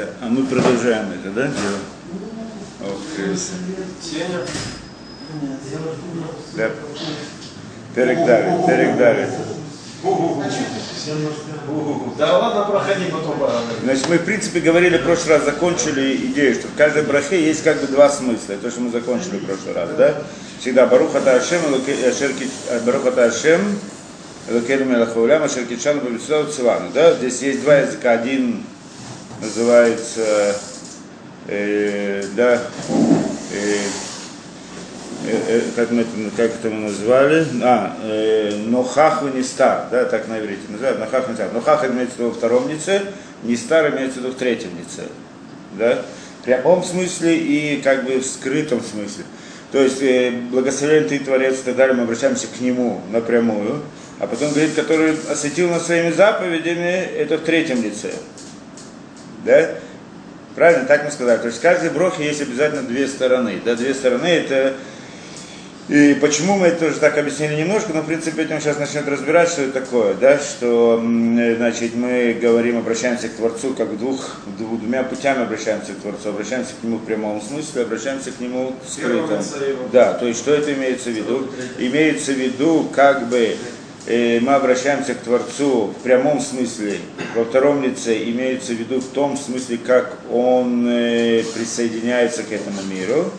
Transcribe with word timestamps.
Да. 0.00 0.06
А 0.22 0.28
мы 0.30 0.46
продолжаем 0.46 1.08
это, 1.12 1.30
да, 1.30 1.42
дело? 1.42 2.96
Крыса. 3.14 3.52
Да. 6.56 6.70
Перек 7.94 8.24
Далит, 8.24 8.66
Перек 8.66 8.96
Далит. 8.96 9.28
Да 12.16 12.38
ладно, 12.38 12.64
проходи 12.72 13.10
потом. 13.10 13.36
Значит, 13.82 14.08
мы, 14.08 14.16
в 14.16 14.24
принципе, 14.24 14.60
говорили 14.60 14.96
в 14.96 15.02
прошлый 15.02 15.36
раз, 15.36 15.44
закончили 15.44 16.16
идею, 16.28 16.54
что 16.54 16.68
в 16.68 16.74
каждой 16.74 17.02
брахе 17.02 17.44
есть 17.44 17.62
как 17.62 17.78
бы 17.82 17.86
два 17.86 18.08
смысла. 18.08 18.56
То, 18.56 18.70
что 18.70 18.80
мы 18.80 18.90
закончили 18.90 19.36
в 19.36 19.44
прошлый 19.44 19.74
раз, 19.74 19.90
да? 19.98 20.22
Всегда 20.60 20.86
Баруха 20.86 21.18
Ашем, 21.18 21.60
Баруха 22.86 23.24
Ашем, 23.24 23.60
Элокену 24.48 24.86
Мелахаулям, 24.86 25.42
Ашер 25.42 25.66
Кичану 25.66 26.00
Бабицлау 26.00 26.46
Цивану. 26.46 26.90
Да? 26.94 27.12
Здесь 27.14 27.42
есть 27.42 27.62
два 27.62 27.76
языка. 27.76 28.12
Один 28.12 28.64
называется, 29.40 30.56
э, 31.48 32.22
да, 32.36 32.62
э, 33.52 33.76
э, 35.26 35.60
как, 35.76 35.90
мы 35.90 36.02
это, 36.02 36.10
как 36.36 36.50
это 36.52 36.70
мы 36.70 36.88
назвали, 36.88 37.46
а, 37.62 37.96
э, 38.02 38.56
Нохах 38.66 39.22
и 39.22 39.38
Нистар, 39.38 39.86
да, 39.90 40.04
так 40.04 40.28
на 40.28 40.38
иврите 40.38 40.62
называют, 40.68 41.00
Нохах 41.00 41.28
и 41.28 41.30
Нистар. 41.32 41.52
Нохах 41.52 41.84
имеется 41.90 42.16
в 42.16 42.18
виду 42.18 42.28
во 42.30 42.34
втором 42.34 42.68
лице, 42.68 43.02
Нистар 43.42 43.94
имеется 43.94 44.20
в 44.20 44.22
виду 44.24 44.32
в 44.34 44.36
третьем 44.36 44.70
лице, 44.78 45.08
да, 45.78 46.02
в 46.40 46.44
прямом 46.44 46.82
смысле 46.82 47.36
и 47.36 47.80
как 47.82 48.04
бы 48.04 48.18
в 48.18 48.26
скрытом 48.26 48.80
смысле. 48.82 49.24
То 49.72 49.78
есть 49.78 50.02
э, 50.02 50.32
благословен 50.50 51.08
ты 51.08 51.18
Творец 51.20 51.60
и 51.60 51.62
так 51.62 51.76
далее, 51.76 51.94
мы 51.94 52.02
обращаемся 52.02 52.46
к 52.48 52.60
Нему 52.60 53.00
напрямую, 53.10 53.82
а 54.18 54.26
потом 54.26 54.50
говорит, 54.50 54.74
который 54.74 55.14
осветил 55.30 55.70
нас 55.70 55.86
своими 55.86 56.10
заповедями, 56.10 57.08
это 57.16 57.38
в 57.38 57.42
третьем 57.42 57.82
лице. 57.82 58.10
Да? 59.44 59.70
Правильно, 60.54 60.84
так 60.86 61.04
мы 61.04 61.10
сказали. 61.10 61.38
То 61.38 61.46
есть 61.46 61.58
в 61.58 61.62
каждой 61.62 61.90
брохе 61.90 62.24
есть 62.24 62.42
обязательно 62.42 62.82
две 62.82 63.06
стороны. 63.06 63.60
Да, 63.64 63.74
две 63.74 63.94
стороны 63.94 64.26
это 64.26 64.74
и 65.90 66.14
почему 66.20 66.56
мы 66.56 66.68
это 66.68 66.86
тоже 66.86 67.00
так 67.00 67.18
объяснили 67.18 67.56
немножко, 67.56 67.92
но 67.92 68.02
в 68.02 68.06
принципе 68.06 68.42
этим 68.42 68.60
сейчас 68.60 68.78
начнет 68.78 69.08
разбирать, 69.08 69.48
что 69.48 69.62
это 69.62 69.80
такое, 69.80 70.14
да, 70.14 70.38
что 70.38 71.02
значит, 71.56 71.96
мы 71.96 72.38
говорим, 72.40 72.78
обращаемся 72.78 73.28
к 73.28 73.32
Творцу 73.32 73.74
как 73.74 73.98
двух, 73.98 74.36
двумя 74.56 75.02
путями 75.02 75.42
обращаемся 75.42 75.94
к 75.94 75.96
Творцу, 75.96 76.28
обращаемся 76.28 76.74
к 76.80 76.84
Нему 76.84 76.98
в 76.98 77.04
прямом 77.04 77.42
смысле, 77.42 77.82
обращаемся 77.82 78.30
к 78.30 78.38
Нему 78.38 78.76
в 78.86 78.88
скрытом. 78.88 79.42
Да, 79.92 80.14
то 80.14 80.26
есть 80.26 80.38
что 80.38 80.54
это 80.54 80.72
имеется 80.74 81.10
в 81.10 81.14
виду? 81.14 81.48
Имеется 81.80 82.34
в 82.34 82.36
виду 82.36 82.88
как 82.94 83.26
бы 83.26 83.56
мы 84.06 84.54
обращаемся 84.54 85.14
к 85.14 85.18
Творцу 85.18 85.94
в 85.98 86.02
прямом 86.02 86.40
смысле, 86.40 86.98
во 87.34 87.44
втором 87.44 87.82
лице 87.82 88.24
имеется 88.30 88.72
в 88.72 88.76
виду 88.76 89.00
в 89.00 89.08
том 89.08 89.36
смысле, 89.36 89.78
как 89.78 90.16
он 90.30 90.84
присоединяется 90.84 92.42
к 92.42 92.50
этому 92.50 92.82
миру, 92.82 93.30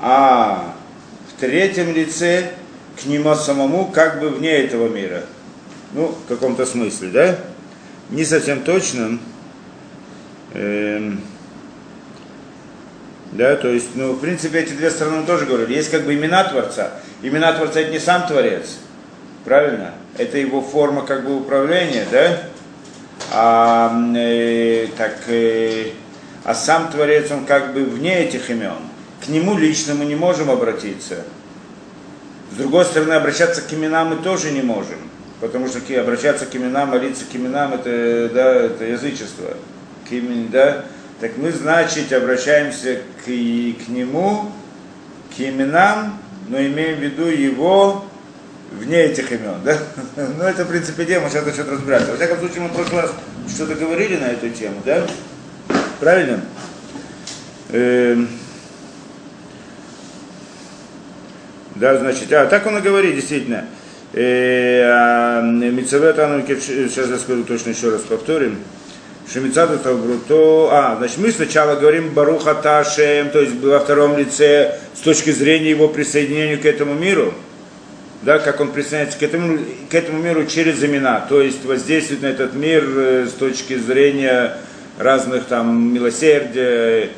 а 0.00 0.74
в 1.28 1.40
третьем 1.40 1.94
лице 1.94 2.52
к 3.00 3.06
нему 3.06 3.34
самому 3.34 3.86
как 3.86 4.20
бы 4.20 4.30
вне 4.30 4.50
этого 4.50 4.88
мира. 4.88 5.24
Ну, 5.92 6.08
в 6.08 6.28
каком-то 6.28 6.66
смысле, 6.66 7.08
да? 7.08 7.38
Не 8.10 8.24
совсем 8.24 8.62
точно. 8.62 9.18
Эм, 10.54 11.20
да, 13.32 13.56
то 13.56 13.68
есть, 13.68 13.90
ну, 13.94 14.12
в 14.12 14.20
принципе, 14.20 14.60
эти 14.60 14.72
две 14.72 14.90
стороны 14.90 15.26
тоже 15.26 15.46
говорили. 15.46 15.74
Есть 15.74 15.90
как 15.90 16.04
бы 16.04 16.14
имена 16.14 16.44
Творца. 16.44 16.92
Имена 17.22 17.52
Творца 17.52 17.80
это 17.80 17.92
не 17.92 17.98
сам 17.98 18.26
Творец, 18.26 18.78
правильно? 19.46 19.94
Это 20.18 20.36
его 20.36 20.60
форма 20.60 21.06
как 21.06 21.24
бы 21.24 21.34
управления, 21.34 22.06
да? 22.12 22.42
А, 23.32 24.12
э, 24.14 24.88
так, 24.98 25.20
э, 25.28 25.92
а 26.44 26.54
сам 26.54 26.90
Творец, 26.90 27.30
он 27.30 27.46
как 27.46 27.72
бы 27.72 27.84
вне 27.84 28.24
этих 28.24 28.50
имен 28.50 28.74
к 29.26 29.28
нему 29.28 29.58
лично 29.58 29.94
мы 29.94 30.04
не 30.04 30.14
можем 30.14 30.50
обратиться. 30.50 31.24
С 32.52 32.56
другой 32.56 32.84
стороны, 32.84 33.14
обращаться 33.14 33.60
к 33.60 33.72
именам 33.72 34.10
мы 34.10 34.16
тоже 34.16 34.52
не 34.52 34.62
можем. 34.62 34.98
Потому 35.40 35.66
что 35.68 35.80
обращаться 36.00 36.46
к 36.46 36.54
именам, 36.54 36.90
молиться 36.90 37.24
к 37.30 37.34
именам, 37.34 37.74
это, 37.74 38.30
да, 38.32 38.54
это 38.54 38.84
язычество. 38.84 39.56
К 40.08 40.12
имени, 40.12 40.46
да? 40.46 40.84
Так 41.20 41.32
мы, 41.36 41.50
значит, 41.50 42.12
обращаемся 42.12 43.00
к, 43.18 43.24
к 43.24 43.88
нему, 43.88 44.52
к 45.36 45.40
именам, 45.40 46.18
но 46.48 46.58
имеем 46.58 46.98
в 46.98 47.02
виду 47.02 47.26
его 47.26 48.04
вне 48.78 49.04
этих 49.04 49.30
имен, 49.32 49.60
да? 49.64 49.78
Ну, 50.16 50.44
это, 50.44 50.64
в 50.64 50.68
принципе, 50.68 51.04
тема, 51.04 51.28
сейчас 51.28 51.46
начнет 51.46 51.68
разбираться. 51.68 52.10
Во 52.10 52.16
всяком 52.16 52.38
случае, 52.38 52.60
мы 52.60 52.68
в 52.68 52.72
прошлый 52.72 53.02
раз 53.02 53.12
что-то 53.48 53.74
говорили 53.74 54.16
на 54.16 54.26
эту 54.26 54.50
тему, 54.50 54.80
да? 54.84 55.06
Правильно? 56.00 56.40
Эм... 57.70 58.28
Да, 61.74 61.98
значит, 61.98 62.32
а 62.32 62.46
так 62.46 62.66
он 62.66 62.78
и 62.78 62.80
говорит, 62.80 63.16
действительно. 63.16 63.66
А, 64.14 65.42
Мицавет 65.42 66.16
сейчас 66.16 67.08
я 67.10 67.18
скажу 67.18 67.44
точно 67.44 67.70
еще 67.70 67.90
раз 67.90 68.00
повторим. 68.02 68.58
Шемицату 69.30 69.78
Тавбруто. 69.78 70.68
А, 70.70 70.96
значит, 70.96 71.18
мы 71.18 71.32
сначала 71.32 71.74
говорим 71.78 72.10
Баруха 72.10 72.54
Ташем, 72.54 73.30
то 73.30 73.40
есть 73.40 73.60
во 73.60 73.80
втором 73.80 74.16
лице 74.16 74.78
с 74.94 75.00
точки 75.00 75.30
зрения 75.30 75.70
его 75.70 75.88
присоединения 75.88 76.56
к 76.56 76.64
этому 76.64 76.94
миру. 76.94 77.34
Да, 78.26 78.40
как 78.40 78.60
он 78.60 78.72
присоединяется 78.72 79.20
к 79.20 79.22
этому, 79.22 79.60
к 79.88 79.94
этому 79.94 80.18
миру 80.18 80.46
через 80.46 80.82
имена, 80.82 81.20
то 81.28 81.40
есть 81.40 81.64
воздействует 81.64 82.22
на 82.22 82.26
этот 82.26 82.54
мир 82.54 82.82
э, 82.84 83.26
с 83.28 83.34
точки 83.34 83.76
зрения 83.76 84.56
разных 84.98 85.44
там 85.44 85.94
милосердия, 85.94 87.10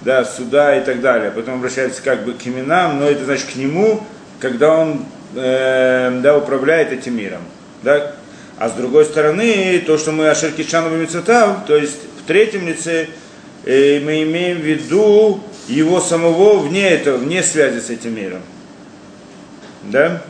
да, 0.00 0.24
суда 0.24 0.76
и 0.76 0.84
так 0.84 1.02
далее. 1.02 1.30
Потом 1.30 1.54
обращается 1.54 2.02
как 2.02 2.24
бы 2.24 2.32
к 2.32 2.44
именам, 2.48 2.98
но 2.98 3.06
это 3.06 3.26
значит 3.26 3.46
к 3.52 3.54
нему, 3.54 4.04
когда 4.40 4.72
он 4.72 5.04
э, 5.36 6.18
да, 6.20 6.36
управляет 6.36 6.90
этим 6.90 7.16
миром. 7.16 7.42
Да? 7.84 8.16
А 8.58 8.70
с 8.70 8.72
другой 8.72 9.04
стороны, 9.04 9.80
то, 9.86 9.98
что 9.98 10.10
мы 10.10 10.28
Ашер 10.30 10.50
Кишану 10.50 10.90
Мицутав, 10.96 11.64
то 11.64 11.76
есть 11.76 12.00
в 12.24 12.26
третьем 12.26 12.66
лице 12.66 13.06
э, 13.64 14.00
мы 14.00 14.24
имеем 14.24 14.58
в 14.58 14.64
виду 14.64 15.44
его 15.68 16.00
самого 16.00 16.58
вне 16.58 16.90
этого, 16.90 17.18
вне 17.18 17.44
связи 17.44 17.78
с 17.78 17.88
этим 17.88 18.16
миром. 18.16 18.42
Да? 19.84 20.22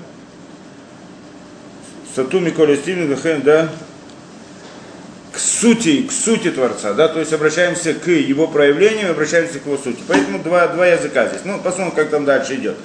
Сатуми 2.15 2.50
Колестивни, 2.50 3.15
да? 3.44 3.69
к 5.32 5.38
сути, 5.38 6.03
к 6.03 6.12
сути 6.12 6.50
Творца, 6.50 6.93
да, 6.93 7.09
то 7.09 7.21
есть 7.21 7.32
обращаемся 7.32 7.94
к 7.94 8.09
его 8.09 8.48
проявлению, 8.48 9.12
обращаемся 9.12 9.60
к 9.60 9.66
его 9.66 9.76
сути. 9.76 10.00
Поэтому 10.09 10.38
два, 10.41 10.66
два 10.69 10.87
языка 10.87 11.28
здесь. 11.28 11.43
Ну, 11.44 11.59
посмотрим, 11.59 11.94
как 11.94 12.10
там 12.10 12.25
дальше 12.25 12.56
идет. 12.56 12.76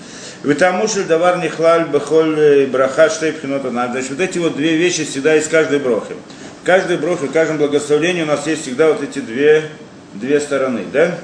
Витамушель 0.44 1.06
давар 1.06 1.40
нихлаль 1.44 1.88
бехоль 1.90 2.40
э, 2.40 2.68
браха 2.68 3.10
штейпхинота. 3.10 3.72
Значит, 3.72 4.12
вот 4.12 4.20
эти 4.20 4.38
вот 4.38 4.56
две 4.56 4.78
вещи 4.78 5.04
всегда 5.04 5.36
из 5.36 5.48
каждой 5.48 5.80
брохи. 5.80 6.14
В 6.62 6.66
каждой 6.66 6.98
брохе, 6.98 7.26
в 7.26 7.32
каждом 7.32 7.58
благословении 7.58 8.22
у 8.22 8.28
нас 8.28 8.46
есть 8.46 8.62
всегда 8.62 8.90
вот 8.90 9.02
эти 9.02 9.20
две, 9.20 9.64
две 10.14 10.40
стороны, 10.40 10.84
да? 10.94 11.18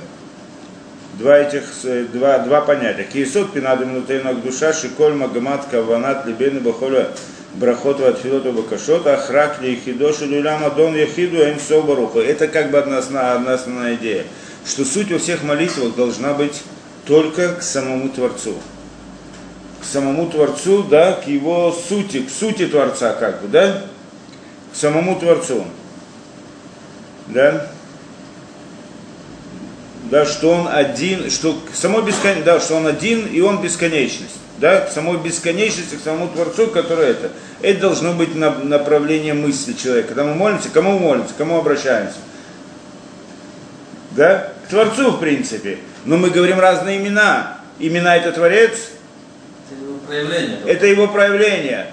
Два 1.20 1.38
этих, 1.38 1.64
э, 1.84 2.06
два, 2.12 2.40
два 2.40 2.62
понятия. 2.62 3.04
Киесот 3.04 3.54
пинады 3.54 3.86
минутейнак 3.86 4.42
душа, 4.42 4.74
шиколь 4.74 5.14
магамат 5.14 5.66
каванат 5.70 6.26
либейны 6.26 6.62
бахоля 6.62 7.10
брахот 7.56 8.00
ватфилоту 8.00 8.54
бакашот, 8.54 9.06
ахрак 9.08 9.62
ли 9.62 9.80
хидошу 9.84 10.26
люлям 10.26 10.64
адон 10.64 10.96
яхиду 10.96 11.38
эм 11.38 11.60
собаруха. 11.60 12.20
Это 12.20 12.48
как 12.48 12.72
бы 12.72 12.78
одна 12.78 12.98
основная 12.98 13.96
идея, 13.96 14.26
что 14.66 14.86
суть 14.86 15.12
во 15.12 15.20
всех 15.20 15.44
молитвах 15.44 15.96
должна 15.96 16.34
быть 16.34 16.62
только 17.06 17.56
к 17.56 17.62
самому 17.62 18.10
Творцу. 18.10 18.56
К 19.82 19.86
самому 19.86 20.30
Творцу, 20.30 20.84
да, 20.84 21.14
к 21.14 21.28
его 21.28 21.72
сути, 21.72 22.22
к 22.22 22.30
сути 22.30 22.68
Творца, 22.68 23.14
как 23.14 23.42
бы, 23.42 23.48
да, 23.48 23.84
к 24.72 24.76
самому 24.76 25.20
Творцу. 25.20 25.66
Да? 27.28 27.68
Да, 30.10 30.26
что 30.26 30.52
он 30.52 30.68
один, 30.68 31.30
что 31.30 31.58
само 31.74 32.02
бескон... 32.02 32.44
да, 32.44 32.60
что 32.60 32.76
он 32.76 32.88
один 32.88 33.26
и 33.28 33.40
он 33.40 33.62
бесконечность 33.62 34.36
да, 34.62 34.82
к 34.82 34.92
самой 34.92 35.18
бесконечности, 35.18 35.96
к 35.96 36.04
самому 36.04 36.30
Творцу, 36.30 36.68
который 36.68 37.10
это. 37.10 37.32
Это 37.64 37.82
должно 37.82 38.14
быть 38.14 38.36
направление 38.36 39.34
мысли 39.34 39.74
человека. 39.74 40.10
Когда 40.10 40.24
мы 40.24 40.36
молимся, 40.36 40.70
кому 40.70 41.00
молимся, 41.00 41.34
кому 41.36 41.58
обращаемся? 41.58 42.18
Да? 44.12 44.52
К 44.66 44.70
Творцу, 44.70 45.14
в 45.14 45.20
принципе. 45.20 45.80
Но 46.06 46.18
мы 46.18 46.30
говорим 46.30 46.60
разные 46.60 47.00
имена. 47.00 47.58
Имена 47.80 48.16
это 48.16 48.32
Творец. 48.32 48.92
Это 49.72 49.84
его 49.84 49.98
проявление. 49.98 50.60
Это 50.68 50.86
его 50.86 51.08
проявление. 51.08 51.88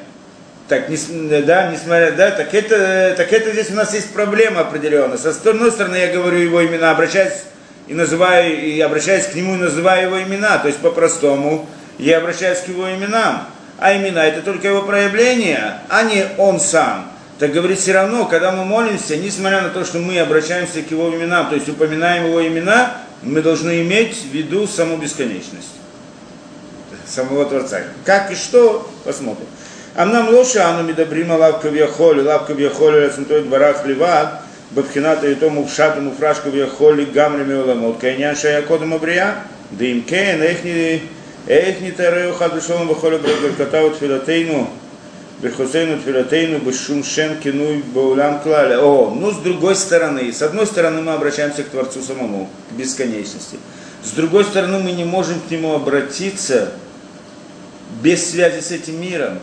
Так, 0.68 0.90
не, 0.90 0.98
да, 1.40 1.72
несмотря, 1.72 2.12
да, 2.12 2.30
так 2.32 2.52
это, 2.52 3.14
так 3.16 3.32
это 3.32 3.52
здесь 3.52 3.70
у 3.70 3.74
нас 3.74 3.94
есть 3.94 4.12
проблема 4.12 4.60
определенная. 4.60 5.16
С 5.16 5.24
одной 5.46 5.72
стороны, 5.72 5.96
я 5.96 6.12
говорю 6.12 6.36
его 6.36 6.62
имена, 6.62 6.90
обращаюсь 6.90 7.44
и 7.86 7.94
называю, 7.94 8.60
и 8.60 8.78
обращаюсь 8.80 9.24
к 9.24 9.34
нему 9.34 9.54
и 9.54 9.58
называю 9.58 10.08
его 10.08 10.22
имена, 10.22 10.58
то 10.58 10.68
есть 10.68 10.80
по-простому, 10.80 11.66
я 11.98 12.18
обращаюсь 12.18 12.60
к 12.60 12.68
его 12.68 12.90
именам, 12.90 13.44
а 13.78 13.96
имена 13.96 14.24
это 14.24 14.42
только 14.42 14.68
его 14.68 14.82
проявление, 14.82 15.80
а 15.88 16.04
не 16.04 16.24
он 16.38 16.60
сам. 16.60 17.10
Так 17.38 17.52
говорит, 17.52 17.78
все 17.78 17.92
равно, 17.92 18.24
когда 18.26 18.52
мы 18.52 18.64
молимся, 18.64 19.16
несмотря 19.16 19.62
на 19.62 19.68
то, 19.68 19.84
что 19.84 19.98
мы 19.98 20.18
обращаемся 20.18 20.82
к 20.82 20.90
его 20.90 21.08
именам, 21.14 21.48
то 21.48 21.54
есть 21.54 21.68
упоминаем 21.68 22.26
его 22.26 22.46
имена, 22.46 22.96
мы 23.22 23.42
должны 23.42 23.82
иметь 23.82 24.16
в 24.16 24.32
виду 24.32 24.66
саму 24.66 24.96
бесконечность 24.96 25.78
самого 27.08 27.46
Творца. 27.46 27.80
Как 28.04 28.30
и 28.30 28.34
что, 28.34 28.88
посмотрим. 29.04 29.46
Амнам 29.94 30.28
лоша 30.28 30.68
ану 30.68 30.82
медабрима 30.82 31.34
лавка 31.34 31.68
вьяхоли, 31.68 32.20
лавка 32.20 32.52
вьяхоли 32.52 32.98
рацинтой 32.98 33.42
барах 33.42 33.84
левад, 33.86 34.42
бабхината 34.70 35.28
и 35.28 35.34
тому 35.34 35.64
пшату 35.66 36.00
муфрашку 36.00 36.50
вьяхоли 36.50 37.04
гамрами 37.04 37.54
уламот, 37.54 37.98
кайнян 37.98 38.36
шаякодом 38.36 38.94
абрия, 38.94 39.36
да 39.70 39.84
им 39.84 40.02
кейн, 40.02 40.42
эхни 40.42 41.02
Эйт 41.48 41.80
не 41.80 41.92
тараю 41.92 42.34
хаду 42.34 42.60
шалом 42.60 42.88
бахолю 42.88 43.20
брагатау 43.20 43.88
тфилатейну, 43.92 44.68
бехусейну 45.40 45.98
тфилатейну, 45.98 46.58
бешум 46.58 47.02
шем 47.02 47.40
кину 47.40 47.82
баулям 47.94 48.40
Клале. 48.40 48.76
О, 48.76 49.14
ну 49.18 49.30
с 49.30 49.38
другой 49.38 49.74
стороны, 49.74 50.30
с 50.30 50.42
одной 50.42 50.66
стороны 50.66 51.00
мы 51.00 51.12
обращаемся 51.12 51.62
к 51.62 51.70
Творцу 51.70 52.02
самому, 52.02 52.50
к 52.70 52.74
бесконечности. 52.74 53.56
С 54.04 54.10
другой 54.10 54.44
стороны 54.44 54.78
мы 54.78 54.92
не 54.92 55.04
можем 55.04 55.40
к 55.40 55.50
Нему 55.50 55.72
обратиться 55.74 56.68
без 58.02 58.30
связи 58.30 58.60
с 58.60 58.70
этим 58.70 59.00
миром. 59.00 59.38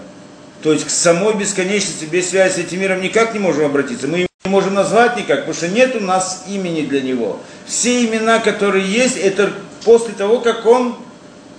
То 0.61 0.73
есть 0.73 0.85
к 0.85 0.91
самой 0.91 1.33
бесконечности 1.33 2.05
без 2.05 2.29
связи 2.29 2.53
с 2.53 2.57
этим 2.59 2.81
миром 2.81 3.01
никак 3.01 3.33
не 3.33 3.39
можем 3.39 3.65
обратиться. 3.65 4.07
Мы 4.07 4.19
не 4.19 4.51
можем 4.51 4.75
назвать 4.75 5.17
никак, 5.17 5.39
потому 5.39 5.55
что 5.55 5.69
нет 5.69 5.95
у 5.95 6.01
нас 6.01 6.43
имени 6.47 6.85
для 6.85 7.01
него. 7.01 7.39
Все 7.65 8.05
имена, 8.05 8.37
которые 8.37 8.85
есть, 8.85 9.17
это 9.17 9.51
после 9.83 10.13
того, 10.13 10.39
как 10.39 10.67
он 10.67 10.97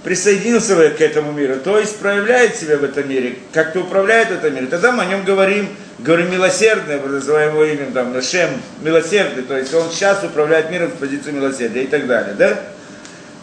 присоединился 0.04 0.76
к 0.90 1.00
этому 1.00 1.32
миру, 1.32 1.56
то 1.62 1.78
есть 1.78 1.98
проявляет 1.98 2.56
себя 2.56 2.76
в 2.76 2.84
этом 2.84 3.08
мире, 3.08 3.36
как-то 3.52 3.80
управляет 3.80 4.28
в 4.28 4.32
этом. 4.32 4.66
Тогда 4.68 4.92
мы 4.92 5.02
о 5.02 5.06
нем 5.06 5.24
говорим, 5.24 5.68
говорим 5.98 6.30
милосердный, 6.30 7.00
называем 7.00 7.52
его 7.54 7.64
именем, 7.64 7.92
там, 7.92 8.12
Нашем, 8.12 8.50
милосердный, 8.82 9.42
то 9.42 9.56
есть 9.56 9.74
он 9.74 9.90
сейчас 9.90 10.22
управляет 10.22 10.70
миром 10.70 10.90
с 10.94 11.00
позиции 11.00 11.32
милосердия 11.32 11.82
и 11.82 11.86
так 11.86 12.06
далее, 12.06 12.34
да? 12.34 12.60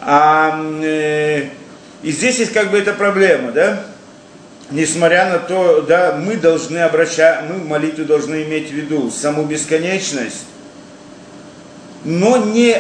А, 0.02 0.62
э, 0.84 1.50
и 2.02 2.12
здесь 2.12 2.40
есть 2.40 2.54
как 2.54 2.72
бы 2.72 2.78
эта 2.78 2.94
проблема, 2.94 3.52
да? 3.52 3.84
несмотря 4.74 5.30
на 5.30 5.40
то, 5.40 5.82
да, 5.82 6.16
мы 6.16 6.36
должны 6.36 6.80
обращать, 6.80 7.46
мы 7.50 7.56
в 7.56 7.68
молитве 7.68 8.06
должны 8.06 8.44
иметь 8.44 8.70
в 8.70 8.74
виду 8.74 9.12
саму 9.12 9.46
бесконечность, 9.46 10.46
но 12.04 12.38
не 12.38 12.76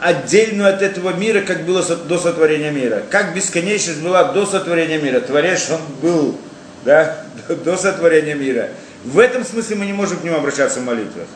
отдельную 0.00 0.68
от 0.68 0.82
этого 0.82 1.14
мира, 1.14 1.40
как 1.40 1.64
было 1.64 1.82
до 1.82 2.18
сотворения 2.18 2.70
мира. 2.70 3.02
Как 3.10 3.34
бесконечность 3.34 4.02
была 4.02 4.32
до 4.32 4.46
сотворения 4.46 4.98
мира. 4.98 5.20
Творец, 5.20 5.70
он 5.70 5.80
был 6.02 6.38
да, 6.84 7.16
до 7.64 7.76
сотворения 7.76 8.34
мира. 8.34 8.68
В 9.04 9.18
этом 9.18 9.44
смысле 9.44 9.76
мы 9.76 9.86
не 9.86 9.92
можем 9.92 10.18
к 10.18 10.24
нему 10.24 10.36
обращаться 10.36 10.80
в 10.80 10.84
молитвах. 10.84 11.26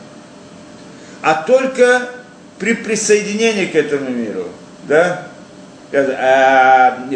А 1.21 1.43
только 1.43 2.09
при 2.59 2.73
присоединении 2.73 3.65
к 3.65 3.75
этому 3.75 4.09
миру. 4.09 4.47
Да? 4.87 5.27
А, 5.93 7.07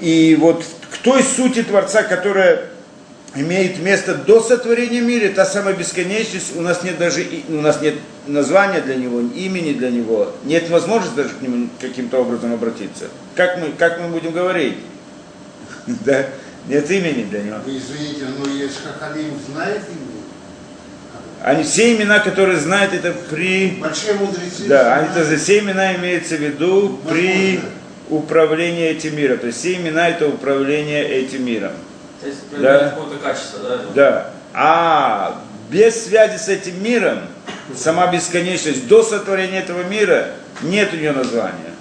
и 0.00 0.36
вот 0.40 0.64
к 0.90 0.98
той 0.98 1.22
сути 1.22 1.62
Творца, 1.62 2.02
которая 2.02 2.64
имеет 3.36 3.78
место 3.80 4.14
до 4.14 4.40
сотворения 4.40 5.00
мира, 5.00 5.32
та 5.32 5.44
самая 5.44 5.74
бесконечность, 5.74 6.56
у 6.56 6.60
нас 6.60 6.82
нет 6.82 6.98
даже, 6.98 7.26
у 7.48 7.60
нас 7.60 7.80
нет 7.80 7.94
названия 8.26 8.80
для 8.80 8.96
него, 8.96 9.20
имени 9.20 9.72
для 9.72 9.90
него, 9.90 10.32
нет 10.44 10.68
возможности 10.70 11.16
даже 11.16 11.30
к 11.30 11.42
нему 11.42 11.68
каким-то 11.80 12.18
образом 12.18 12.52
обратиться. 12.52 13.06
Как 13.34 13.58
мы, 13.58 13.72
как 13.72 14.00
мы 14.00 14.08
будем 14.08 14.32
говорить? 14.32 14.76
Да, 15.86 16.26
нет 16.66 16.90
имени 16.90 17.24
для 17.24 17.42
него. 17.42 17.56
Вы 17.66 17.76
извините, 17.76 18.24
но 18.38 18.50
есть 18.50 18.78
Хахалим 18.82 19.32
знает 19.52 19.82
имя? 19.90 20.14
Они 21.42 21.62
все 21.62 21.94
имена, 21.94 22.20
которые 22.20 22.58
знают, 22.58 22.94
это 22.94 23.12
при... 23.30 23.76
Большие 23.78 24.14
мудрецы. 24.14 24.66
Да, 24.66 24.94
они, 24.94 25.08
это 25.14 25.36
все 25.36 25.58
имена 25.58 25.94
имеется 25.96 26.36
в 26.36 26.40
виду 26.40 26.98
при 27.06 27.60
управление 28.08 28.92
этим 28.92 29.14
миром. 29.14 29.36
То 29.36 29.48
есть 29.48 29.58
все 29.58 29.74
имена 29.74 30.08
это 30.08 30.26
управление 30.26 31.06
этим 31.06 31.44
миром. 31.44 31.72
Есть 32.24 32.38
да? 32.58 32.90
какое-то 32.90 33.16
качество, 33.22 33.60
да? 33.60 33.80
Да. 33.94 34.30
А 34.52 35.42
без 35.70 36.04
связи 36.04 36.36
с 36.38 36.48
этим 36.48 36.82
миром, 36.82 37.20
сама 37.74 38.06
бесконечность 38.10 38.86
до 38.88 39.02
сотворения 39.02 39.60
этого 39.60 39.82
мира, 39.84 40.28
нет 40.62 40.92
у 40.92 40.96
нее 40.96 41.12
названия. 41.12 41.72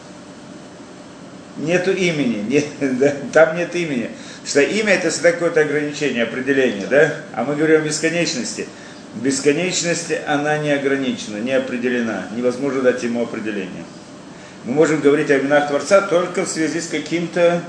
Нету 1.58 1.92
имени, 1.92 2.44
нет, 2.50 2.66
да, 3.00 3.14
там 3.32 3.56
нет 3.56 3.76
имени. 3.76 4.10
Что 4.46 4.62
имя 4.62 4.94
это 4.94 5.10
всегда 5.10 5.32
какое-то 5.32 5.62
ограничение, 5.62 6.24
определение, 6.24 6.88
да? 6.88 7.14
А 7.34 7.44
мы 7.44 7.56
говорим 7.56 7.82
о 7.82 7.86
бесконечности. 7.86 8.68
Бесконечность, 9.16 10.12
она 10.28 10.58
не 10.58 10.72
ограничена, 10.72 11.38
не 11.38 11.54
определена. 11.54 12.26
Невозможно 12.36 12.82
дать 12.82 13.04
ему 13.04 13.22
определение 13.22 13.84
мы 14.66 14.74
можем 14.74 15.02
говорить 15.02 15.30
о 15.30 15.38
именах 15.38 15.68
Творца 15.68 16.02
только 16.02 16.46
в 16.46 16.48
связи 16.48 16.80
с 16.80 16.88
каким-то 16.88 17.62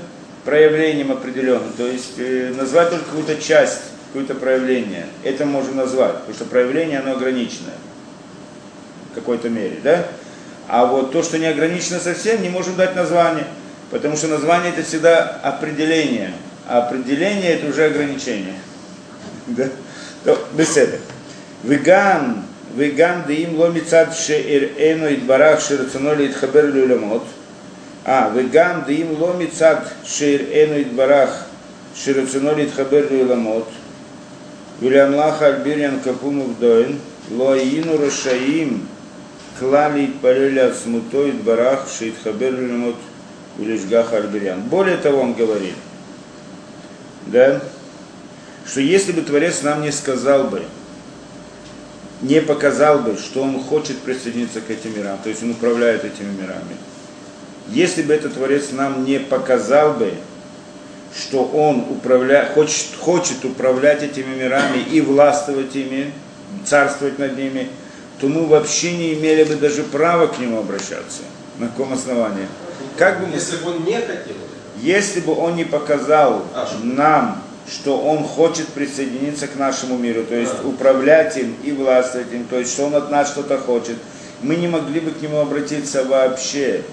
проявлением 0.45 1.11
определенным. 1.11 1.73
То 1.75 1.87
есть 1.87 2.13
э, 2.17 2.53
назвать 2.55 2.91
только 2.91 3.05
какую-то 3.05 3.41
часть, 3.41 3.81
какое-то 4.07 4.35
проявление. 4.35 5.07
Это 5.23 5.45
можно 5.45 5.73
назвать, 5.73 6.19
потому 6.19 6.35
что 6.35 6.45
проявление 6.45 6.99
оно 6.99 7.13
ограниченное 7.13 7.73
в 9.11 9.15
какой-то 9.15 9.49
мере. 9.49 9.79
Да? 9.83 10.05
А 10.67 10.85
вот 10.85 11.11
то, 11.11 11.23
что 11.23 11.37
не 11.37 11.47
ограничено 11.47 11.99
совсем, 11.99 12.41
не 12.41 12.49
можем 12.49 12.75
дать 12.75 12.95
название. 12.95 13.47
Потому 13.91 14.15
что 14.15 14.27
название 14.27 14.71
это 14.71 14.83
всегда 14.83 15.39
определение. 15.43 16.33
А 16.67 16.79
определение 16.79 17.51
это 17.53 17.67
уже 17.67 17.85
ограничение. 17.85 18.55
Да? 19.47 19.69
То, 20.23 20.39
беседа. 20.53 20.97
Веган, 21.61 22.45
веган 22.75 23.23
да, 23.27 23.33
им 23.33 23.59
ломицат 23.59 24.17
ше 24.17 24.39
ир 24.39 24.63
и 24.75 25.15
идбарах 25.15 25.61
ширцаноли 25.61 26.27
идхабер 26.27 26.65
люлямот. 26.73 27.23
А, 28.07 28.29
вегам 28.29 28.85
дим 28.85 29.19
ломи 29.19 29.47
цад 29.47 29.91
шир 30.05 30.43
эну 30.53 30.79
идбарах 30.81 31.47
ширацуно 31.95 32.53
литхабер 32.53 33.07
ламот. 33.27 33.67
Вилямлах 34.79 35.41
альбирьян 35.41 35.99
капумов 36.01 36.59
доин. 36.59 36.99
Лоаину 37.31 37.97
рашаим 37.97 38.87
клали 39.57 40.11
парели 40.21 40.59
от 40.59 40.75
смутой 40.75 41.31
барах 41.31 41.87
шитхабер 41.89 42.53
ламот 42.53 42.95
улишгах 43.57 44.13
альбирьян. 44.13 44.61
Более 44.61 44.97
того, 44.97 45.21
он 45.21 45.33
говорит, 45.33 45.73
да, 47.25 47.61
что 48.67 48.81
если 48.81 49.13
бы 49.13 49.21
Творец 49.21 49.63
нам 49.63 49.81
не 49.81 49.91
сказал 49.91 50.45
бы, 50.45 50.63
не 52.21 52.41
показал 52.41 52.99
бы, 52.99 53.17
что 53.17 53.41
он 53.41 53.63
хочет 53.63 53.97
присоединиться 53.99 54.61
к 54.61 54.69
этим 54.69 54.95
мирам, 54.95 55.17
то 55.23 55.29
есть 55.29 55.41
он 55.41 55.51
управляет 55.51 56.05
этими 56.05 56.31
мирами, 56.31 56.75
если 57.69 58.03
бы 58.03 58.13
этот 58.13 58.35
Творец 58.35 58.71
нам 58.71 59.05
не 59.05 59.19
показал 59.19 59.93
бы, 59.93 60.13
что 61.17 61.45
он 61.45 61.85
управля... 61.89 62.51
хочет, 62.53 62.95
хочет 62.99 63.43
управлять 63.45 64.03
этими 64.03 64.35
мирами 64.35 64.79
и 64.91 65.01
властвовать 65.01 65.75
ими, 65.75 66.11
царствовать 66.65 67.17
над 67.19 67.37
ними, 67.37 67.69
то 68.19 68.27
мы 68.27 68.45
вообще 68.45 68.95
не 68.95 69.13
имели 69.13 69.43
бы 69.43 69.55
даже 69.55 69.83
права 69.83 70.27
к 70.27 70.39
нему 70.39 70.59
обращаться. 70.59 71.21
На 71.57 71.67
каком 71.67 71.93
основании? 71.93 72.47
Как 72.97 73.19
бы 73.19 73.27
мы... 73.27 73.33
Если 73.33 73.57
бы 73.57 73.71
он 73.71 73.83
не 73.85 73.95
хотел? 73.95 74.35
Если 74.81 75.21
бы 75.21 75.33
он 75.37 75.55
не 75.55 75.63
показал 75.63 76.45
а, 76.53 76.67
нам 76.83 77.41
что 77.67 77.99
он 77.99 78.23
хочет 78.23 78.67
присоединиться 78.67 79.47
к 79.47 79.55
нашему 79.55 79.97
миру, 79.97 80.23
то 80.23 80.35
есть 80.35 80.63
управлять 80.63 81.35
им 81.37 81.55
и 81.63 81.71
властвовать 81.71 82.31
им, 82.31 82.45
то 82.45 82.59
есть 82.59 82.71
что 82.71 82.85
он 82.85 82.95
от 82.95 83.09
нас 83.09 83.29
что-то 83.29 83.57
хочет. 83.57 83.97
Мы 84.41 84.55
не 84.55 84.67
могли 84.67 84.99
бы 84.99 85.11
к 85.11 85.21
нему 85.21 85.39
обратиться 85.39 86.03
вообще. 86.03 86.83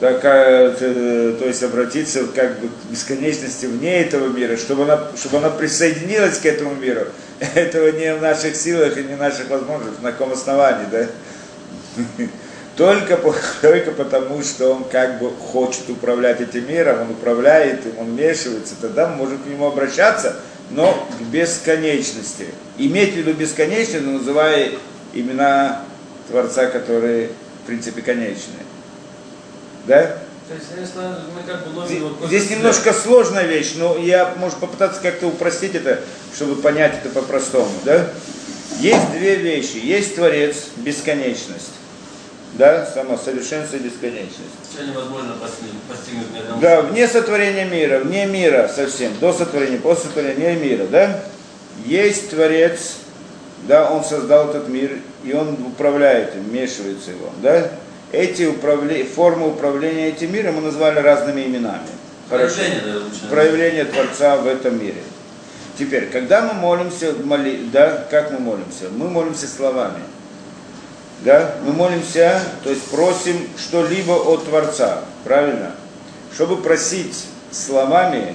Так, 0.00 0.20
э, 0.24 1.36
то 1.38 1.44
есть 1.44 1.62
обратиться 1.62 2.24
как 2.34 2.58
бы 2.58 2.68
к 2.68 2.90
бесконечности 2.90 3.66
вне 3.66 4.00
этого 4.00 4.28
мира, 4.28 4.56
чтобы 4.56 4.84
она, 4.84 5.08
чтобы 5.14 5.36
она 5.36 5.50
присоединилась 5.50 6.38
к 6.38 6.46
этому 6.46 6.74
миру. 6.74 7.02
Этого 7.54 7.90
не 7.92 8.14
в 8.14 8.22
наших 8.22 8.56
силах 8.56 8.96
и 8.96 9.02
не 9.02 9.14
в 9.14 9.18
наших 9.18 9.50
возможностях, 9.50 10.02
на 10.02 10.12
каком 10.12 10.32
основании, 10.32 10.86
да? 10.90 11.06
только, 12.78 13.18
только 13.60 13.92
потому, 13.92 14.42
что 14.42 14.72
он 14.72 14.84
как 14.84 15.18
бы 15.18 15.30
хочет 15.32 15.90
управлять 15.90 16.40
этим 16.40 16.66
миром, 16.66 17.02
он 17.02 17.10
управляет 17.10 17.84
им, 17.84 17.98
он 17.98 18.06
вмешивается, 18.12 18.76
тогда 18.80 19.06
мы 19.06 19.16
можем 19.16 19.38
к 19.38 19.46
нему 19.46 19.66
обращаться, 19.66 20.36
но 20.70 21.06
к 21.18 21.22
бесконечности. 21.24 22.46
Иметь 22.78 23.12
в 23.12 23.16
виду 23.16 23.34
бесконечность, 23.34 24.06
называя 24.06 24.70
имена 25.12 25.82
Творца, 26.28 26.68
которые 26.68 27.28
в 27.62 27.66
принципе 27.66 28.00
конечные. 28.00 28.69
Да? 29.86 30.18
Здесь 32.26 32.50
немножко 32.50 32.92
сложная 32.92 33.46
вещь, 33.46 33.74
но 33.76 33.96
я, 33.96 34.34
может, 34.36 34.58
попытаться 34.58 35.00
как-то 35.00 35.28
упростить 35.28 35.74
это, 35.74 36.00
чтобы 36.34 36.60
понять 36.60 36.94
это 37.02 37.08
по-простому. 37.10 37.70
Да? 37.84 38.08
Есть 38.78 39.12
две 39.12 39.36
вещи. 39.36 39.76
Есть 39.76 40.16
Творец, 40.16 40.56
бесконечность 40.76 41.70
да, 42.54 42.86
самосовершенство 42.86 43.76
и 43.76 43.80
бесконечность. 43.80 44.50
Все 44.72 44.86
невозможно 44.86 45.34
постигнуть, 45.40 45.82
постигнуть 45.88 46.32
ни 46.34 46.38
одному. 46.38 46.60
Да, 46.60 46.82
вне 46.82 47.08
сотворения 47.08 47.64
мира, 47.64 48.00
вне 48.00 48.26
мира 48.26 48.70
совсем, 48.74 49.12
до 49.20 49.32
сотворения, 49.32 49.78
после 49.78 50.04
сотворения 50.04 50.56
мира, 50.56 50.86
да, 50.86 51.22
есть 51.84 52.30
Творец, 52.30 52.96
да, 53.68 53.90
Он 53.90 54.04
создал 54.04 54.50
этот 54.50 54.68
мир, 54.68 54.98
и 55.24 55.32
Он 55.32 55.52
управляет 55.66 56.34
им, 56.36 56.44
вмешивается 56.44 57.12
его, 57.12 57.30
да. 57.42 57.70
Эти 58.12 58.44
управле... 58.44 59.04
формы 59.04 59.48
управления 59.48 60.08
этим 60.08 60.32
миром 60.32 60.56
мы 60.56 60.62
назвали 60.62 60.98
разными 60.98 61.42
именами. 61.42 61.86
Хорошо. 62.28 62.56
Проявление, 62.56 62.82
да. 63.22 63.28
Проявление 63.30 63.84
Творца 63.84 64.36
в 64.36 64.46
этом 64.46 64.80
мире. 64.80 65.02
Теперь, 65.78 66.06
когда 66.06 66.42
мы 66.42 66.54
молимся, 66.54 67.14
моли... 67.24 67.68
да, 67.72 68.06
как 68.10 68.32
мы 68.32 68.38
молимся? 68.38 68.88
Мы 68.90 69.08
молимся 69.08 69.46
словами. 69.46 70.00
Да, 71.22 71.56
мы 71.64 71.72
молимся, 71.72 72.40
то 72.64 72.70
есть 72.70 72.82
просим 72.84 73.46
что-либо 73.58 74.12
от 74.12 74.46
Творца, 74.46 75.00
правильно? 75.24 75.72
Чтобы 76.34 76.56
просить 76.56 77.26
словами, 77.50 78.34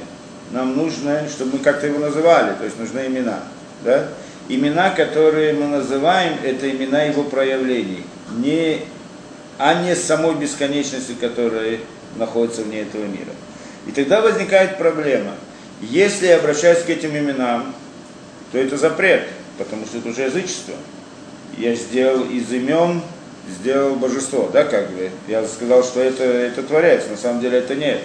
нам 0.51 0.77
нужно, 0.77 1.27
чтобы 1.27 1.53
мы 1.53 1.59
как-то 1.59 1.87
его 1.87 1.99
называли, 1.99 2.53
то 2.53 2.63
есть 2.63 2.77
нужны 2.77 3.07
имена. 3.07 3.39
Да? 3.83 4.07
Имена, 4.49 4.91
которые 4.91 5.53
мы 5.53 5.65
называем, 5.65 6.33
это 6.43 6.69
имена 6.69 7.03
его 7.03 7.23
проявлений, 7.23 8.03
не, 8.37 8.81
а 9.57 9.81
не 9.81 9.95
самой 9.95 10.35
бесконечности, 10.35 11.13
которая 11.13 11.79
находится 12.17 12.61
вне 12.61 12.81
этого 12.81 13.05
мира. 13.05 13.31
И 13.87 13.91
тогда 13.91 14.21
возникает 14.21 14.77
проблема. 14.77 15.35
Если 15.81 16.27
я 16.27 16.37
обращаюсь 16.37 16.83
к 16.83 16.89
этим 16.89 17.15
именам, 17.15 17.73
то 18.51 18.57
это 18.57 18.77
запрет, 18.77 19.27
потому 19.57 19.85
что 19.85 19.97
это 19.97 20.09
уже 20.09 20.23
язычество. 20.23 20.75
Я 21.57 21.75
сделал 21.75 22.23
из 22.25 22.51
имен, 22.51 23.01
сделал 23.49 23.95
божество, 23.95 24.49
да, 24.51 24.63
как 24.63 24.89
бы. 24.91 25.11
Я 25.27 25.45
сказал, 25.45 25.83
что 25.83 26.01
это, 26.01 26.23
это 26.23 26.63
творец, 26.63 27.03
на 27.09 27.17
самом 27.17 27.41
деле 27.41 27.59
это 27.59 27.75
нет. 27.75 27.99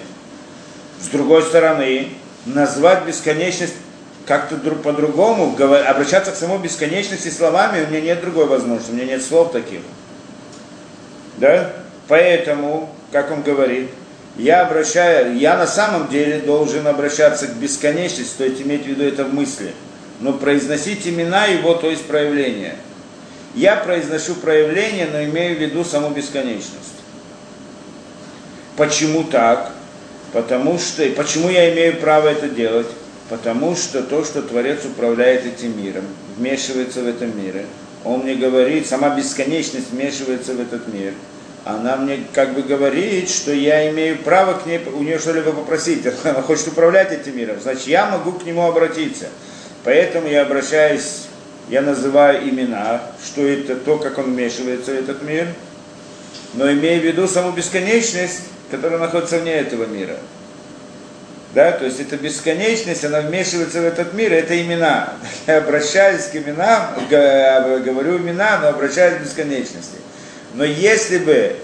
С 1.01 1.07
другой 1.07 1.43
стороны, 1.43 2.09
назвать 2.47 3.07
бесконечность 3.07 3.75
как-то 4.27 4.57
друг 4.57 4.83
по-другому, 4.83 5.57
обращаться 5.89 6.31
к 6.33 6.37
самой 6.37 6.59
бесконечности 6.59 7.29
словами, 7.29 7.85
у 7.85 7.89
меня 7.89 8.01
нет 8.01 8.21
другой 8.21 8.47
возможности, 8.47 8.93
у 8.93 8.95
меня 8.95 9.07
нет 9.07 9.23
слов 9.25 9.53
таких. 9.53 9.81
Да? 11.41 11.73
Поэтому, 12.07 12.95
как 13.11 13.31
он 13.33 13.43
говорит, 13.43 13.89
я 14.37 14.61
обращаю, 14.61 15.37
я 15.37 15.57
на 15.57 15.67
самом 15.67 16.09
деле 16.09 16.39
должен 16.41 16.87
обращаться 16.87 17.47
к 17.47 17.55
бесконечности, 17.55 18.37
то 18.37 18.45
есть 18.45 18.63
иметь 18.63 18.85
в 18.85 18.87
виду 18.87 19.03
это 19.03 19.25
в 19.25 19.35
мысли, 19.35 19.73
но 20.21 20.35
произносить 20.35 21.07
имена 21.07 21.47
его, 21.47 21.75
то 21.75 21.91
есть 21.91 22.05
проявления. 22.05 22.77
Я 23.55 23.77
произношу 23.77 24.35
проявление, 24.37 25.09
но 25.11 25.25
имею 25.25 25.57
в 25.57 25.61
виду 25.61 25.85
саму 25.85 26.11
бесконечность. 26.11 27.01
Почему 28.77 29.25
так? 29.25 29.73
Потому 30.33 30.79
что, 30.79 31.05
почему 31.11 31.51
я 31.51 31.73
имею 31.75 31.97
право 31.97 32.29
это 32.29 32.49
делать? 32.49 32.87
Потому 33.29 33.75
что 33.75 34.03
то, 34.03 34.25
что 34.25 34.43
Творец 34.43 34.85
управляет 34.85 35.45
этим 35.45 35.83
миром, 35.83 36.05
вмешивается 36.37 37.03
в 37.03 37.09
этом 37.09 37.37
мире, 37.37 37.67
он 38.05 38.21
мне 38.21 38.35
говорит, 38.35 38.87
сама 38.87 39.15
бесконечность 39.15 39.91
вмешивается 39.91 40.55
в 40.55 40.61
этот 40.61 40.89
мир, 40.93 41.13
она 41.65 41.97
мне 41.97 42.25
как 42.33 42.55
бы 42.55 42.63
говорит, 42.63 43.29
что 43.29 43.53
я 43.53 43.91
имею 43.91 44.19
право 44.19 44.55
к 44.55 44.67
ней, 44.67 44.81
у 44.95 45.03
нее 45.03 45.19
что-либо 45.19 45.53
попросить, 45.53 46.07
она 46.25 46.43
хочет 46.43 46.69
управлять 46.69 47.13
этим 47.13 47.37
миром, 47.37 47.57
значит 47.61 47.87
я 47.87 48.07
могу 48.07 48.33
к 48.33 48.45
нему 48.45 48.67
обратиться. 48.67 49.27
Поэтому 49.85 50.29
я 50.29 50.43
обращаюсь, 50.43 51.27
я 51.69 51.83
называю 51.83 52.49
имена, 52.49 53.01
что 53.25 53.47
это 53.47 53.77
то, 53.77 53.99
как 53.99 54.19
он 54.19 54.33
вмешивается 54.35 54.93
в 54.93 54.95
этот 54.95 55.23
мир, 55.23 55.47
но 56.55 56.71
имея 56.71 57.01
в 57.01 57.05
виду 57.05 57.27
саму 57.27 57.53
бесконечность, 57.53 58.43
которая 58.71 58.99
находится 58.99 59.39
вне 59.39 59.53
этого 59.53 59.87
мира. 59.87 60.17
Да, 61.53 61.73
то 61.73 61.85
есть 61.85 61.99
это 61.99 62.17
бесконечность, 62.17 63.05
она 63.05 63.23
вмешивается 63.23 63.81
в 63.81 63.85
этот 63.85 64.15
мир, 64.15 64.33
это 64.33 64.61
имена. 64.61 65.15
Я 65.47 65.59
обращаюсь 65.59 66.27
к 66.27 66.37
именам, 66.37 66.95
говорю 67.09 68.19
имена, 68.19 68.59
но 68.63 68.69
обращаюсь 68.69 69.19
к 69.19 69.23
бесконечности. 69.23 69.99
Но 70.55 70.65
если 70.65 71.19
бы 71.19 71.57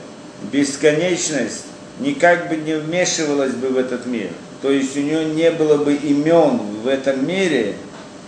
бесконечность 0.52 1.64
никак 2.00 2.48
бы 2.48 2.56
не 2.56 2.74
вмешивалась 2.74 3.52
бы 3.52 3.68
в 3.68 3.78
этот 3.78 4.06
мир, 4.06 4.28
то 4.62 4.70
есть 4.70 4.96
у 4.96 5.00
нее 5.00 5.24
не 5.24 5.50
было 5.50 5.76
бы 5.76 5.94
имен 5.94 6.60
в 6.82 6.88
этом 6.88 7.26
мире, 7.26 7.74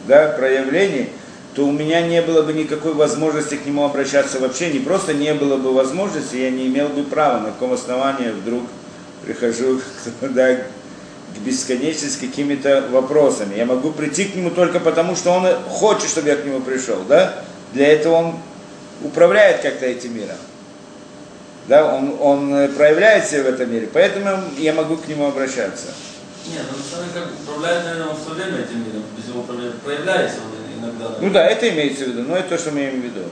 да, 0.06 0.28
проявлений, 0.28 1.08
то 1.54 1.66
у 1.66 1.72
меня 1.72 2.02
не 2.06 2.22
было 2.22 2.42
бы 2.42 2.52
никакой 2.52 2.94
возможности 2.94 3.56
к 3.56 3.66
нему 3.66 3.84
обращаться 3.84 4.38
вообще, 4.38 4.70
не 4.70 4.78
просто 4.78 5.14
не 5.14 5.34
было 5.34 5.56
бы 5.56 5.72
возможности, 5.72 6.36
я 6.36 6.50
не 6.50 6.66
имел 6.66 6.88
бы 6.88 7.02
права, 7.02 7.40
на 7.40 7.46
каком 7.46 7.72
основании 7.72 8.30
вдруг 8.30 8.62
прихожу 9.24 9.80
да, 10.20 10.54
к 10.54 11.38
бесконечности 11.44 12.16
с 12.16 12.16
какими-то 12.16 12.84
вопросами. 12.90 13.56
Я 13.56 13.66
могу 13.66 13.90
прийти 13.90 14.24
к 14.24 14.34
нему 14.34 14.50
только 14.50 14.80
потому, 14.80 15.16
что 15.16 15.30
он 15.32 15.46
хочет, 15.68 16.08
чтобы 16.08 16.28
я 16.28 16.36
к 16.36 16.44
нему 16.44 16.60
пришел. 16.60 16.98
Да? 17.08 17.42
Для 17.72 17.88
этого 17.88 18.14
он 18.14 18.34
управляет 19.02 19.60
как-то 19.60 19.86
этим 19.86 20.16
миром. 20.16 20.36
Да, 21.68 21.94
он, 21.94 22.16
он 22.20 22.72
проявляет 22.72 23.26
себя 23.26 23.42
в 23.42 23.46
этом 23.46 23.70
мире, 23.70 23.88
поэтому 23.92 24.42
я 24.56 24.72
могу 24.72 24.96
к 24.96 25.06
нему 25.06 25.26
обращаться. 25.26 25.88
Не, 26.46 26.58
ну 26.60 26.78
сами 26.90 27.08
как 27.12 27.30
управляет, 27.42 27.84
наверное, 27.84 28.08
он 28.08 28.16
все 28.16 28.30
время 28.30 28.60
этим 28.60 28.78
миром, 28.78 29.02
без 29.16 29.28
его. 29.28 29.42
Проявляется 29.84 30.38
он 30.38 30.82
иногда. 30.82 31.18
Ну 31.20 31.30
да, 31.30 31.46
это 31.46 31.68
имеется 31.68 32.04
в 32.04 32.08
виду, 32.08 32.22
но 32.22 32.36
это 32.36 32.50
то, 32.50 32.58
что 32.58 32.70
мы 32.70 32.80
имеем 32.80 33.02
в 33.02 33.04
виду. 33.04 33.24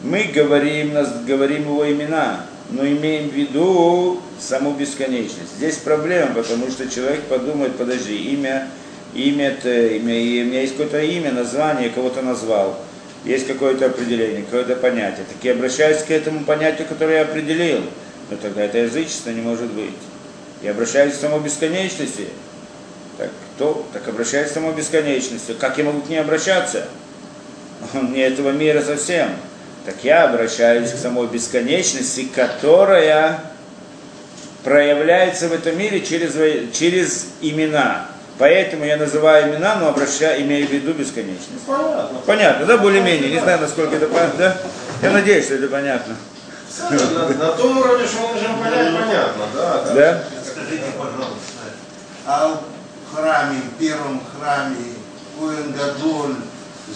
Мы 0.00 0.30
говорим, 0.34 0.94
нас, 0.94 1.10
говорим 1.26 1.62
его 1.62 1.90
имена, 1.90 2.46
но 2.70 2.86
имеем 2.86 3.28
в 3.28 3.34
виду 3.34 4.20
саму 4.40 4.72
бесконечность. 4.72 5.56
Здесь 5.56 5.76
проблема, 5.76 6.34
потому 6.34 6.70
что 6.70 6.88
человек 6.88 7.22
подумает, 7.24 7.76
подожди, 7.76 8.16
имя, 8.32 8.68
имя, 9.14 9.48
это, 9.48 9.96
имя, 9.96 10.44
у 10.44 10.46
меня 10.46 10.60
есть 10.62 10.72
какое-то 10.72 11.00
имя, 11.00 11.32
название, 11.32 11.90
кого-то 11.90 12.22
назвал, 12.22 12.78
есть 13.24 13.46
какое-то 13.46 13.86
определение, 13.86 14.42
какое-то 14.42 14.76
понятие. 14.76 15.24
Так 15.26 15.42
я 15.42 15.52
обращаюсь 15.52 16.02
к 16.02 16.10
этому 16.10 16.44
понятию, 16.44 16.86
которое 16.86 17.18
я 17.18 17.22
определил, 17.22 17.82
но 18.30 18.36
тогда 18.36 18.62
это 18.62 18.78
язычество 18.78 19.30
не 19.30 19.40
может 19.40 19.70
быть. 19.70 19.94
Я 20.62 20.72
обращаюсь 20.72 21.14
к 21.14 21.20
самой 21.20 21.40
бесконечности, 21.40 22.28
так, 23.18 23.30
кто? 23.54 23.86
Так 23.92 24.08
обращаюсь 24.08 24.50
к 24.50 24.54
самой 24.54 24.74
бесконечности. 24.74 25.52
Как 25.52 25.78
я 25.78 25.84
могу 25.84 26.00
к 26.00 26.08
ней 26.08 26.18
обращаться? 26.18 26.86
Он 27.94 28.12
не 28.12 28.20
этого 28.20 28.50
мира 28.50 28.82
совсем. 28.82 29.30
Так 29.86 29.96
я 30.02 30.24
обращаюсь 30.24 30.90
к 30.90 30.96
самой 30.96 31.28
бесконечности, 31.28 32.26
которая 32.34 33.40
проявляется 34.64 35.48
в 35.48 35.52
этом 35.52 35.78
мире 35.78 36.00
через, 36.00 36.34
через 36.72 37.28
имена. 37.42 38.08
Поэтому 38.38 38.84
я 38.84 38.96
называю 38.96 39.52
имена, 39.52 39.76
но 39.76 39.88
обращаю, 39.88 40.42
имею 40.42 40.66
в 40.66 40.70
виду 40.70 40.92
бесконечность. 40.92 41.64
Понятно. 41.66 42.18
Понятно, 42.26 42.66
да, 42.66 42.78
более-менее. 42.78 43.30
Не 43.30 43.40
знаю, 43.40 43.60
насколько 43.60 43.94
это 43.94 44.06
понятно. 44.08 44.38
Да? 44.38 44.56
Я 45.02 45.12
надеюсь, 45.12 45.44
что 45.44 45.54
это 45.54 45.68
понятно. 45.68 46.16
На, 46.90 47.28
на 47.28 47.52
том 47.52 47.78
уровне, 47.78 48.04
что 48.06 48.20
мы 48.22 48.34
можем 48.34 48.58
понять, 48.58 48.92
понятно, 48.92 49.44
да. 49.54 49.84
Да? 49.94 50.24
Скажите, 50.44 50.84
пожалуйста, 50.98 51.62
а 52.26 52.60
в 53.10 53.14
храме, 53.14 53.58
в 53.58 53.78
первом 53.78 54.20
храме, 54.36 54.76
Коэн 55.38 55.72
Гадоль, 55.72 56.34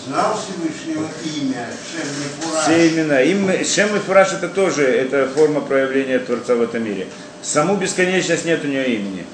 знал 0.05 0.37
Всевышнего 0.37 1.07
имя 1.37 1.67
Шем 1.93 2.09
Мифураж? 2.19 2.65
Все 2.65 2.89
имена. 2.89 3.21
Им, 3.21 3.65
Шем 3.65 3.95
и 3.95 4.01
Фураж 4.01 4.33
это 4.33 4.49
тоже 4.49 4.85
это 4.85 5.29
форма 5.29 5.61
проявления 5.61 6.19
Творца 6.19 6.57
в 6.57 6.63
этом 6.63 6.83
мире. 6.83 7.07
Саму 7.43 7.77
бесконечность 7.77 8.45
нет 8.45 8.65
у 8.65 8.67
нее 8.67 8.97
имени. 8.97 9.25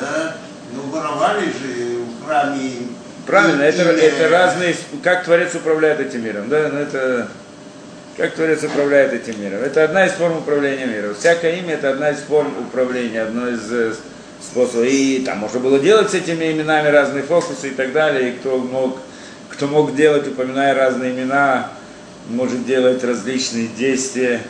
Да, 0.00 0.36
ну 0.72 0.82
воровали 0.90 1.46
же 1.46 1.98
в 2.20 2.26
храме. 2.26 2.70
Правильно, 3.26 3.62
и- 3.62 3.66
это, 3.66 3.82
имя. 3.82 3.92
это 3.92 4.28
разные, 4.28 4.76
как 5.02 5.24
Творец 5.24 5.54
управляет 5.54 6.00
этим 6.00 6.24
миром, 6.24 6.48
да, 6.48 6.68
ну, 6.72 6.78
это, 6.78 7.28
как 8.16 8.34
Творец 8.34 8.62
управляет 8.62 9.12
этим 9.12 9.42
миром. 9.42 9.60
Это 9.62 9.84
одна 9.84 10.06
из 10.06 10.12
форм 10.12 10.38
управления 10.38 10.86
миром. 10.86 11.14
Всякое 11.14 11.56
имя 11.56 11.74
это 11.74 11.90
одна 11.90 12.10
из 12.10 12.18
форм 12.18 12.52
управления, 12.58 13.22
одно 13.22 13.48
из 13.48 13.72
э, 13.72 13.94
способов. 14.40 14.86
И 14.86 15.22
там 15.26 15.38
можно 15.38 15.60
было 15.60 15.78
делать 15.78 16.10
с 16.10 16.14
этими 16.14 16.52
именами 16.52 16.88
разные 16.88 17.24
фокусы 17.24 17.68
и 17.68 17.74
так 17.74 17.92
далее, 17.92 18.30
и 18.30 18.36
кто 18.36 18.58
мог, 18.58 18.98
кто 19.50 19.66
мог 19.66 19.94
делать, 19.96 20.28
упоминая 20.28 20.74
разные 20.74 21.12
имена, 21.12 21.70
может 22.28 22.64
делать 22.66 23.02
различные 23.04 23.68
действия 23.68 24.40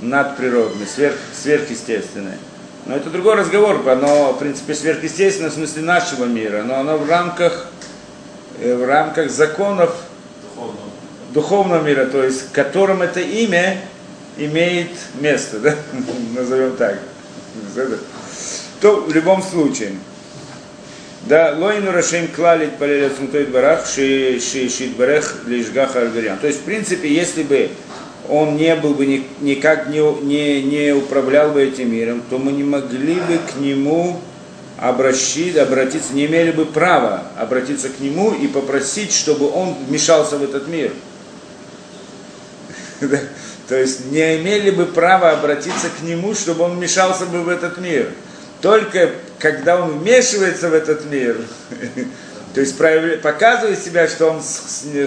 надприродные, 0.00 0.86
сверх, 0.86 1.16
сверхъестественные. 1.40 2.38
Но 2.86 2.94
это 2.96 3.08
другой 3.08 3.36
разговор, 3.36 3.82
оно, 3.88 4.32
в 4.32 4.38
принципе, 4.38 4.74
сверхъестественное 4.74 5.50
в 5.50 5.54
смысле 5.54 5.82
нашего 5.82 6.26
мира, 6.26 6.62
но 6.64 6.80
оно 6.80 6.98
в 6.98 7.08
рамках, 7.08 7.68
э, 8.60 8.76
в 8.76 8.84
рамках 8.84 9.30
законов 9.30 9.96
Духовно. 10.54 10.80
духовного 11.32 11.82
мира, 11.82 12.04
то 12.04 12.22
есть 12.22 12.48
в 12.48 12.52
котором 12.52 13.00
это 13.00 13.20
имя 13.20 13.80
имеет 14.36 14.90
место, 15.18 15.60
да? 15.60 15.76
назовем 16.36 16.76
так. 16.76 16.98
То 18.80 19.00
в 19.00 19.14
любом 19.14 19.42
случае. 19.42 19.92
Да, 21.22 21.54
лойну 21.56 21.90
рашим 21.90 22.28
клалит 22.28 22.76
палеля 22.76 23.08
цмутой 23.08 23.46
дворах 23.46 23.86
ши 23.86 24.38
шит 24.40 24.94
барех 24.96 25.36
лишгаха 25.46 26.00
альверян. 26.00 26.36
То 26.38 26.46
есть, 26.46 26.60
в 26.60 26.64
принципе, 26.64 27.08
если 27.08 27.44
бы 27.44 27.70
он 28.28 28.56
не 28.56 28.74
был 28.76 28.94
бы 28.94 29.06
ни, 29.06 29.26
никак 29.40 29.88
не, 29.88 30.00
не, 30.22 30.62
не 30.62 30.92
управлял 30.92 31.50
бы 31.50 31.62
этим 31.62 31.92
миром, 31.92 32.22
то 32.30 32.38
мы 32.38 32.52
не 32.52 32.64
могли 32.64 33.14
бы 33.16 33.38
к 33.52 33.56
нему 33.60 34.20
обращить, 34.78 35.56
обратиться, 35.56 36.14
не 36.14 36.26
имели 36.26 36.50
бы 36.50 36.64
права 36.66 37.22
обратиться 37.38 37.88
к 37.88 38.00
нему 38.00 38.32
и 38.32 38.48
попросить, 38.48 39.12
чтобы 39.12 39.50
он 39.50 39.74
вмешался 39.88 40.36
в 40.38 40.42
этот 40.42 40.68
мир. 40.68 40.92
То 43.68 43.76
есть 43.76 44.10
не 44.10 44.36
имели 44.36 44.70
бы 44.70 44.86
права 44.86 45.30
обратиться 45.30 45.88
к 45.88 46.02
нему, 46.02 46.34
чтобы 46.34 46.64
он 46.64 46.76
вмешался 46.76 47.26
бы 47.26 47.42
в 47.42 47.48
этот 47.48 47.78
мир. 47.78 48.10
Только 48.60 49.10
когда 49.38 49.80
он 49.80 49.98
вмешивается 49.98 50.70
в 50.70 50.74
этот 50.74 51.04
мир, 51.10 51.36
то 52.54 52.60
есть 52.60 52.78
показывает 53.20 53.82
себя, 53.82 54.06
что 54.06 54.30
он 54.30 54.40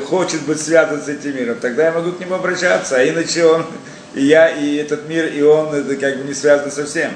хочет 0.02 0.42
быть 0.42 0.62
связан 0.62 1.02
с 1.02 1.08
этим 1.08 1.34
миром, 1.34 1.58
тогда 1.62 1.86
я 1.86 1.92
могу 1.94 2.12
к 2.12 2.20
нему 2.20 2.36
обращаться, 2.36 2.98
а 2.98 3.08
иначе 3.08 3.46
он, 3.46 3.66
и 4.14 4.26
я, 4.26 4.50
и 4.50 4.76
этот 4.76 5.08
мир, 5.08 5.28
и 5.28 5.42
он, 5.42 5.74
это 5.74 5.96
как 5.96 6.18
бы 6.18 6.28
не 6.28 6.34
связано 6.34 6.72
совсем. 6.72 7.12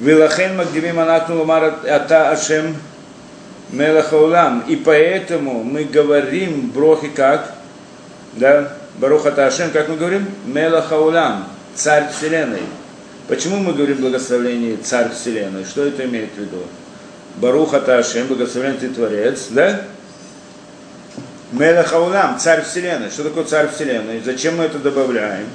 Вилахен 0.00 0.56
Магдимим 0.56 0.98
Анатну 0.98 1.38
Лумар 1.38 1.80
Ата 1.86 2.30
Ашем 2.30 2.76
Мелахаулам. 3.70 4.64
И 4.68 4.76
поэтому 4.76 5.62
мы 5.62 5.84
говорим 5.84 6.70
брохи 6.70 7.08
как? 7.08 7.54
Да? 8.32 8.78
Баруха 8.96 9.30
Ашем, 9.46 9.70
как 9.70 9.88
мы 9.88 9.96
говорим? 9.96 10.26
Мелахаулам, 10.46 11.46
царь 11.74 12.08
вселенной. 12.10 12.62
Почему 13.28 13.58
мы 13.58 13.74
говорим 13.74 13.98
благословение 13.98 14.78
царь 14.78 15.10
вселенной? 15.10 15.64
Что 15.64 15.84
это 15.84 16.04
имеет 16.04 16.30
в 16.34 16.40
виду? 16.40 16.62
Баруха 17.36 17.80
Ташем, 17.80 18.26
благословен 18.26 18.76
ты 18.76 18.88
Творец, 18.88 19.48
да? 19.50 19.82
Мелахаулам, 21.52 22.38
царь 22.38 22.62
Вселенной. 22.62 23.10
Что 23.10 23.24
такое 23.24 23.44
царь 23.44 23.68
Вселенной? 23.68 24.22
Зачем 24.24 24.56
мы 24.56 24.64
это 24.64 24.78
добавляем? 24.78 25.46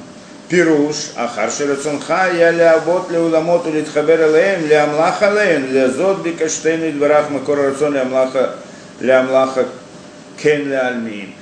Пируш, 0.50 1.12
Ахар 1.16 1.52
Шерацунха, 1.52 2.32
я 2.34 2.52
лявот 2.52 3.12
леуламот 3.12 3.66
Ля 3.66 4.84
Амлаха 4.84 5.30
лямлаха 5.30 5.58
Ля 5.72 5.90
Зод 5.90 6.24
бикаштейн 6.24 6.84
и 6.86 6.92
дворах 6.92 7.30
макор 7.30 7.60
Амлаха 7.60 8.56
Ля 9.02 9.20
Амлаха 9.20 9.66
кен 10.42 10.70
Ля 10.70 10.92
ляльмин. 10.92 11.34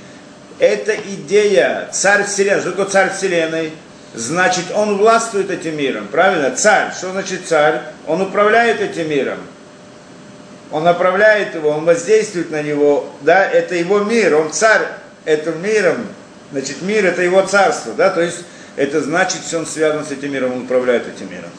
Это 0.58 0.96
идея 0.96 1.88
царь 1.92 2.24
Вселенной. 2.24 2.62
Что 2.62 2.70
такое 2.70 2.86
царь 2.86 3.12
Вселенной? 3.12 3.72
Значит, 4.14 4.64
он 4.74 4.96
властвует 4.96 5.50
этим 5.50 5.76
миром, 5.76 6.08
правильно? 6.10 6.50
Царь. 6.56 6.92
Что 6.96 7.12
значит 7.12 7.46
царь? 7.46 7.82
Он 8.06 8.22
управляет 8.22 8.80
этим 8.80 9.10
миром. 9.10 9.38
Он 10.70 10.84
направляет 10.84 11.54
его, 11.54 11.70
он 11.70 11.84
воздействует 11.84 12.50
на 12.50 12.62
него. 12.62 13.08
Да, 13.22 13.44
это 13.48 13.74
его 13.74 14.00
мир. 14.00 14.34
Он 14.36 14.52
царь 14.52 14.82
этим 15.24 15.62
миром. 15.62 16.06
Значит, 16.52 16.82
мир 16.82 17.06
это 17.06 17.22
его 17.22 17.42
царство. 17.42 17.92
Да, 17.94 18.10
то 18.10 18.20
есть 18.20 18.44
это 18.76 19.00
значит, 19.00 19.42
что 19.46 19.58
он 19.58 19.66
связан 19.66 20.04
с 20.04 20.10
этим 20.10 20.32
миром, 20.32 20.52
он 20.52 20.62
управляет 20.62 21.06
этим 21.06 21.30
миром. 21.30 21.50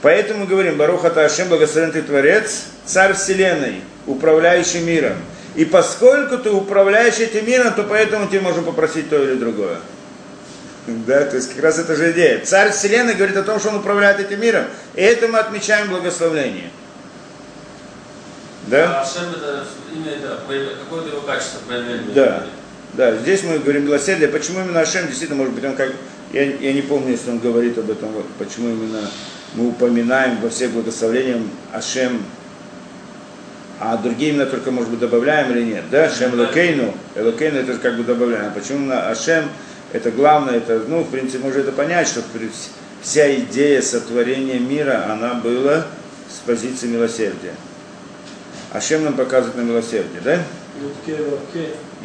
Поэтому 0.00 0.46
говорим, 0.46 0.76
Баруха 0.76 1.08
Ашем, 1.08 1.48
благословен 1.48 1.90
ты 1.90 2.02
Творец, 2.02 2.62
Царь 2.86 3.14
Вселенной, 3.14 3.82
управляющий 4.06 4.80
миром. 4.80 5.16
И 5.56 5.64
поскольку 5.64 6.38
ты 6.38 6.50
управляешь 6.50 7.18
этим 7.18 7.46
миром, 7.46 7.74
то 7.74 7.82
поэтому 7.82 8.28
тебе 8.28 8.40
можем 8.40 8.64
попросить 8.64 9.10
то 9.10 9.22
или 9.22 9.34
другое. 9.34 9.78
Да, 10.86 11.24
то 11.24 11.36
есть 11.36 11.52
как 11.52 11.64
раз 11.64 11.78
это 11.78 11.96
же 11.96 12.12
идея. 12.12 12.40
Царь 12.44 12.70
Вселенной 12.70 13.14
говорит 13.14 13.36
о 13.36 13.42
том, 13.42 13.58
что 13.58 13.70
он 13.70 13.76
управляет 13.76 14.20
этим 14.20 14.40
миром. 14.40 14.64
И 14.94 15.02
это 15.02 15.28
мы 15.28 15.38
отмечаем 15.38 15.88
благословление. 15.88 16.70
Да? 18.70 19.00
А 19.00 19.02
Ашем 19.02 19.30
это 19.30 19.64
имя, 19.94 20.12
это 20.12 20.38
какое-то 20.80 21.08
его 21.08 21.20
качество 21.22 21.60
проявления. 21.66 22.12
Да. 22.14 22.44
Да, 22.94 23.14
здесь 23.16 23.42
мы 23.42 23.58
говорим 23.58 23.84
милосердие. 23.84 24.28
Почему 24.28 24.60
именно 24.60 24.80
Ашем, 24.80 25.06
действительно, 25.06 25.38
может 25.38 25.54
быть, 25.54 25.64
он 25.64 25.76
как... 25.76 25.92
Я, 26.32 26.44
я 26.44 26.72
не 26.72 26.82
помню, 26.82 27.12
если 27.12 27.30
он 27.30 27.38
говорит 27.38 27.78
об 27.78 27.90
этом, 27.90 28.10
почему 28.38 28.68
именно 28.68 29.00
мы 29.54 29.68
упоминаем 29.68 30.38
во 30.40 30.50
всех 30.50 30.72
благословениях 30.72 31.40
Ашем, 31.72 32.22
а 33.80 33.96
другие 33.96 34.32
именно 34.32 34.46
только, 34.46 34.70
может 34.70 34.90
быть, 34.90 34.98
добавляем 34.98 35.50
или 35.52 35.62
нет, 35.62 35.84
да? 35.90 36.04
Ашем 36.04 36.34
Элокейну, 36.34 36.94
Элокейну 37.14 37.60
это 37.60 37.78
как 37.78 37.96
бы 37.96 38.04
добавляем. 38.04 38.52
Почему 38.52 38.78
именно 38.78 39.08
Ашем, 39.08 39.48
это 39.92 40.10
главное, 40.10 40.56
это, 40.56 40.82
ну, 40.86 41.02
в 41.02 41.10
принципе, 41.10 41.38
можно 41.38 41.60
это 41.60 41.72
понять, 41.72 42.08
что 42.08 42.22
вся 43.00 43.34
идея 43.36 43.80
сотворения 43.80 44.58
мира, 44.58 45.06
она 45.10 45.34
была 45.34 45.86
с 46.28 46.44
позиции 46.44 46.88
милосердия. 46.88 47.54
Ашем 48.72 49.04
нам 49.04 49.14
показывает 49.14 49.56
на 49.56 49.62
милосердие, 49.62 50.20
да? 50.22 50.42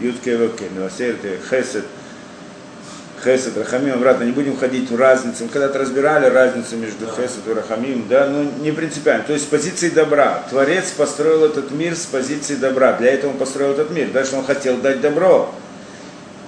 Ютке 0.02 0.38
Вовке, 0.38 0.70
милосердие, 0.76 1.38
Хесед, 1.50 1.84
Хесед, 3.24 3.58
Рахамим, 3.58 3.94
обратно, 3.94 4.24
не 4.24 4.32
будем 4.32 4.58
ходить 4.58 4.90
в 4.90 4.98
разницу. 4.98 5.44
Мы 5.44 5.50
когда-то 5.50 5.80
разбирали 5.80 6.28
разницу 6.28 6.76
между 6.78 7.06
Хесед 7.06 7.48
и 7.48 7.54
Рахамим, 7.54 8.08
да, 8.10 8.28
но 8.28 8.44
не 8.62 8.72
принципиально. 8.72 9.24
То 9.24 9.34
есть 9.34 9.46
с 9.46 9.48
позиции 9.48 9.90
добра. 9.90 10.44
Творец 10.50 10.92
построил 10.92 11.46
этот 11.46 11.72
мир 11.72 11.96
с 11.96 12.06
позиции 12.06 12.56
добра. 12.56 12.94
Для 12.94 13.12
этого 13.12 13.32
он 13.32 13.38
построил 13.38 13.74
этот 13.74 13.92
мир. 13.92 14.10
Дальше 14.12 14.36
он 14.36 14.46
хотел 14.46 14.78
дать 14.78 15.02
добро. 15.02 15.54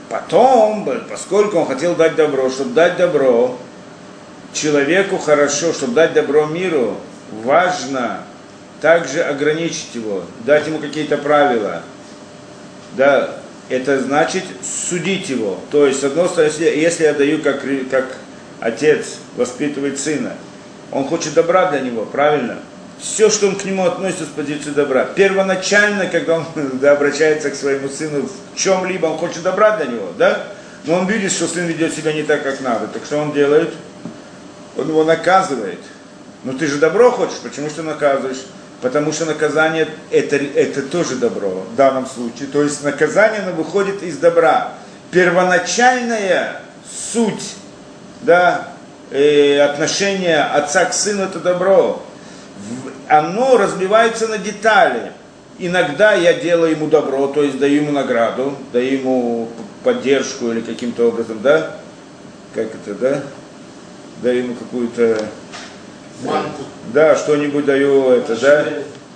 Потом, 0.10 0.90
поскольку 1.10 1.60
он 1.60 1.68
хотел 1.68 1.96
дать 1.96 2.16
добро, 2.16 2.50
чтобы 2.50 2.74
дать 2.74 2.98
добро 2.98 3.58
человеку 4.54 5.18
хорошо, 5.18 5.74
чтобы 5.74 5.94
дать 5.94 6.14
добро 6.14 6.46
миру, 6.46 6.96
важно 7.44 8.22
также 8.86 9.24
ограничить 9.24 9.96
его, 9.96 10.26
дать 10.46 10.68
ему 10.68 10.78
какие-то 10.78 11.18
правила– 11.18 11.82
да, 12.96 13.32
это 13.70 14.00
значит 14.00 14.44
судить 14.64 15.30
его. 15.30 15.60
То 15.72 15.86
есть, 15.86 16.02
с 16.02 16.04
одной 16.04 16.28
стороны, 16.30 16.50
если, 16.50 16.66
если 16.66 17.04
я 17.04 17.14
даю, 17.14 17.42
как, 17.42 17.64
как 17.90 18.06
отец 18.60 19.18
воспитывает 19.36 20.00
сына, 20.00 20.34
он 20.92 21.06
хочет 21.08 21.34
добра 21.34 21.72
для 21.72 21.82
него, 21.82 22.06
правильно? 22.06 22.60
Все, 23.00 23.30
что 23.30 23.48
он 23.48 23.56
к 23.58 23.66
нему 23.66 23.86
относится 23.86 24.26
с 24.26 24.28
позиции 24.30 24.70
добра. 24.70 25.04
Первоначально, 25.04 26.08
когда 26.08 26.38
он 26.38 26.46
да, 26.74 26.94
обращается 26.94 27.50
к 27.50 27.56
своему 27.56 27.90
сыну 27.90 28.30
в 28.54 28.58
чем-либо, 28.58 29.08
он 29.08 29.18
хочет 29.18 29.44
добра 29.44 29.78
для 29.78 29.88
него, 29.88 30.14
да? 30.18 30.44
Но 30.86 31.00
он 31.00 31.08
видит, 31.08 31.32
что 31.32 31.48
сын 31.48 31.66
ведет 31.66 31.94
себя 31.94 32.14
не 32.14 32.24
так, 32.24 32.44
как 32.44 32.62
надо. 32.62 32.88
Так 32.88 33.04
что 33.06 33.18
он 33.18 33.34
делает? 33.34 33.74
Он 34.78 34.88
его 34.88 35.04
наказывает. 35.04 35.80
Но 36.44 36.54
ты 36.54 36.68
же 36.68 36.78
добро 36.78 37.12
хочешь, 37.12 37.40
почему 37.42 37.70
что 37.70 37.82
наказываешь? 37.82 38.46
Потому 38.82 39.12
что 39.12 39.26
наказание 39.26 39.88
это, 40.12 40.36
это 40.36 40.82
тоже 40.82 41.16
добро 41.16 41.66
в 41.72 41.76
данном 41.76 42.06
случае. 42.06 42.48
То 42.52 42.62
есть 42.62 42.84
наказание 42.84 43.42
оно 43.42 43.52
выходит 43.54 44.04
из 44.04 44.18
добра. 44.18 44.74
Первоначальная 45.12 46.62
суть 47.14 47.56
да, 48.22 48.70
э, 49.12 49.60
отношения 49.60 50.44
отца 50.44 50.86
к 50.86 50.94
сыну 50.94 51.24
это 51.24 51.40
добро. 51.40 52.04
Оно 53.08 53.58
разбивается 53.58 54.28
на 54.28 54.38
детали. 54.38 55.12
Иногда 55.58 56.14
я 56.14 56.34
делаю 56.34 56.72
ему 56.72 56.88
добро, 56.88 57.28
то 57.28 57.42
есть 57.42 57.58
даю 57.60 57.84
ему 57.84 57.92
награду, 57.92 58.58
даю 58.74 59.00
ему 59.00 59.50
поддержку 59.84 60.52
или 60.52 60.60
каким-то 60.60 61.08
образом, 61.08 61.42
да? 61.42 61.78
Как 62.54 62.68
это, 62.68 62.94
да? 62.96 63.22
Даю 64.22 64.44
ему 64.44 64.56
какую-то 64.56 65.18
Манку. 66.24 66.64
Да, 66.94 67.16
что-нибудь 67.16 67.66
даю 67.66 68.12
это, 68.12 68.36
да, 68.36 68.66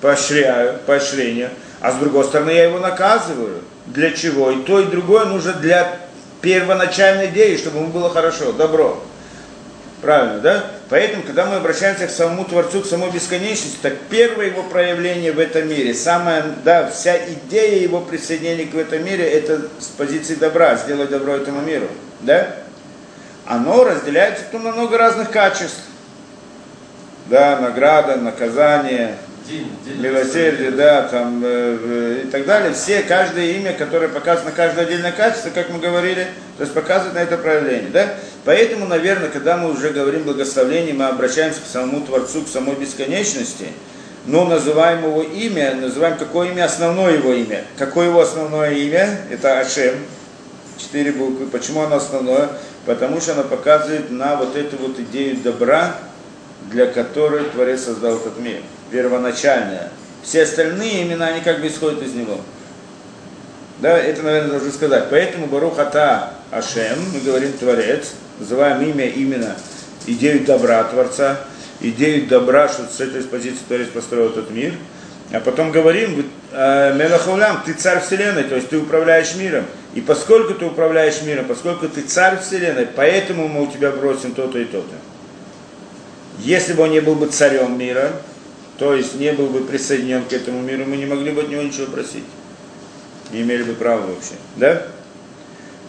поощряю, 0.02 0.80
поощрение. 0.86 1.50
А 1.82 1.92
с 1.92 1.96
другой 1.96 2.26
стороны, 2.26 2.52
я 2.52 2.66
его 2.66 2.80
наказываю. 2.80 3.62
Для 3.86 4.12
чего? 4.12 4.52
И 4.52 4.62
то, 4.64 4.80
и 4.80 4.86
другое 4.86 5.26
нужно 5.26 5.54
для 5.54 5.98
первоначальной 6.42 7.28
идеи, 7.28 7.58
чтобы 7.58 7.80
ему 7.80 7.88
было 7.88 8.10
хорошо, 8.10 8.52
добро. 8.52 9.02
Правильно, 10.02 10.40
да? 10.40 10.66
Поэтому, 10.90 11.24
когда 11.24 11.46
мы 11.46 11.56
обращаемся 11.56 12.08
к 12.08 12.12
самому 12.12 12.46
Творцу, 12.46 12.82
к 12.82 12.86
самой 12.86 13.12
бесконечности, 13.12 13.78
так 13.82 13.96
первое 14.10 14.48
его 14.48 14.64
проявление 14.64 15.34
в 15.34 15.40
этом 15.40 15.68
мире, 15.68 15.94
самая, 15.94 16.46
да, 16.64 16.90
вся 16.90 17.18
идея 17.18 17.82
его 17.82 18.00
присоединения 18.00 18.66
к 18.66 18.76
этом 18.76 19.04
мире, 19.04 19.30
это 19.30 19.68
с 19.80 19.88
позиции 19.88 20.36
добра, 20.36 20.76
сделать 20.78 21.10
добро 21.10 21.34
этому 21.34 21.62
миру, 21.62 21.88
да? 22.22 22.56
Оно 23.46 23.84
разделяется 23.84 24.44
на 24.54 24.72
много 24.72 24.98
разных 24.98 25.32
качеств 25.32 25.82
да, 27.30 27.60
награда, 27.60 28.18
наказание, 28.18 29.16
Дин, 29.48 29.66
дин, 29.84 30.02
милосердие, 30.04 30.70
да, 30.72 31.04
там 31.04 31.42
э, 31.44 32.24
и 32.24 32.28
так 32.28 32.46
далее. 32.46 32.72
Все, 32.74 33.02
каждое 33.02 33.54
имя, 33.54 33.74
которое 33.74 34.08
показано 34.08 34.52
на 34.52 34.56
каждое 34.56 34.86
отдельное 34.86 35.12
качество, 35.12 35.50
как 35.50 35.70
мы 35.72 35.80
говорили, 35.80 36.28
то 36.58 36.64
есть 36.64 36.74
показывает 36.74 37.16
на 37.16 37.20
это 37.20 37.36
проявление, 37.36 37.90
да. 37.92 38.14
Поэтому, 38.46 38.86
наверное, 38.86 39.30
когда 39.30 39.58
мы 39.58 39.72
уже 39.72 39.90
говорим 39.90 40.24
благословение, 40.24 40.94
мы 40.94 41.06
обращаемся 41.06 41.62
к 41.62 41.72
самому 41.72 42.06
Творцу, 42.06 42.44
к 42.44 42.48
самой 42.48 42.76
бесконечности, 42.76 43.68
но 44.28 44.46
называем 44.46 45.04
его 45.04 45.24
имя, 45.24 45.74
называем 45.74 46.18
какое 46.18 46.52
имя, 46.52 46.66
основное 46.66 47.14
его 47.14 47.34
имя. 47.34 47.64
Какое 47.78 48.10
его 48.10 48.22
основное 48.22 48.72
имя? 48.72 49.20
Это 49.32 49.60
Ашем, 49.60 49.96
четыре 50.78 51.12
буквы. 51.12 51.48
Почему 51.48 51.82
оно 51.82 51.96
основное? 51.96 52.50
Потому 52.86 53.20
что 53.20 53.34
оно 53.34 53.44
показывает 53.44 54.12
на 54.12 54.36
вот 54.36 54.56
эту 54.56 54.78
вот 54.78 55.00
идею 55.00 55.38
добра, 55.38 55.96
для 56.72 56.88
которой 56.88 57.46
Творец 57.46 57.84
создал 57.84 58.18
этот 58.18 58.40
мир. 58.40 58.62
Первоначальная 58.92 59.90
Все 60.24 60.44
остальные 60.44 61.04
имена, 61.04 61.28
они 61.28 61.42
как 61.42 61.62
бы 61.62 61.68
исходят 61.68 62.02
из 62.02 62.14
него. 62.14 62.40
Да, 63.80 63.98
это, 63.98 64.24
наверное, 64.24 64.52
должен 64.52 64.72
сказать. 64.72 65.06
Поэтому 65.10 65.48
Барухата 65.48 66.34
Ашем, 66.52 67.00
мы 67.14 67.22
говорим 67.22 67.54
Творец, 67.54 68.14
называем 68.40 68.82
имя 68.82 69.08
именно 69.08 69.56
идею 70.06 70.46
добра 70.46 70.84
Творца, 70.84 71.40
идею 71.80 72.28
добра, 72.28 72.68
что 72.68 72.84
с 72.86 73.00
этой 73.00 73.24
позиции 73.24 73.62
Творец 73.68 73.88
построил 73.88 74.30
этот 74.30 74.52
мир. 74.52 74.74
А 75.32 75.40
потом 75.40 75.72
говорим, 75.72 76.26
«Э, 76.52 76.94
Мелахаулям, 76.96 77.62
ты 77.64 77.74
царь 77.74 78.02
Вселенной, 78.02 78.46
то 78.46 78.56
есть 78.56 78.70
ты 78.70 78.80
управляешь 78.80 79.36
миром. 79.36 79.66
И 79.94 80.02
поскольку 80.02 80.56
ты 80.56 80.66
управляешь 80.66 81.22
миром, 81.22 81.46
поскольку 81.46 81.88
ты 81.88 82.02
царь 82.02 82.40
Вселенной, 82.40 82.88
поэтому 82.88 83.48
мы 83.48 83.64
у 83.64 83.68
тебя 83.68 83.92
бросим 83.92 84.34
то-то 84.34 84.58
и 84.58 84.66
то-то. 84.66 84.96
Если 86.40 86.74
бы 86.74 86.84
он 86.84 86.92
не 86.92 87.02
был 87.02 87.16
бы 87.16 87.28
царем 87.28 87.78
мира, 87.78 88.12
то 88.78 88.94
есть 88.94 89.16
не 89.16 89.34
был 89.34 89.48
бы 89.48 89.62
присоединен 89.62 90.24
к 90.24 90.32
этому 90.34 90.62
миру, 90.62 90.86
мы 90.86 90.98
не 90.98 91.06
могли 91.06 91.32
бы 91.32 91.42
от 91.42 91.50
него 91.50 91.62
ничего 91.62 91.88
просить. 91.88 92.24
Не 93.32 93.42
имели 93.42 93.64
бы 93.64 93.74
права 93.74 94.06
вообще. 94.08 94.36
Да? 94.56 94.84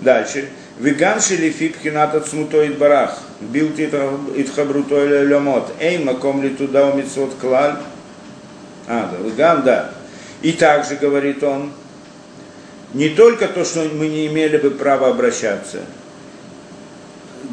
Дальше. 0.00 0.48
Веган 0.78 1.20
шелифи 1.20 1.68
пхината 1.68 2.20
цмуто 2.20 2.66
барах. 2.78 3.18
Бил 3.40 3.68
итхабруто 3.68 5.22
лемот. 5.22 5.72
Эй, 5.78 5.98
маком 5.98 6.42
ли 6.42 6.50
туда 6.50 6.88
у 6.88 6.96
митцвот 6.96 7.34
клаль. 7.40 7.76
А, 8.88 9.10
да, 9.12 9.28
веган, 9.28 9.62
да. 9.62 9.92
И 10.42 10.52
также, 10.52 10.96
говорит 10.96 11.42
он, 11.44 11.72
не 12.92 13.10
только 13.10 13.46
то, 13.46 13.64
что 13.64 13.84
мы 13.84 14.08
не 14.08 14.26
имели 14.26 14.56
бы 14.56 14.70
права 14.70 15.08
обращаться, 15.10 15.80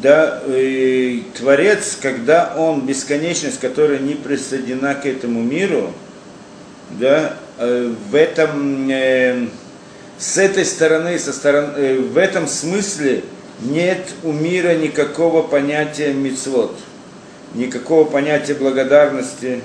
да, 0.02 0.42
и 0.46 1.24
Творец, 1.36 1.98
когда 2.00 2.54
он 2.56 2.86
бесконечность, 2.86 3.58
которая 3.58 3.98
не 3.98 4.14
присоединена 4.14 4.94
к 4.94 5.06
этому 5.06 5.42
миру, 5.42 5.92
да, 6.90 7.36
э, 7.58 7.92
в 8.08 8.14
этом 8.14 8.88
э, 8.90 9.48
с 10.18 10.38
этой 10.38 10.64
стороны, 10.64 11.18
со 11.18 11.32
стороны, 11.32 11.72
э, 11.76 11.98
в 11.98 12.16
этом 12.16 12.46
смысле 12.46 13.24
нет 13.60 14.12
у 14.22 14.32
мира 14.32 14.74
никакого 14.74 15.42
понятия 15.42 16.12
мицвод, 16.12 16.76
никакого 17.54 18.04
понятия 18.04 18.54
благодарности, 18.54 19.62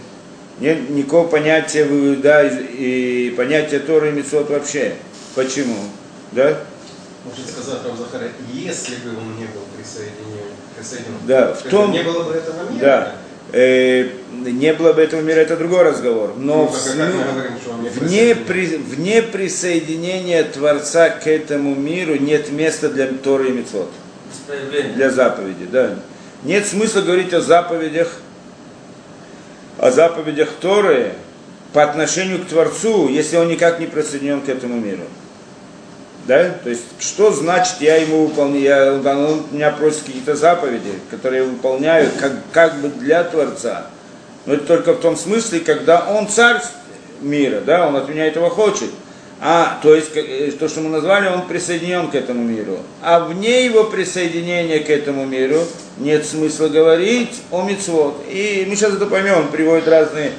нет 0.59 0.89
никакого 0.89 1.27
понятия 1.27 1.85
да, 2.15 2.43
и 2.43 3.31
понятия 3.37 3.79
Торы 3.79 4.09
и 4.09 4.11
мицвод 4.13 4.49
вообще. 4.49 4.95
Почему? 5.35 5.77
Да? 6.31 6.59
Может 7.25 7.49
сказать 7.49 7.79
Рав 7.85 7.97
Захара, 7.97 8.29
если 8.51 8.95
бы 8.95 9.17
он 9.17 9.37
не 9.37 9.45
был 9.45 9.61
присоединен, 9.77 10.47
присоединен 10.77 11.17
да, 11.25 11.53
в 11.53 11.63
том, 11.63 11.91
не 11.91 12.03
было 12.03 12.23
бы 12.23 12.33
этого 12.33 12.69
мира, 12.69 12.81
да, 12.81 13.15
э, 13.53 14.09
не 14.33 14.73
было 14.73 14.91
бы 14.91 15.01
этого 15.01 15.21
мира, 15.21 15.39
это 15.39 15.55
другой 15.55 15.83
разговор. 15.83 16.33
Но 16.35 16.55
Ну, 16.55 16.63
а 16.63 16.67
как 16.67 16.75
в- 16.75 16.97
мы 16.97 17.33
говорим, 17.33 17.91
вне, 17.93 18.35
при, 18.35 18.65
вне 18.75 19.21
присоединения 19.21 20.43
Творца 20.43 21.09
к 21.09 21.25
этому 21.27 21.75
миру 21.75 22.15
нет 22.15 22.51
места 22.51 22.89
для 22.89 23.07
Торы 23.07 23.51
и 23.51 23.65
проявления. 24.45 24.93
для 24.95 25.09
заповеди. 25.09 25.65
Да. 25.71 25.95
Нет 26.43 26.67
смысла 26.67 27.01
говорить 27.01 27.31
о 27.31 27.39
заповедях, 27.39 28.11
о 29.77 29.91
заповедях 29.91 30.49
Торы 30.59 31.13
по 31.71 31.83
отношению 31.83 32.39
к 32.39 32.47
Творцу, 32.47 33.07
если 33.07 33.37
он 33.37 33.47
никак 33.47 33.79
не 33.79 33.85
присоединен 33.87 34.41
к 34.41 34.49
этому 34.49 34.79
миру. 34.79 35.03
Да? 36.25 36.51
То 36.63 36.69
есть, 36.69 36.83
что 36.99 37.31
значит 37.31 37.75
я 37.81 37.97
ему 37.97 38.27
выполняю, 38.27 39.01
я, 39.03 39.17
он, 39.17 39.43
меня 39.51 39.71
просит 39.71 40.03
какие-то 40.03 40.35
заповеди, 40.35 40.93
которые 41.11 41.43
я 41.43 41.49
выполняю 41.49 42.09
как, 42.19 42.33
как 42.51 42.77
бы 42.77 42.87
для 42.87 43.23
Творца. 43.23 43.87
Но 44.45 44.53
это 44.53 44.65
только 44.65 44.93
в 44.93 44.99
том 44.99 45.17
смысле, 45.17 45.59
когда 45.59 46.05
он 46.09 46.27
царь 46.27 46.61
мира, 47.21 47.61
да, 47.61 47.87
он 47.87 47.95
от 47.95 48.09
меня 48.09 48.25
этого 48.25 48.49
хочет. 48.49 48.89
А, 49.45 49.79
то 49.83 49.93
есть, 49.93 50.11
э, 50.15 50.51
то, 50.57 50.69
что 50.69 50.79
мы 50.79 50.89
назвали, 50.89 51.27
он 51.27 51.47
присоединен 51.47 52.09
к 52.09 52.15
этому 52.15 52.43
миру. 52.43 52.79
А 53.01 53.19
вне 53.19 53.65
его 53.65 53.83
присоединения 53.83 54.79
к 54.79 54.89
этому 54.89 55.25
миру 55.25 55.59
нет 55.97 56.25
смысла 56.25 56.69
говорить 56.69 57.41
о 57.51 57.63
мицвод. 57.63 58.23
И 58.29 58.65
мы 58.69 58.77
сейчас 58.77 58.93
это 58.93 59.05
поймем, 59.05 59.39
он 59.39 59.47
приводит 59.49 59.89
разные 59.89 60.31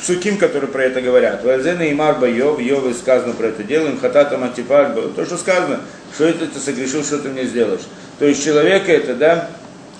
псуким, 0.00 0.38
которые 0.38 0.70
про 0.70 0.84
это 0.84 1.00
говорят. 1.00 1.44
Вазена 1.44 1.82
и 1.82 1.94
Марба 1.94 2.28
Йов, 2.28 2.60
Йовы 2.60 2.94
сказано 2.94 3.34
про 3.34 3.48
это 3.48 3.62
делаем, 3.62 3.98
хатата 3.98 4.38
матифар, 4.38 4.94
то, 5.14 5.24
что 5.24 5.36
сказано, 5.36 5.80
что 6.14 6.24
это 6.24 6.46
ты 6.46 6.58
согрешил, 6.58 7.04
что 7.04 7.18
ты 7.18 7.28
мне 7.28 7.44
сделаешь. 7.44 7.82
То 8.18 8.26
есть 8.26 8.44
человека 8.44 8.92
это, 8.92 9.14
да, 9.14 9.50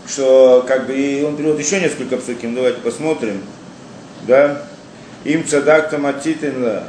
что 0.09 0.65
как 0.67 0.87
бы, 0.87 0.95
и 0.95 1.23
он 1.23 1.37
приводит 1.37 1.65
еще 1.65 1.81
несколько 1.81 2.17
псуким, 2.17 2.55
давайте 2.55 2.81
посмотрим, 2.81 3.43
да, 4.27 4.63
им 5.25 5.47
цадакта 5.47 5.99
матитинла, 5.99 6.85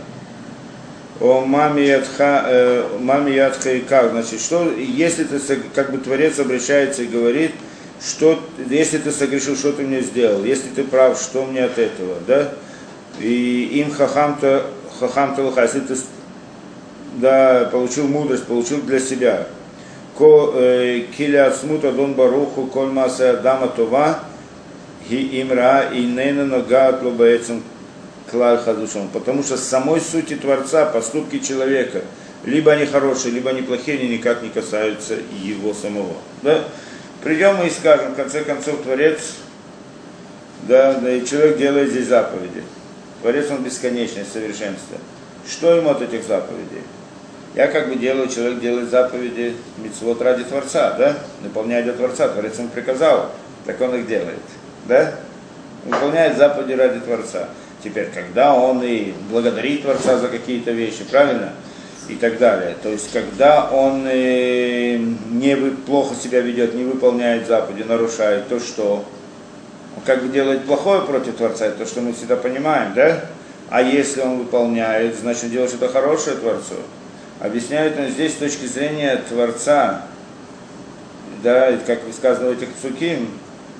о 1.19 1.43
э, 1.43 2.87
маме 2.99 3.35
ядха 3.35 3.73
и 3.73 3.81
как, 3.81 4.11
значит, 4.11 4.41
что, 4.41 4.71
если 4.71 5.23
ты, 5.23 5.39
как 5.75 5.91
бы 5.91 5.99
Творец 5.99 6.39
обращается 6.39 7.03
и 7.03 7.07
говорит, 7.07 7.51
что, 8.03 8.39
если 8.67 8.97
ты 8.97 9.11
согрешил, 9.11 9.55
что 9.55 9.71
ты 9.71 9.83
мне 9.83 10.01
сделал, 10.01 10.43
если 10.43 10.69
ты 10.69 10.83
прав, 10.83 11.21
что 11.21 11.45
мне 11.45 11.63
от 11.63 11.77
этого, 11.77 12.15
да, 12.25 12.51
и 13.19 13.81
им 13.81 13.91
хахамта, 13.91 14.65
хахамта 14.99 15.43
луха, 15.43 15.63
если 15.63 15.81
ты, 15.81 15.95
да, 17.15 17.69
получил 17.71 18.07
мудрость, 18.07 18.45
получил 18.45 18.81
для 18.81 18.99
себя, 18.99 19.47
Ко- 20.17 20.53
э, 20.55 21.05
киля 21.17 21.51
смута 21.51 21.91
дон 21.91 22.13
баруху 22.13 22.65
коль 22.67 22.91
маса 22.91 23.37
дама 23.37 23.67
това, 23.67 24.19
ги 25.09 25.41
имра 25.41 25.89
и 25.93 26.01
нейна 26.05 26.45
нога 26.45 26.89
от 26.89 27.01
клаль 28.29 28.57
хадушом. 28.59 29.09
Потому 29.09 29.43
что 29.43 29.57
самой 29.57 29.99
сути 29.99 30.35
Творца 30.35 30.85
поступки 30.85 31.39
человека, 31.39 32.01
либо 32.45 32.71
они 32.71 32.85
хорошие, 32.85 33.33
либо 33.33 33.49
они 33.49 33.61
плохие, 33.61 33.99
они 33.99 34.09
никак 34.09 34.41
не 34.41 34.49
касаются 34.49 35.15
его 35.43 35.73
самого. 35.73 36.15
Да? 36.41 36.63
Придем 37.23 37.61
и 37.61 37.69
скажем, 37.69 38.13
в 38.13 38.15
конце 38.15 38.43
концов, 38.43 38.81
Творец, 38.81 39.19
да, 40.63 40.93
да, 40.93 41.11
и 41.11 41.25
человек 41.25 41.57
делает 41.57 41.91
здесь 41.91 42.07
заповеди. 42.07 42.63
Творец, 43.21 43.49
он 43.51 43.63
бесконечный, 43.63 44.25
совершенство. 44.25 44.97
Что 45.47 45.75
ему 45.75 45.89
от 45.89 46.01
этих 46.01 46.23
заповедей? 46.23 46.81
Я 47.55 47.67
как 47.67 47.89
бы 47.89 47.95
делаю, 47.95 48.29
человек 48.29 48.59
делает 48.61 48.89
заповеди 48.89 49.55
митцвот 49.77 50.21
ради 50.21 50.43
Творца, 50.43 50.95
да? 50.97 51.17
Выполняет 51.41 51.85
для 51.85 51.93
Творца, 51.93 52.29
Творец 52.29 52.57
ему 52.57 52.69
приказал, 52.69 53.31
так 53.65 53.79
он 53.81 53.95
их 53.95 54.07
делает, 54.07 54.39
да? 54.87 55.15
Выполняет 55.85 56.37
заповеди 56.37 56.73
ради 56.73 56.99
Творца. 57.01 57.49
Теперь, 57.83 58.09
когда 58.13 58.53
он 58.53 58.83
и 58.83 59.13
благодарит 59.29 59.81
Творца 59.81 60.17
за 60.17 60.27
какие-то 60.29 60.71
вещи, 60.71 61.03
правильно? 61.09 61.53
И 62.07 62.15
так 62.15 62.37
далее. 62.37 62.75
То 62.81 62.89
есть, 62.89 63.11
когда 63.11 63.69
он 63.69 64.05
э, 64.07 64.97
не 64.97 65.55
плохо 65.85 66.15
себя 66.15 66.41
ведет, 66.41 66.73
не 66.73 66.83
выполняет 66.83 67.47
заповеди, 67.47 67.83
нарушает, 67.83 68.47
то 68.47 68.59
что? 68.59 69.05
Как 70.05 70.23
бы 70.23 70.29
делает 70.29 70.65
плохое 70.65 71.01
против 71.01 71.35
Творца, 71.35 71.65
это 71.65 71.79
то, 71.79 71.85
что 71.85 72.01
мы 72.01 72.13
всегда 72.13 72.35
понимаем, 72.35 72.93
да? 72.93 73.25
А 73.69 73.81
если 73.81 74.21
он 74.21 74.39
выполняет, 74.39 75.17
значит, 75.17 75.51
делает 75.51 75.69
что-то 75.69 75.89
хорошее 75.89 76.37
Творцу. 76.37 76.75
Объясняет 77.39 77.97
он 77.99 78.07
здесь 78.07 78.33
с 78.33 78.37
точки 78.37 78.65
зрения 78.65 79.21
Творца, 79.29 80.03
да, 81.43 81.69
и 81.69 81.77
как 81.79 81.99
сказано 82.15 82.49
в 82.49 82.53
этих 82.53 82.69
псуким, 82.73 83.29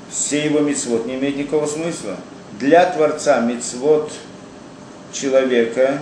все 0.09 0.45
его 0.45 0.59
мицвод 0.59 1.05
не 1.05 1.15
имеет 1.15 1.37
никакого 1.37 1.67
смысла. 1.67 2.17
Для 2.59 2.85
Творца 2.85 3.39
мицвод 3.41 4.11
человека, 5.11 5.99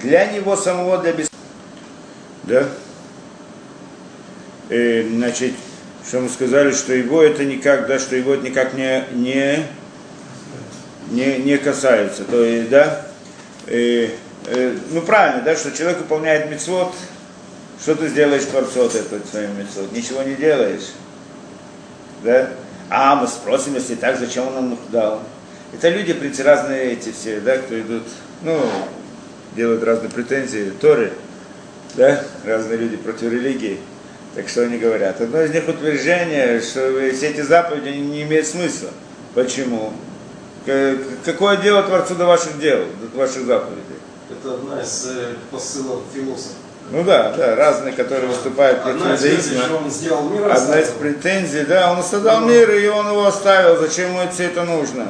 для 0.00 0.26
него 0.26 0.56
самого, 0.56 0.98
для 0.98 1.12
бес... 1.12 1.30
Да? 2.44 2.64
Э, 4.68 5.06
значит, 5.08 5.52
что 6.06 6.20
мы 6.20 6.28
сказали, 6.28 6.72
что 6.72 6.92
его 6.92 7.22
это 7.22 7.44
никак, 7.44 7.86
да, 7.86 7.98
что 7.98 8.16
его 8.16 8.34
это 8.34 8.44
никак 8.44 8.74
не, 8.74 9.04
не, 9.12 9.66
не, 11.10 11.38
не 11.38 11.58
касается. 11.58 12.24
То 12.24 12.42
есть, 12.42 12.70
да, 12.70 13.06
э, 13.66 14.10
э, 14.46 14.76
ну 14.90 15.02
правильно, 15.02 15.42
да, 15.42 15.54
что 15.56 15.70
человек 15.72 15.98
выполняет 15.98 16.50
мецвод, 16.50 16.92
что 17.80 17.94
ты 17.94 18.08
сделаешь 18.08 18.44
Творцу 18.44 18.84
от 18.84 18.94
этого 18.94 19.20
своим 19.30 19.58
мецвод? 19.58 19.92
Ничего 19.92 20.22
не 20.22 20.34
делаешь. 20.34 20.92
Да? 22.22 22.50
А, 22.90 23.16
мы 23.16 23.26
спросим, 23.26 23.74
если 23.74 23.94
так, 23.94 24.18
зачем 24.18 24.48
он 24.48 24.54
нам 24.54 24.72
их 24.74 24.78
дал? 24.90 25.22
Это 25.72 25.88
люди, 25.88 26.12
прийти 26.12 26.42
разные 26.42 26.92
эти 26.92 27.10
все, 27.10 27.40
да, 27.40 27.56
кто 27.56 27.80
идут, 27.80 28.02
ну, 28.42 28.60
делают 29.56 29.82
разные 29.82 30.10
претензии, 30.10 30.72
Торы, 30.80 31.12
да, 31.94 32.22
разные 32.44 32.78
люди 32.78 32.96
против 32.96 33.32
религии. 33.32 33.78
Так 34.34 34.48
что 34.48 34.62
они 34.62 34.78
говорят? 34.78 35.20
Одно 35.20 35.42
из 35.42 35.52
них 35.52 35.68
утверждение, 35.68 36.60
что 36.60 36.90
все 37.14 37.28
эти 37.28 37.42
заповеди 37.42 37.88
не 37.88 38.22
имеют 38.22 38.46
смысла. 38.46 38.90
Почему? 39.34 39.92
Какое 41.24 41.56
дело 41.58 41.82
Творцу 41.82 42.14
до 42.14 42.24
ваших 42.26 42.58
дел, 42.58 42.84
до 43.12 43.18
ваших 43.18 43.44
заповедей? 43.44 43.82
Это 44.30 44.54
одна 44.54 44.80
из 44.80 45.06
э, 45.06 45.34
посылов 45.50 46.02
философа. 46.14 46.54
Ну 46.90 47.04
да, 47.04 47.32
да, 47.36 47.56
разные, 47.56 47.92
которые 47.92 48.28
выступают 48.28 48.82
против 48.82 49.02
Одна 49.02 49.14
из 49.14 49.24
иудаизма. 49.24 50.52
Одна 50.52 50.76
претензий, 50.98 51.64
да, 51.64 51.92
он 51.92 52.02
создал 52.02 52.42
мир, 52.42 52.70
и 52.72 52.86
он 52.86 53.08
его 53.08 53.26
оставил, 53.26 53.78
зачем 53.78 54.10
ему 54.10 54.30
все 54.30 54.44
это 54.44 54.64
нужно? 54.64 55.08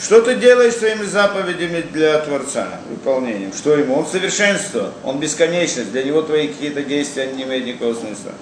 Что 0.00 0.20
ты 0.20 0.36
делаешь 0.36 0.74
своими 0.74 1.04
заповедями 1.04 1.80
для 1.80 2.18
Творца, 2.18 2.80
выполнением? 2.88 3.52
Что 3.52 3.76
ему? 3.76 3.96
Он 3.96 4.06
совершенство, 4.06 4.92
он 5.02 5.18
бесконечность. 5.18 5.90
Для 5.92 6.02
него 6.02 6.22
твои 6.22 6.48
какие-то 6.48 6.82
действия 6.82 7.26
не 7.32 7.44
имеют 7.44 7.66
никакого 7.66 7.94
смысла. 7.94 8.32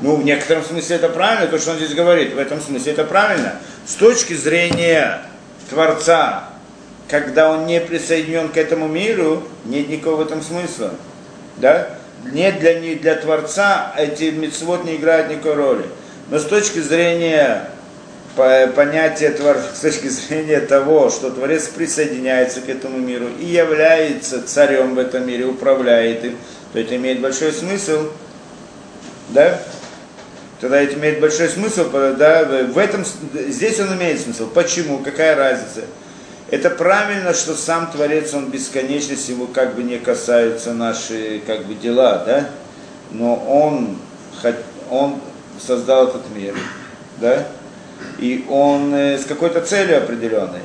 Ну, 0.00 0.16
в 0.16 0.24
некотором 0.24 0.64
смысле 0.64 0.96
это 0.96 1.08
правильно, 1.08 1.48
то, 1.48 1.58
что 1.58 1.72
он 1.72 1.78
здесь 1.78 1.94
говорит. 1.94 2.34
В 2.34 2.38
этом 2.38 2.60
смысле 2.60 2.92
это 2.92 3.04
правильно. 3.04 3.56
С 3.84 3.94
точки 3.94 4.34
зрения 4.34 5.22
Творца, 5.70 6.50
когда 7.08 7.50
он 7.50 7.66
не 7.66 7.80
присоединен 7.80 8.48
к 8.48 8.56
этому 8.56 8.86
миру, 8.86 9.42
нет 9.64 9.88
никакого 9.88 10.16
в 10.16 10.26
этом 10.26 10.40
смысла. 10.42 10.92
Да? 11.56 11.90
Нет 12.32 12.60
для, 12.60 12.80
для 12.96 13.14
Творца 13.16 13.92
эти 13.96 14.24
мецвод 14.24 14.84
не 14.84 14.96
играют 14.96 15.30
никакой 15.30 15.54
роли. 15.54 15.84
Но 16.30 16.38
с 16.38 16.44
точки 16.44 16.78
зрения 16.78 17.70
понятия 18.74 19.30
Творца, 19.30 19.74
с 19.74 19.80
точки 19.80 20.08
зрения 20.08 20.60
того, 20.60 21.10
что 21.10 21.30
Творец 21.30 21.68
присоединяется 21.68 22.60
к 22.60 22.68
этому 22.68 22.98
миру 22.98 23.26
и 23.38 23.44
является 23.44 24.46
царем 24.46 24.94
в 24.94 24.98
этом 24.98 25.26
мире, 25.26 25.44
управляет 25.44 26.24
им, 26.24 26.36
то 26.72 26.78
это 26.78 26.96
имеет 26.96 27.20
большой 27.20 27.52
смысл. 27.52 28.08
Да? 29.30 29.60
Тогда 30.60 30.80
это 30.80 30.94
имеет 30.94 31.20
большой 31.20 31.48
смысл, 31.48 31.88
да, 31.92 32.44
в 32.44 32.78
этом, 32.78 33.04
здесь 33.48 33.78
он 33.78 33.94
имеет 33.94 34.20
смысл. 34.20 34.48
Почему? 34.48 34.98
Какая 34.98 35.36
разница? 35.36 35.82
Это 36.50 36.70
правильно, 36.70 37.34
что 37.34 37.54
сам 37.54 37.90
Творец, 37.92 38.34
он 38.34 38.50
бесконечность, 38.50 39.28
его 39.28 39.46
как 39.46 39.76
бы 39.76 39.82
не 39.82 39.98
касаются 39.98 40.72
наши 40.72 41.42
как 41.46 41.66
бы 41.66 41.74
дела, 41.74 42.24
да? 42.26 42.48
Но 43.12 43.36
он, 43.36 43.98
он 44.90 45.20
создал 45.64 46.08
этот 46.08 46.22
мир, 46.34 46.54
да? 47.18 47.46
И 48.18 48.44
он 48.48 48.94
э, 48.94 49.18
с 49.18 49.24
какой-то 49.24 49.60
целью 49.60 49.98
определенной, 49.98 50.62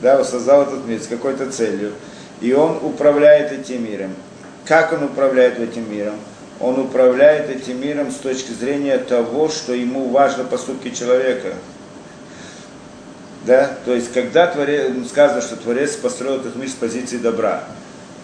да, 0.00 0.24
создал 0.24 0.62
этот 0.62 0.86
мир 0.86 1.00
с 1.00 1.06
какой-то 1.06 1.50
целью. 1.50 1.92
И 2.40 2.52
он 2.52 2.78
управляет 2.82 3.52
этим 3.52 3.84
миром. 3.84 4.14
Как 4.64 4.92
он 4.92 5.04
управляет 5.04 5.58
этим 5.58 5.90
миром? 5.90 6.14
Он 6.60 6.78
управляет 6.80 7.50
этим 7.50 7.80
миром 7.80 8.10
с 8.10 8.16
точки 8.16 8.52
зрения 8.52 8.98
того, 8.98 9.48
что 9.48 9.72
ему 9.72 10.08
важно 10.08 10.44
поступки 10.44 10.90
человека. 10.90 11.54
Да? 13.46 13.76
То 13.84 13.94
есть, 13.94 14.12
когда 14.12 14.46
творец, 14.48 14.92
сказано, 15.08 15.40
что 15.40 15.56
Творец 15.56 15.96
построил 15.96 16.40
этот 16.40 16.56
мир 16.56 16.68
с 16.68 16.74
позиции 16.74 17.16
добра. 17.16 17.64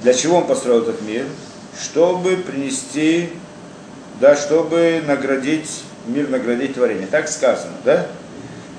Для 0.03 0.13
чего 0.13 0.39
он 0.39 0.47
построил 0.47 0.83
этот 0.83 1.01
мир? 1.03 1.25
Чтобы 1.81 2.37
принести, 2.37 3.31
да, 4.21 4.37
чтобы 4.37 5.03
наградить, 5.07 5.84
мир 6.07 6.29
наградить 6.29 6.75
творение. 6.75 7.07
Так 7.07 7.29
сказано, 7.29 7.75
да? 7.85 8.07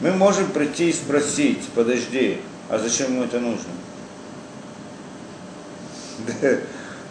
Мы 0.02 0.12
можем 0.12 0.48
прийти 0.48 0.90
и 0.90 0.94
спросить, 0.94 1.62
подожди, 1.74 2.40
а 2.70 2.78
зачем 2.80 3.14
ему 3.14 3.24
это 3.24 3.40
нужно? 3.40 3.70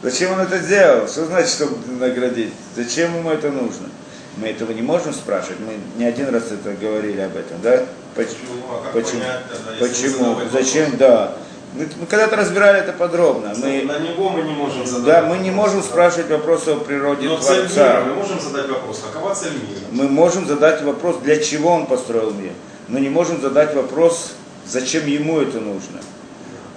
Зачем 0.02 0.32
он 0.32 0.40
это 0.40 0.58
сделал? 0.58 1.08
Что 1.08 1.24
значит, 1.24 1.50
чтобы 1.50 1.76
наградить? 1.98 2.52
Зачем 2.76 3.16
ему 3.16 3.30
это 3.30 3.50
нужно? 3.50 3.88
Мы 4.36 4.48
этого 4.48 4.72
не 4.72 4.82
можем 4.82 5.14
спрашивать. 5.14 5.60
Мы 5.60 5.78
не 5.96 6.04
один 6.04 6.28
раз 6.28 6.44
это 6.50 6.74
говорили 6.74 7.20
об 7.20 7.36
этом, 7.36 7.60
да? 7.62 7.84
Почему? 8.14 8.36
А 8.68 8.92
Почему? 8.92 9.20
Понять, 9.20 9.78
Почему? 9.78 10.36
Зачем? 10.52 10.96
Да. 10.98 11.34
Мы, 11.74 11.88
мы 12.00 12.06
когда-то 12.06 12.36
разбирали 12.36 12.78
это 12.80 12.92
подробно. 12.92 13.52
Мы, 13.56 13.82
на 13.82 13.98
него 13.98 14.30
мы 14.30 14.42
не 14.42 14.52
можем 14.52 14.86
задать. 14.86 15.04
Да, 15.04 15.22
мы 15.22 15.38
не 15.38 15.50
можем 15.50 15.82
спрашивать 15.82 16.30
вопросы 16.30 16.68
о 16.70 16.76
природе 16.76 17.28
Но 17.28 17.36
Творца. 17.36 17.66
Цель 17.66 17.76
мира, 17.76 18.04
мы 18.06 18.14
можем 18.14 18.40
задать 18.40 18.68
вопрос, 18.68 19.02
какова 19.12 19.34
цель 19.34 19.52
мира? 19.52 19.80
Мы 19.90 20.08
можем 20.08 20.46
задать 20.46 20.82
вопрос, 20.82 21.18
для 21.18 21.36
чего 21.42 21.70
он 21.72 21.86
построил 21.86 22.30
мир. 22.32 22.52
Но 22.86 22.98
не 23.00 23.08
можем 23.08 23.40
задать 23.40 23.74
вопрос, 23.74 24.34
зачем 24.66 25.06
ему 25.06 25.40
это 25.40 25.58
нужно 25.58 26.00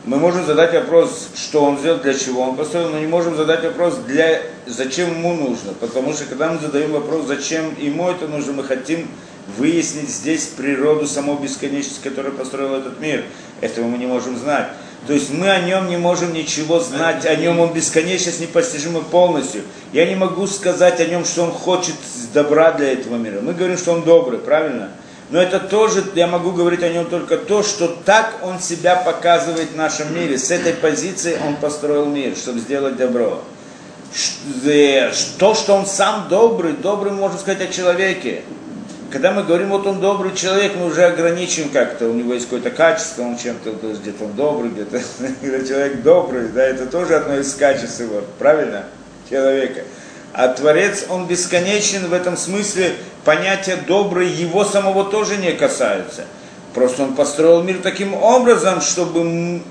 мы 0.07 0.19
можем 0.19 0.45
задать 0.45 0.73
вопрос, 0.73 1.27
что 1.35 1.65
он 1.65 1.77
сделал, 1.77 1.99
для 1.99 2.13
чего 2.13 2.41
он 2.41 2.55
построил, 2.55 2.89
но 2.89 2.97
не 2.97 3.07
можем 3.07 3.35
задать 3.35 3.65
вопрос, 3.65 3.97
для, 4.07 4.41
зачем 4.65 5.11
ему 5.11 5.33
нужно. 5.33 5.73
Потому 5.73 6.13
что 6.13 6.23
когда 6.23 6.49
мы 6.49 6.59
задаем 6.59 6.93
вопрос, 6.93 7.27
зачем 7.27 7.75
ему 7.77 8.09
это 8.09 8.25
нужно, 8.25 8.53
мы 8.53 8.63
хотим 8.63 9.09
выяснить 9.57 10.09
здесь 10.09 10.45
природу 10.45 11.07
самой 11.07 11.37
бесконечности, 11.37 12.01
которая 12.01 12.31
построила 12.31 12.77
этот 12.77 13.01
мир. 13.01 13.25
Этого 13.59 13.87
мы 13.87 13.97
не 13.97 14.05
можем 14.05 14.37
знать. 14.37 14.69
То 15.07 15.13
есть 15.13 15.31
мы 15.31 15.49
о 15.49 15.61
нем 15.61 15.87
не 15.87 15.95
можем 15.95 16.33
ничего 16.33 16.81
знать, 16.81 17.25
о 17.25 17.35
нем 17.35 17.61
он 17.61 17.71
бесконечность 17.71 18.41
непостижима 18.41 18.99
полностью. 18.99 19.63
Я 19.93 20.05
не 20.05 20.15
могу 20.15 20.45
сказать 20.47 20.99
о 20.99 21.05
нем, 21.05 21.23
что 21.23 21.43
он 21.43 21.51
хочет 21.51 21.95
добра 22.33 22.73
для 22.73 22.91
этого 22.91 23.15
мира. 23.15 23.39
Мы 23.41 23.53
говорим, 23.53 23.77
что 23.77 23.93
он 23.93 24.03
добрый, 24.03 24.37
правильно? 24.37 24.89
Но 25.29 25.41
это 25.41 25.59
тоже, 25.59 26.03
я 26.15 26.27
могу 26.27 26.51
говорить 26.51 26.83
о 26.83 26.89
нем 26.89 27.05
только 27.05 27.37
то, 27.37 27.63
что 27.63 27.87
так 27.87 28.35
он 28.43 28.59
себя 28.59 28.97
показывает 28.97 29.71
в 29.71 29.75
нашем 29.77 30.13
мире. 30.13 30.37
С 30.37 30.51
этой 30.51 30.73
позиции 30.73 31.37
он 31.45 31.55
построил 31.55 32.05
мир, 32.05 32.35
чтобы 32.35 32.59
сделать 32.59 32.97
добро. 32.97 33.41
То, 35.37 35.53
что 35.53 35.73
он 35.73 35.85
сам 35.85 36.27
добрый, 36.29 36.73
добрый 36.73 37.13
можно 37.13 37.37
сказать 37.37 37.61
о 37.61 37.73
человеке. 37.73 38.43
Когда 39.17 39.31
мы 39.31 39.43
говорим, 39.43 39.69
вот 39.69 39.87
он 39.87 39.99
добрый 39.99 40.35
человек, 40.35 40.73
мы 40.75 40.85
уже 40.85 41.03
ограничим 41.03 41.69
как-то, 41.69 42.07
у 42.07 42.13
него 42.13 42.35
есть 42.35 42.45
какое-то 42.45 42.69
качество, 42.69 43.23
он 43.23 43.35
чем-то, 43.35 43.71
то 43.71 43.87
есть 43.87 44.01
где-то 44.01 44.25
он 44.25 44.33
добрый, 44.33 44.69
где-то 44.69 45.01
когда 45.41 45.67
человек 45.67 46.03
добрый, 46.03 46.49
да, 46.49 46.63
это 46.63 46.85
тоже 46.85 47.15
одно 47.15 47.35
из 47.39 47.51
качеств 47.55 47.99
его, 47.99 48.21
правильно, 48.37 48.83
человека. 49.27 49.85
А 50.33 50.49
Творец, 50.49 51.05
он 51.09 51.25
бесконечен 51.25 52.05
в 52.09 52.13
этом 52.13 52.37
смысле, 52.37 52.93
понятие 53.25 53.77
добрый 53.87 54.27
его 54.27 54.63
самого 54.63 55.05
тоже 55.05 55.37
не 55.37 55.51
касается. 55.53 56.25
Просто 56.75 57.01
он 57.01 57.15
построил 57.15 57.63
мир 57.63 57.79
таким 57.81 58.13
образом, 58.13 58.81
чтобы 58.81 59.61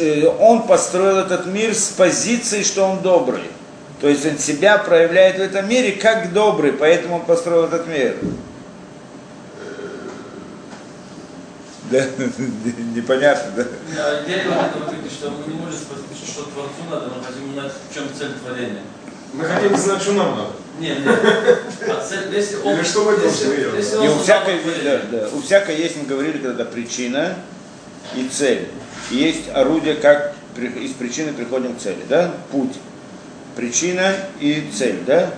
э, 0.00 0.26
он 0.40 0.62
построил 0.66 1.18
этот 1.18 1.46
мир 1.46 1.76
с 1.76 1.90
позиции, 1.90 2.64
что 2.64 2.82
он 2.86 3.02
добрый. 3.02 3.44
То 4.00 4.08
есть 4.08 4.26
он 4.26 4.36
себя 4.38 4.78
проявляет 4.78 5.36
в 5.36 5.42
этом 5.42 5.68
мире 5.68 5.92
как 5.92 6.32
добрый, 6.32 6.72
поэтому 6.72 7.14
он 7.18 7.20
построил 7.20 7.66
этот 7.66 7.86
мир. 7.86 8.16
Да, 11.90 12.06
непонятно, 12.94 13.52
да? 13.56 13.64
Да, 13.96 14.24
идея 14.24 14.44
вот 14.46 14.86
этого, 14.86 15.10
что 15.10 15.30
мы 15.30 15.52
не 15.52 15.58
можем 15.58 15.78
спросить, 15.78 16.24
что 16.24 16.44
Творцу 16.44 16.84
надо, 16.88 17.06
но 17.06 17.22
хотим 17.22 17.50
узнать, 17.50 17.72
в 17.90 17.94
чем 17.94 18.04
цель 18.16 18.32
творения. 18.40 18.82
Мы 19.32 19.44
хотим 19.44 19.76
знать, 19.76 20.00
что 20.00 20.12
нам 20.12 20.30
надо. 20.30 20.50
Нет, 20.78 20.98
нет. 21.04 21.18
А 21.88 22.06
цель, 22.06 22.32
если 22.32 22.56
он, 22.56 22.74
Или 22.74 22.84
что 22.84 23.04
мы 23.04 23.16
должны 23.16 23.52
если, 23.76 24.04
И 24.04 24.08
у 24.08 24.18
всякой, 24.18 24.60
да, 24.84 25.00
да, 25.10 25.28
у 25.32 25.42
всякой 25.42 25.76
есть, 25.76 25.96
мы 25.96 26.04
говорили 26.04 26.38
когда 26.38 26.64
причина 26.64 27.34
и 28.14 28.28
цель. 28.28 28.68
И 29.10 29.16
есть 29.16 29.48
орудие, 29.52 29.96
как 29.96 30.34
из 30.56 30.92
причины 30.92 31.32
приходим 31.32 31.74
к 31.74 31.80
цели, 31.80 32.04
да? 32.08 32.32
Путь. 32.52 32.76
Причина 33.56 34.14
и 34.38 34.70
цель, 34.76 35.00
да? 35.06 35.30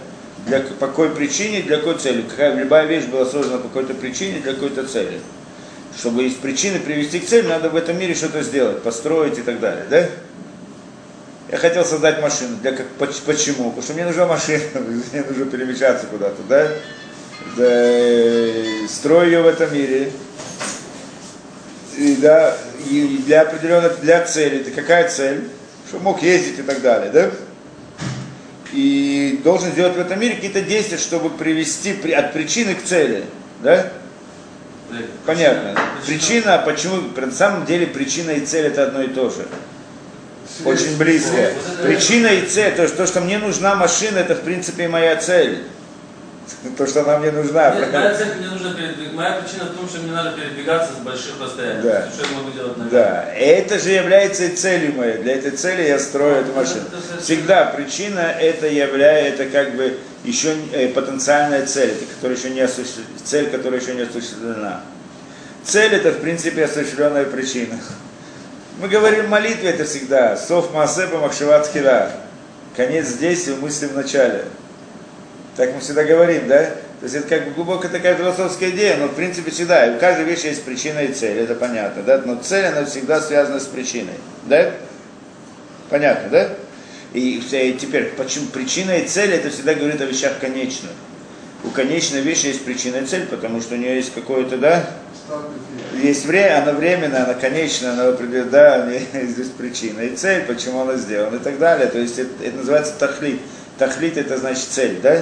Для, 0.46 0.60
по 0.60 0.88
какой 0.88 1.10
причине, 1.10 1.62
для 1.62 1.78
какой 1.78 1.96
цели. 1.96 2.22
Какая, 2.22 2.54
любая 2.56 2.86
вещь 2.86 3.04
была 3.04 3.24
создана 3.24 3.58
по 3.58 3.68
какой-то 3.68 3.94
причине, 3.94 4.40
для 4.40 4.52
какой-то 4.52 4.86
цели. 4.86 5.20
Чтобы 5.96 6.24
из 6.24 6.34
причины 6.34 6.78
привести 6.78 7.20
к 7.20 7.26
цели, 7.26 7.46
надо 7.46 7.68
в 7.68 7.76
этом 7.76 7.98
мире 7.98 8.14
что-то 8.14 8.42
сделать, 8.42 8.82
построить 8.82 9.38
и 9.38 9.42
так 9.42 9.60
далее, 9.60 9.84
да? 9.90 10.08
Я 11.50 11.58
хотел 11.58 11.84
создать 11.84 12.22
машину. 12.22 12.56
Для, 12.62 12.72
как, 12.72 12.86
почему? 12.96 13.70
Потому 13.70 13.82
что 13.82 13.92
мне 13.92 14.06
нужна 14.06 14.26
машина, 14.26 14.62
мне 15.12 15.22
нужно 15.22 15.46
перемещаться 15.46 16.06
куда-то, 16.06 16.42
да? 16.48 16.68
да 17.56 18.88
строю 18.88 19.26
ее 19.26 19.42
в 19.42 19.46
этом 19.46 19.72
мире. 19.74 20.10
И, 21.98 22.16
да, 22.16 22.56
и 22.88 23.22
для 23.26 23.42
определенной 23.42 23.90
для 24.00 24.24
цели. 24.24 24.60
Это 24.60 24.70
какая 24.70 25.08
цель? 25.10 25.48
Чтобы 25.88 26.04
мог 26.04 26.22
ездить 26.22 26.58
и 26.58 26.62
так 26.62 26.80
далее, 26.80 27.10
да? 27.10 27.30
И 28.72 29.38
должен 29.44 29.70
сделать 29.72 29.94
в 29.94 30.00
этом 30.00 30.18
мире 30.18 30.36
какие-то 30.36 30.62
действия, 30.62 30.96
чтобы 30.96 31.28
привести 31.28 31.92
при, 31.92 32.12
от 32.12 32.32
причины 32.32 32.74
к 32.74 32.82
цели, 32.82 33.24
да? 33.62 33.92
Понятно. 35.26 35.78
Причина, 36.06 36.62
почему, 36.64 36.96
на 37.16 37.32
самом 37.32 37.66
деле 37.66 37.86
причина 37.86 38.32
и 38.32 38.44
цель 38.44 38.66
это 38.66 38.84
одно 38.84 39.02
и 39.02 39.08
то 39.08 39.30
же 39.30 39.46
очень 40.64 40.96
близкая. 40.96 41.54
Причина 41.82 42.28
и 42.28 42.46
цель, 42.46 42.74
то, 42.74 43.06
что 43.06 43.20
мне 43.20 43.38
нужна 43.38 43.74
машина, 43.74 44.18
это 44.18 44.34
в 44.34 44.40
принципе 44.40 44.88
моя 44.88 45.16
цель. 45.16 45.62
То, 46.76 46.86
что 46.86 47.00
она 47.02 47.18
мне 47.18 47.30
нужна. 47.30 47.74
Нет, 47.74 47.92
моя 47.92 48.14
цель, 48.14 48.34
мне 48.38 48.48
нужно 48.48 48.74
передвиг... 48.74 49.12
моя 49.12 49.32
причина 49.40 49.64
в 49.64 49.76
том, 49.76 49.88
что 49.88 49.98
мне 49.98 50.12
надо 50.12 50.32
передвигаться 50.32 50.92
с 50.94 51.04
больших 51.04 51.40
расстояний. 51.40 51.82
Да. 51.82 52.08
Что 52.12 52.26
я 52.26 52.38
могу 52.38 52.50
делать 52.50 52.76
на 52.76 52.84
Да. 52.84 53.32
Это 53.34 53.78
же 53.78 53.90
является 53.90 54.44
и 54.44 54.54
целью 54.54 54.94
моей. 54.94 55.18
Для 55.18 55.34
этой 55.34 55.52
цели 55.52 55.82
я 55.82 55.98
строю 55.98 56.36
эту 56.36 56.52
машину. 56.52 56.84
Всегда 57.20 57.66
причина 57.66 58.20
это 58.20 58.66
является, 58.66 59.42
это 59.42 59.52
как 59.52 59.74
бы 59.74 59.98
еще 60.24 60.54
э, 60.72 60.88
потенциальная 60.88 61.66
цель, 61.66 61.90
это, 61.90 62.04
которая 62.14 62.38
еще 62.38 62.50
не 62.50 62.60
осуществлена, 62.60 63.08
цель, 63.24 63.50
которая 63.50 63.80
еще 63.80 63.94
не 63.94 64.02
осуществлена. 64.02 64.80
Цель 65.64 65.94
это 65.94 66.12
в 66.12 66.20
принципе 66.20 66.64
осуществленная 66.64 67.24
причина. 67.24 67.78
Мы 68.78 68.88
говорим 68.88 69.26
в 69.26 69.28
молитве 69.28 69.70
это 69.70 69.84
всегда. 69.84 70.36
Сов 70.36 70.72
Маасеба 70.72 71.18
Махшеват 71.18 71.68
Хира. 71.72 72.10
Конец 72.76 73.06
здесь 73.06 73.46
и 73.48 73.52
мысли 73.52 73.86
в 73.86 73.94
начале. 73.94 74.44
Так 75.56 75.74
мы 75.74 75.80
всегда 75.80 76.04
говорим, 76.04 76.48
да? 76.48 76.64
То 77.00 77.04
есть 77.04 77.14
это 77.14 77.28
как 77.28 77.44
бы 77.46 77.50
глубокая 77.50 77.90
такая 77.90 78.14
философская 78.14 78.70
идея, 78.70 78.96
но 78.96 79.08
в 79.08 79.14
принципе 79.14 79.50
всегда, 79.50 79.92
у 79.94 79.98
каждой 79.98 80.24
вещи 80.24 80.46
есть 80.46 80.62
причина 80.62 81.00
и 81.00 81.12
цель, 81.12 81.38
это 81.38 81.54
понятно, 81.54 82.02
да? 82.02 82.22
Но 82.24 82.36
цель, 82.36 82.64
она 82.66 82.84
всегда 82.84 83.20
связана 83.20 83.60
с 83.60 83.66
причиной, 83.66 84.14
да? 84.46 84.70
Понятно, 85.90 86.30
да? 86.30 86.48
И 87.12 87.42
и 87.52 87.78
теперь, 87.78 88.12
почему 88.16 88.46
причина 88.46 88.92
и 88.98 89.06
цель, 89.06 89.32
это 89.32 89.50
всегда 89.50 89.74
говорит 89.74 90.00
о 90.00 90.06
вещах 90.06 90.38
конечных. 90.40 90.92
У 91.64 91.70
конечной 91.70 92.22
вещи 92.22 92.46
есть 92.46 92.64
причина 92.64 92.96
и 92.96 93.04
цель, 93.04 93.26
потому 93.26 93.60
что 93.60 93.74
у 93.74 93.78
нее 93.78 93.96
есть 93.96 94.14
какое-то, 94.14 94.56
да, 94.56 94.84
есть 95.94 96.26
время, 96.26 96.62
она 96.62 96.72
временная, 96.72 97.24
она 97.24 97.34
конечная, 97.34 97.92
она 97.92 98.08
определяет, 98.08 98.50
да, 98.50 98.88
здесь 99.22 99.48
причина 99.48 100.00
и 100.00 100.16
цель, 100.16 100.44
почему 100.44 100.80
она 100.80 100.96
сделана 100.96 101.36
и 101.36 101.38
так 101.38 101.58
далее. 101.58 101.86
То 101.86 101.98
есть 101.98 102.18
это, 102.18 102.30
это 102.42 102.56
называется 102.56 102.94
тахлит. 102.98 103.40
Тахлит 103.78 104.16
это 104.16 104.36
значит 104.36 104.64
цель, 104.64 105.00
да? 105.00 105.20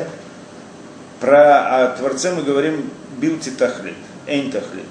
Про 1.21 1.85
о 1.85 1.97
Творце 1.97 2.33
мы 2.33 2.43
говорим 2.43 2.91
билти 3.21 3.51
тахлит, 3.51 3.95
эйн 4.27 4.51
тахлит. 4.51 4.87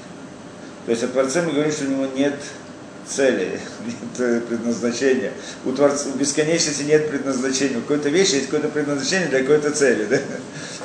То 0.85 0.91
есть 0.91 1.03
о 1.03 1.07
Творце 1.07 1.41
мы 1.41 1.53
говорим, 1.53 1.71
что 1.71 1.85
у 1.85 1.89
него 1.89 2.05
нет 2.15 2.35
цели, 3.07 3.59
нет 3.85 4.45
предназначения. 4.45 5.31
У 5.65 5.71
Творца 5.71 6.09
в 6.09 6.17
бесконечности 6.17 6.83
нет 6.83 7.09
предназначения. 7.09 7.79
У 7.79 7.81
какой-то 7.81 8.09
вещи 8.09 8.35
есть 8.35 8.45
какое-то 8.45 8.69
предназначение 8.69 9.27
для 9.27 9.39
какой-то 9.39 9.71
цели. 9.71 10.05
Да? 10.05 10.17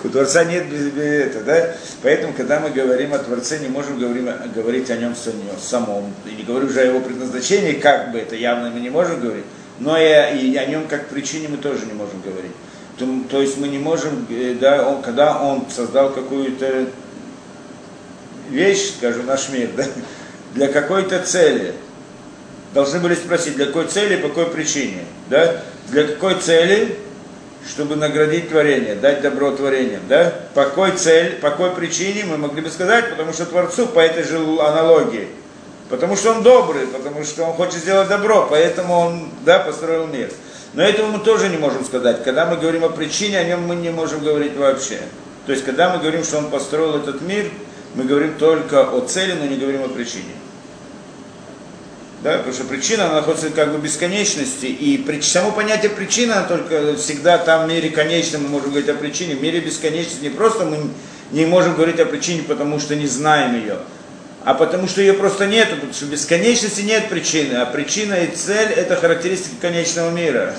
У 0.02 0.08
Творца 0.08 0.44
нет 0.44 0.72
этого. 0.72 1.44
Да? 1.44 1.76
Поэтому, 2.02 2.32
когда 2.32 2.60
мы 2.60 2.70
говорим 2.70 3.12
о 3.12 3.18
Творце, 3.18 3.58
не 3.58 3.68
можем 3.68 3.98
говорим, 3.98 4.30
говорить 4.54 4.90
о 4.90 4.96
нем 4.96 5.14
самом. 5.14 6.14
И 6.26 6.34
не 6.34 6.42
говорю 6.42 6.68
уже 6.68 6.80
о 6.80 6.84
его 6.84 7.00
предназначении, 7.00 7.72
как 7.72 8.12
бы 8.12 8.18
это 8.18 8.34
явно 8.34 8.70
мы 8.70 8.80
не 8.80 8.90
можем 8.90 9.20
говорить, 9.20 9.44
но 9.78 9.98
и, 9.98 10.38
и 10.38 10.56
о 10.56 10.66
нем 10.66 10.86
как 10.88 11.08
причине 11.08 11.48
мы 11.48 11.58
тоже 11.58 11.84
не 11.86 11.92
можем 11.92 12.20
говорить. 12.22 12.52
То, 12.98 13.06
то 13.30 13.42
есть 13.42 13.58
мы 13.58 13.68
не 13.68 13.78
можем, 13.78 14.26
э, 14.30 14.54
да, 14.60 14.88
он, 14.88 15.02
когда 15.02 15.42
он 15.42 15.64
создал 15.70 16.10
какую-то 16.10 16.86
вещь, 18.50 18.94
скажем, 18.98 19.26
наш 19.26 19.48
мир, 19.48 19.70
да, 19.76 19.84
для 20.54 20.68
какой-то 20.68 21.20
цели, 21.20 21.74
должны 22.74 22.98
были 22.98 23.14
спросить, 23.14 23.56
для 23.56 23.66
какой 23.66 23.86
цели, 23.86 24.16
по 24.16 24.28
какой 24.28 24.46
причине. 24.46 25.04
Да? 25.30 25.62
Для 25.88 26.04
какой 26.04 26.34
цели, 26.34 26.98
чтобы 27.68 27.96
наградить 27.96 28.50
творение, 28.50 28.96
дать 28.96 29.22
добро 29.22 29.52
творениям. 29.52 30.02
Да? 30.08 30.34
По 30.54 30.64
какой 30.64 30.92
цели, 30.92 31.36
по 31.36 31.50
какой 31.50 31.70
причине, 31.70 32.24
мы 32.24 32.36
могли 32.36 32.60
бы 32.60 32.70
сказать, 32.70 33.10
потому 33.10 33.32
что 33.32 33.46
Творцу 33.46 33.86
по 33.86 34.00
этой 34.00 34.24
же 34.24 34.36
аналогии. 34.38 35.28
Потому 35.88 36.16
что 36.16 36.32
он 36.32 36.42
добрый, 36.42 36.86
потому 36.86 37.24
что 37.24 37.44
он 37.44 37.52
хочет 37.54 37.74
сделать 37.74 38.08
добро, 38.08 38.46
поэтому 38.50 38.98
он 38.98 39.30
да, 39.44 39.60
построил 39.60 40.06
мир. 40.06 40.30
Но 40.74 40.82
этого 40.82 41.08
мы 41.08 41.18
тоже 41.20 41.48
не 41.48 41.56
можем 41.56 41.84
сказать. 41.84 42.24
Когда 42.24 42.46
мы 42.46 42.56
говорим 42.56 42.84
о 42.84 42.88
причине, 42.88 43.38
о 43.38 43.44
нем 43.44 43.62
мы 43.62 43.76
не 43.76 43.90
можем 43.90 44.22
говорить 44.22 44.56
вообще. 44.56 45.00
То 45.46 45.52
есть, 45.52 45.64
когда 45.64 45.90
мы 45.92 46.00
говорим, 46.00 46.24
что 46.24 46.38
он 46.38 46.50
построил 46.50 46.96
этот 46.96 47.20
мир, 47.20 47.50
мы 47.94 48.04
говорим 48.04 48.34
только 48.38 48.82
о 48.82 49.00
цели, 49.02 49.34
но 49.38 49.46
не 49.46 49.56
говорим 49.56 49.84
о 49.84 49.88
причине. 49.88 50.34
Да, 52.24 52.38
потому 52.38 52.54
что 52.54 52.64
причина 52.64 53.04
она 53.04 53.16
находится 53.16 53.50
как 53.50 53.70
бы 53.70 53.76
в 53.76 53.82
бесконечности, 53.82 54.64
и 54.64 54.96
при, 54.96 55.20
само 55.20 55.52
понятие 55.52 55.90
причина 55.90 56.46
только 56.48 56.96
всегда 56.96 57.36
там 57.36 57.66
в 57.66 57.68
мире 57.70 57.90
конечном 57.90 58.44
мы 58.44 58.48
можем 58.48 58.70
говорить 58.70 58.88
о 58.88 58.94
причине, 58.94 59.34
в 59.34 59.42
мире 59.42 59.60
бесконечности 59.60 60.22
не 60.22 60.30
просто 60.30 60.64
мы 60.64 60.78
не 61.32 61.44
можем 61.44 61.74
говорить 61.74 62.00
о 62.00 62.06
причине, 62.06 62.42
потому 62.42 62.80
что 62.80 62.96
не 62.96 63.06
знаем 63.06 63.54
ее, 63.54 63.76
а 64.44 64.52
потому 64.52 64.86
что 64.86 65.00
ее 65.00 65.14
просто 65.14 65.46
нет, 65.46 65.70
потому 65.70 65.92
что 65.94 66.04
бесконечности 66.04 66.82
нет 66.82 67.08
причины, 67.08 67.54
а 67.54 67.66
причина 67.66 68.14
и 68.14 68.28
цель 68.28 68.72
это 68.72 68.94
характеристики 68.94 69.54
конечного 69.60 70.10
мира. 70.10 70.54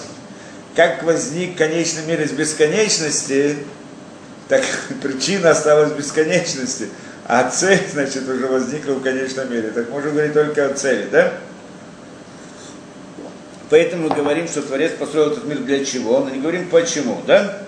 Как 0.76 1.04
возник 1.04 1.56
конечный 1.56 2.04
мир 2.06 2.20
из 2.22 2.32
бесконечности, 2.32 3.58
так 4.50 4.64
причина 5.04 5.52
осталась 5.52 5.92
в 5.92 5.98
бесконечности, 5.98 6.90
а 7.28 7.48
цель, 7.50 7.80
значит, 7.94 8.28
уже 8.28 8.48
возникла 8.48 8.94
в 8.94 9.04
конечном 9.04 9.52
мире. 9.52 9.70
Так 9.70 9.90
можем 9.92 10.14
говорить 10.14 10.34
только 10.34 10.66
о 10.66 10.74
цели, 10.74 11.08
да? 11.12 11.34
Поэтому 13.70 14.10
мы 14.10 14.16
говорим, 14.16 14.48
что 14.48 14.64
Творец 14.64 14.94
построил 14.94 15.32
этот 15.32 15.46
мир 15.46 15.60
для 15.60 15.86
чего, 15.86 16.20
но 16.20 16.30
не 16.30 16.40
говорим 16.40 16.70
почему, 16.70 17.22
да? 17.28 17.65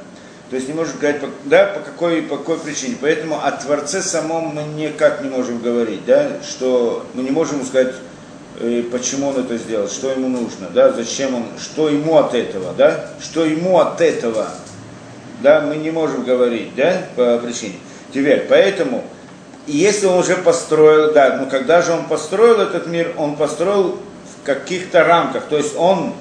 То 0.50 0.56
есть 0.56 0.68
не 0.68 0.74
можем 0.74 0.96
сказать, 0.96 1.22
да, 1.46 1.66
по 1.66 1.82
какой, 1.82 2.22
по 2.22 2.38
какой 2.38 2.58
причине. 2.58 2.96
Поэтому 3.02 3.44
о 3.44 3.52
Творце 3.52 4.02
самом 4.02 4.56
мы 4.56 4.64
никак 4.64 5.22
не 5.22 5.30
можем 5.30 5.60
говорить, 5.60 6.06
да, 6.06 6.40
что 6.48 7.06
мы 7.14 7.24
не 7.24 7.32
можем 7.32 7.66
сказать, 7.66 7.96
э, 8.60 8.84
почему 8.92 9.30
он 9.30 9.40
это 9.40 9.58
сделал, 9.58 9.90
что 9.90 10.12
ему 10.12 10.30
нужно, 10.30 10.70
да, 10.74 10.94
зачем 10.94 11.36
он, 11.36 11.44
что 11.60 11.90
ему 11.90 12.18
от 12.18 12.34
этого, 12.34 12.74
да, 12.78 13.10
что 13.22 13.46
ему 13.46 13.80
от 13.80 14.00
этого, 14.00 14.48
да, 15.42 15.62
мы 15.62 15.76
не 15.76 15.92
можем 15.92 16.24
говорить, 16.24 16.76
да, 16.76 17.04
по 17.16 17.38
причине. 17.40 17.76
Теперь, 18.14 18.46
поэтому, 18.48 19.04
если 19.68 20.06
он 20.06 20.20
уже 20.20 20.38
построил, 20.38 21.14
да, 21.14 21.38
ну 21.42 21.50
когда 21.50 21.82
же 21.82 21.92
он 21.92 22.06
построил 22.06 22.62
этот 22.62 22.88
мир, 22.88 23.14
он 23.18 23.36
построил 23.36 24.00
каких-то 24.48 25.04
рамках. 25.04 25.44
То 25.46 25.58
есть 25.58 25.76
он, 25.78 26.14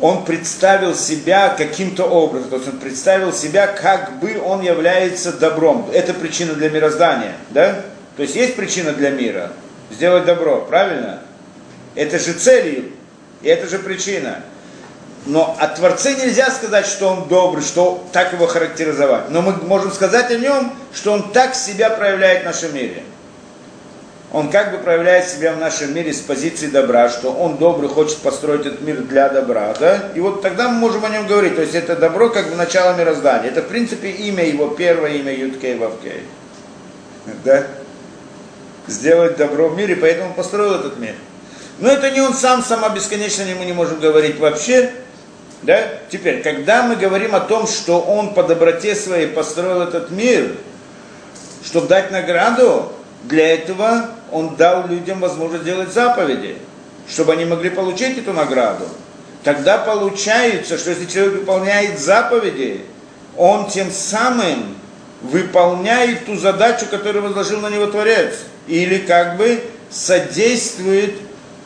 он 0.00 0.24
представил 0.24 0.94
себя 0.94 1.54
каким-то 1.56 2.04
образом. 2.04 2.50
То 2.50 2.56
есть 2.56 2.68
он 2.68 2.78
представил 2.78 3.32
себя, 3.32 3.66
как 3.66 4.18
бы 4.18 4.40
он 4.44 4.60
является 4.62 5.32
добром. 5.32 5.90
Это 5.92 6.12
причина 6.14 6.54
для 6.54 6.68
мироздания. 6.68 7.32
Да? 7.50 7.82
То 8.16 8.22
есть 8.22 8.34
есть 8.36 8.56
причина 8.56 8.92
для 8.92 9.10
мира. 9.10 9.52
Сделать 9.90 10.24
добро, 10.24 10.60
правильно? 10.62 11.20
Это 11.94 12.18
же 12.18 12.32
целью. 12.34 12.92
И 13.42 13.48
это 13.48 13.68
же 13.68 13.78
причина. 13.78 14.40
Но 15.24 15.56
о 15.58 15.68
Творце 15.68 16.14
нельзя 16.14 16.50
сказать, 16.50 16.86
что 16.86 17.08
он 17.08 17.28
добрый, 17.28 17.62
что 17.62 18.06
так 18.12 18.32
его 18.32 18.46
характеризовать. 18.46 19.30
Но 19.30 19.42
мы 19.42 19.52
можем 19.52 19.90
сказать 19.90 20.30
о 20.30 20.36
нем, 20.36 20.72
что 20.94 21.12
он 21.12 21.32
так 21.32 21.54
себя 21.54 21.90
проявляет 21.90 22.42
в 22.42 22.44
нашем 22.44 22.74
мире 22.74 23.02
он 24.32 24.50
как 24.50 24.72
бы 24.72 24.78
проявляет 24.78 25.28
себя 25.28 25.52
в 25.52 25.58
нашем 25.58 25.94
мире 25.94 26.12
с 26.12 26.20
позиции 26.20 26.66
добра, 26.66 27.08
что 27.08 27.30
он 27.32 27.58
добрый, 27.58 27.88
хочет 27.88 28.18
построить 28.18 28.66
этот 28.66 28.80
мир 28.80 29.02
для 29.02 29.28
добра, 29.28 29.72
да? 29.78 30.10
И 30.14 30.20
вот 30.20 30.42
тогда 30.42 30.68
мы 30.68 30.78
можем 30.78 31.04
о 31.04 31.08
нем 31.08 31.26
говорить. 31.26 31.54
То 31.54 31.62
есть 31.62 31.74
это 31.74 31.94
добро 31.94 32.28
как 32.28 32.50
бы 32.50 32.56
начало 32.56 32.96
мироздания. 32.96 33.50
Это 33.50 33.62
в 33.62 33.68
принципе 33.68 34.10
имя 34.10 34.44
его, 34.44 34.68
первое 34.68 35.12
имя 35.12 35.32
Юткей 35.32 35.76
Вавкей. 35.76 36.22
Да? 37.44 37.66
Сделать 38.88 39.36
добро 39.36 39.68
в 39.68 39.76
мире, 39.76 39.94
поэтому 39.96 40.34
построил 40.34 40.74
этот 40.74 40.98
мир. 40.98 41.14
Но 41.78 41.90
это 41.90 42.10
не 42.10 42.20
он 42.20 42.34
сам, 42.34 42.64
сама 42.64 42.88
бесконечно 42.88 43.44
мы 43.58 43.64
не 43.64 43.72
можем 43.72 44.00
говорить 44.00 44.38
вообще. 44.38 44.90
Да? 45.62 45.82
Теперь, 46.10 46.42
когда 46.42 46.82
мы 46.82 46.96
говорим 46.96 47.34
о 47.34 47.40
том, 47.40 47.66
что 47.68 48.00
он 48.00 48.34
по 48.34 48.42
доброте 48.42 48.96
своей 48.96 49.28
построил 49.28 49.82
этот 49.82 50.10
мир, 50.10 50.56
чтобы 51.64 51.86
дать 51.86 52.10
награду, 52.10 52.92
для 53.24 53.54
этого 53.54 54.10
он 54.30 54.56
дал 54.56 54.86
людям 54.86 55.20
возможность 55.20 55.64
делать 55.64 55.92
заповеди, 55.92 56.56
чтобы 57.08 57.32
они 57.32 57.44
могли 57.44 57.70
получить 57.70 58.18
эту 58.18 58.32
награду. 58.32 58.86
Тогда 59.44 59.78
получается, 59.78 60.78
что 60.78 60.90
если 60.90 61.06
человек 61.06 61.34
выполняет 61.40 61.98
заповеди, 61.98 62.84
он 63.36 63.68
тем 63.68 63.90
самым 63.90 64.76
выполняет 65.22 66.26
ту 66.26 66.36
задачу, 66.36 66.86
которую 66.90 67.22
возложил 67.22 67.60
на 67.60 67.70
него 67.70 67.86
Творец. 67.86 68.34
Или 68.66 68.98
как 68.98 69.36
бы 69.36 69.62
содействует 69.90 71.14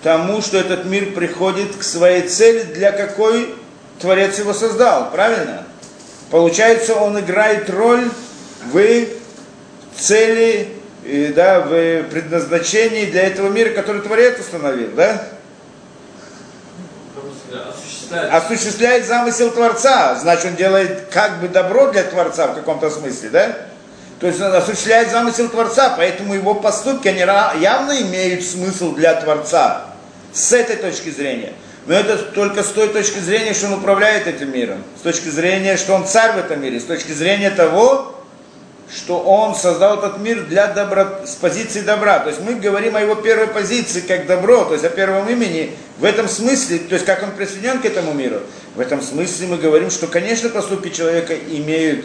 тому, 0.02 0.42
что 0.42 0.58
этот 0.58 0.84
мир 0.84 1.12
приходит 1.12 1.76
к 1.76 1.82
своей 1.82 2.28
цели, 2.28 2.62
для 2.62 2.92
какой 2.92 3.54
Творец 3.98 4.38
его 4.38 4.52
создал. 4.52 5.10
Правильно? 5.10 5.64
Получается, 6.30 6.94
он 6.94 7.18
играет 7.18 7.68
роль 7.70 8.08
в 8.72 9.06
цели 9.96 10.68
и, 11.04 11.32
да, 11.34 11.60
в 11.60 12.02
предназначении 12.04 13.06
для 13.06 13.26
этого 13.26 13.48
мира, 13.48 13.70
который 13.70 14.02
Творец 14.02 14.38
установил, 14.38 14.90
да? 14.94 15.22
Осуществляет. 17.68 18.34
осуществляет 18.34 19.06
замысел 19.06 19.50
Творца, 19.50 20.14
значит 20.16 20.46
он 20.46 20.56
делает 20.56 21.06
как 21.10 21.40
бы 21.40 21.48
добро 21.48 21.90
для 21.90 22.02
Творца 22.04 22.48
в 22.48 22.54
каком-то 22.54 22.90
смысле, 22.90 23.30
да? 23.30 23.56
То 24.20 24.26
есть 24.26 24.40
он 24.40 24.54
осуществляет 24.54 25.10
замысел 25.10 25.48
Творца, 25.48 25.94
поэтому 25.96 26.34
его 26.34 26.54
поступки, 26.54 27.08
они 27.08 27.20
явно 27.20 28.00
имеют 28.02 28.44
смысл 28.44 28.94
для 28.94 29.14
Творца 29.14 29.86
с 30.32 30.52
этой 30.52 30.76
точки 30.76 31.08
зрения. 31.08 31.54
Но 31.86 31.94
это 31.94 32.18
только 32.18 32.62
с 32.62 32.68
той 32.68 32.88
точки 32.88 33.18
зрения, 33.18 33.54
что 33.54 33.68
он 33.68 33.74
управляет 33.74 34.26
этим 34.26 34.52
миром, 34.52 34.84
с 34.98 35.00
точки 35.00 35.28
зрения, 35.28 35.78
что 35.78 35.94
он 35.94 36.06
царь 36.06 36.32
в 36.34 36.38
этом 36.38 36.60
мире, 36.62 36.78
с 36.78 36.84
точки 36.84 37.12
зрения 37.12 37.50
того, 37.50 38.19
что 38.94 39.20
он 39.20 39.54
создал 39.54 39.98
этот 39.98 40.18
мир 40.18 40.44
для 40.44 40.66
добра, 40.66 41.20
с 41.24 41.34
позиции 41.36 41.80
добра. 41.80 42.18
То 42.18 42.30
есть 42.30 42.40
мы 42.40 42.54
говорим 42.54 42.96
о 42.96 43.00
его 43.00 43.14
первой 43.14 43.46
позиции 43.46 44.00
как 44.00 44.26
добро, 44.26 44.64
то 44.64 44.72
есть 44.72 44.84
о 44.84 44.90
первом 44.90 45.28
имени. 45.28 45.76
В 45.98 46.04
этом 46.04 46.28
смысле, 46.28 46.78
то 46.78 46.94
есть 46.94 47.06
как 47.06 47.22
он 47.22 47.30
присоединен 47.32 47.80
к 47.80 47.84
этому 47.84 48.12
миру, 48.12 48.40
в 48.74 48.80
этом 48.80 49.00
смысле 49.00 49.46
мы 49.46 49.56
говорим, 49.58 49.90
что, 49.90 50.06
конечно, 50.06 50.48
поступки 50.48 50.88
человека 50.88 51.34
имеют 51.34 52.04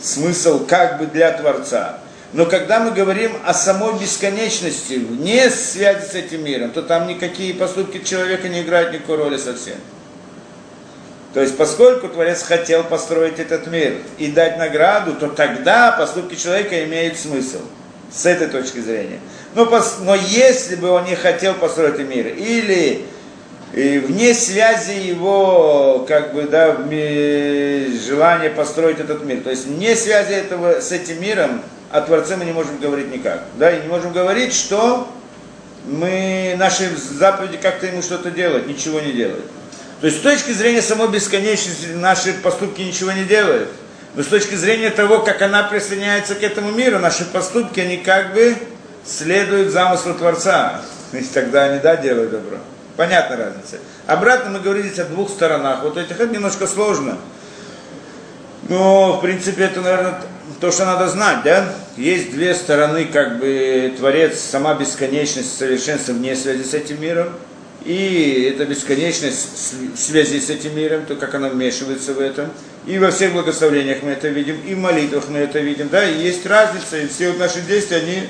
смысл 0.00 0.66
как 0.66 0.98
бы 0.98 1.06
для 1.06 1.32
Творца. 1.32 2.00
Но 2.32 2.44
когда 2.44 2.80
мы 2.80 2.90
говорим 2.90 3.32
о 3.46 3.54
самой 3.54 3.98
бесконечности, 3.98 4.94
вне 4.94 5.48
связи 5.48 6.06
с 6.06 6.14
этим 6.14 6.44
миром, 6.44 6.70
то 6.70 6.82
там 6.82 7.06
никакие 7.06 7.54
поступки 7.54 8.02
человека 8.04 8.48
не 8.48 8.62
играют 8.62 8.92
никакой 8.92 9.16
роли 9.16 9.38
совсем. 9.38 9.76
То 11.34 11.40
есть, 11.40 11.56
поскольку 11.56 12.08
Творец 12.08 12.42
хотел 12.42 12.84
построить 12.84 13.38
этот 13.38 13.66
мир 13.66 13.94
и 14.18 14.28
дать 14.28 14.58
награду, 14.58 15.12
то 15.14 15.28
тогда 15.28 15.92
поступки 15.92 16.34
человека 16.34 16.84
имеют 16.84 17.18
смысл. 17.18 17.60
С 18.10 18.24
этой 18.24 18.46
точки 18.46 18.78
зрения. 18.78 19.18
Но, 19.54 19.68
но 20.02 20.14
если 20.14 20.76
бы 20.76 20.90
он 20.90 21.04
не 21.06 21.16
хотел 21.16 21.54
построить 21.54 21.98
мир, 21.98 22.28
или 22.28 23.04
и 23.74 23.98
вне 23.98 24.32
связи 24.32 24.92
его, 24.92 26.06
как 26.08 26.32
бы, 26.32 26.44
да, 26.44 26.76
желания 26.76 28.50
построить 28.50 29.00
этот 29.00 29.24
мир, 29.24 29.42
то 29.42 29.50
есть 29.50 29.66
вне 29.66 29.96
связи 29.96 30.32
этого 30.32 30.80
с 30.80 30.92
этим 30.92 31.20
миром, 31.20 31.62
о 31.90 32.00
Творце 32.00 32.36
мы 32.36 32.44
не 32.44 32.52
можем 32.52 32.78
говорить 32.78 33.12
никак. 33.12 33.42
Да, 33.58 33.70
и 33.70 33.82
не 33.82 33.88
можем 33.88 34.12
говорить, 34.12 34.54
что 34.54 35.08
мы, 35.86 36.54
наши 36.58 36.90
заповеди 36.96 37.58
как-то 37.58 37.86
ему 37.86 38.02
что-то 38.02 38.30
делать, 38.30 38.66
ничего 38.66 39.00
не 39.00 39.12
делают. 39.12 39.44
То 40.06 40.08
есть 40.08 40.20
с 40.20 40.22
точки 40.22 40.52
зрения 40.52 40.82
самой 40.82 41.08
бесконечности 41.08 41.86
наши 41.86 42.32
поступки 42.34 42.80
ничего 42.80 43.10
не 43.10 43.24
делают. 43.24 43.70
Но 44.14 44.22
с 44.22 44.28
точки 44.28 44.54
зрения 44.54 44.90
того, 44.90 45.18
как 45.18 45.42
она 45.42 45.64
присоединяется 45.64 46.36
к 46.36 46.44
этому 46.44 46.70
миру, 46.70 47.00
наши 47.00 47.24
поступки, 47.24 47.80
они 47.80 47.96
как 47.96 48.32
бы 48.32 48.54
следуют 49.04 49.72
замыслу 49.72 50.14
Творца. 50.14 50.80
И 51.12 51.20
тогда 51.24 51.64
они, 51.64 51.80
да, 51.80 51.96
делают 51.96 52.30
добро. 52.30 52.58
Понятна 52.96 53.36
разница. 53.36 53.78
Обратно 54.06 54.50
мы 54.50 54.60
говорили 54.60 54.86
здесь 54.86 55.00
о 55.00 55.06
двух 55.06 55.28
сторонах. 55.28 55.82
Вот 55.82 55.96
этих 55.96 56.20
это 56.20 56.32
немножко 56.32 56.68
сложно. 56.68 57.18
Но, 58.68 59.14
в 59.14 59.20
принципе, 59.22 59.64
это, 59.64 59.80
наверное, 59.80 60.20
то, 60.60 60.70
что 60.70 60.84
надо 60.84 61.08
знать, 61.08 61.42
да? 61.42 61.64
Есть 61.96 62.30
две 62.30 62.54
стороны, 62.54 63.06
как 63.06 63.40
бы, 63.40 63.92
Творец, 63.98 64.38
сама 64.38 64.74
бесконечность, 64.74 65.58
совершенство 65.58 66.12
вне 66.12 66.36
связи 66.36 66.62
с 66.62 66.74
этим 66.74 67.02
миром. 67.02 67.32
И 67.86 68.52
эта 68.52 68.66
бесконечность 68.66 69.72
в 69.94 69.96
связи 69.96 70.40
с 70.40 70.50
этим 70.50 70.76
миром, 70.76 71.06
то, 71.06 71.14
как 71.14 71.36
она 71.36 71.48
вмешивается 71.48 72.14
в 72.14 72.20
этом. 72.20 72.50
И 72.84 72.98
во 72.98 73.12
всех 73.12 73.32
благословениях 73.32 74.02
мы 74.02 74.10
это 74.10 74.26
видим, 74.26 74.60
и 74.66 74.74
в 74.74 74.78
молитвах 74.78 75.28
мы 75.28 75.38
это 75.38 75.60
видим, 75.60 75.88
да? 75.88 76.04
И 76.04 76.20
есть 76.20 76.44
разница, 76.46 76.98
и 76.98 77.06
все 77.06 77.28
вот 77.28 77.38
наши 77.38 77.60
действия, 77.60 77.98
они, 77.98 78.22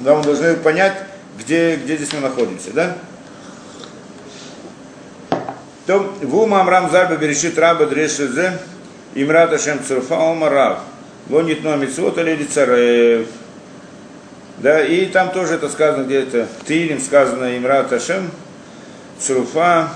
да, 0.00 0.16
мы 0.16 0.22
должны 0.22 0.54
понять, 0.56 0.92
где, 1.38 1.76
где 1.76 1.96
здесь 1.96 2.12
мы 2.12 2.20
находимся, 2.20 2.72
да? 2.72 2.98
То 5.86 6.14
вума 6.20 6.60
Амрам 6.60 6.90
Зарба 6.90 7.16
берешит 7.16 7.58
раба 7.58 7.86
дрешезе 7.86 8.58
имрат 9.14 9.52
Ашем 9.52 9.80
Цурфа 9.82 10.30
Омарав. 10.30 10.80
Лонит 11.30 11.64
но 11.64 11.76
митцвот 11.76 12.18
или 12.18 12.44
царев. 12.44 13.28
Да, 14.58 14.84
и 14.84 15.06
там 15.06 15.32
тоже 15.32 15.54
это 15.54 15.68
сказано 15.68 16.04
где-то, 16.04 16.46
Тилим 16.66 17.00
сказано 17.00 17.56
Имрат 17.56 17.92
Ашем 17.92 18.30
Цуруфа, 19.18 19.88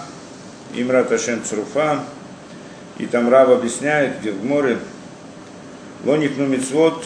Имрат 0.74 1.12
Ашем 1.12 1.42
Цуруфа, 1.44 2.00
и 2.98 3.06
там 3.06 3.28
Рав 3.28 3.50
объясняет, 3.50 4.20
где 4.20 4.32
в 4.32 4.44
море, 4.44 4.78
Лонит 6.04 6.38
ну 6.38 6.46
митцвот, 6.46 7.04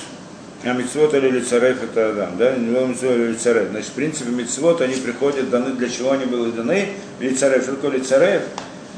а 0.62 0.72
митцвот 0.72 1.14
или 1.14 1.28
лицарев 1.30 1.82
это 1.82 2.11
Адам, 2.11 2.36
да, 2.38 2.55
не 2.55 2.66
митцвот 2.66 3.12
или 3.16 3.32
лицарев. 3.32 3.70
Значит, 3.70 3.88
в 3.88 3.94
принципе, 3.94 4.30
митцвот, 4.30 4.80
они 4.80 4.94
приходят, 4.94 5.51
даны, 5.51 5.72
для 5.74 5.88
чего 5.88 6.12
они 6.12 6.26
были 6.26 6.51
даны, 6.51 6.88
лицарев. 7.18 7.62
Что 7.62 7.76
такое 7.76 7.92
лицарев? 7.92 8.42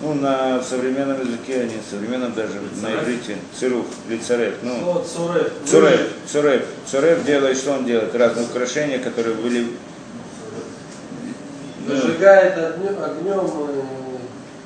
Ну, 0.00 0.14
на 0.14 0.60
современном 0.62 1.20
языке, 1.20 1.60
они 1.60 1.74
в 1.76 1.88
современном 1.88 2.32
даже, 2.32 2.54
на 2.80 2.92
иврите, 2.94 3.36
цирух, 3.56 3.86
лицарев, 4.08 4.54
ну, 4.62 4.74
Вот, 4.80 5.06
Цурев. 5.06 5.52
Цурев, 5.64 6.00
Цурев. 6.26 6.62
Цурев 6.86 7.24
делает, 7.24 7.56
что 7.56 7.72
он 7.72 7.84
делает? 7.84 8.14
Разные 8.14 8.46
украшения, 8.46 8.98
которые 8.98 9.36
были... 9.36 9.66
Зажигает 11.86 12.58
огнем, 12.58 12.96
огнем 13.02 13.50
э, 13.68 14.02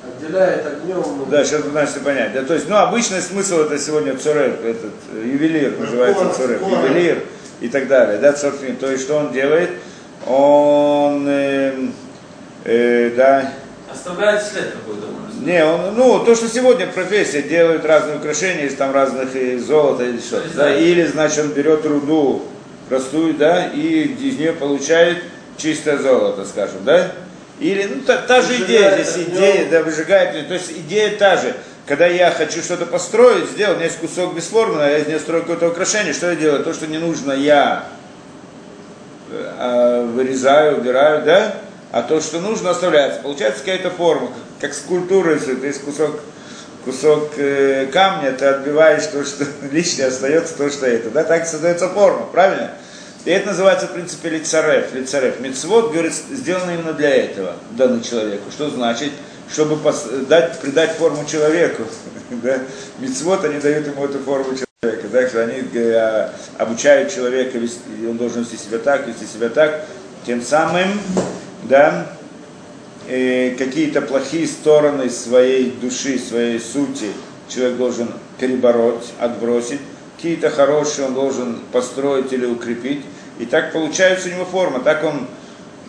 отделяет 0.07 0.65
огнем. 0.65 1.03
Да, 1.29 1.43
сейчас 1.43 1.61
вы 1.61 1.71
начали 1.71 1.99
понять. 1.99 2.33
Да, 2.33 2.43
то 2.43 2.53
есть, 2.53 2.67
ну, 2.69 2.77
обычный 2.77 3.21
смысл 3.21 3.61
это 3.61 3.77
сегодня 3.77 4.17
Цурев, 4.17 4.63
этот 4.63 4.93
э, 5.13 5.23
ювелир 5.25 5.77
называется 5.79 6.25
Кора, 6.25 6.33
Цурев, 6.33 6.61
ювелир 6.61 7.23
и 7.59 7.69
так 7.69 7.87
далее, 7.87 8.19
да, 8.19 8.33
цорфин. 8.33 8.75
То 8.77 8.91
есть, 8.91 9.03
что 9.03 9.17
он 9.17 9.31
делает? 9.31 9.69
Он, 10.25 11.25
э, 11.27 11.73
э, 12.65 13.11
да, 13.15 13.51
Оставляет 13.97 14.43
след 14.43 14.71
какой-то, 14.71 15.07
не, 15.41 15.63
он, 15.63 15.95
ну, 15.95 16.25
то, 16.25 16.35
что 16.35 16.49
сегодня 16.49 16.87
профессия 16.87 17.41
делают 17.41 17.85
разные 17.85 18.17
украшения 18.17 18.65
из 18.65 18.75
там 18.75 18.91
разных 18.93 19.35
и 19.35 19.57
золота 19.57 20.03
или 20.03 20.19
что-то, 20.19 20.43
есть, 20.43 20.55
да, 20.55 20.63
да. 20.65 20.77
или, 20.77 21.05
значит, 21.05 21.45
он 21.45 21.51
берет 21.51 21.85
руду 21.85 22.43
простую, 22.89 23.33
да, 23.33 23.67
и 23.67 24.03
из 24.03 24.37
нее 24.37 24.53
получает 24.53 25.23
чистое 25.57 25.97
золото, 25.97 26.45
скажем, 26.45 26.83
да, 26.83 27.11
или, 27.59 27.83
ну, 27.83 28.01
та, 28.01 28.17
та 28.17 28.41
же 28.41 28.55
идея, 28.63 29.01
здесь 29.01 29.27
идея, 29.27 29.69
да, 29.69 29.83
выжигает, 29.83 30.47
то 30.47 30.53
есть 30.53 30.71
идея 30.71 31.15
та 31.17 31.37
же, 31.37 31.55
когда 31.85 32.07
я 32.07 32.31
хочу 32.31 32.61
что-то 32.61 32.85
построить, 32.85 33.49
сделать, 33.49 33.75
у 33.75 33.79
меня 33.79 33.85
есть 33.85 33.99
кусок 33.99 34.35
бесформенного, 34.35 34.87
я 34.87 34.97
из 34.97 35.07
нее 35.07 35.19
строю 35.19 35.43
какое-то 35.43 35.69
украшение, 35.69 36.13
что 36.13 36.29
я 36.29 36.35
делаю? 36.35 36.63
То, 36.63 36.73
что 36.73 36.87
не 36.87 36.97
нужно, 36.97 37.31
я 37.31 37.85
э, 39.31 40.05
вырезаю, 40.13 40.79
убираю, 40.79 41.23
да, 41.23 41.55
а 41.91 42.01
то, 42.01 42.19
что 42.21 42.39
нужно, 42.39 42.71
оставляется. 42.71 43.21
Получается 43.21 43.59
какая-то 43.59 43.91
форма, 43.91 44.27
как, 44.27 44.71
как 44.71 44.73
скульптура, 44.73 45.33
если 45.33 45.55
ты 45.55 45.67
есть 45.67 45.81
кусок, 45.81 46.19
кусок 46.85 47.31
э, 47.37 47.87
камня, 47.91 48.31
ты 48.33 48.45
отбиваешь 48.45 49.05
то, 49.07 49.23
что 49.23 49.45
лишнее, 49.71 50.07
остается 50.07 50.55
то, 50.55 50.69
что 50.69 50.85
это. 50.85 51.09
Да, 51.09 51.23
так 51.23 51.47
создается 51.47 51.89
форма, 51.89 52.25
правильно? 52.31 52.71
И 53.25 53.29
это 53.29 53.47
называется, 53.47 53.87
в 53.87 53.91
принципе, 53.91 54.29
лицарев. 54.29 54.93
лицарев. 54.93 55.41
Мецвод, 55.41 55.91
говорит, 55.91 56.13
сделано 56.13 56.71
именно 56.71 56.93
для 56.93 57.13
этого, 57.13 57.55
данный 57.71 58.01
человеку. 58.01 58.51
Что 58.51 58.69
значит? 58.69 59.11
Чтобы 59.51 59.77
дать, 60.29 60.59
придать 60.59 60.91
форму 60.91 61.25
человеку. 61.25 61.83
да? 62.29 62.59
Мецвод, 62.99 63.43
они 63.43 63.59
дают 63.59 63.87
ему 63.87 64.05
эту 64.05 64.19
форму 64.19 64.55
человека. 64.55 65.07
Так 65.11 65.27
что 65.27 65.43
они 65.43 65.61
э, 65.73 66.29
обучают 66.57 67.13
человека, 67.13 67.57
вести- 67.57 68.07
он 68.09 68.17
должен 68.17 68.43
вести 68.43 68.57
себя 68.57 68.77
так, 68.77 69.07
вести 69.07 69.25
себя 69.25 69.49
так. 69.49 69.85
Тем 70.25 70.41
самым, 70.41 70.99
да, 71.67 72.07
э, 73.07 73.55
какие-то 73.57 74.01
плохие 74.01 74.47
стороны 74.47 75.09
своей 75.09 75.71
души, 75.71 76.19
своей 76.19 76.59
сути 76.59 77.07
человек 77.49 77.77
должен 77.77 78.09
перебороть, 78.39 79.13
отбросить. 79.19 79.79
Какие-то 80.15 80.49
хорошие 80.49 81.07
он 81.07 81.13
должен 81.13 81.59
построить 81.71 82.33
или 82.33 82.45
укрепить. 82.45 83.03
И 83.39 83.45
так 83.45 83.71
получается 83.71 84.29
у 84.29 84.31
него 84.31 84.45
форма. 84.45 84.79
Так 84.79 85.03
он 85.03 85.27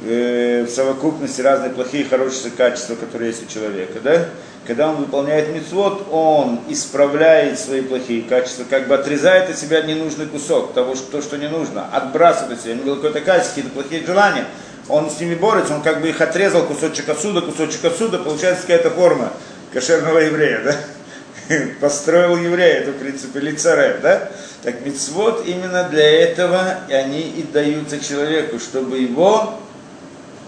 э, 0.07 0.65
в 0.69 0.71
совокупности 0.71 1.41
разные 1.41 1.71
плохие 1.71 2.05
и 2.05 2.09
хорошие 2.09 2.51
качества, 2.51 2.95
которые 2.95 3.31
есть 3.31 3.45
у 3.49 3.53
человека. 3.53 4.01
Да? 4.03 4.29
Когда 4.67 4.91
он 4.91 4.97
выполняет 4.97 5.49
мецвод, 5.55 6.09
он 6.11 6.61
исправляет 6.69 7.59
свои 7.59 7.81
плохие 7.81 8.21
качества, 8.23 8.67
как 8.69 8.87
бы 8.87 8.97
отрезает 8.97 9.49
от 9.49 9.59
себя 9.59 9.81
ненужный 9.81 10.27
кусок 10.27 10.75
того, 10.75 10.95
что, 10.95 11.11
то, 11.11 11.23
что 11.23 11.39
не 11.39 11.49
нужно, 11.49 11.87
отбрасывает 11.91 12.59
от 12.59 12.65
себя. 12.65 12.77
Какие-то 12.77 13.71
плохие 13.71 14.05
желания, 14.05 14.45
он 14.89 15.11
с 15.11 15.21
ними 15.21 15.35
борется, 15.35 15.75
он 15.75 15.83
как 15.83 16.01
бы 16.01 16.09
их 16.09 16.21
отрезал, 16.21 16.65
кусочек 16.65 17.09
отсюда, 17.09 17.43
кусочек 17.43 17.85
отсюда, 17.85 18.19
получается 18.19 18.63
какая-то 18.63 18.91
форма 18.91 19.33
кошерного 19.73 20.19
еврея, 20.19 20.63
да? 20.65 21.57
Построил 21.81 22.37
еврея, 22.37 22.81
это 22.81 22.93
в 22.93 22.99
принципе 22.99 23.41
лицарев, 23.41 24.01
да? 24.01 24.31
Так 24.63 24.85
мецвод 24.85 25.47
именно 25.47 25.85
для 25.85 26.23
этого, 26.23 26.81
и 26.89 26.93
они 26.93 27.21
и 27.21 27.43
даются 27.43 28.01
человеку, 28.01 28.59
чтобы 28.59 28.99
его, 28.99 29.59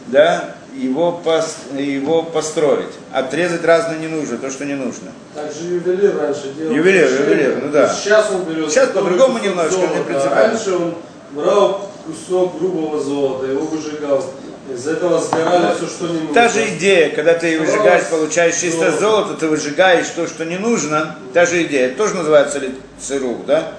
да, 0.07 0.57
его, 0.75 1.13
пос, 1.13 1.57
его 1.77 2.23
построить. 2.23 2.95
Отрезать 3.13 3.65
разное 3.65 3.99
не 3.99 4.09
нужно, 4.09 4.39
то, 4.39 4.51
что 4.51 4.65
не 4.65 4.75
нужно. 4.75 5.13
Так 5.35 5.53
же 5.53 5.75
ювелир 5.75 6.17
раньше 6.17 6.53
делал. 6.57 6.75
Ювелир, 6.75 7.09
ювелир, 7.09 7.61
ну 7.63 7.71
да. 7.71 7.89
Сейчас 7.89 8.31
он 8.31 8.45
берет. 8.45 8.71
Сейчас 8.71 8.91
по-другому 8.91 9.39
немножко, 9.39 9.77
не 9.77 10.05
принципиально. 10.05 10.35
Раньше 10.35 10.75
он 10.75 10.95
брал 11.33 11.90
кусок 12.11 12.59
грубого 12.59 13.01
золота, 13.01 13.47
его 13.47 13.65
выжигал. 13.65 14.25
Из 14.73 14.87
этого 14.87 15.19
сгорали 15.19 15.75
все, 15.77 15.87
что 15.87 16.07
не 16.07 16.21
нужно. 16.21 16.35
Та 16.35 16.49
же 16.49 16.69
идея, 16.77 17.11
когда 17.11 17.35
ты 17.35 17.59
выжигаешь, 17.59 18.05
Золото. 18.05 18.17
получаешь 18.17 18.57
чистое 18.57 18.93
золото, 18.93 19.35
ты 19.35 19.49
выжигаешь 19.49 20.09
то, 20.15 20.29
что 20.29 20.45
не 20.45 20.59
нужно. 20.59 21.17
Та 21.33 21.45
же 21.45 21.65
идея, 21.65 21.87
это 21.87 21.97
тоже 21.97 22.15
называется 22.15 22.61
ли 22.61 22.75
цирух, 23.01 23.47
да? 23.47 23.73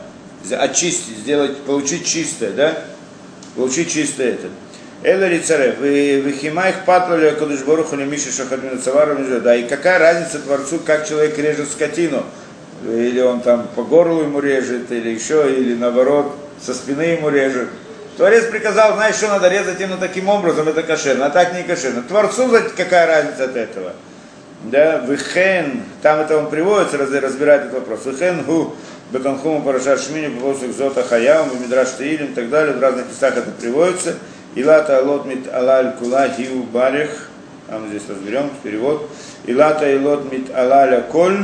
Очистить, 0.51 1.17
сделать, 1.19 1.57
получить 1.59 2.05
чистое, 2.05 2.51
да? 2.51 2.77
Получить 3.55 3.91
чистое 3.91 4.33
это. 4.33 4.47
Эла 5.03 5.29
рицарев, 5.29 5.79
выхимаих 5.79 6.83
патлали 6.85 7.31
кадуш 7.31 7.61
боруху 7.61 7.95
миши 7.95 8.31
шахадмину 8.31 8.79
цавару 8.81 9.17
да, 9.41 9.55
и 9.55 9.67
какая 9.67 9.97
разница 9.97 10.39
Творцу, 10.39 10.79
как 10.85 11.07
человек 11.07 11.37
режет 11.37 11.69
скотину, 11.69 12.23
или 12.85 13.19
он 13.21 13.41
там 13.41 13.67
по 13.75 13.83
горлу 13.83 14.23
ему 14.23 14.39
режет, 14.39 14.91
или 14.91 15.09
еще, 15.09 15.51
или 15.51 15.73
наоборот, 15.73 16.35
со 16.63 16.73
спины 16.73 17.01
ему 17.01 17.29
режет. 17.29 17.69
Творец 18.17 18.45
приказал, 18.45 18.95
знаешь, 18.95 19.15
что 19.15 19.29
надо 19.29 19.47
резать 19.47 19.79
именно 19.79 19.97
таким 19.97 20.29
образом, 20.29 20.67
это 20.67 20.83
кошерно, 20.83 21.27
а 21.27 21.29
так 21.29 21.53
не 21.53 21.63
кошерно. 21.63 22.03
Творцу 22.03 22.49
какая 22.75 23.07
разница 23.07 23.45
от 23.45 23.55
этого? 23.55 23.93
Да, 24.63 24.97
вихен, 24.99 25.83
там 26.03 26.19
это 26.19 26.37
он 26.37 26.49
приводится, 26.49 26.97
раз- 26.97 27.09
разбирает 27.11 27.63
этот 27.63 27.73
вопрос. 27.79 28.05
Вихен 28.05 28.43
гу 28.43 28.75
бетанхуму 29.11 29.63
парашат 29.63 29.99
шмини 30.01 30.27
босух 30.27 30.71
зота 30.75 31.03
хаяум, 31.03 31.49
мидраш 31.59 31.89
таилим 31.91 32.27
и 32.27 32.33
так 32.33 32.49
далее, 32.49 32.75
в 32.75 32.81
разных 32.81 33.07
местах 33.07 33.37
это 33.37 33.49
приводится. 33.49 34.15
Илата 34.53 34.99
алот 34.99 35.25
мит 35.25 35.51
алаль 35.51 35.93
кула 35.97 36.27
хиу 36.29 36.63
барих 36.63 37.29
А 37.69 37.79
мы 37.79 37.87
здесь 37.87 38.03
разберем, 38.09 38.51
перевод. 38.61 39.09
Илата 39.45 39.91
илот 39.95 40.31
мит 40.31 40.53
алаля 40.53 41.01
коль, 41.01 41.37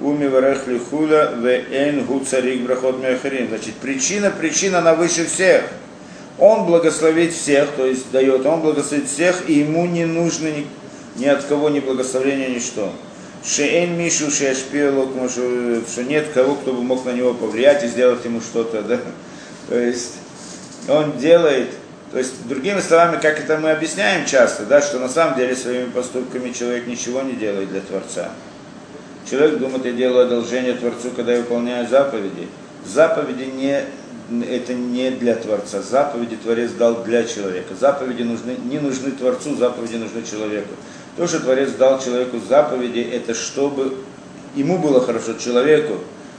уми 0.00 0.26
варех 0.26 0.66
лихула, 0.66 1.34
ве 1.36 1.64
эн 1.70 2.04
гу 2.04 2.20
царик 2.20 2.62
брахот 2.62 3.02
меахарин. 3.02 3.48
Значит, 3.48 3.74
причина, 3.74 4.30
причина, 4.30 4.78
она 4.78 4.94
выше 4.94 5.26
всех. 5.26 5.64
Он 6.38 6.66
благословит 6.66 7.32
всех, 7.32 7.70
то 7.76 7.84
есть 7.84 8.10
дает, 8.12 8.46
он 8.46 8.60
благословит 8.60 9.08
всех, 9.08 9.48
и 9.48 9.54
ему 9.54 9.86
не 9.86 10.04
нужно 10.04 10.48
ни, 10.48 10.66
ни 11.16 11.26
от 11.26 11.42
кого 11.44 11.68
ни 11.68 11.80
благословения, 11.80 12.48
ничто. 12.48 12.92
Шеэн 13.44 13.96
Мишу 13.98 14.30
Шешпиелок, 14.30 15.10
что 15.30 16.04
нет 16.04 16.28
кого, 16.34 16.54
кто 16.54 16.72
бы 16.72 16.82
мог 16.82 17.04
на 17.04 17.10
него 17.10 17.34
повлиять 17.34 17.82
и 17.82 17.88
сделать 17.88 18.24
ему 18.24 18.40
что-то, 18.40 18.82
да? 18.82 19.00
То 19.68 19.78
есть 19.78 20.14
он 20.88 21.18
делает, 21.18 21.70
то 22.12 22.18
есть 22.18 22.46
другими 22.48 22.80
словами, 22.80 23.20
как 23.20 23.38
это 23.38 23.58
мы 23.58 23.70
объясняем 23.70 24.24
часто, 24.26 24.64
да, 24.64 24.80
что 24.80 24.98
на 24.98 25.08
самом 25.08 25.36
деле 25.36 25.56
своими 25.56 25.90
поступками 25.90 26.52
человек 26.52 26.86
ничего 26.86 27.22
не 27.22 27.32
делает 27.32 27.70
для 27.70 27.80
Творца. 27.80 28.30
Человек 29.28 29.58
думает, 29.58 29.84
я 29.84 29.92
делаю 29.92 30.26
одолжение 30.26 30.74
Творцу, 30.74 31.10
когда 31.14 31.32
я 31.32 31.40
выполняю 31.40 31.86
заповеди. 31.86 32.48
Заповеди 32.86 33.44
не, 33.44 33.84
это 34.44 34.74
не 34.74 35.10
для 35.10 35.34
Творца. 35.34 35.82
Заповеди 35.82 36.36
Творец 36.36 36.72
дал 36.72 37.02
для 37.04 37.24
человека. 37.24 37.74
Заповеди 37.78 38.22
нужны, 38.22 38.56
не 38.64 38.78
нужны 38.78 39.10
Творцу, 39.10 39.56
заповеди 39.56 39.96
нужны 39.96 40.22
человеку. 40.22 40.74
То, 41.16 41.26
что 41.26 41.40
Творец 41.40 41.72
дал 41.72 42.00
человеку 42.00 42.38
заповеди, 42.48 43.00
это 43.00 43.34
чтобы 43.34 43.96
ему 44.54 44.78
было 44.78 45.04
хорошо, 45.04 45.34
человеку, 45.34 45.94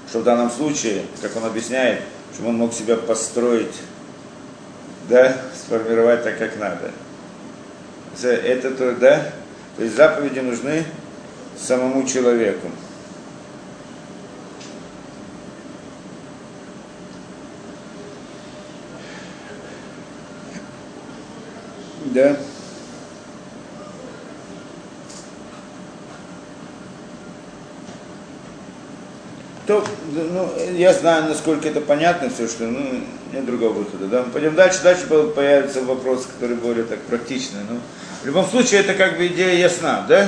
что 0.09 0.19
в 0.19 0.23
данном 0.23 0.49
случае, 0.49 1.03
как 1.21 1.35
он 1.35 1.45
объясняет, 1.45 2.01
чтобы 2.33 2.49
он 2.49 2.57
мог 2.57 2.73
себя 2.73 2.95
построить, 2.95 3.75
да, 5.09 5.35
сформировать 5.55 6.23
так, 6.23 6.37
как 6.37 6.57
надо. 6.57 6.91
Это 8.21 8.71
то, 8.71 8.95
да, 8.95 9.31
то 9.77 9.83
есть 9.83 9.95
заповеди 9.95 10.39
нужны 10.39 10.83
самому 11.61 12.05
человеку. 12.05 12.69
Да. 22.05 22.35
То, 29.67 29.85
ну, 30.15 30.49
я 30.75 30.91
знаю, 30.93 31.25
насколько 31.25 31.67
это 31.67 31.79
понятно 31.79 32.31
все, 32.31 32.47
что 32.47 32.63
ну, 32.63 33.03
нет 33.31 33.45
другого 33.45 33.73
выхода. 33.73 34.07
Да? 34.07 34.23
Пойдем 34.23 34.55
дальше, 34.55 34.81
дальше 34.81 35.05
появятся 35.05 35.83
вопросы, 35.83 36.27
которые 36.27 36.57
более 36.57 36.85
так 36.85 36.99
практичны. 37.01 37.59
Но 37.69 37.79
в 38.23 38.25
любом 38.25 38.47
случае, 38.47 38.79
это 38.79 38.95
как 38.95 39.17
бы 39.17 39.27
идея 39.27 39.53
ясна, 39.53 40.03
да? 40.09 40.27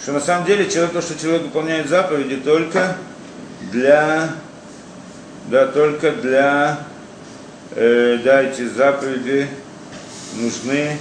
Что 0.00 0.12
на 0.12 0.20
самом 0.20 0.46
деле 0.46 0.70
человек, 0.70 0.92
то, 0.92 1.02
что 1.02 1.18
человек 1.18 1.42
выполняет 1.42 1.88
заповеди 1.88 2.36
только 2.36 2.96
для, 3.72 4.30
да, 5.48 5.66
только 5.66 6.12
для, 6.12 6.78
э, 7.72 8.18
да, 8.22 8.42
эти 8.42 8.66
заповеди 8.68 9.48
нужны 10.36 10.96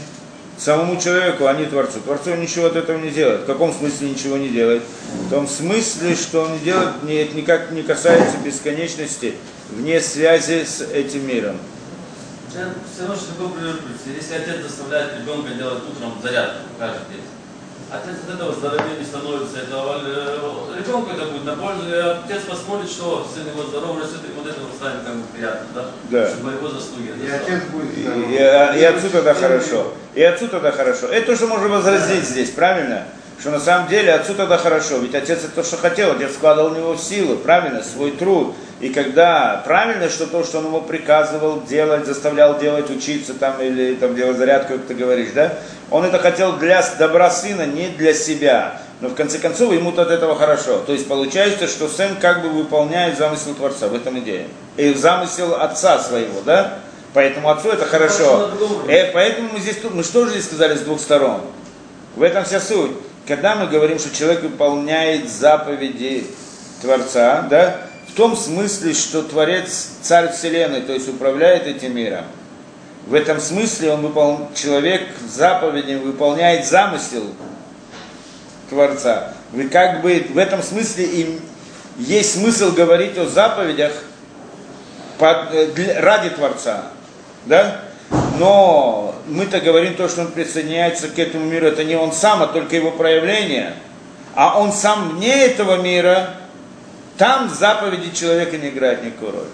самому 0.58 1.00
человеку, 1.00 1.46
а 1.46 1.54
не 1.54 1.66
Творцу. 1.66 2.00
Творцу 2.00 2.36
ничего 2.36 2.66
от 2.66 2.76
этого 2.76 2.98
не 2.98 3.12
делает. 3.12 3.42
В 3.42 3.46
каком 3.46 3.72
смысле 3.72 4.10
ничего 4.10 4.38
не 4.38 4.50
делает? 4.50 4.82
В 5.28 5.30
том 5.30 5.48
смысле, 5.48 6.16
что 6.16 6.42
он 6.42 6.60
делает, 6.60 6.96
это 7.08 7.36
никак 7.36 7.72
не 7.72 7.84
касается 7.84 8.38
бесконечности 8.44 9.36
вне 9.70 10.02
связи 10.02 10.64
с 10.66 10.82
этим 10.82 11.28
миром. 11.28 11.58
Все 12.50 13.02
равно, 13.02 13.16
что 13.16 13.50
пример 13.50 13.76
Если 14.06 14.34
отец 14.34 14.64
заставляет 14.64 15.20
ребенка 15.20 15.54
делать 15.54 15.84
утром 15.84 16.14
зарядку 16.24 16.62
каждый 16.80 17.14
день, 17.14 17.22
отец 17.92 18.16
от 18.28 18.36
этого 18.36 18.54
здоровее 18.54 19.00
не 19.00 19.06
становится, 19.06 19.60
этого 19.60 20.02
э, 20.04 20.80
ребенку 20.80 21.12
это 21.12 21.26
будет 21.32 21.46
на 21.46 21.56
пользу, 21.56 21.88
и 21.88 21.94
отец 21.94 22.44
посмотрит, 22.44 22.90
что 22.90 23.28
сын 23.34 23.48
его 23.48 23.64
здоров 23.64 24.00
растет, 24.02 24.22
и 24.28 24.38
вот 24.38 24.48
это 24.48 24.60
станет 24.76 25.04
как 25.06 25.16
бы 25.16 25.24
приятно, 25.34 25.68
да? 25.74 25.86
Да. 26.10 26.30
Чтобы 26.30 26.52
его 26.52 26.68
заслуги. 26.70 27.14
И 27.24 27.30
отец 27.30 27.64
будет 27.72 27.98
И, 27.98 28.02
здоров. 28.02 28.76
и, 28.76 28.80
и 28.80 28.84
отцу 28.84 29.10
тогда 29.10 29.34
хорошо. 29.34 29.94
И 30.16 30.24
отцу 30.24 30.48
тогда 30.48 30.72
хорошо. 30.72 31.08
Это 31.08 31.28
тоже 31.28 31.48
можно 31.48 31.68
возразить 31.68 32.26
здесь, 32.26 32.50
правильно? 32.52 33.06
Что 33.40 33.52
на 33.52 33.60
самом 33.60 33.88
деле 33.88 34.14
отцу 34.14 34.34
тогда 34.34 34.58
хорошо. 34.58 34.98
Ведь 34.98 35.14
отец 35.14 35.40
это 35.44 35.50
то, 35.50 35.64
что 35.64 35.78
хотел. 35.78 36.12
Отец 36.12 36.32
вкладывал 36.32 36.70
в 36.70 36.78
него 36.78 36.96
силы, 36.96 37.36
правильно, 37.38 37.84
свой 37.84 38.12
труд. 38.12 38.56
И 38.80 38.90
когда 38.90 39.64
правильно, 39.66 40.08
что 40.08 40.28
то, 40.28 40.44
что 40.44 40.60
он 40.60 40.66
ему 40.66 40.82
приказывал 40.82 41.64
делать, 41.64 42.06
заставлял 42.06 42.60
делать, 42.60 42.92
учиться 42.92 43.34
там 43.34 43.60
или 43.60 43.96
там 43.96 44.16
делать 44.16 44.38
зарядку, 44.38 44.74
как 44.74 44.86
ты 44.86 44.94
говоришь, 44.94 45.30
да, 45.34 45.54
он 45.90 46.06
это 46.06 46.20
хотел 46.20 46.54
для 46.58 46.84
добра 47.00 47.32
сына, 47.32 47.66
не 47.66 47.88
для 47.90 48.14
себя. 48.14 48.80
Но 49.02 49.10
в 49.10 49.16
конце 49.16 49.40
концов 49.40 49.74
ему 49.74 49.90
от 49.90 50.10
этого 50.12 50.36
хорошо. 50.36 50.80
То 50.80 50.94
есть 50.94 51.08
получается, 51.08 51.68
что 51.68 51.88
сын 51.88 52.16
как 52.20 52.44
бы 52.44 52.50
выполняет 52.50 53.18
замысел 53.18 53.56
Творца, 53.56 53.88
в 53.88 53.96
этом 53.96 54.20
идея. 54.20 54.48
И 54.76 54.94
замысел 54.94 55.56
отца 55.56 56.00
своего, 56.00 56.42
да? 56.46 56.80
Поэтому 57.14 57.50
отцу 57.50 57.70
это 57.70 57.86
хорошо. 57.86 58.52
Э, 58.88 59.12
поэтому 59.12 59.50
мы 59.54 59.60
здесь, 59.60 59.78
мы 59.92 60.04
что 60.04 60.26
же 60.26 60.32
здесь 60.32 60.46
сказали 60.46 60.76
с 60.76 60.82
двух 60.82 61.00
сторон? 61.00 61.42
В 62.16 62.22
этом 62.22 62.44
вся 62.44 62.60
суть. 62.60 62.92
Когда 63.28 63.56
мы 63.56 63.68
говорим, 63.68 63.98
что 63.98 64.16
человек 64.16 64.44
выполняет 64.44 65.30
заповеди 65.30 66.28
Творца, 66.82 67.46
да, 67.50 67.87
том 68.18 68.36
смысле, 68.36 68.94
что 68.94 69.22
Творец, 69.22 69.90
Царь 70.02 70.32
Вселенной, 70.32 70.82
то 70.82 70.92
есть 70.92 71.08
управляет 71.08 71.68
этим 71.68 71.96
миром, 71.96 72.26
в 73.06 73.14
этом 73.14 73.40
смысле 73.40 73.94
он 73.94 74.02
выпол... 74.02 74.50
человек 74.54 75.04
заповедями 75.30 76.00
выполняет 76.00 76.66
замысел 76.66 77.24
Творца. 78.70 79.34
Вы 79.54 79.70
как 79.70 80.02
бы 80.02 80.28
в 80.34 80.38
этом 80.38 80.62
смысле 80.62 81.06
им 81.06 81.40
есть 81.98 82.34
смысл 82.34 82.74
говорить 82.74 83.18
о 83.18 83.28
заповедях 83.28 83.94
под, 85.20 85.54
э, 85.54 85.68
для- 85.68 86.02
ради 86.02 86.32
Творца. 86.32 86.86
Да? 87.46 87.82
Но 88.40 89.16
мы-то 89.28 89.62
говорим 89.62 89.96
то, 89.96 90.10
что 90.10 90.22
он 90.22 90.32
присоединяется 90.32 91.08
к 91.08 91.18
этому 91.20 91.46
миру, 91.46 91.68
это 91.68 91.84
не 91.84 91.96
он 91.96 92.12
сам, 92.12 92.42
а 92.42 92.48
только 92.48 92.76
его 92.76 92.92
проявление. 92.92 93.74
А 94.36 94.60
он 94.60 94.74
сам 94.74 95.16
вне 95.16 95.46
этого 95.46 95.82
мира, 95.82 96.32
там 97.18 97.50
заповеди 97.54 98.16
человека 98.16 98.58
не 98.58 98.70
играют 98.70 99.04
никакой 99.04 99.32
роли. 99.32 99.48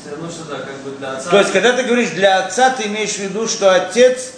Все 0.00 0.10
равно, 0.10 0.28
что 0.28 0.44
да, 0.44 0.56
как 0.56 0.76
бы 0.82 0.98
для 0.98 1.12
отца. 1.12 1.30
То 1.30 1.38
есть, 1.38 1.52
когда 1.52 1.72
ты 1.72 1.82
говоришь 1.84 2.10
для 2.10 2.38
отца, 2.44 2.70
ты 2.70 2.88
имеешь 2.88 3.12
в 3.14 3.18
виду, 3.20 3.48
что 3.48 3.72
отец 3.74 4.32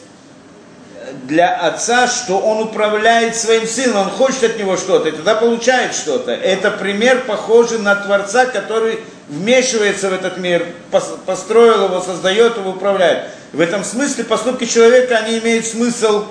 э, 0.94 1.12
для 1.24 1.56
отца, 1.56 2.06
что 2.06 2.38
он 2.38 2.62
управляет 2.62 3.34
своим 3.34 3.66
сыном, 3.66 4.02
он 4.02 4.10
хочет 4.10 4.44
от 4.44 4.58
него 4.58 4.76
что-то, 4.76 5.08
и 5.08 5.12
тогда 5.12 5.34
получает 5.34 5.94
что-то. 5.94 6.30
Это 6.30 6.70
пример, 6.70 7.24
похожий 7.24 7.78
на 7.78 7.96
Творца, 7.96 8.46
который 8.46 9.00
вмешивается 9.28 10.08
в 10.08 10.12
этот 10.12 10.38
мир, 10.38 10.66
пос- 10.92 11.18
построил 11.26 11.86
его, 11.86 12.00
создает 12.00 12.56
его, 12.56 12.70
управляет. 12.70 13.24
В 13.52 13.60
этом 13.60 13.82
смысле 13.82 14.22
поступки 14.22 14.66
человека, 14.66 15.16
они 15.16 15.38
имеют 15.38 15.66
смысл 15.66 16.26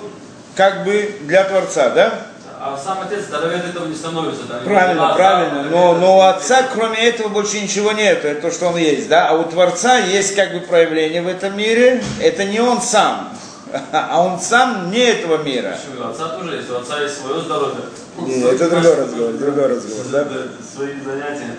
как 0.54 0.84
бы 0.84 1.14
для 1.22 1.44
Творца, 1.44 1.90
да? 1.90 2.26
А 2.68 2.76
сам 2.76 2.98
отец 3.00 3.26
здоровее 3.26 3.58
от 3.60 3.66
этого 3.66 3.86
не 3.86 3.94
становится. 3.94 4.42
Да? 4.48 4.58
Правильно, 4.64 5.12
А, 5.12 5.14
правильно. 5.14 5.62
да, 5.64 5.70
Но, 5.70 5.94
но 5.94 6.18
у 6.18 6.20
отца, 6.22 6.64
кроме 6.72 6.98
этого, 6.98 7.28
больше 7.28 7.60
ничего 7.60 7.92
нет. 7.92 8.24
Это 8.24 8.42
то, 8.42 8.50
что 8.50 8.68
он 8.68 8.76
есть, 8.76 9.08
да? 9.08 9.28
А 9.28 9.34
у 9.34 9.44
Творца 9.44 9.98
есть 9.98 10.34
как 10.34 10.52
бы 10.52 10.60
проявление 10.60 11.22
в 11.22 11.28
этом 11.28 11.56
мире. 11.56 12.02
Это 12.20 12.44
не 12.44 12.58
он 12.60 12.82
сам, 12.82 13.28
а 13.92 14.22
он 14.22 14.40
сам 14.40 14.90
не 14.90 14.98
этого 14.98 15.42
мира. 15.42 15.76
Почему? 15.78 16.06
У 16.06 16.10
отца 16.10 16.28
тоже 16.30 16.56
есть, 16.56 16.70
у 16.70 16.76
отца 16.76 17.00
есть 17.02 17.20
свое 17.20 17.40
здоровье. 17.40 17.82
Не, 18.18 18.40
это 18.42 18.68
другой 18.70 18.94
разговор, 18.96 19.32
другой 19.34 19.66
разговор, 19.68 20.04
да? 20.10 20.26
Свои 20.74 20.88
занятия. 21.04 21.56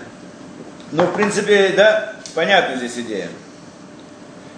Ну, 0.92 1.04
в 1.04 1.14
принципе, 1.14 1.72
да, 1.76 2.14
понятна 2.34 2.76
здесь 2.76 2.96
идея. 2.98 3.28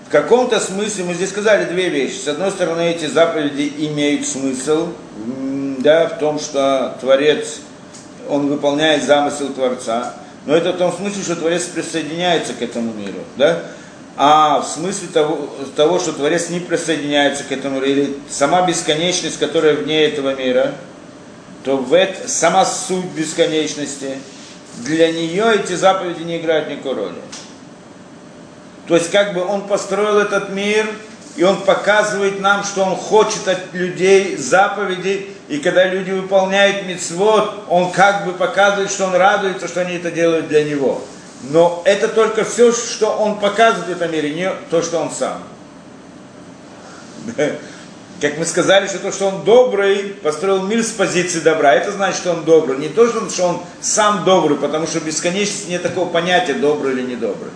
В 0.06 0.12
каком-то 0.12 0.58
смысле 0.58 1.04
мы 1.04 1.14
здесь 1.14 1.30
сказали 1.30 1.66
две 1.66 1.88
вещи. 1.88 2.18
С 2.18 2.26
одной 2.26 2.50
стороны, 2.50 2.90
эти 2.90 3.06
заповеди 3.06 3.72
имеют 3.78 4.26
смысл, 4.26 4.88
да, 5.82 6.08
в 6.08 6.18
том, 6.18 6.38
что 6.38 6.96
Творец, 7.00 7.60
он 8.28 8.48
выполняет 8.48 9.04
замысел 9.04 9.48
Творца. 9.48 10.14
Но 10.46 10.54
это 10.54 10.72
в 10.72 10.78
том 10.78 10.92
смысле, 10.92 11.22
что 11.22 11.36
Творец 11.36 11.64
присоединяется 11.64 12.54
к 12.54 12.62
этому 12.62 12.92
миру, 12.92 13.20
да? 13.36 13.62
А 14.16 14.60
в 14.60 14.66
смысле 14.66 15.08
того, 15.08 15.48
того, 15.76 15.98
что 15.98 16.12
Творец 16.12 16.48
не 16.50 16.60
присоединяется 16.60 17.44
к 17.44 17.52
этому 17.52 17.80
или 17.80 18.18
сама 18.28 18.66
бесконечность, 18.66 19.38
которая 19.38 19.74
вне 19.74 20.04
этого 20.04 20.34
мира, 20.34 20.72
то 21.64 21.76
в 21.76 21.92
это, 21.94 22.28
сама 22.28 22.64
суть 22.64 23.04
бесконечности, 23.16 24.18
для 24.78 25.12
нее 25.12 25.56
эти 25.56 25.74
заповеди 25.74 26.22
не 26.22 26.38
играют 26.38 26.68
никакой 26.68 26.94
роли. 26.94 27.14
То 28.88 28.96
есть 28.96 29.10
как 29.10 29.34
бы 29.34 29.44
он 29.44 29.68
построил 29.68 30.18
этот 30.18 30.50
мир, 30.50 30.86
и 31.36 31.42
он 31.44 31.56
показывает 31.62 32.40
нам, 32.40 32.64
что 32.64 32.84
он 32.84 32.96
хочет 32.96 33.46
от 33.46 33.72
людей 33.72 34.36
заповеди, 34.36 35.30
и 35.50 35.58
когда 35.58 35.84
люди 35.84 36.12
выполняют 36.12 36.86
мицвод, 36.86 37.64
он 37.68 37.90
как 37.90 38.24
бы 38.24 38.32
показывает, 38.32 38.88
что 38.88 39.06
он 39.06 39.16
радуется, 39.16 39.66
что 39.66 39.80
они 39.80 39.96
это 39.96 40.12
делают 40.12 40.46
для 40.46 40.62
него. 40.62 41.02
Но 41.42 41.82
это 41.84 42.06
только 42.06 42.44
все, 42.44 42.72
что 42.72 43.16
он 43.16 43.40
показывает 43.40 43.88
в 43.88 43.90
этом 43.90 44.12
мире, 44.12 44.32
не 44.32 44.48
то, 44.70 44.80
что 44.80 45.00
он 45.00 45.10
сам. 45.10 45.42
Как 48.20 48.38
мы 48.38 48.46
сказали, 48.46 48.86
что 48.86 49.00
то, 49.00 49.10
что 49.10 49.26
он 49.26 49.42
добрый, 49.42 50.14
построил 50.22 50.62
мир 50.62 50.84
с 50.84 50.90
позиции 50.90 51.40
добра, 51.40 51.74
это 51.74 51.90
значит, 51.90 52.20
что 52.20 52.32
он 52.34 52.44
добрый. 52.44 52.78
Не 52.78 52.88
то, 52.88 53.08
что 53.08 53.44
он, 53.44 53.60
сам 53.80 54.22
добрый, 54.24 54.56
потому 54.56 54.86
что 54.86 55.00
в 55.00 55.04
бесконечности 55.04 55.68
нет 55.68 55.82
такого 55.82 56.08
понятия, 56.08 56.54
добрый 56.54 56.92
или 56.92 57.02
недобрый. 57.02 57.50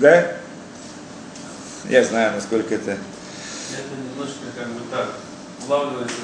Да? 0.00 0.32
Я 1.88 2.02
знаю, 2.02 2.32
насколько 2.34 2.74
это 2.74 2.90
Это 2.90 2.98
немножко 3.96 4.46
как 4.56 4.66
бы 4.70 4.80
так 4.90 5.08
улавливается 5.66 6.16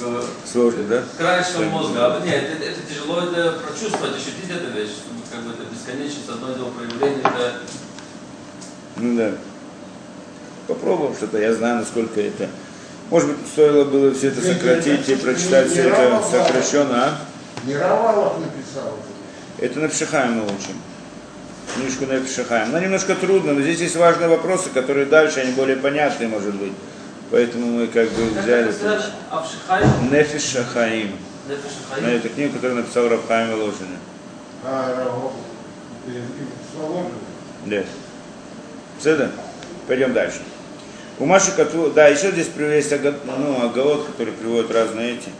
э, 0.00 0.22
сложно, 0.50 0.84
да? 0.84 1.02
краешком 1.16 1.66
мозга. 1.66 2.16
А, 2.16 2.20
нет, 2.24 2.44
это, 2.56 2.64
это 2.64 2.80
тяжело 2.88 3.20
это 3.20 3.58
прочувствовать, 3.60 4.16
ощутить 4.16 4.50
эту 4.50 4.70
вещь, 4.72 4.90
чтобы 4.90 5.20
как 5.30 5.42
бы 5.42 5.52
это 5.52 5.62
бесконечность, 5.72 6.28
одно 6.28 6.54
дело 6.54 6.70
проявление, 6.70 7.20
это 7.20 7.60
Ну 8.96 9.16
да. 9.16 9.32
Попробуем 10.66 11.14
что-то, 11.14 11.38
я 11.38 11.54
знаю, 11.54 11.76
насколько 11.76 12.20
это. 12.20 12.48
Может 13.10 13.30
быть, 13.30 13.48
стоило 13.48 13.84
было 13.84 14.12
все 14.12 14.28
это 14.28 14.42
сократить 14.42 15.08
и 15.08 15.14
прочитать 15.14 15.70
все 15.70 15.88
это 15.88 16.22
сокращенно, 16.30 17.04
а? 17.04 17.18
Не 17.64 17.76
Равалов 17.76 18.38
написал. 18.38 18.98
Это 19.58 19.80
на 19.80 19.88
Пшихаем 19.88 20.34
мы 20.34 20.44
учим. 20.44 20.80
Книжку 21.74 22.06
на 22.06 22.20
Пшихаем. 22.20 22.70
Но 22.70 22.78
немножко 22.78 23.14
трудно, 23.14 23.54
но 23.54 23.62
здесь 23.62 23.80
есть 23.80 23.96
важные 23.96 24.28
вопросы, 24.28 24.70
которые 24.70 25.06
дальше, 25.06 25.40
они 25.40 25.52
более 25.52 25.76
понятные, 25.76 26.28
может 26.28 26.54
быть. 26.54 26.72
Поэтому 27.30 27.66
мы 27.66 27.86
как 27.88 28.08
бы 28.10 28.30
как 28.34 28.44
взяли 28.44 28.72
Нефиш 30.10 30.42
Шахаим. 30.42 31.12
На 32.00 32.06
эту 32.08 32.28
книгу, 32.28 32.54
которую 32.54 32.76
написал 32.78 33.08
Рабхайм 33.08 33.50
Воложин. 33.50 33.86
А 34.64 35.30
и 36.06 36.22
Соломин. 36.76 37.12
Да. 37.66 37.82
Пойдем 39.86 40.12
дальше. 40.12 40.40
У 41.18 41.26
Маши 41.26 41.50
Кату, 41.52 41.90
да, 41.90 42.06
еще 42.08 42.30
здесь 42.30 42.48
есть 42.56 42.92
ага- 42.92 43.18
ну, 43.24 43.64
оголот, 43.64 44.06
который 44.06 44.32
приводит 44.32 44.70
разные 44.70 45.14
эти. 45.14 45.30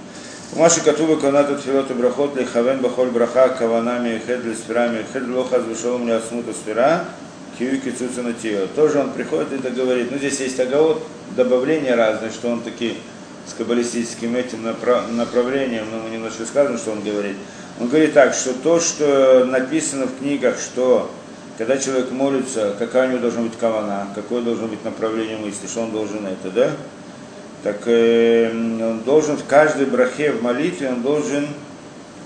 У 0.53 0.59
Маши 0.59 0.80
Катува 0.80 1.16
Канату 1.16 1.57
Тфилоту 1.57 1.95
Брахот 1.95 2.36
ли 2.36 2.45
Хавен 2.45 2.80
Бахоль 2.80 3.11
Браха 3.11 3.51
Каванами 3.51 4.20
Хед 4.26 4.45
ли 4.45 4.55
Сферами 4.55 5.05
Хед 5.12 5.28
Лоха 5.28 5.61
Звешол 5.61 5.99
мне 5.99 6.14
Асмута 6.14 6.55
Сфера 6.55 7.05
Киюй 7.59 7.78
Кицуца 7.78 8.22
на 8.22 8.32
Тио. 8.32 8.66
Тоже 8.76 9.00
он 9.00 9.12
приходит 9.12 9.52
и 9.52 9.56
это 9.56 9.70
говорит. 9.70 10.11
Ну 10.11 10.18
здесь 10.18 10.38
есть 10.40 10.61
оголот, 10.61 11.02
добавления 11.36 11.96
разные, 11.96 12.30
что 12.30 12.48
он 12.48 12.61
таки 12.61 12.98
с 13.46 13.54
каббалистическим 13.54 14.36
этим 14.36 14.66
направ- 14.66 15.11
направлением, 15.11 15.86
но 15.90 16.00
мы 16.00 16.11
немножко 16.11 16.44
сказано, 16.44 16.78
что 16.78 16.92
он 16.92 17.02
говорит. 17.02 17.36
Он 17.80 17.88
говорит 17.88 18.14
так, 18.14 18.34
что 18.34 18.52
то, 18.52 18.78
что 18.78 19.44
написано 19.44 20.06
в 20.06 20.18
книгах, 20.18 20.59
что 20.59 21.11
когда 21.56 21.76
человек 21.76 22.12
молится, 22.12 22.74
какая 22.78 23.09
у 23.09 23.11
него 23.11 23.20
должна 23.20 23.42
быть 23.42 23.56
кавана, 23.59 24.06
какое 24.14 24.42
должно 24.42 24.68
быть 24.68 24.84
направление 24.84 25.38
мысли, 25.38 25.66
что 25.66 25.82
он 25.82 25.90
должен 25.90 26.24
это, 26.26 26.50
да? 26.50 26.70
Так 27.64 27.82
э, 27.86 28.50
он 28.52 29.00
должен 29.00 29.36
в 29.36 29.44
каждой 29.46 29.86
брахе, 29.86 30.30
в 30.30 30.42
молитве, 30.42 30.90
он 30.90 31.02
должен 31.02 31.48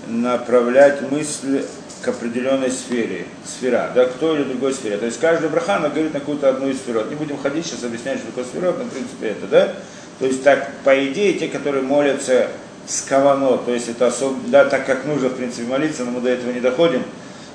направлять 0.07 1.09
мысль 1.09 1.63
к 2.03 2.09
определенной 2.09 2.69
сфере, 2.69 3.25
сфера, 3.45 3.91
да, 3.95 4.05
к 4.05 4.13
той 4.13 4.35
или 4.35 4.43
другой 4.43 4.73
сфере. 4.73 4.97
То 4.97 5.05
есть 5.05 5.19
каждая 5.19 5.49
браха, 5.49 5.77
она 5.77 5.89
говорит 5.89 6.13
на 6.13 6.19
какую-то 6.19 6.49
одну 6.49 6.67
из 6.67 6.77
сферот. 6.77 7.09
Не 7.09 7.15
будем 7.15 7.37
ходить 7.37 7.65
сейчас 7.65 7.83
объяснять, 7.83 8.19
что 8.19 8.27
такое 8.27 8.43
сферот, 8.43 8.77
но 8.77 8.83
в 8.83 8.89
принципе 8.89 9.27
это, 9.29 9.47
да? 9.47 9.73
То 10.19 10.25
есть 10.25 10.43
так, 10.43 10.69
по 10.83 11.05
идее, 11.07 11.33
те, 11.33 11.47
которые 11.47 11.81
молятся 11.81 12.47
с 12.85 13.01
кавано, 13.01 13.57
то 13.57 13.73
есть 13.73 13.87
это 13.87 14.07
особо, 14.07 14.37
да, 14.47 14.65
так 14.65 14.85
как 14.85 15.05
нужно, 15.05 15.29
в 15.29 15.35
принципе, 15.35 15.63
молиться, 15.65 16.03
но 16.03 16.11
мы 16.11 16.21
до 16.21 16.29
этого 16.29 16.51
не 16.51 16.59
доходим, 16.59 17.03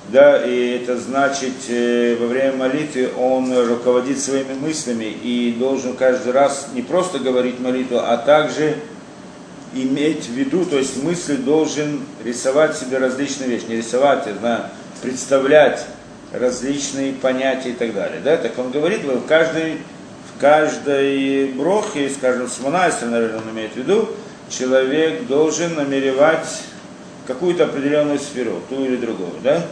да, 0.08 0.42
и 0.42 0.80
это 0.82 0.96
значит, 0.96 1.52
э, 1.68 2.16
во 2.18 2.26
время 2.26 2.56
молитвы 2.56 3.10
он 3.18 3.54
руководит 3.68 4.18
своими 4.18 4.54
мыслями 4.54 5.04
и 5.04 5.54
должен 5.58 5.94
каждый 5.94 6.32
раз 6.32 6.68
не 6.72 6.80
просто 6.80 7.18
говорить 7.18 7.60
молитву, 7.60 7.98
а 7.98 8.16
также 8.16 8.76
иметь 9.74 10.26
в 10.26 10.32
виду, 10.32 10.64
то 10.64 10.78
есть 10.78 11.02
мысль 11.02 11.36
должен 11.36 12.00
рисовать 12.24 12.76
себе 12.76 12.98
различные 12.98 13.48
вещи, 13.48 13.66
не 13.68 13.76
рисовать, 13.76 14.26
я 14.26 14.34
знаю, 14.34 14.64
представлять 15.02 15.84
различные 16.32 17.12
понятия 17.12 17.70
и 17.70 17.74
так 17.74 17.94
далее. 17.94 18.20
Да? 18.22 18.36
Так 18.36 18.58
он 18.58 18.70
говорит, 18.70 19.04
в 19.04 19.26
каждой, 19.26 19.78
в 20.34 20.40
каждой 20.40 21.52
брохе, 21.52 22.10
скажем, 22.10 22.48
с 22.48 22.60
монастырем, 22.60 23.12
наверное, 23.12 23.40
он 23.40 23.50
имеет 23.50 23.72
в 23.72 23.76
виду, 23.76 24.08
человек 24.48 25.26
должен 25.26 25.74
намеревать 25.74 26.62
какую-то 27.26 27.64
определенную 27.64 28.18
сферу, 28.18 28.62
ту 28.68 28.84
или 28.84 28.96
другую, 28.96 29.32
да? 29.42 29.62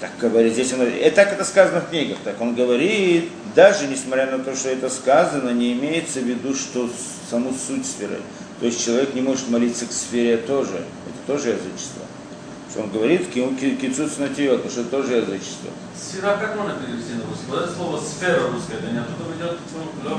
Так 0.00 0.10
говорит 0.20 0.52
здесь, 0.52 0.72
он, 0.72 0.86
и 0.86 1.10
так 1.10 1.32
это 1.32 1.44
сказано 1.44 1.80
в 1.80 1.88
книгах, 1.88 2.18
так 2.22 2.40
он 2.40 2.54
говорит, 2.54 3.30
даже 3.56 3.88
несмотря 3.88 4.26
на 4.26 4.38
то, 4.38 4.54
что 4.54 4.68
это 4.68 4.88
сказано, 4.90 5.50
не 5.50 5.72
имеется 5.72 6.20
в 6.20 6.24
виду, 6.24 6.54
что 6.54 6.88
саму 7.28 7.52
суть 7.52 7.84
сферы. 7.84 8.18
То 8.60 8.66
есть 8.66 8.84
человек 8.84 9.14
не 9.14 9.20
может 9.20 9.48
молиться 9.50 9.86
к 9.86 9.92
сфере 9.92 10.36
тоже, 10.36 10.76
это 11.06 11.32
тоже 11.32 11.50
язычество. 11.50 12.02
Что 12.70 12.82
он 12.82 12.90
говорит, 12.90 13.28
кицуц 13.32 14.18
на 14.18 14.28
потому 14.28 14.70
что 14.70 14.80
это 14.80 14.90
тоже 14.90 15.14
язычество. 15.14 15.70
Сфера, 15.96 16.36
как 16.36 16.56
можно 16.56 16.74
перевести 16.74 17.14
на 17.14 17.24
русский? 17.24 17.46
Вот 17.48 17.62
это 17.62 17.72
слово 17.72 18.00
сфера 18.00 18.50
русская, 18.52 18.78
это 18.78 18.90
не 18.90 18.98
оттуда 18.98 19.24
идет, 19.38 19.58
ну. 20.04 20.18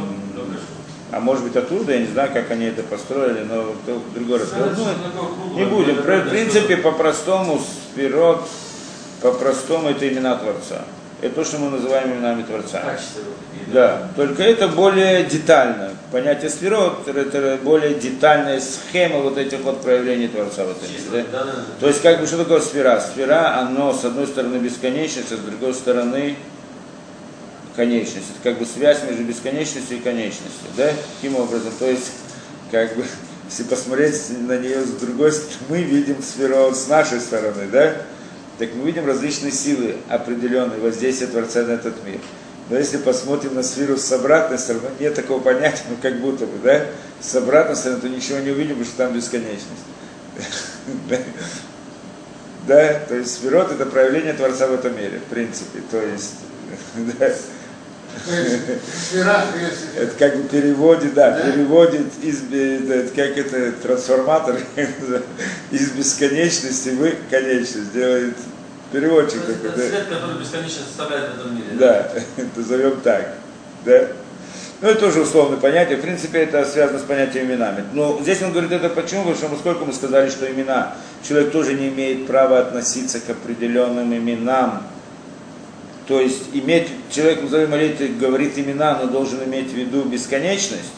А 1.11 1.19
может 1.19 1.43
быть 1.43 1.55
оттуда, 1.55 1.93
я 1.93 1.99
не 1.99 2.07
знаю, 2.07 2.31
как 2.31 2.51
они 2.51 2.65
это 2.65 2.83
построили, 2.83 3.43
но 3.43 3.73
это 3.85 3.99
другой 4.13 4.39
раз. 4.39 4.49
Ну, 4.55 5.55
Не 5.55 5.65
будем. 5.65 5.95
В 5.95 6.29
принципе, 6.29 6.77
по-простому, 6.77 7.59
спирот, 7.59 8.47
по-простому 9.21 9.89
это 9.89 10.07
имена 10.07 10.35
Творца. 10.35 10.85
Это 11.21 11.35
то, 11.35 11.43
что 11.43 11.57
мы 11.57 11.69
называем 11.69 12.13
именами 12.13 12.43
Творца. 12.43 12.81
Вот 12.85 12.99
Да, 13.73 14.09
только 14.15 14.41
это 14.43 14.67
более 14.69 15.25
детально. 15.25 15.91
Понятие 16.11 16.49
сферот, 16.49 17.07
это 17.07 17.59
более 17.61 17.93
детальная 17.95 18.61
схема 18.61 19.19
вот 19.19 19.37
этих 19.37 19.59
вот 19.59 19.81
проявлений 19.81 20.27
Творца 20.27 20.63
в 20.63 20.71
этом 20.71 20.83
мире. 20.83 20.95
Чисто, 20.95 21.11
да? 21.11 21.23
да, 21.31 21.45
да, 21.45 21.51
да. 21.51 21.63
То 21.79 21.87
есть, 21.87 22.01
как 22.01 22.19
бы, 22.19 22.25
что 22.25 22.37
такое 22.37 22.61
сфера? 22.61 22.99
Сфера, 22.99 23.59
оно, 23.59 23.93
с 23.93 24.05
одной 24.05 24.27
стороны, 24.27 24.57
бесконечность, 24.57 25.31
а 25.31 25.35
с 25.35 25.39
другой 25.39 25.73
стороны, 25.73 26.35
конечность. 27.75 28.27
Это 28.31 28.51
как 28.51 28.59
бы 28.59 28.65
связь 28.65 29.03
между 29.03 29.23
бесконечностью 29.23 29.97
и 29.97 29.99
конечностью, 29.99 30.67
да? 30.77 30.91
Таким 31.15 31.35
образом, 31.35 31.71
то 31.77 31.85
есть, 31.85 32.11
как 32.71 32.95
бы, 32.95 33.03
если 33.49 33.63
посмотреть 33.63 34.21
на 34.47 34.57
нее 34.57 34.83
с 34.83 34.91
другой 34.91 35.31
стороны, 35.31 35.57
мы 35.67 35.81
видим 35.81 36.23
сферу 36.23 36.73
с 36.73 36.87
нашей 36.87 37.19
стороны, 37.19 37.67
да? 37.71 37.97
Так 38.59 38.75
мы 38.75 38.87
видим 38.87 39.07
различные 39.07 39.53
силы 39.53 39.95
определенные, 40.09 40.79
воздействия 40.79 41.27
Творца 41.27 41.63
на 41.63 41.71
этот 41.71 42.03
мир. 42.05 42.19
Но 42.69 42.77
если 42.77 42.97
посмотрим 42.97 43.55
на 43.55 43.63
сферу 43.63 43.97
с 43.97 44.11
обратной 44.11 44.59
стороны, 44.59 44.89
нет 44.99 45.15
такого 45.15 45.39
понятия, 45.39 45.83
ну 45.89 45.95
как 46.01 46.19
будто 46.19 46.45
бы, 46.45 46.59
да? 46.61 46.85
С 47.21 47.33
обратной 47.35 47.77
стороны, 47.77 48.01
то 48.01 48.09
ничего 48.09 48.39
не 48.39 48.51
увидим, 48.51 48.75
потому 48.75 48.85
что 48.85 48.97
там 48.97 49.13
бесконечность. 49.13 49.85
Да? 51.09 51.17
Да, 52.67 52.99
то 53.07 53.15
есть 53.15 53.33
сферот 53.33 53.71
это 53.71 53.87
проявление 53.87 54.33
Творца 54.33 54.67
в 54.67 54.73
этом 54.73 54.95
мире, 54.95 55.19
в 55.25 55.33
принципе. 55.33 55.79
То 55.89 55.99
есть, 56.03 56.35
это 59.95 60.11
как 60.17 60.37
бы 60.37 60.49
переводит, 60.49 61.13
да, 61.13 61.39
переводит 61.39 62.07
из, 62.21 62.43
это 62.51 63.09
как 63.15 63.37
это, 63.37 63.71
трансформатор 63.81 64.59
из 65.71 65.91
бесконечности 65.91 66.89
в 66.89 67.29
конечность, 67.29 67.93
делает 67.93 68.35
переводчик 68.91 69.41
такой, 69.41 69.69
это 69.69 69.79
свет, 69.79 70.07
который 70.09 70.39
бесконечно 70.39 70.83
составляет 70.85 71.31
в 71.31 71.39
этом 71.39 71.55
мире. 71.55 71.67
Да, 71.73 72.11
назовем 72.55 72.99
так. 73.01 73.35
Да? 73.85 74.07
Ну, 74.81 74.87
это 74.87 74.99
тоже 74.99 75.21
условное 75.21 75.57
понятие. 75.57 75.97
В 75.97 76.01
принципе, 76.01 76.39
это 76.39 76.65
связано 76.65 76.99
с 76.99 77.03
понятием 77.03 77.47
именами. 77.47 77.83
Но 77.93 78.17
здесь 78.21 78.41
он 78.41 78.51
говорит 78.53 78.71
это 78.71 78.89
почему? 78.89 79.23
Потому 79.23 79.35
что 79.35 79.49
поскольку 79.49 79.85
мы 79.85 79.93
сказали, 79.93 80.29
что 80.29 80.49
имена, 80.49 80.95
человек 81.27 81.51
тоже 81.51 81.73
не 81.73 81.89
имеет 81.89 82.27
права 82.27 82.59
относиться 82.59 83.19
к 83.19 83.29
определенным 83.29 84.13
именам. 84.15 84.83
То 86.09 86.19
есть 86.19 86.45
иметь, 86.53 86.87
человек 87.11 87.43
назовем 87.43 87.69
молитве 87.69 88.07
говорит 88.07 88.57
имена, 88.57 88.97
но 88.99 89.07
должен 89.07 89.43
иметь 89.43 89.69
в 89.69 89.75
виду 89.75 90.01
бесконечность. 90.01 90.91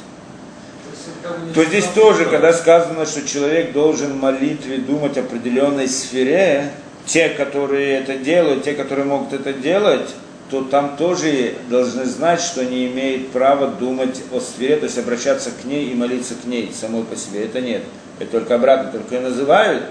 То 1.54 1.54
То 1.54 1.66
здесь 1.66 1.86
тоже, 1.94 2.24
то. 2.24 2.32
когда 2.32 2.54
сказано, 2.54 3.06
что 3.06 3.28
человек 3.28 3.74
должен 3.74 4.18
молитве 4.18 4.78
думать 4.78 5.18
о 5.18 5.20
определенной 5.20 5.90
сфере, 5.90 6.72
те, 7.06 7.28
которые 7.28 8.00
это 8.00 8.16
делают, 8.16 8.64
те, 8.64 8.74
которые 8.74 9.04
могут 9.04 9.34
это 9.34 9.52
делать, 9.52 10.08
то 10.50 10.62
там 10.62 10.96
тоже 10.96 11.56
должны 11.70 12.06
знать, 12.06 12.40
что 12.40 12.64
не 12.64 12.88
имеет 12.88 13.32
права 13.32 13.68
думать 13.68 14.22
о 14.32 14.40
сфере, 14.40 14.78
то 14.78 14.86
есть 14.86 14.98
обращаться 14.98 15.52
к 15.52 15.66
ней 15.66 15.90
и 15.90 15.94
молиться 15.94 16.36
к 16.42 16.46
ней 16.46 16.72
самой 16.74 17.04
по 17.04 17.18
себе. 17.18 17.44
Это 17.44 17.60
нет. 17.60 17.82
Это 18.20 18.32
только 18.32 18.56
обратно, 18.56 18.92
только 18.92 19.16
ее 19.16 19.22
называют, 19.22 19.84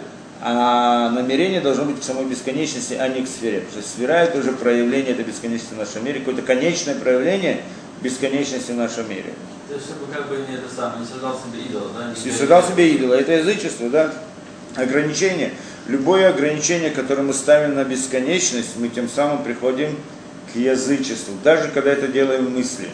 а 0.43 1.11
намерение 1.11 1.61
должно 1.61 1.85
быть 1.85 2.01
к 2.01 2.03
самой 2.03 2.25
бесконечности, 2.25 2.95
а 2.95 3.09
не 3.09 3.23
к 3.23 3.29
сфере. 3.29 3.61
Потому 3.61 3.83
что 3.83 3.91
сфера 3.93 4.13
это 4.13 4.39
уже 4.39 4.53
проявление 4.53 5.13
этой 5.13 5.25
бесконечности 5.25 5.75
в 5.75 5.79
нашем 5.79 6.05
мире, 6.05 6.21
какое-то 6.21 6.43
конечное 6.43 6.95
проявление 6.95 7.63
бесконечности 8.01 8.73
в 8.73 8.77
нашем 8.77 9.09
мире. 9.11 9.35
То 9.69 9.75
есть, 9.75 9.87
чтобы 9.87 10.13
как 10.13 10.29
бы 10.29 10.37
не 10.49 10.57
это 10.57 10.75
самое, 10.75 11.01
не 11.01 11.07
создал 11.07 11.39
себе 11.39 11.63
идола, 11.65 11.91
да? 11.97 12.15
Не 12.25 12.33
создал 12.33 12.63
себе 12.63 12.91
идола. 12.91 13.15
Это 13.15 13.33
язычество, 13.33 13.91
да? 13.91 14.13
Ограничение. 14.77 15.53
Любое 15.87 16.29
ограничение, 16.29 16.91
которое 16.91 17.23
мы 17.23 17.35
ставим 17.35 17.75
на 17.75 17.85
бесконечность, 17.85 18.77
мы 18.77 18.89
тем 18.89 19.09
самым 19.09 19.45
приходим 19.45 19.97
к 20.53 20.57
язычеству. 20.57 21.35
Даже 21.45 21.69
когда 21.69 21.93
это 21.93 22.09
делаем 22.09 22.51
мысли. 22.51 22.89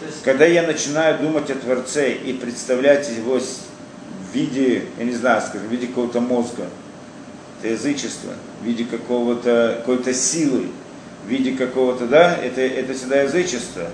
То 0.00 0.06
есть, 0.06 0.22
Когда 0.22 0.44
я 0.44 0.62
начинаю 0.62 1.18
думать 1.18 1.50
о 1.50 1.56
Творце 1.56 2.12
и 2.12 2.32
представлять 2.32 3.10
его 3.10 3.40
в 4.30 4.34
виде, 4.34 4.84
я 4.98 5.04
не 5.04 5.12
знаю, 5.12 5.40
скажем, 5.40 5.68
в 5.68 5.70
виде 5.70 5.86
какого-то 5.86 6.20
мозга, 6.20 6.64
это 7.60 7.72
язычество, 7.72 8.32
в 8.62 8.64
виде 8.64 8.84
какого-то, 8.84 9.76
какой-то 9.78 10.14
силы, 10.14 10.66
в 11.24 11.28
виде 11.28 11.52
какого-то, 11.52 12.06
да, 12.06 12.36
это, 12.36 12.60
это 12.60 12.94
всегда 12.94 13.22
язычество. 13.22 13.88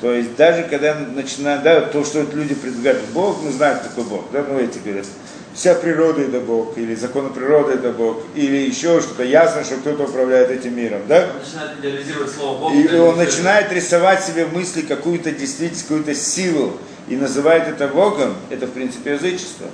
То 0.00 0.12
есть 0.12 0.34
даже 0.36 0.62
когда 0.64 0.88
я 0.88 0.94
начинаю, 0.94 1.60
да, 1.62 1.82
то, 1.82 2.04
что 2.04 2.22
люди 2.32 2.54
предлагают, 2.54 3.02
Бог, 3.12 3.42
мы 3.42 3.52
знаем, 3.52 3.78
такой 3.80 4.04
Бог, 4.04 4.24
да, 4.32 4.44
ну 4.48 4.58
эти 4.58 4.78
говорят, 4.78 5.06
вся 5.52 5.74
природа 5.74 6.22
это 6.22 6.40
Бог, 6.40 6.78
или 6.78 6.94
законы 6.94 7.30
природы 7.30 7.72
это 7.72 7.92
Бог, 7.92 8.22
или 8.34 8.56
еще 8.56 9.00
что-то, 9.00 9.24
ясно, 9.24 9.62
что 9.64 9.76
кто-то 9.76 10.04
управляет 10.04 10.50
этим 10.50 10.76
миром, 10.76 11.02
да? 11.06 11.28
он 11.28 11.40
начинает 11.40 11.78
идеализировать 11.80 12.30
слово 12.30 12.58
Бог. 12.60 12.74
И 12.74 12.96
он 12.96 13.16
начинает 13.16 13.72
рисовать 13.72 14.24
себе 14.24 14.46
в 14.46 14.54
мысли 14.54 14.82
какую-то 14.82 15.32
действительность, 15.32 15.82
какую-то 15.82 16.14
силу 16.14 16.78
и 17.10 17.16
называет 17.16 17.68
это 17.68 17.88
Богом, 17.88 18.34
это 18.48 18.66
в 18.66 18.70
принципе 18.70 19.12
язычество. 19.14 19.66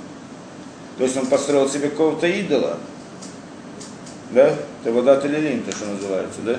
То 0.97 1.03
есть 1.03 1.15
он 1.15 1.27
построил 1.27 1.69
себе 1.69 1.89
какого-то 1.89 2.27
идола. 2.27 2.77
Да? 4.31 4.55
Это 4.83 4.91
вода 4.91 5.21
Телелин, 5.21 5.63
то, 5.63 5.71
что 5.71 5.85
называется, 5.85 6.41
да? 6.41 6.55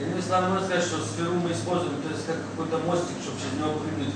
Иными 0.00 0.20
словами, 0.20 0.52
можно 0.54 0.66
сказать, 0.66 0.84
что 0.84 0.96
сферу 0.96 1.34
мы 1.34 1.52
используем, 1.52 1.92
то 2.02 2.08
есть 2.10 2.26
как 2.26 2.36
какой-то 2.56 2.78
мостик, 2.86 3.14
чтобы 3.22 3.38
через 3.38 3.60
него 3.60 3.78
прыгнуть 3.78 4.14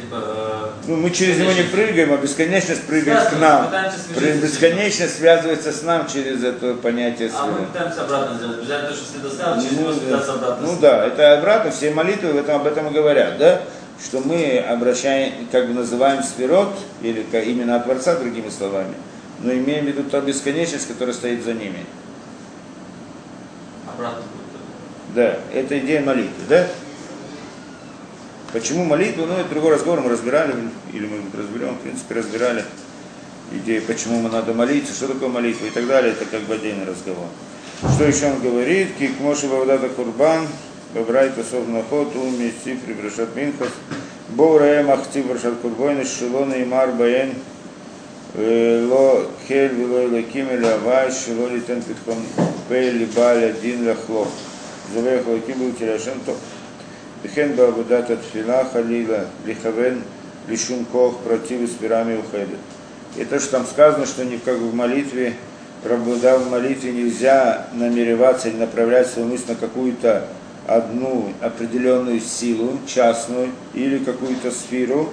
типа... 0.00 0.16
э, 0.16 0.70
Ну, 0.88 0.96
мы 0.96 1.10
через 1.10 1.38
него 1.38 1.52
не 1.52 1.62
прыгаем, 1.62 2.12
а 2.12 2.16
бесконечность 2.16 2.82
прыгает 2.86 3.28
к 3.28 3.38
нам. 3.38 3.70
Бесконечность 4.42 5.18
связывается 5.18 5.72
с 5.72 5.82
нам 5.82 6.06
через 6.06 6.42
это 6.42 6.74
понятие 6.74 7.30
А 7.34 7.46
мы 7.46 7.52
сферы. 7.52 7.66
пытаемся 7.66 8.02
обратно 8.04 8.36
сделать. 8.38 8.58
Взять 8.62 8.88
то, 8.88 8.94
что 8.94 9.12
ты 9.12 9.18
достал, 9.20 9.54
через 9.60 9.72
него 9.72 9.90
Ну, 9.90 9.94
связаться 10.00 10.32
обратно. 10.34 10.66
ну 10.66 10.78
да, 10.80 11.06
это 11.06 11.38
обратно, 11.38 11.70
все 11.70 11.90
молитвы 11.92 12.32
в 12.32 12.36
этом, 12.38 12.56
об 12.60 12.66
этом 12.66 12.88
и 12.88 12.90
говорят, 12.90 13.38
да? 13.38 13.62
Что 14.04 14.20
мы 14.20 14.58
обращаем, 14.58 15.46
как 15.52 15.68
бы 15.68 15.74
называем 15.74 16.22
сферот, 16.22 16.74
или 17.02 17.24
именно 17.44 17.76
от 17.76 17.84
Творца, 17.84 18.16
другими 18.16 18.48
словами, 18.48 18.94
но 19.40 19.52
имеем 19.52 19.84
в 19.84 19.88
виду 19.88 20.04
ту 20.04 20.20
бесконечность, 20.20 20.88
которая 20.88 21.14
стоит 21.14 21.44
за 21.44 21.54
ними. 21.54 21.86
Обратно 23.86 24.22
будет. 24.22 25.14
Да, 25.14 25.38
это 25.52 25.78
идея 25.78 26.02
молитвы, 26.02 26.42
да? 26.48 26.66
Почему 28.52 28.84
молитва? 28.84 29.26
Ну, 29.26 29.34
это 29.34 29.48
другой 29.48 29.74
разговор, 29.74 30.00
мы 30.00 30.10
разбирали, 30.10 30.54
или 30.92 31.06
мы 31.06 31.18
разберем, 31.38 31.74
в 31.76 31.80
принципе, 31.80 32.16
разбирали 32.16 32.64
идею, 33.52 33.82
почему 33.82 34.20
мы 34.20 34.30
надо 34.30 34.52
молиться, 34.52 34.92
что 34.92 35.08
такое 35.08 35.28
молитва 35.28 35.66
и 35.66 35.70
так 35.70 35.86
далее, 35.86 36.12
это 36.12 36.24
как 36.24 36.42
бы 36.42 36.54
отдельный 36.54 36.84
разговор. 36.84 37.26
Что 37.94 38.04
еще 38.04 38.26
он 38.26 38.40
говорит? 38.40 38.88
Кик 38.98 39.20
Моше 39.20 39.48
Бавдата 39.48 39.88
Курбан, 39.88 40.46
Бабрайта 40.94 41.42
Совнахот, 41.42 42.14
Уми, 42.16 42.52
Цифри, 42.62 42.92
Брашат 42.92 43.34
Минхас, 43.34 43.70
Боурая 44.28 44.82
Махти, 44.82 45.22
Брашат 45.22 45.54
Курбойны, 45.62 46.04
Шилона 46.04 46.54
и 46.54 46.64
Марбаен, 46.64 47.34
э, 48.34 48.86
Ло 48.86 49.26
Хель, 49.48 49.72
Вилой 49.72 50.08
Лаким, 50.08 50.48
Лава, 50.62 51.10
Шилоли 51.10 51.60
Тенпитхон, 51.60 52.18
Пейли, 52.68 53.06
Баля, 53.16 53.52
Дин, 53.62 53.88
Лахло, 53.88 54.28
Завех 54.94 55.26
Лакибу, 55.26 55.72
Кирашен, 55.72 56.20
Тох. 56.26 56.36
Дехен 57.22 57.54
Бабудат 57.54 58.10
от 58.10 58.20
Фила, 58.32 58.66
Халила, 58.70 59.26
Лихавен, 59.46 60.02
Лишун 60.48 60.84
Против, 60.84 61.70
Спирами, 61.70 62.18
Ухайда. 62.18 62.56
И 63.16 63.24
то, 63.24 63.38
что 63.38 63.52
там 63.52 63.66
сказано, 63.66 64.06
что 64.06 64.24
никак 64.24 64.56
в 64.58 64.74
молитве, 64.74 65.34
да, 65.84 66.36
в 66.38 66.50
молитве 66.50 66.92
нельзя 66.92 67.66
намереваться 67.72 68.48
или 68.48 68.56
направлять 68.56 69.06
свою 69.06 69.28
мысль 69.28 69.44
на 69.48 69.54
какую-то 69.54 70.26
одну 70.66 71.32
определенную 71.40 72.20
силу, 72.20 72.78
частную, 72.86 73.50
или 73.74 73.98
какую-то 73.98 74.50
сферу, 74.50 75.10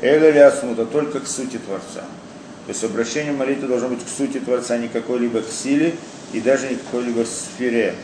Эля 0.00 0.30
или 0.30 0.38
Асмута, 0.38 0.86
только 0.86 1.20
к 1.20 1.26
сути 1.26 1.58
Творца. 1.58 2.04
То 2.66 2.70
есть 2.70 2.82
обращение 2.82 3.32
молитвы 3.32 3.68
должно 3.68 3.88
быть 3.88 4.04
к 4.04 4.08
сути 4.08 4.38
Творца, 4.40 4.78
не 4.78 4.88
какой-либо 4.88 5.42
к 5.42 5.48
силе 5.48 5.94
и 6.32 6.40
даже 6.40 6.68
не 6.68 6.76
какой-либо 6.76 7.24
сфере. 7.24 7.94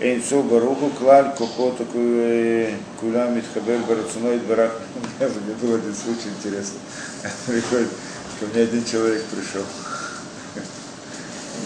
Эйнцо 0.00 0.42
Баруху 0.42 0.90
Клаль 0.90 1.32
Кохота 1.36 1.84
Куля 1.84 3.26
Митхабер 3.28 3.78
Барацуной 3.88 4.38
Барах. 4.38 4.72
У 5.20 5.24
меня 5.24 5.56
был 5.60 5.74
один 5.76 5.94
случай 5.94 6.30
интересный. 6.36 6.80
Приходит, 7.46 7.88
ко 8.40 8.46
мне 8.46 8.62
один 8.62 8.84
человек 8.84 9.24
пришел. 9.24 9.62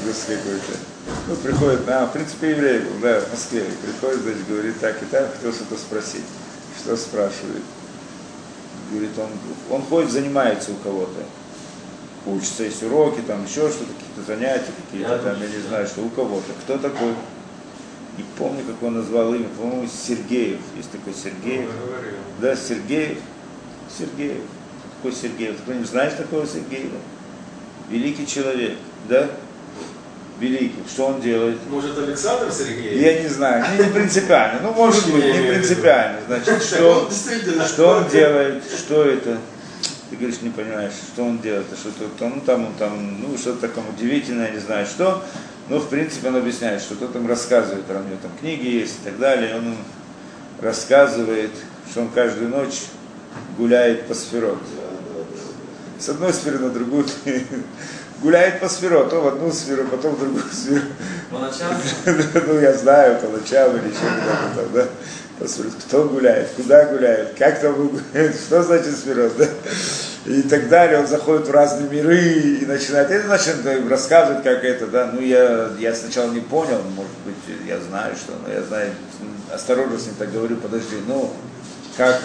Русский 0.09 0.37
какой-то. 0.37 0.73
Ну, 1.29 1.37
приходит, 1.37 1.87
а, 1.89 2.07
в 2.07 2.13
принципе, 2.15 2.51
еврей 2.51 2.79
был, 2.79 2.99
да, 3.03 3.21
в 3.21 3.31
Москве. 3.31 3.65
Приходит, 3.83 4.23
значит, 4.23 4.49
говорит, 4.49 4.81
так 4.81 5.03
и 5.03 5.05
так, 5.07 5.35
хотел 5.35 5.53
что-то 5.53 5.77
спросить. 5.77 6.25
Что 6.79 6.97
спрашивает? 6.97 7.63
Говорит, 8.91 9.11
он, 9.19 9.29
он 9.71 9.83
ходит, 9.83 10.11
занимается 10.11 10.73
у 10.73 10.77
кого-то. 10.77 11.25
Учится, 12.25 12.65
есть 12.65 12.83
уроки, 12.83 13.21
там 13.27 13.45
еще 13.45 13.69
что-то, 13.69 13.93
какие-то 13.93 14.23
занятия, 14.27 14.73
какие-то 14.87 15.19
там, 15.19 15.43
я 15.43 15.47
не 15.47 15.69
знаю, 15.69 15.87
что 15.87 16.01
у 16.01 16.09
кого-то. 16.09 16.53
Кто 16.65 16.79
такой? 16.79 17.13
Не 18.17 18.25
помню, 18.39 18.65
как 18.65 18.83
он 18.83 18.95
назвал 18.95 19.35
имя, 19.35 19.49
по-моему, 19.59 19.87
Сергеев. 19.89 20.61
Есть 20.75 20.91
такой 20.91 21.13
Сергеев. 21.13 21.69
Говорил. 21.87 22.15
Да, 22.41 22.57
Сергеев. 22.57 23.19
Сергеев. 23.99 24.43
Какой 24.97 25.13
Сергеев? 25.13 25.57
Ты 25.57 25.63
кто-нибудь 25.65 25.89
знаешь 25.89 26.15
такого 26.15 26.47
Сергеева? 26.47 26.97
Великий 27.91 28.27
человек, 28.27 28.79
да? 29.07 29.31
Великий. 30.41 30.83
Что 30.89 31.07
он 31.07 31.21
делает? 31.21 31.59
Может, 31.69 31.99
Александр 31.99 32.53
Сергеевич? 32.53 33.01
Я 33.01 33.23
не 33.23 33.29
знаю, 33.29 33.65
не, 33.77 33.85
не 33.85 33.91
принципиально. 33.91 34.61
Ну, 34.63 34.73
может 34.73 35.13
быть, 35.13 35.25
не 35.25 35.49
принципиально. 35.49 36.21
Значит, 36.27 36.63
что, 36.63 37.11
что 37.67 37.89
он 37.89 38.09
делает, 38.09 38.63
что 38.65 39.05
это? 39.05 39.39
Ты 40.11 40.17
говоришь, 40.17 40.41
не 40.41 40.51
понимаешь, 40.51 40.93
что 41.13 41.25
он 41.25 41.39
делает, 41.41 41.67
а 41.73 41.77
что-то 41.77 42.09
там, 42.19 42.35
ну, 42.37 42.41
там, 42.41 42.73
там, 42.79 43.21
ну, 43.21 43.37
что-то 43.37 43.69
такое 43.69 43.85
удивительное, 43.91 44.53
не 44.53 44.59
знаю 44.59 44.87
что. 44.87 45.23
Но, 45.69 45.81
в 45.81 45.89
принципе, 45.89 46.29
он 46.29 46.37
объясняет, 46.37 46.81
что 46.81 46.95
кто-то 46.95 47.19
им 47.19 47.27
рассказывает, 47.27 47.87
там, 47.87 47.99
у 47.99 48.05
него 48.05 48.19
там 48.23 48.31
книги 48.41 48.67
есть 48.67 49.01
и 49.03 49.05
так 49.05 49.19
далее. 49.19 49.57
Он 49.57 49.75
рассказывает, 50.61 51.51
что 51.91 52.03
он 52.03 52.09
каждую 52.11 52.49
ночь 52.49 52.85
гуляет 53.59 54.07
по 54.07 54.15
сферот. 54.15 54.59
С 55.99 56.09
одной 56.09 56.33
сферы 56.33 56.61
на 56.61 56.71
другую. 56.71 57.05
Гуляет 58.21 58.61
по 58.61 58.69
сферот, 58.69 59.11
то 59.11 59.21
в 59.21 59.29
одну 59.29 59.53
сферу, 59.53 59.85
потом 59.85 60.17
в 60.17 60.21
другую 60.21 60.45
сферу. 60.53 60.83
По 61.31 61.39
ночам 61.39 61.73
Ну, 62.47 62.61
я 62.61 62.73
знаю, 62.73 63.21
по 63.21 63.29
ночам 63.29 63.77
или 63.77 63.91
куда-то 63.91 64.57
там, 64.57 64.73
да. 64.73 64.87
Кто 65.87 66.05
гуляет, 66.05 66.49
куда 66.57 66.87
гуляет, 66.87 67.35
как 67.39 67.61
там 67.61 67.75
гуляет, 67.75 68.35
что 68.47 68.63
значит 68.63 68.97
сферот, 68.97 69.37
да. 69.37 69.47
И 70.27 70.43
так 70.43 70.69
далее, 70.69 70.99
он 70.99 71.07
заходит 71.07 71.47
в 71.47 71.53
разные 71.53 71.89
миры 71.89 72.19
и 72.19 72.67
начинает, 72.67 73.11
это 73.11 73.29
значит, 73.29 73.57
рассказывать, 73.89 74.43
как 74.43 74.65
это, 74.65 74.89
да. 74.89 75.11
Ну, 75.13 75.21
я, 75.21 75.71
я 75.79 75.95
сначала 75.95 76.31
не 76.33 76.41
понял, 76.41 76.81
может 76.97 77.13
быть, 77.25 77.57
я 77.67 77.79
знаю, 77.81 78.17
что, 78.17 78.33
но 78.45 78.53
я 78.53 78.63
знаю, 78.63 78.91
осторожно 79.55 79.97
с 79.97 80.07
ним 80.07 80.17
так 80.19 80.33
говорю, 80.33 80.57
подожди, 80.57 80.97
ну, 81.07 81.33
как, 81.97 82.21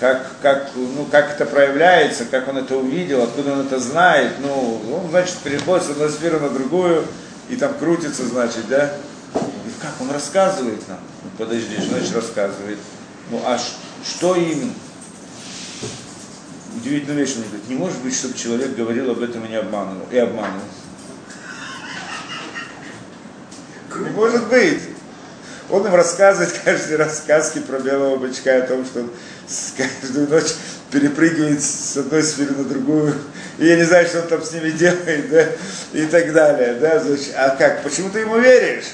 как, 0.00 0.30
как, 0.42 0.70
ну, 0.74 1.06
как 1.10 1.32
это 1.32 1.46
проявляется, 1.46 2.26
как 2.26 2.48
он 2.48 2.58
это 2.58 2.76
увидел, 2.76 3.22
откуда 3.22 3.52
он 3.52 3.66
это 3.66 3.78
знает, 3.80 4.32
ну, 4.40 4.80
он, 4.92 5.10
значит, 5.10 5.36
переходит 5.38 5.86
с 5.86 5.90
одной 5.90 6.10
сферы 6.10 6.38
на 6.38 6.50
другую, 6.50 7.04
и 7.48 7.56
там 7.56 7.74
крутится, 7.74 8.26
значит, 8.26 8.68
да? 8.68 8.92
И 9.34 9.80
как, 9.80 9.92
он 10.00 10.10
рассказывает 10.10 10.86
нам? 10.88 10.98
Ну, 11.24 11.30
подожди, 11.38 11.76
значит 11.76 12.14
рассказывает? 12.14 12.78
Ну, 13.30 13.40
а 13.44 13.58
что 14.04 14.36
именно? 14.36 14.72
Удивительная 16.76 17.24
вещь, 17.24 17.36
он 17.36 17.44
говорит, 17.44 17.68
не 17.68 17.74
может 17.74 17.98
быть, 18.02 18.14
чтобы 18.14 18.36
человек 18.36 18.76
говорил 18.76 19.10
об 19.10 19.22
этом 19.22 19.44
и 19.46 19.48
не 19.48 19.56
обманывал, 19.56 20.06
и 20.10 20.18
обманывал. 20.18 20.60
Не 23.98 24.10
может 24.10 24.46
быть. 24.48 24.82
Он 25.70 25.84
им 25.86 25.94
рассказывает 25.94 26.52
каждый 26.64 26.96
раз 26.96 27.18
сказки 27.18 27.58
про 27.58 27.78
белого 27.78 28.16
бычка 28.16 28.58
о 28.58 28.66
том, 28.66 28.84
что 28.84 29.08
каждую 29.76 30.28
ночь 30.28 30.52
перепрыгивает 30.90 31.62
с 31.62 31.96
одной 31.96 32.22
сферы 32.22 32.54
на 32.54 32.64
другую. 32.64 33.14
И 33.58 33.66
я 33.66 33.76
не 33.76 33.84
знаю, 33.84 34.06
что 34.06 34.20
он 34.20 34.28
там 34.28 34.42
с 34.42 34.52
ними 34.52 34.70
делает, 34.70 35.30
да, 35.30 35.46
и 35.92 36.06
так 36.06 36.32
далее. 36.32 36.74
Да? 36.74 37.00
Значит, 37.00 37.32
а 37.36 37.50
как? 37.50 37.82
Почему 37.82 38.10
ты 38.10 38.20
ему 38.20 38.38
веришь? 38.38 38.84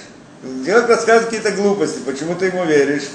Человек 0.66 0.88
рассказывает 0.88 1.26
какие-то 1.26 1.52
глупости, 1.52 2.00
почему 2.04 2.34
ты 2.34 2.46
ему 2.46 2.64
веришь? 2.64 3.08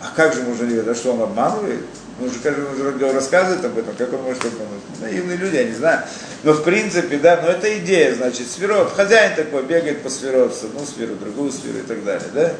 А 0.00 0.12
как 0.16 0.34
же 0.34 0.42
можно 0.42 0.64
верить? 0.64 0.88
А 0.88 0.94
что, 0.94 1.12
он 1.12 1.22
обманывает? 1.22 1.84
Он 2.20 2.30
же 2.30 2.38
каждый 2.42 3.02
раз 3.02 3.14
рассказывает 3.14 3.64
об 3.64 3.78
этом, 3.78 3.94
как 3.96 4.12
он 4.12 4.22
может 4.22 4.44
обмануть? 4.44 4.82
Наивные 5.00 5.36
люди, 5.36 5.56
я 5.56 5.64
не 5.64 5.74
знаю. 5.74 6.02
Но 6.42 6.52
в 6.52 6.64
принципе, 6.64 7.16
да, 7.16 7.40
но 7.42 7.48
это 7.48 7.78
идея, 7.78 8.14
значит, 8.14 8.50
сферот. 8.50 8.92
Хозяин 8.94 9.36
такой 9.36 9.62
бегает 9.62 10.02
по 10.02 10.10
сферот, 10.10 10.54
с 10.54 10.64
одну 10.64 10.84
сферу, 10.84 11.14
другую 11.14 11.50
сферу 11.50 11.78
и 11.78 11.82
так 11.82 12.04
далее, 12.04 12.28
да? 12.34 12.52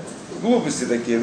Глупости 0.42 0.84
такие, 0.84 1.20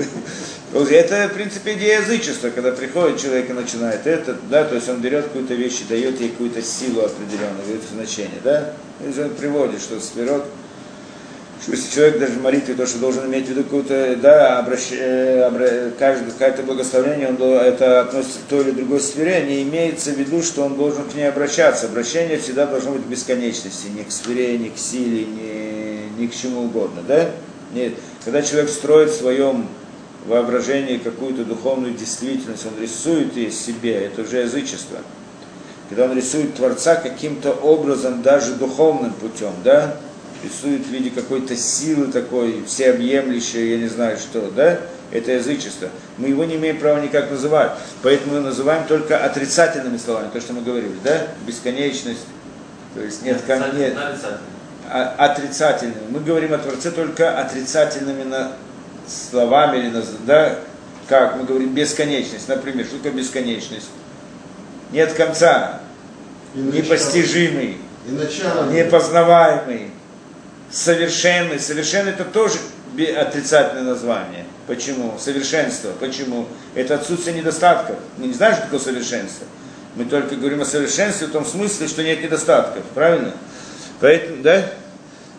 Это, 0.74 1.30
в 1.30 1.34
принципе, 1.34 1.74
идея 1.74 2.02
язычества, 2.02 2.50
когда 2.50 2.72
приходит 2.72 3.20
человек 3.20 3.50
и 3.50 3.54
начинает 3.54 4.06
это, 4.06 4.38
да, 4.50 4.64
то 4.64 4.76
есть 4.76 4.88
он 4.90 5.02
берет 5.02 5.26
какую-то 5.26 5.54
вещь 5.54 5.82
и 5.82 5.90
дает 5.90 6.20
ей 6.20 6.30
какую-то 6.30 6.62
силу 6.62 7.02
определенную, 7.02 7.66
дает 7.66 7.82
значение, 7.92 8.40
да? 8.44 8.74
И 9.02 9.20
он 9.20 9.30
приводит, 9.32 9.82
что 9.82 10.00
сферот, 10.00 10.46
что 11.62 11.72
если 11.72 11.96
человек 11.96 12.20
даже 12.20 12.34
в 12.34 12.44
молитве, 12.44 12.76
то, 12.76 12.86
что 12.86 13.00
должен 13.00 13.26
иметь 13.26 13.48
в 13.48 13.50
виду 13.50 13.64
какое-то, 13.64 14.18
да, 14.18 14.60
обращ... 14.60 14.92
э, 14.92 15.42
обра... 15.42 15.68
какое-то 15.98 16.64
благословение, 16.64 17.30
он 17.30 17.42
это 17.42 18.02
относится 18.02 18.40
к 18.40 18.50
той 18.50 18.64
или 18.66 18.72
другой 18.72 19.00
сфере, 19.00 19.44
не 19.48 19.64
имеется 19.64 20.12
в 20.12 20.18
виду, 20.20 20.44
что 20.44 20.64
он 20.64 20.76
должен 20.76 21.06
к 21.10 21.16
ней 21.16 21.30
обращаться. 21.30 21.88
Обращение 21.88 22.38
всегда 22.38 22.68
должно 22.68 22.92
быть 22.92 23.04
к 23.04 23.08
бесконечности, 23.08 23.88
не 23.88 24.04
к 24.04 24.12
сфере, 24.12 24.58
не 24.58 24.70
к 24.70 24.78
силе, 24.78 25.26
не, 25.26 26.22
не 26.22 26.28
к 26.28 26.36
чему 26.36 26.66
угодно, 26.66 27.02
да? 27.08 27.32
Нет. 27.74 27.94
Когда 28.28 28.42
человек 28.42 28.70
строит 28.70 29.10
в 29.10 29.16
своем 29.16 29.70
воображении 30.26 30.98
какую-то 30.98 31.46
духовную 31.46 31.94
действительность, 31.94 32.66
он 32.66 32.74
рисует 32.84 33.38
ее 33.38 33.50
себе, 33.52 33.94
это 33.94 34.24
уже 34.24 34.40
язычество. 34.40 34.98
Когда 35.88 36.04
он 36.04 36.18
рисует 36.18 36.54
Творца 36.54 36.96
каким-то 36.96 37.54
образом, 37.54 38.22
даже 38.24 38.56
духовным 38.56 39.14
путем, 39.14 39.54
да, 39.64 39.96
рисует 40.44 40.86
в 40.86 40.90
виде 40.90 41.10
какой-то 41.10 41.56
силы 41.56 42.08
такой, 42.08 42.66
всеобъемлющей, 42.68 43.72
я 43.72 43.78
не 43.78 43.88
знаю 43.88 44.18
что, 44.18 44.52
да, 44.52 44.82
это 45.12 45.32
язычество. 45.32 45.88
Мы 46.18 46.28
его 46.28 46.44
не 46.44 46.58
имеем 46.58 46.80
права 46.80 47.00
никак 47.00 47.32
называть. 47.32 47.72
Поэтому 48.04 48.34
мы 48.34 48.42
называем 48.42 48.86
только 48.88 49.24
отрицательными 49.24 49.96
словами, 49.96 50.32
то, 50.34 50.42
что 50.42 50.52
мы 50.52 50.64
говорили, 50.64 50.98
да, 51.02 51.28
бесконечность, 51.48 52.26
то 52.94 53.02
есть 53.02 53.24
нет, 53.24 53.42
кон- 53.48 53.74
нет, 53.78 53.96
а- 53.96 54.38
отрицательными. 54.92 56.10
Мы 56.10 56.20
говорим 56.20 56.54
о 56.54 56.58
Творце 56.58 56.92
только 56.92 57.40
отрицательными 57.40 58.26
словами, 59.08 59.78
или 59.78 60.04
да, 60.26 60.56
как 61.08 61.38
мы 61.38 61.46
говорим 61.46 61.74
бесконечность, 61.74 62.48
например, 62.48 62.86
что 62.86 62.98
такое 62.98 63.14
бесконечность? 63.14 63.90
Нет 64.92 65.14
конца, 65.14 65.82
И 66.54 66.60
непостижимый, 66.60 67.78
И 68.08 68.12
начало. 68.12 68.70
непознаваемый, 68.72 69.92
совершенный. 70.72 71.60
Совершенный 71.60 72.12
это 72.12 72.26
тоже 72.26 72.58
отрицательное 73.18 73.84
название. 73.84 74.46
Почему? 74.66 75.18
Совершенство. 75.20 75.92
Почему? 76.00 76.48
Это 76.76 76.96
отсутствие 76.96 77.38
недостатков. 77.38 77.96
Мы 78.18 78.28
не 78.28 78.34
знаем, 78.34 78.56
что 78.56 78.64
такое 78.64 78.80
совершенство. 78.80 79.48
Мы 79.96 80.06
только 80.06 80.36
говорим 80.36 80.62
о 80.62 80.66
совершенстве 80.66 81.28
в 81.28 81.32
том 81.32 81.46
смысле, 81.46 81.88
что 81.88 82.04
нет 82.04 82.22
недостатков. 82.22 82.84
Правильно? 82.94 83.34
Поэтому, 84.00 84.44
да? 84.44 84.70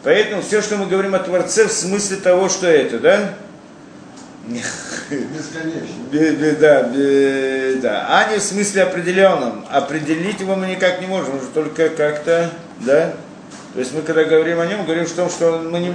Поэтому 0.05 0.43
все, 0.43 0.63
что 0.63 0.77
мы 0.77 0.87
говорим 0.87 1.15
о 1.15 1.19
Творце, 1.19 1.67
в 1.67 1.73
смысле 1.73 2.17
того, 2.19 2.49
что 2.49 2.67
это, 2.67 2.99
да? 2.99 3.35
Бесконечно. 5.11 6.05
Бе- 6.11 6.33
бе- 6.33 6.53
да, 6.53 6.83
да, 7.83 8.07
а 8.09 8.33
не 8.33 8.39
в 8.39 8.43
смысле 8.43 8.85
определенном. 8.85 9.67
Определить 9.71 10.41
его 10.41 10.57
мы 10.57 10.67
никак 10.67 11.01
не 11.01 11.07
можем, 11.07 11.37
уже 11.37 11.47
только 11.49 11.91
как-то, 11.91 12.51
да. 12.81 13.15
То 13.75 13.81
есть 13.81 13.93
мы 13.93 14.03
когда 14.03 14.25
говорим 14.25 14.61
о 14.61 14.67
нем, 14.67 14.85
говорим 14.85 15.05
в 15.05 15.13
том, 15.13 15.29
что 15.29 15.59
мы 15.59 15.79
не, 15.81 15.93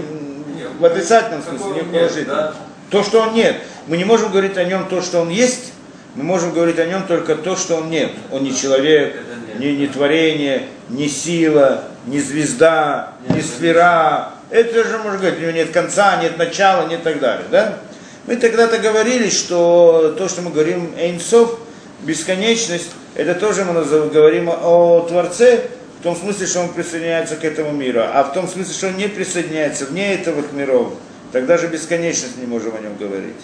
в 0.80 0.86
отрицательном 0.86 1.42
смысле, 1.42 1.74
не 1.74 1.82
в 1.82 1.92
положительном. 1.92 2.38
Да? 2.38 2.54
То, 2.92 3.04
что 3.04 3.22
он 3.22 3.34
нет. 3.34 3.56
Мы 3.88 3.98
не 3.98 4.06
можем 4.06 4.32
говорить 4.32 4.58
о 4.58 4.64
нем 4.64 4.88
то, 4.88 5.02
что 5.02 5.22
он 5.22 5.30
есть, 5.30 5.74
мы 6.16 6.24
можем 6.24 6.54
говорить 6.54 6.78
о 6.78 6.86
нем 6.86 7.08
только 7.08 7.36
то, 7.36 7.56
что 7.56 7.78
он 7.78 7.90
нет. 7.90 8.12
Он 8.32 8.44
не 8.44 8.56
человек, 8.56 9.16
не, 9.58 9.76
не 9.76 9.88
творение, 9.88 10.68
не 10.90 11.08
сила, 11.08 11.86
не 12.06 12.20
звезда, 12.20 13.14
не 13.30 13.42
сфера. 13.42 14.32
Это 14.50 14.84
же 14.84 14.98
можно 15.00 15.18
говорить, 15.20 15.40
у 15.40 15.42
него 15.42 15.52
нет 15.52 15.72
конца, 15.72 16.22
нет 16.22 16.38
начала, 16.38 16.88
нет 16.88 17.04
так 17.04 17.20
далее. 17.20 17.46
Да? 17.50 17.80
Мы 18.28 18.36
тогда-то 18.38 18.78
говорили, 18.78 19.30
что 19.30 20.16
то, 20.18 20.30
что 20.30 20.42
мы 20.42 20.52
говорим 20.52 20.94
Эйнсов, 20.98 21.60
бесконечность, 22.04 22.92
это 23.16 23.36
тоже 23.36 23.66
мы 23.66 23.84
говорим 23.84 24.50
о 24.50 25.06
Творце, 25.08 25.62
в 26.00 26.04
том 26.04 26.16
смысле, 26.16 26.48
что 26.48 26.60
он 26.62 26.70
присоединяется 26.74 27.36
к 27.38 27.46
этому 27.46 27.72
миру, 27.72 28.02
а 28.02 28.24
в 28.24 28.34
том 28.34 28.48
смысле, 28.48 28.74
что 28.74 28.88
он 28.88 28.98
не 28.98 29.08
присоединяется 29.08 29.86
вне 29.86 30.14
этого 30.14 30.44
миров, 30.52 30.94
тогда 31.32 31.58
же 31.58 31.68
бесконечность 31.68 32.38
не 32.38 32.46
можем 32.46 32.76
о 32.76 32.80
нем 32.80 32.98
говорить. 32.98 33.40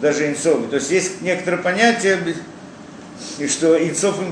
Даже 0.00 0.28
Инсов. 0.28 0.68
То 0.70 0.76
есть 0.76 0.90
есть 0.90 1.22
некоторые 1.22 1.62
понятия, 1.62 2.16
бе- 2.16 2.34
и 3.38 3.46
что 3.46 3.78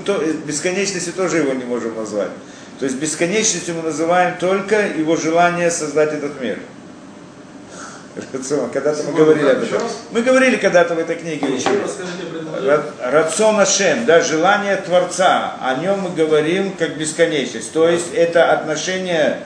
то, 0.05 0.21
э, 0.21 0.33
бесконечностью 0.45 1.13
тоже 1.13 1.39
его 1.39 1.53
не 1.53 1.65
можем 1.65 1.97
назвать. 1.97 2.31
То 2.83 2.87
есть 2.87 2.99
бесконечностью 2.99 3.77
мы 3.77 3.83
называем 3.83 4.37
только 4.41 4.89
его 4.89 5.15
желание 5.15 5.71
создать 5.71 6.15
этот 6.15 6.41
мир. 6.41 6.59
Рацион. 8.33 8.71
Когда-то 8.71 9.05
мы 9.05 9.13
говорили 9.13 9.49
об 9.51 9.63
этом. 9.63 9.83
Мы 10.11 10.23
говорили 10.23 10.57
когда-то 10.57 10.97
в 10.97 10.99
этой 10.99 11.15
книге. 11.15 11.47
Рацион 13.01 13.61
Ашем, 13.61 14.05
да, 14.05 14.21
желание 14.21 14.75
Творца, 14.79 15.55
о 15.63 15.77
нем 15.77 16.01
мы 16.01 16.11
говорим 16.11 16.73
как 16.73 16.97
бесконечность. 16.99 17.73
То 17.73 17.89
есть 17.89 18.13
это 18.15 18.51
отношение 18.51 19.39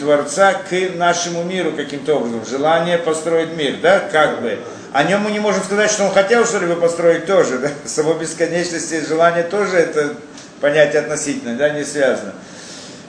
Творца 0.00 0.54
к 0.54 0.96
нашему 0.96 1.44
миру 1.44 1.70
каким-то 1.70 2.16
образом, 2.16 2.44
желание 2.44 2.98
построить 2.98 3.52
мир, 3.56 3.76
да, 3.80 4.00
как 4.00 4.42
бы. 4.42 4.58
О 4.92 5.04
нем 5.04 5.20
мы 5.20 5.30
не 5.30 5.38
можем 5.38 5.62
сказать, 5.62 5.92
что 5.92 6.06
он 6.06 6.12
хотел 6.12 6.44
что-либо 6.44 6.74
построить 6.74 7.24
тоже, 7.24 7.58
да, 7.58 7.70
само 7.84 8.14
бесконечность 8.14 8.90
и 8.90 9.00
желание 9.00 9.44
тоже 9.44 9.76
это 9.76 10.16
понятие 10.60 11.02
относительное, 11.02 11.54
да, 11.54 11.70
не 11.70 11.84
связано. 11.84 12.32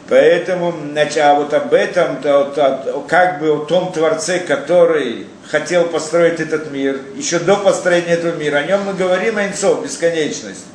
Поэтому, 0.10 0.74
значит, 0.91 1.20
а 1.20 1.36
вот 1.36 1.53
об 1.53 1.72
этом, 1.72 2.20
да, 2.22 2.39
вот 2.39 2.57
о- 2.57 3.05
как 3.07 3.39
бы 3.39 3.51
о 3.51 3.60
том 3.66 3.91
Творце, 3.93 4.39
который 4.39 5.28
хотел 5.47 5.86
построить 5.86 6.39
этот 6.39 6.72
мир, 6.72 6.99
еще 7.16 7.38
до 7.38 7.57
построения 7.57 8.14
этого 8.14 8.36
мира, 8.36 8.57
о 8.57 8.64
нем 8.64 8.82
мы 8.86 8.95
говорим 8.95 9.38
Айнцов, 9.38 9.84
бесконечность. 9.84 10.66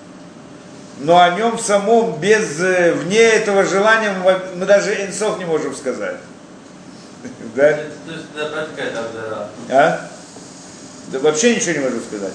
Но 1.00 1.20
о 1.20 1.30
нем 1.30 1.58
самом, 1.58 2.20
без, 2.20 2.60
э, 2.60 2.92
вне 2.92 3.18
этого 3.18 3.64
желания, 3.64 4.12
мы, 4.24 4.38
мы 4.54 4.66
даже 4.66 4.94
Энсов 4.94 5.38
не 5.38 5.44
можем 5.44 5.74
сказать. 5.74 6.16
Да? 7.56 7.72
То 7.72 7.80
есть, 8.12 8.26
да. 8.36 9.48
А? 9.70 10.10
Да 11.08 11.18
вообще 11.20 11.56
ничего 11.56 11.72
не 11.72 11.78
можем 11.78 12.02
сказать. 12.02 12.32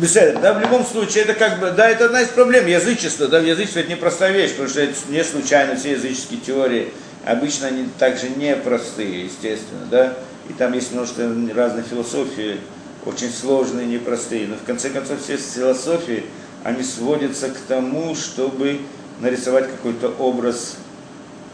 Беседа, 0.00 0.38
да, 0.38 0.54
в 0.54 0.60
любом 0.60 0.84
случае, 0.84 1.24
это 1.24 1.34
как 1.34 1.58
бы, 1.58 1.72
да, 1.72 1.88
это 1.90 2.04
одна 2.04 2.22
из 2.22 2.28
проблем 2.28 2.66
язычества, 2.66 3.26
да, 3.26 3.40
в 3.40 3.44
язычестве 3.44 3.82
это 3.82 3.90
непростая 3.90 4.30
вещь, 4.30 4.52
потому 4.52 4.68
что 4.68 4.80
это 4.80 4.94
не 5.08 5.24
случайно 5.24 5.74
все 5.74 5.92
языческие 5.92 6.38
теории, 6.38 6.92
обычно 7.24 7.66
они 7.66 7.88
также 7.98 8.28
непростые, 8.28 9.24
естественно, 9.24 9.86
да, 9.90 10.14
и 10.48 10.52
там 10.52 10.72
есть 10.72 10.92
множество 10.92 11.24
разных 11.52 11.86
философий, 11.86 12.60
очень 13.06 13.32
сложные, 13.32 13.88
непростые, 13.88 14.46
но 14.46 14.54
в 14.54 14.62
конце 14.62 14.90
концов 14.90 15.20
все 15.20 15.36
философии, 15.36 16.24
они 16.62 16.84
сводятся 16.84 17.48
к 17.48 17.58
тому, 17.66 18.14
чтобы 18.14 18.80
нарисовать 19.18 19.68
какой-то 19.68 20.10
образ 20.20 20.76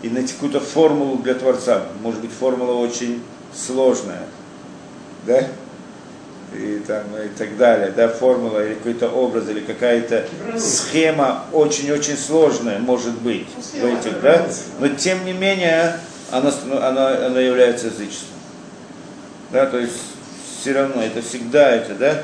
и 0.02 0.10
найти 0.10 0.34
какую-то 0.34 0.60
формулу 0.60 1.16
для 1.16 1.34
Творца. 1.34 1.84
Может 2.02 2.20
быть, 2.20 2.30
формула 2.30 2.74
очень 2.74 3.22
сложная, 3.54 4.24
да? 5.26 5.46
И, 6.54 6.80
там, 6.86 7.02
и 7.16 7.28
так 7.36 7.56
далее, 7.56 7.90
да, 7.90 8.08
формула 8.08 8.64
или 8.64 8.74
какой-то 8.74 9.08
образ, 9.08 9.48
или 9.48 9.60
какая-то 9.60 10.24
схема 10.56 11.46
очень-очень 11.52 12.16
сложная, 12.16 12.78
может 12.78 13.18
быть, 13.18 13.48
в 13.56 13.84
этих, 13.84 14.20
да? 14.20 14.46
Но 14.78 14.88
тем 14.88 15.24
не 15.24 15.32
менее, 15.32 15.98
она, 16.30 16.52
она, 16.80 17.26
она 17.26 17.40
является 17.40 17.86
язычеством. 17.86 18.38
Да, 19.50 19.66
то 19.66 19.78
есть 19.78 19.94
все 20.60 20.72
равно, 20.72 21.02
это 21.02 21.22
всегда 21.22 21.72
это, 21.72 21.94
да? 21.94 22.22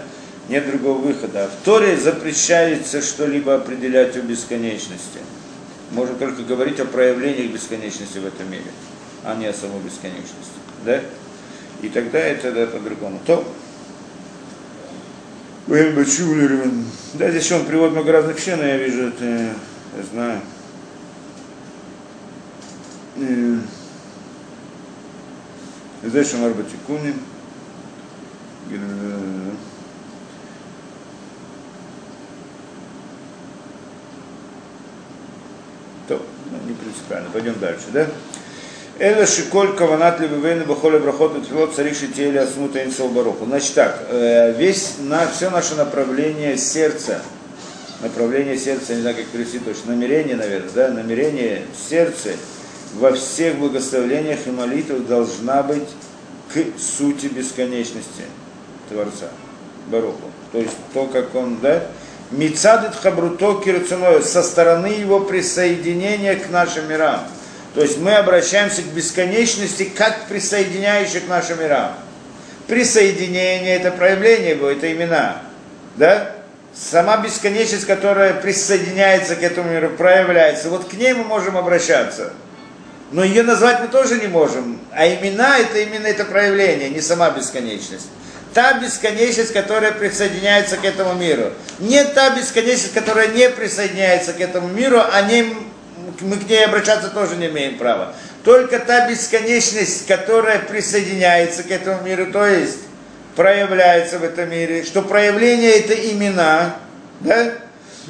Нет 0.48 0.68
другого 0.68 0.98
выхода. 0.98 1.44
А 1.44 1.48
в 1.48 1.64
Торе 1.64 1.96
запрещается 1.96 3.02
что-либо 3.02 3.54
определять 3.54 4.16
о 4.16 4.20
бесконечности. 4.20 5.18
Можно 5.90 6.14
только 6.16 6.42
говорить 6.42 6.78
о 6.80 6.84
проявлениях 6.84 7.52
бесконечности 7.52 8.18
в 8.18 8.26
этом 8.26 8.50
мире, 8.50 8.70
а 9.24 9.34
не 9.34 9.46
о 9.46 9.52
самой 9.52 9.80
бесконечности. 9.80 10.58
Да? 10.84 11.00
И 11.82 11.88
тогда 11.88 12.18
это 12.18 12.52
да, 12.52 12.66
по-другому. 12.66 13.20
То. 13.26 13.44
Да, 17.14 17.30
здесь 17.30 17.52
он 17.52 17.64
приводит 17.64 17.92
много 17.92 18.12
разных 18.12 18.36
вещей, 18.36 18.56
я 18.56 18.76
вижу 18.76 19.08
это, 19.08 19.24
я 19.24 20.02
знаю. 20.12 20.40
Э, 23.16 23.58
Здесь 26.02 26.32
он 26.32 26.44
Арбатикунин. 26.44 27.14
То, 36.08 36.26
ну, 36.50 36.58
не 36.68 36.74
принципиально. 36.74 37.28
Пойдем 37.30 37.58
дальше, 37.58 37.84
да? 37.92 38.08
Эла 39.00 39.24
шиколь 39.24 39.74
каванат 39.74 40.20
левивейну 40.20 40.66
бахоля 40.66 40.98
брахот 40.98 41.34
и 41.34 41.40
тфилот 41.40 41.74
царих 41.74 41.96
шители 41.96 42.36
асмута 42.36 42.84
инсол 42.84 43.08
баруху. 43.08 43.46
Значит 43.46 43.72
так, 43.72 43.98
э, 44.10 44.52
весь, 44.58 44.96
на, 44.98 45.26
все 45.26 45.48
наше 45.48 45.74
направление 45.74 46.58
сердца, 46.58 47.22
направление 48.02 48.58
сердца, 48.58 48.94
не 48.94 49.00
знаю, 49.00 49.16
как 49.16 49.24
перевести 49.28 49.58
точно, 49.58 49.92
намерение, 49.92 50.36
наверное, 50.36 50.70
да, 50.74 50.88
намерение 50.88 51.62
сердца 51.88 52.28
во 52.96 53.12
всех 53.12 53.56
благословлениях 53.56 54.40
и 54.46 54.50
молитвах 54.50 55.06
должна 55.06 55.62
быть 55.62 55.88
к 56.52 56.78
сути 56.78 57.28
бесконечности 57.28 58.24
Творца, 58.90 59.30
Баруху. 59.86 60.30
То 60.52 60.58
есть 60.58 60.76
то, 60.92 61.06
как 61.06 61.34
он, 61.34 61.58
да, 61.62 61.86
Мицадит 62.32 62.94
хабруто 62.94 63.62
кирцуной, 63.64 64.22
со 64.22 64.42
стороны 64.42 64.88
его 64.88 65.20
присоединения 65.20 66.36
к 66.36 66.50
нашим 66.50 66.86
мирам. 66.88 67.22
То 67.74 67.82
есть 67.82 67.98
мы 67.98 68.14
обращаемся 68.14 68.82
к 68.82 68.86
бесконечности, 68.86 69.84
как 69.84 70.26
присоединяющих 70.26 71.26
к 71.26 71.28
нашим 71.28 71.60
мирам. 71.60 71.94
Присоединение– 72.66 73.76
это 73.76 73.90
проявление 73.90 74.50
его, 74.50 74.68
это 74.68 74.90
имена. 74.92 75.42
Да? 75.96 76.36
Сама 76.74 77.18
бесконечность, 77.18 77.86
которая 77.86 78.34
присоединяется 78.34 79.36
к 79.36 79.42
этому 79.42 79.70
миру, 79.70 79.90
проявляется. 79.90 80.68
Вот 80.68 80.88
к 80.88 80.92
ней 80.94 81.12
мы 81.14 81.24
можем 81.24 81.56
обращаться. 81.56 82.32
Но 83.12 83.24
ее 83.24 83.42
назвать 83.42 83.80
мы 83.80 83.88
тоже 83.88 84.20
не 84.20 84.28
можем. 84.28 84.80
А 84.92 85.06
имена 85.06 85.58
это 85.58 85.78
именно 85.78 86.06
это 86.06 86.24
проявление, 86.24 86.90
не 86.90 87.00
сама 87.00 87.30
бесконечность. 87.30 88.06
Та 88.54 88.74
бесконечность, 88.74 89.52
которая 89.52 89.92
присоединяется 89.92 90.76
к 90.76 90.84
этому 90.84 91.14
миру. 91.14 91.52
Не 91.78 92.04
та 92.04 92.30
бесконечность, 92.30 92.94
которая 92.94 93.28
не 93.28 93.48
присоединяется 93.48 94.32
к 94.32 94.40
этому 94.40 94.68
миру, 94.68 95.00
а 95.00 95.22
не, 95.22 95.54
мы 96.20 96.36
к 96.36 96.48
ней 96.48 96.64
обращаться 96.64 97.08
тоже 97.08 97.36
не 97.36 97.46
имеем 97.46 97.78
права. 97.78 98.14
Только 98.44 98.78
та 98.78 99.08
бесконечность, 99.08 100.06
которая 100.06 100.60
присоединяется 100.60 101.62
к 101.62 101.70
этому 101.70 102.02
миру, 102.02 102.26
то 102.32 102.46
есть 102.46 102.78
проявляется 103.36 104.18
в 104.18 104.24
этом 104.24 104.50
мире, 104.50 104.84
что 104.84 105.02
проявление 105.02 105.78
это 105.78 105.94
имена, 105.94 106.76
да? 107.20 107.52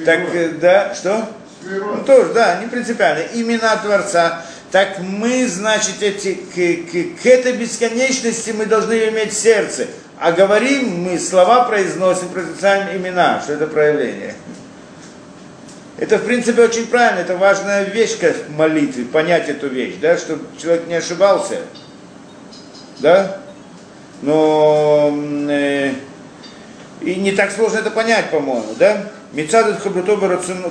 Так, 0.04 0.20
э, 0.34 0.48
да, 0.60 0.94
что? 0.94 1.28
Ну, 1.62 2.04
тоже, 2.04 2.32
да, 2.32 2.58
не 2.60 2.68
принципиально. 2.68 3.24
Имена 3.34 3.76
Творца. 3.76 4.42
Так 4.70 5.00
мы, 5.00 5.48
значит, 5.48 6.00
эти, 6.00 6.34
к, 6.34 6.52
к, 6.54 7.22
к 7.22 7.26
этой 7.26 7.52
бесконечности 7.52 8.52
мы 8.52 8.66
должны 8.66 8.94
иметь 9.08 9.36
сердце. 9.36 9.88
А 10.18 10.32
говорим 10.32 11.02
мы, 11.02 11.18
слова 11.18 11.64
произносим, 11.64 12.28
произносим 12.28 12.96
имена, 12.96 13.40
что 13.42 13.54
это 13.54 13.66
проявление. 13.66 14.34
Это, 16.00 16.16
в 16.16 16.24
принципе, 16.24 16.62
очень 16.62 16.86
правильно, 16.86 17.20
это 17.20 17.36
важная 17.36 17.84
вещь 17.84 18.16
в 18.16 18.56
молитве, 18.56 19.04
понять 19.04 19.50
эту 19.50 19.68
вещь, 19.68 19.96
да, 20.00 20.16
чтобы 20.16 20.44
человек 20.58 20.86
не 20.86 20.94
ошибался, 20.94 21.58
да, 23.00 23.36
но 24.22 25.14
э, 25.50 25.92
и 27.02 27.14
не 27.16 27.32
так 27.32 27.52
сложно 27.52 27.78
это 27.78 27.90
понять, 27.90 28.30
по-моему, 28.30 28.74
да. 28.78 29.10
Мецадат 29.32 29.80
хабруто 29.80 30.16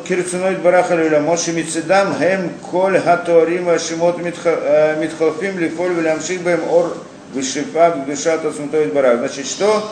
кирценоид 0.05 0.61
бараха 0.61 0.95
люля 0.95 1.21
моши 1.21 1.53
мецедам 1.53 2.13
хем 2.19 2.49
коль 2.71 2.99
хатуарим 2.99 3.69
ашимот 3.69 4.17
э, 4.19 4.97
митхалфим 4.99 5.59
лифоль 5.59 5.93
вилямших 5.93 6.41
бэм 6.41 6.69
ор 6.69 6.97
вышипак 7.33 8.05
душа 8.05 8.37
тосмутоид 8.37 8.93
барах. 8.93 9.19
Значит, 9.19 9.45
что 9.45 9.89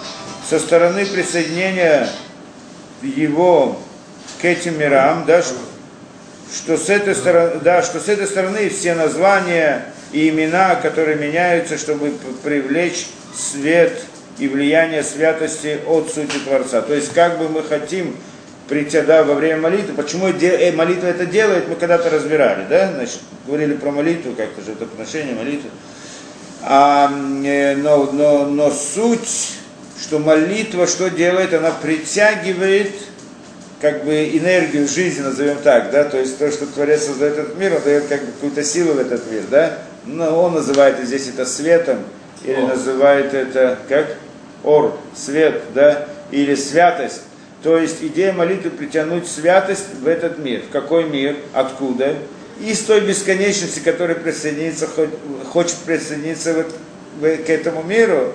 со 0.49 0.59
стороны 0.59 1.05
присоединения 1.05 2.09
его 3.01 3.79
к 4.41 4.45
этим 4.45 4.79
мирам, 4.79 5.25
да, 5.25 5.41
что, 5.41 6.77
с 6.77 6.89
этой 6.89 7.15
стороны, 7.15 7.59
да, 7.61 7.81
что 7.81 7.99
с 7.99 8.07
этой 8.07 8.27
стороны 8.27 8.69
все 8.69 8.93
названия 8.93 9.85
и 10.11 10.29
имена, 10.29 10.75
которые 10.75 11.17
меняются, 11.17 11.77
чтобы 11.77 12.13
привлечь 12.43 13.07
свет 13.35 14.01
и 14.39 14.47
влияние 14.47 15.03
святости 15.03 15.79
от 15.88 16.11
сути 16.13 16.38
Творца. 16.45 16.81
То 16.81 16.93
есть 16.93 17.13
как 17.13 17.39
бы 17.39 17.49
мы 17.49 17.63
хотим 17.63 18.15
прийти 18.67 19.01
да, 19.01 19.23
во 19.23 19.33
время 19.33 19.61
молитвы. 19.61 19.93
Почему 19.95 20.27
э, 20.27 20.71
молитва 20.71 21.07
это 21.07 21.25
делает, 21.25 21.67
мы 21.67 21.75
когда-то 21.75 22.09
разбирали, 22.09 22.65
да, 22.69 22.91
значит, 22.93 23.19
говорили 23.45 23.73
про 23.73 23.91
молитву, 23.91 24.33
как-то 24.35 24.61
же 24.61 24.73
это 24.73 24.85
отношение 24.85 25.35
молитвы. 25.35 25.69
А, 26.63 27.11
э, 27.45 27.75
но, 27.75 28.11
но, 28.11 28.45
но 28.45 28.71
суть, 28.71 29.55
что 29.99 30.19
молитва 30.19 30.85
что 30.85 31.09
делает, 31.09 31.53
она 31.53 31.71
притягивает 31.71 32.91
как 33.82 34.05
бы 34.05 34.30
энергию 34.30 34.88
жизни, 34.88 35.21
назовем 35.21 35.57
так, 35.63 35.91
да, 35.91 36.03
то 36.05 36.17
есть 36.17 36.38
то, 36.39 36.51
что 36.51 36.65
Творец 36.65 37.05
создает 37.05 37.38
этот 37.38 37.57
мир, 37.57 37.75
он 37.75 37.82
дает 37.84 38.07
как 38.07 38.21
бы 38.21 38.32
какую-то 38.32 38.63
силу 38.63 38.93
в 38.93 38.99
этот 38.99 39.32
мир, 39.32 39.43
да, 39.51 39.78
но 40.05 40.41
он 40.41 40.53
называет 40.53 40.99
здесь 41.03 41.28
это 41.28 41.45
светом, 41.45 41.99
или 42.43 42.59
называет 42.61 43.34
это 43.34 43.78
как 43.88 44.15
ор, 44.63 44.97
свет, 45.15 45.61
да, 45.73 46.07
или 46.32 46.55
святость. 46.55 47.21
То 47.63 47.78
есть 47.78 47.97
идея 48.01 48.34
молитвы 48.34 48.69
притянуть 48.69 49.28
святость 49.28 49.86
в 50.01 50.07
этот 50.07 50.38
мир. 50.38 50.61
В 50.61 50.71
какой 50.71 51.05
мир? 51.05 51.36
Откуда? 51.53 52.15
Из 52.61 52.80
той 52.82 53.01
бесконечности, 53.01 53.80
которая 53.80 54.15
присоединится, 54.15 54.88
хочет 55.51 55.75
присоединиться 55.78 56.53
вот, 56.53 56.73
к 57.21 57.49
этому 57.49 57.84
миру, 57.84 58.34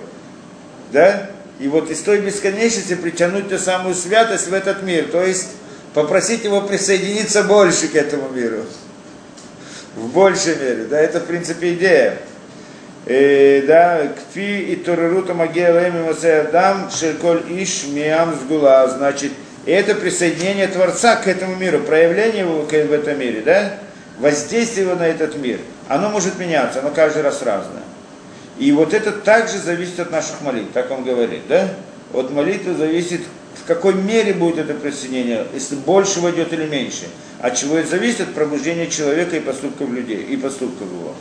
да? 0.93 1.31
И 1.63 1.69
вот 1.69 1.89
из 1.93 2.01
той 2.01 2.19
бесконечности 2.19 2.97
притянуть 2.97 3.49
ту 3.49 3.57
самую 3.57 3.95
святость 3.95 4.49
в 4.49 4.53
этот 4.53 4.83
мир. 4.83 5.07
То 5.13 5.23
есть 5.23 5.51
попросить 5.95 6.43
его 6.43 6.61
присоединиться 6.61 7.45
больше 7.45 7.87
к 7.87 7.95
этому 7.95 8.29
миру. 8.31 8.65
В 9.95 10.09
большей 10.09 10.57
мере. 10.57 10.87
Да, 10.91 10.99
это 10.99 11.21
в 11.21 11.27
принципе 11.27 11.75
идея. 11.75 12.19
Э, 13.07 13.63
да, 13.65 14.09
кфи 14.09 14.73
и 14.73 14.77
турурута 14.77 15.35
магия 15.35 15.73
шельколь 16.91 17.43
иш 17.51 17.85
миам 17.87 18.35
сгула. 18.35 18.89
Значит, 18.89 19.31
это 19.65 19.95
присоединение 19.95 20.67
Творца 20.67 21.15
к 21.15 21.29
этому 21.29 21.55
миру, 21.55 21.79
проявление 21.79 22.41
его 22.41 22.63
в 22.63 22.73
этом 22.73 23.21
мире, 23.21 23.41
да? 23.45 23.75
Воздействие 24.19 24.87
его 24.87 24.97
на 24.97 25.07
этот 25.07 25.37
мир. 25.37 25.61
Оно 25.89 26.11
может 26.11 26.41
меняться, 26.41 26.81
оно 26.81 26.91
каждый 26.91 27.23
раз 27.23 27.41
разное. 27.43 27.83
И 28.59 28.73
вот 28.73 28.95
это 28.95 29.13
также 29.13 29.59
зависит 29.59 30.01
от 30.01 30.11
наших 30.11 30.41
молитв, 30.43 30.73
так 30.73 30.91
он 30.91 31.05
говорит, 31.05 31.43
да? 31.49 31.75
От 32.13 32.31
молитвы 32.31 32.75
зависит, 32.75 33.23
в 33.63 33.67
какой 33.67 33.95
мере 33.95 34.35
будет 34.35 34.59
это 34.59 34.75
присоединение, 34.75 35.47
если 35.55 35.77
больше 35.77 36.21
войдет 36.21 36.53
или 36.53 36.67
меньше. 36.67 37.09
От 37.41 37.57
чего 37.57 37.77
это 37.77 37.89
зависит? 37.89 38.21
От 38.21 38.35
пробуждения 38.35 38.89
человека 38.89 39.37
и 39.37 39.41
поступков 39.41 39.91
людей, 39.91 40.23
и 40.23 40.37
поступков 40.37 40.89
его 40.89 41.15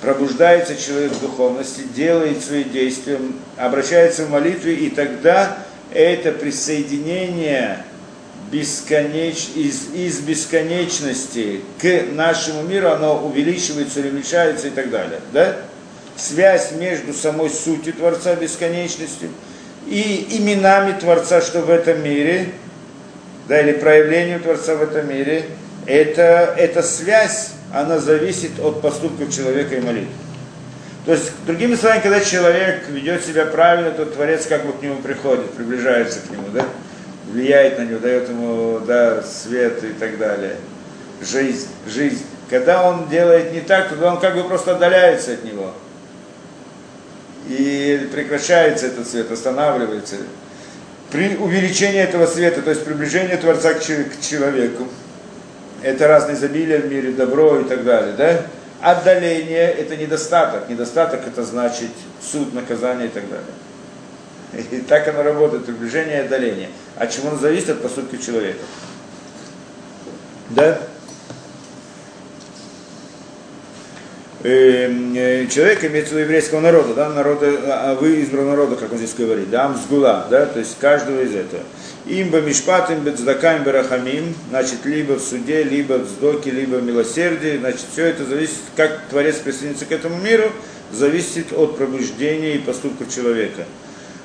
пробуждается 0.00 0.76
человек 0.76 1.12
в 1.12 1.20
духовности, 1.20 1.82
делает 1.94 2.42
свои 2.42 2.64
действия, 2.64 3.18
обращается 3.56 4.24
в 4.24 4.30
молитве, 4.30 4.74
и 4.74 4.90
тогда 4.90 5.58
это 5.92 6.32
присоединение 6.32 7.84
бесконеч... 8.50 9.48
из, 9.54 9.88
из 9.94 10.20
бесконечности 10.20 11.60
к 11.80 12.04
нашему 12.12 12.62
миру, 12.62 12.88
оно 12.90 13.26
увеличивается, 13.26 14.00
уменьшается 14.00 14.68
и 14.68 14.70
так 14.70 14.90
далее. 14.90 15.20
Да? 15.32 15.56
Связь 16.18 16.72
между 16.72 17.14
самой 17.14 17.48
сутью 17.48 17.94
Творца 17.94 18.34
бесконечностью 18.34 19.30
и 19.86 20.26
именами 20.30 20.98
Творца, 20.98 21.40
что 21.40 21.60
в 21.60 21.70
этом 21.70 22.02
мире, 22.02 22.48
да, 23.46 23.60
или 23.60 23.72
проявлением 23.72 24.40
Творца 24.40 24.74
в 24.74 24.82
этом 24.82 25.08
мире, 25.08 25.46
это, 25.86 26.54
это 26.58 26.82
связь 26.82 27.52
она 27.72 27.98
зависит 27.98 28.58
от 28.60 28.82
поступков 28.82 29.34
человека 29.34 29.76
и 29.76 29.80
молитвы. 29.80 30.12
То 31.06 31.12
есть, 31.12 31.30
другими 31.46 31.74
словами, 31.74 32.00
когда 32.00 32.20
человек 32.20 32.88
ведет 32.88 33.24
себя 33.24 33.46
правильно, 33.46 33.92
то 33.92 34.04
Творец 34.04 34.46
как 34.46 34.66
бы 34.66 34.72
к 34.72 34.82
нему 34.82 34.96
приходит, 34.96 35.52
приближается 35.52 36.18
к 36.20 36.30
нему, 36.30 36.48
да? 36.52 36.66
влияет 37.30 37.78
на 37.78 37.84
него, 37.84 37.98
дает 37.98 38.28
ему 38.28 38.80
да, 38.80 39.22
свет 39.22 39.82
и 39.84 39.92
так 39.92 40.18
далее. 40.18 40.56
Жизнь, 41.22 41.68
жизнь. 41.86 42.22
Когда 42.50 42.88
он 42.88 43.08
делает 43.08 43.52
не 43.52 43.60
так, 43.60 43.88
то 43.88 44.06
он 44.06 44.20
как 44.20 44.34
бы 44.34 44.44
просто 44.44 44.72
отдаляется 44.72 45.32
от 45.32 45.44
него. 45.44 45.72
И 47.48 48.08
прекращается 48.12 48.86
этот 48.86 49.08
свет, 49.08 49.30
останавливается. 49.30 50.16
При 51.10 51.36
увеличении 51.36 52.00
этого 52.00 52.26
света, 52.26 52.60
то 52.60 52.70
есть 52.70 52.84
приближение 52.84 53.38
Творца 53.38 53.72
к 53.72 53.82
человеку, 53.82 54.86
это 55.82 56.06
разные 56.06 56.36
изобилия 56.36 56.80
в 56.80 56.90
мире, 56.90 57.12
добро 57.12 57.60
и 57.60 57.64
так 57.64 57.84
далее, 57.84 58.14
да? 58.16 58.42
Отдаление– 58.80 59.70
это 59.78 59.96
недостаток. 59.96 60.68
Недостаток– 60.68 61.20
это 61.26 61.42
значит 61.42 61.90
суд, 62.20 62.52
наказание 62.52 63.06
и 63.06 63.10
так 63.10 63.24
далее. 63.28 64.66
И 64.70 64.80
так 64.82 65.08
оно 65.08 65.22
работает, 65.22 65.64
приближение 65.64 66.18
и 66.18 66.26
отдаление. 66.26 66.68
От 66.96 67.10
чего 67.10 67.28
оно 67.28 67.38
зависит? 67.38 67.70
От 67.70 67.82
поступки 67.82 68.16
человека. 68.16 68.60
Да? 70.50 70.78
Эм, 74.44 75.14
э, 75.16 75.48
человек 75.48 75.84
имеется 75.84 76.14
в 76.14 76.18
еврейского 76.18 76.60
народа, 76.60 76.94
да, 76.94 77.08
народа, 77.08 77.58
а, 77.64 77.90
а 77.90 77.94
вы 77.96 78.22
избранного 78.22 78.54
народа, 78.54 78.76
как 78.76 78.92
он 78.92 78.98
здесь 78.98 79.14
говорит, 79.14 79.50
да, 79.50 79.64
амсгула, 79.64 80.28
да, 80.30 80.46
то 80.46 80.60
есть 80.60 80.78
каждого 80.78 81.20
из 81.22 81.34
этого. 81.34 81.64
Имба 82.06 82.40
мишпатим 82.40 83.00
бецдакаем 83.00 83.64
барахамим, 83.64 84.32
значит, 84.50 84.84
либо 84.84 85.14
в 85.14 85.22
суде, 85.22 85.64
либо 85.64 85.94
в 85.94 86.08
сдоке, 86.08 86.52
либо 86.52 86.76
в 86.76 86.84
милосердии, 86.84 87.58
значит, 87.58 87.84
все 87.92 88.06
это 88.06 88.24
зависит, 88.24 88.60
как 88.76 89.00
Творец 89.10 89.38
присоединится 89.38 89.86
к 89.86 89.90
этому 89.90 90.16
миру, 90.18 90.52
зависит 90.92 91.52
от 91.52 91.76
пробуждения 91.76 92.54
и 92.54 92.58
поступков 92.58 93.12
человека. 93.12 93.64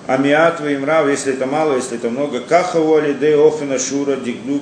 Амиат 0.05 0.61
имрав, 0.61 1.09
если 1.09 1.33
это 1.33 1.47
мало, 1.47 1.75
если 1.77 1.97
это 1.97 2.11
много, 2.11 2.39
кахавуали 2.41 3.13
де 3.13 3.35
офина 3.35 3.79
шура 3.79 4.17
дигдук, 4.17 4.61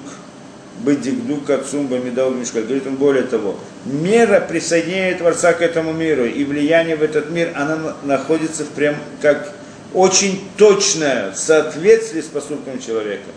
бедигдук 0.84 1.50
отцумба 1.50 1.98
медал 1.98 2.32
мишкаль. 2.32 2.64
Говорит 2.64 2.88
он 2.88 2.96
более 2.96 3.24
того, 3.24 3.58
мера 3.86 4.40
присоединения 4.40 5.18
Творца 5.18 5.54
к 5.54 5.62
этому 5.62 5.94
миру 5.94 6.26
и 6.26 6.44
влияние 6.44 6.96
в 6.96 7.04
этот 7.04 7.30
мир, 7.30 7.54
она 7.56 7.96
находится 8.04 8.64
в 8.64 8.70
прям 8.70 8.96
как 9.22 9.54
очень 9.94 10.48
точное 10.58 11.34
соответствие 11.34 12.24
с 12.24 12.28
поступком 12.28 12.80
человека. 12.80 13.30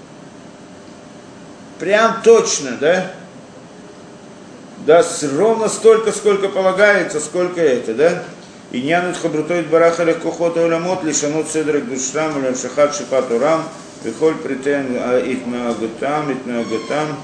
Прям 1.78 2.22
точно, 2.22 2.76
да? 2.80 3.10
да, 4.86 5.04
ровно 5.36 5.68
столько, 5.68 6.12
сколько 6.12 6.48
полагается, 6.48 7.20
сколько 7.20 7.60
это, 7.60 7.94
да? 7.94 8.22
И 8.70 8.82
нянут 8.82 9.16
хабрутоид 9.16 9.68
бараха 9.68 10.04
легкохота 10.04 10.64
уламот, 10.64 11.04
лишанут 11.04 11.48
седрак 11.48 11.88
душрам, 11.88 12.36
улям 12.36 12.56
шахат 12.56 12.94
шипат 12.94 13.30
урам, 13.30 13.64
вихоль 14.02 14.34
претен 14.36 14.96
а, 14.98 15.18
их 15.18 15.46
меагатам, 15.46 16.30
их 16.30 16.44
меагатам, 16.44 17.16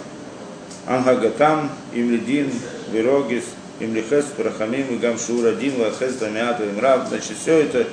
ангагатам, 0.87 1.70
им 1.95 2.11
лидин, 2.11 2.51
вирогис, 2.93 3.45
им 3.81 3.95
лихес, 3.95 4.26
парахамим, 4.37 4.87
и 4.91 4.97
гам 4.97 5.18
шур 5.18 5.47
один, 5.47 5.78
вахес, 5.78 6.14
дамиату, 6.14 6.64
им 6.64 6.78
раб. 6.78 7.09
Значит, 7.09 7.37
все 7.41 7.59
это, 7.61 7.87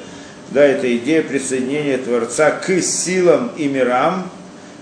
да, 0.52 0.64
это 0.64 0.96
идея 0.98 1.24
присоединения 1.24 1.98
Творца 1.98 2.52
к 2.52 2.82
силам 2.82 3.52
и 3.58 3.68
мирам, 3.68 4.30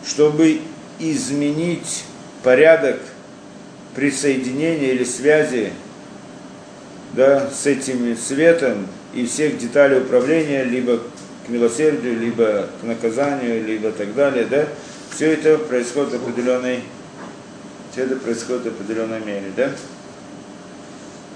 чтобы 0.06 0.62
изменить 1.00 2.06
порядок 2.44 3.00
присоединения 3.96 4.92
или 4.92 5.04
связи 5.04 5.72
да, 7.14 7.50
с 7.50 7.66
этим 7.66 8.16
светом 8.18 8.88
и 9.14 9.26
всех 9.26 9.58
деталей 9.58 10.00
управления, 10.00 10.64
либо 10.64 11.00
к 11.46 11.50
милосердию, 11.50 12.20
либо 12.20 12.68
к 12.82 12.84
наказанию, 12.84 13.66
либо 13.66 13.92
так 13.92 14.14
далее, 14.14 14.46
да, 14.46 14.66
все 15.14 15.34
это 15.34 15.58
происходит 15.58 16.14
в 16.14 16.16
определенной, 16.16 16.82
все 17.96 18.04
это 18.04 18.18
происходит 18.18 18.64
в 18.64 18.68
определенной 18.68 19.22
мере, 19.22 19.54
да. 19.56 19.72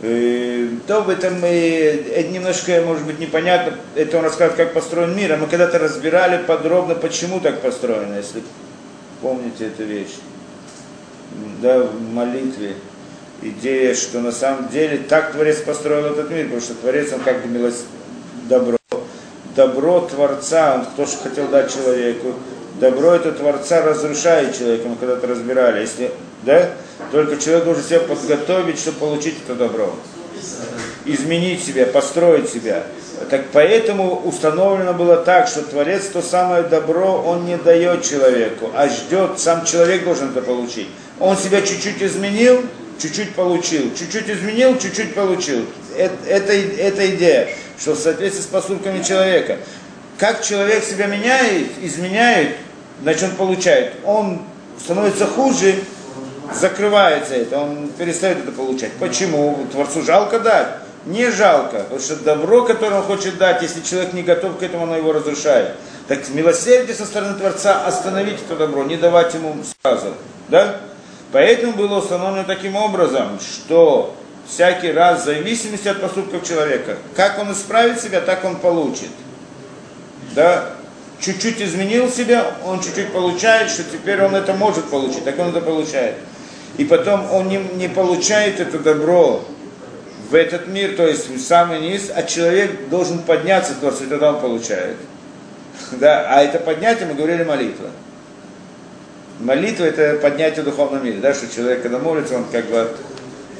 Э, 0.01 0.67
То 0.87 1.03
в 1.03 1.09
этом 1.09 1.41
э, 1.45 2.11
это 2.11 2.29
немножко, 2.31 2.81
может 2.85 3.05
быть, 3.05 3.17
непонятно, 3.17 3.77
это 3.95 4.17
он 4.17 4.25
рассказывает, 4.25 4.57
как 4.57 4.73
построен 4.73 5.15
мир, 5.15 5.31
а 5.31 5.37
мы 5.37 5.47
когда-то 5.47 5.79
разбирали 5.79 6.43
подробно, 6.43 6.95
почему 6.95 7.39
так 7.39 7.61
построено, 7.61 8.17
если 8.17 8.43
помните 9.21 9.67
эту 9.67 9.85
вещь, 9.85 10.15
да, 11.61 11.79
в 11.79 12.01
молитве, 12.13 12.75
идея, 13.41 13.95
что 13.95 14.19
на 14.19 14.33
самом 14.33 14.67
деле 14.67 14.97
так 14.97 15.31
Творец 15.31 15.61
построил 15.61 16.07
этот 16.07 16.29
мир, 16.29 16.43
потому 16.43 16.61
что 16.61 16.73
Творец, 16.73 17.13
он 17.13 17.21
как 17.21 17.41
бы 17.41 17.47
милос... 17.47 17.85
добро. 18.49 18.77
Добро 19.55 20.01
Творца, 20.01 20.75
он 20.75 20.85
то, 20.97 21.09
что 21.09 21.29
хотел 21.29 21.47
дать 21.47 21.73
человеку. 21.73 22.33
Добро 22.79 23.13
это 23.13 23.33
Творца 23.33 23.81
разрушает 23.81 24.57
человека, 24.57 24.87
мы 24.87 24.95
когда-то 24.95 25.27
разбирали. 25.27 25.81
Если, 25.81 26.11
да, 26.43 26.71
только 27.11 27.37
человек 27.37 27.65
должен 27.65 27.83
себя 27.83 27.99
подготовить, 27.99 28.79
чтобы 28.79 28.99
получить 28.99 29.35
это 29.45 29.55
добро. 29.55 29.93
Изменить 31.05 31.63
себя, 31.63 31.85
построить 31.85 32.49
себя. 32.49 32.83
Так 33.29 33.47
поэтому 33.51 34.21
установлено 34.23 34.93
было 34.93 35.17
так, 35.17 35.49
что 35.49 35.61
Творец 35.61 36.05
то 36.05 36.21
самое 36.21 36.63
добро 36.63 37.21
он 37.21 37.45
не 37.45 37.57
дает 37.57 38.03
человеку, 38.03 38.71
а 38.73 38.87
ждет, 38.87 39.39
сам 39.39 39.65
человек 39.65 40.05
должен 40.05 40.29
это 40.29 40.41
получить. 40.41 40.87
Он 41.19 41.35
себя 41.35 41.61
чуть-чуть 41.61 42.01
изменил, 42.01 42.63
чуть-чуть 42.97 43.35
получил, 43.35 43.93
чуть-чуть 43.93 44.29
изменил, 44.29 44.77
чуть-чуть 44.79 45.13
получил. 45.15 45.65
Это, 45.97 46.15
это, 46.27 46.53
это 46.53 47.15
идея, 47.15 47.49
что 47.77 47.93
в 47.93 47.99
соответствии 47.99 48.41
с 48.41 48.45
поступками 48.45 49.03
человека. 49.03 49.57
Как 50.17 50.41
человек 50.43 50.83
себя 50.83 51.07
меняет, 51.07 51.67
изменяет, 51.81 52.55
значит 53.01 53.23
он 53.23 53.35
получает. 53.35 53.93
Он 54.05 54.41
становится 54.79 55.25
хуже, 55.25 55.75
закрывается 56.53 57.35
это, 57.35 57.59
он 57.59 57.89
перестает 57.97 58.39
это 58.39 58.51
получать. 58.51 58.91
Почему? 58.93 59.67
Творцу 59.71 60.01
жалко 60.03 60.39
дать? 60.39 60.67
Не 61.05 61.31
жалко, 61.31 61.79
потому 61.79 61.99
что 61.99 62.17
добро, 62.17 62.63
которое 62.65 62.97
он 62.97 63.03
хочет 63.03 63.37
дать, 63.37 63.61
если 63.61 63.81
человек 63.81 64.13
не 64.13 64.21
готов 64.21 64.57
к 64.57 64.63
этому, 64.63 64.83
оно 64.83 64.97
его 64.97 65.13
разрушает. 65.13 65.75
Так 66.07 66.27
милосердие 66.29 66.95
со 66.95 67.05
стороны 67.05 67.37
Творца 67.37 67.85
остановить 67.85 68.39
это 68.41 68.55
добро, 68.57 68.83
не 68.83 68.97
давать 68.97 69.33
ему 69.33 69.55
сразу. 69.81 70.13
Да? 70.49 70.77
Поэтому 71.31 71.73
было 71.73 71.99
установлено 71.99 72.43
таким 72.43 72.75
образом, 72.75 73.39
что 73.39 74.15
всякий 74.47 74.91
раз 74.91 75.21
в 75.21 75.25
зависимости 75.25 75.87
от 75.87 76.01
поступков 76.01 76.45
человека, 76.45 76.97
как 77.15 77.39
он 77.39 77.51
исправит 77.53 78.01
себя, 78.01 78.19
так 78.19 78.43
он 78.43 78.57
получит. 78.57 79.09
Да? 80.35 80.71
Чуть-чуть 81.21 81.61
изменил 81.61 82.09
себя, 82.09 82.45
он 82.65 82.81
чуть-чуть 82.81 83.11
получает, 83.11 83.69
что 83.69 83.83
теперь 83.83 84.21
он 84.23 84.35
это 84.35 84.53
может 84.53 84.85
получить, 84.85 85.25
так 85.25 85.37
он 85.37 85.49
это 85.49 85.59
получает. 85.59 86.15
И 86.77 86.85
потом 86.85 87.29
он 87.31 87.49
не, 87.49 87.57
не 87.75 87.89
получает 87.89 88.59
это 88.59 88.79
добро 88.79 89.43
в 90.29 90.35
этот 90.35 90.67
мир, 90.67 90.95
то 90.95 91.05
есть 91.05 91.29
в 91.29 91.41
самый 91.41 91.81
низ, 91.81 92.11
а 92.13 92.23
человек 92.23 92.87
должен 92.89 93.19
подняться 93.19 93.73
туда, 93.73 93.93
и 93.99 94.07
тогда 94.07 94.33
он 94.33 94.41
получает. 94.41 94.97
Да? 95.91 96.25
А 96.29 96.41
это 96.41 96.59
поднятие, 96.59 97.07
мы 97.07 97.15
говорили, 97.15 97.43
молитва. 97.43 97.89
Молитва 99.39 99.85
это 99.85 100.19
поднятие 100.21 100.61
в 100.61 100.65
духовном 100.65 101.03
мире, 101.03 101.19
да, 101.19 101.33
что 101.33 101.53
человек, 101.53 101.81
когда 101.81 101.97
молится, 101.97 102.35
он 102.35 102.45
как 102.51 102.65
бы 102.65 102.89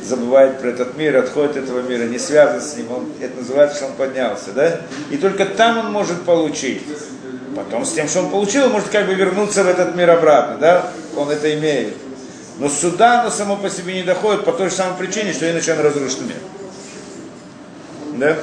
забывает 0.03 0.59
про 0.59 0.69
этот 0.69 0.97
мир, 0.97 1.17
отходит 1.17 1.57
от 1.57 1.63
этого 1.63 1.81
мира, 1.81 2.03
не 2.03 2.19
связан 2.19 2.61
с 2.61 2.75
ним, 2.75 2.91
он, 2.91 3.11
это 3.21 3.37
называется, 3.37 3.77
что 3.77 3.85
он 3.87 3.93
поднялся, 3.93 4.51
да? 4.53 4.81
И 5.09 5.17
только 5.17 5.45
там 5.45 5.77
он 5.77 5.91
может 5.91 6.23
получить. 6.23 6.83
Потом 7.59 7.85
с 7.85 7.91
тем, 7.91 8.07
что 8.07 8.21
он 8.21 8.29
получил, 8.29 8.69
может 8.69 8.87
как 8.87 9.05
бы 9.05 9.13
вернуться 9.15 9.65
в 9.65 9.67
этот 9.67 9.93
мир 9.93 10.09
обратно, 10.11 10.57
да? 10.59 10.91
Он 11.17 11.29
это 11.29 11.53
имеет. 11.57 11.93
Но 12.57 12.69
сюда 12.69 13.19
оно 13.19 13.29
само 13.29 13.57
по 13.57 13.69
себе 13.69 13.95
не 13.95 14.03
доходит 14.03 14.45
по 14.45 14.53
той 14.53 14.69
же 14.69 14.75
самой 14.75 14.97
причине, 14.97 15.33
что 15.33 15.51
иначе 15.51 15.73
он 15.73 15.79
разрушит 15.81 16.21
мир. 16.21 16.37
Да? 18.13 18.37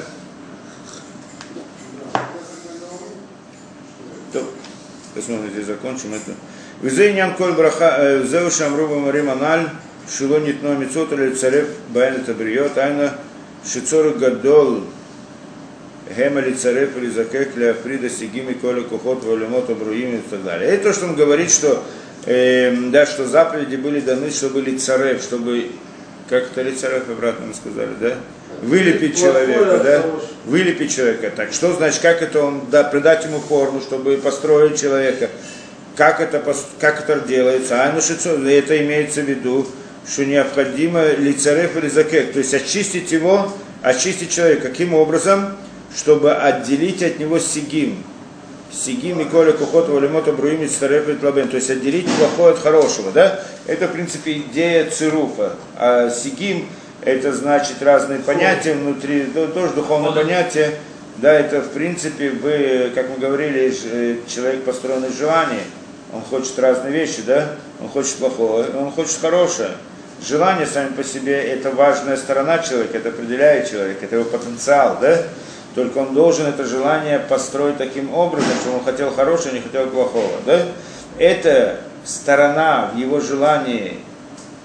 То, 4.34 4.44
посмотрим, 5.14 5.50
здесь 5.50 5.66
закончим 5.66 6.12
это. 6.12 6.34
Визейнян 6.82 7.34
коль 7.36 7.52
браха, 7.52 8.22
зеу 8.22 8.50
шамруба 8.50 8.96
марим 8.96 9.30
аналь, 9.30 9.70
шило 10.14 10.36
или 10.36 11.34
царев 11.34 11.68
байн 11.88 12.16
это 12.16 12.84
айна 12.84 13.14
шицор 13.64 14.10
гадол, 14.10 14.84
гема 16.14 16.40
ли 16.40 16.54
царев 16.54 16.96
или 16.96 17.10
закек 17.10 17.56
ли 17.56 17.66
африда 17.66 18.08
сигими 18.08 18.52
коля 18.52 18.82
кухот 18.82 19.24
валимот 19.24 19.70
обруим 19.70 20.16
и 20.16 20.20
так 20.30 20.44
далее. 20.44 20.70
Это 20.70 20.84
то, 20.84 20.92
что 20.92 21.06
он 21.06 21.16
говорит, 21.16 21.50
что, 21.50 21.82
э, 22.26 22.72
да, 22.90 23.06
что 23.06 23.26
заповеди 23.26 23.76
были 23.76 24.00
даны, 24.00 24.30
чтобы 24.30 24.62
были 24.62 24.76
царев, 24.78 25.22
чтобы, 25.22 25.70
как 26.28 26.44
это 26.44 26.62
ли 26.62 26.72
царев 26.72 27.08
обратно 27.08 27.46
мы 27.46 27.54
сказали, 27.54 27.90
да? 28.00 28.14
Вылепить 28.62 29.18
человека, 29.18 29.80
да? 29.82 30.02
Вылепить 30.44 30.94
человека. 30.94 31.30
Так 31.34 31.52
что 31.52 31.72
значит, 31.72 32.00
как 32.00 32.22
это 32.22 32.42
он, 32.42 32.62
да, 32.70 32.84
придать 32.84 33.24
ему 33.24 33.40
форму, 33.40 33.80
чтобы 33.80 34.16
построить 34.16 34.80
человека? 34.80 35.28
Как 35.96 36.20
это, 36.20 36.42
как 36.78 37.08
это 37.08 37.26
делается? 37.26 37.82
А 37.82 37.92
ну 37.92 38.00
шицо, 38.00 38.30
это 38.48 38.78
имеется 38.82 39.22
в 39.22 39.24
виду, 39.24 39.66
что 40.08 40.24
необходимо 40.24 41.04
лицарев 41.18 41.76
или 41.76 41.88
закек, 41.88 42.32
то 42.32 42.38
есть 42.38 42.54
очистить 42.54 43.10
его, 43.12 43.52
очистить 43.82 44.30
человека. 44.30 44.68
Каким 44.68 44.94
образом? 44.94 45.56
Чтобы 45.96 46.34
отделить 46.34 47.02
от 47.02 47.18
него 47.18 47.38
сигим. 47.38 48.04
Сигим 48.70 49.20
и 49.20 49.24
коля 49.24 49.52
кухот 49.52 49.88
валимота 49.88 50.32
бруим 50.32 50.62
и 50.62 50.68
царев 50.68 51.08
и 51.08 51.14
тлабен. 51.14 51.48
То 51.48 51.56
есть 51.56 51.70
отделить 51.70 52.06
плохое 52.06 52.52
от 52.52 52.58
хорошего, 52.58 53.10
да? 53.12 53.40
Это, 53.66 53.88
в 53.88 53.92
принципе, 53.92 54.38
идея 54.38 54.90
цируфа. 54.90 55.54
А 55.76 56.10
сигим 56.10 56.68
это 57.02 57.32
значит 57.32 57.82
разные 57.82 58.18
понятия 58.18 58.74
внутри, 58.74 59.24
то- 59.24 59.46
тоже 59.46 59.72
духовное 59.72 60.12
понятие. 60.12 60.72
Да, 61.16 61.32
это 61.32 61.62
в 61.62 61.70
принципе, 61.70 62.30
вы, 62.30 62.92
как 62.94 63.08
мы 63.08 63.16
говорили, 63.16 63.72
э, 63.84 64.16
человек 64.28 64.64
построен 64.64 65.04
из 65.04 65.16
желаний. 65.16 65.62
Он 66.12 66.20
хочет 66.20 66.58
разные 66.58 66.92
вещи, 66.92 67.22
да? 67.26 67.52
Он 67.80 67.88
хочет 67.88 68.16
плохое, 68.16 68.66
он 68.78 68.90
хочет 68.90 69.18
хорошее. 69.18 69.70
Желание 70.26 70.66
сами 70.66 70.92
по 70.92 71.02
себе 71.02 71.40
это 71.40 71.70
важная 71.70 72.16
сторона 72.18 72.58
человека, 72.58 72.98
это 72.98 73.08
определяет 73.08 73.70
человека, 73.70 74.04
это 74.04 74.16
его 74.16 74.24
потенциал, 74.26 74.98
да? 75.00 75.22
Только 75.76 75.98
он 75.98 76.14
должен 76.14 76.46
это 76.46 76.64
желание 76.64 77.18
построить 77.18 77.76
таким 77.76 78.12
образом, 78.14 78.50
чтобы 78.62 78.78
он 78.78 78.84
хотел 78.84 79.14
хорошего, 79.14 79.52
не 79.52 79.60
хотел 79.60 79.86
плохого, 79.88 80.32
да? 80.46 80.62
Это 81.18 81.80
сторона 82.02 82.90
в 82.94 82.96
его 82.96 83.20
желании, 83.20 83.98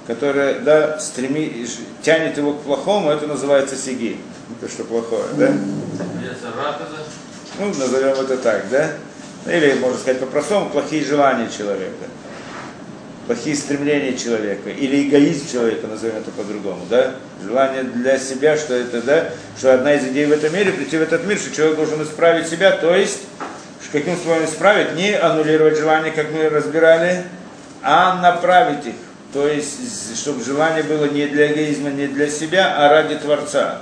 которая, 0.07 0.61
да, 0.61 0.99
стреми, 0.99 1.67
тянет 2.01 2.37
его 2.37 2.53
к 2.53 2.61
плохому, 2.61 3.11
это 3.11 3.27
называется 3.27 3.75
сиги. 3.75 4.21
Это 4.57 4.71
что 4.71 4.85
плохое, 4.85 5.25
да? 5.35 5.51
Ну, 7.59 7.67
назовем 7.67 8.13
это 8.13 8.37
так, 8.37 8.69
да? 8.69 8.91
Или, 9.47 9.73
можно 9.79 9.97
сказать 9.97 10.21
по-простому, 10.21 10.69
плохие 10.69 11.03
желания 11.03 11.49
человека. 11.49 12.05
Плохие 13.31 13.55
стремления 13.55 14.17
человека. 14.17 14.71
Или 14.71 15.07
эгоизм 15.07 15.49
человека, 15.49 15.87
назовем 15.87 16.17
это 16.17 16.31
по-другому, 16.31 16.85
да? 16.89 17.13
Желание 17.41 17.83
для 17.83 18.19
себя, 18.19 18.57
что 18.57 18.73
это, 18.73 19.01
да? 19.01 19.29
Что 19.57 19.73
одна 19.73 19.93
из 19.93 20.03
идей 20.03 20.25
в 20.25 20.33
этом 20.33 20.53
мире, 20.53 20.73
прийти 20.73 20.97
в 20.97 21.01
этот 21.01 21.25
мир, 21.25 21.37
что 21.37 21.55
человек 21.55 21.77
должен 21.77 22.03
исправить 22.03 22.49
себя, 22.49 22.71
то 22.71 22.93
есть, 22.93 23.19
каким 23.93 24.17
способом 24.17 24.43
исправить? 24.43 24.95
Не 24.97 25.13
аннулировать 25.13 25.77
желания, 25.77 26.11
как 26.11 26.29
мы 26.33 26.49
разбирали, 26.49 27.23
а 27.81 28.21
направить 28.21 28.87
их. 28.87 28.95
То 29.31 29.47
есть, 29.47 30.19
чтобы 30.19 30.43
желание 30.43 30.83
было 30.83 31.05
не 31.05 31.25
для 31.27 31.53
эгоизма, 31.53 31.89
не 31.89 32.07
для 32.07 32.29
себя, 32.29 32.75
а 32.77 32.89
ради 32.89 33.15
Творца 33.15 33.79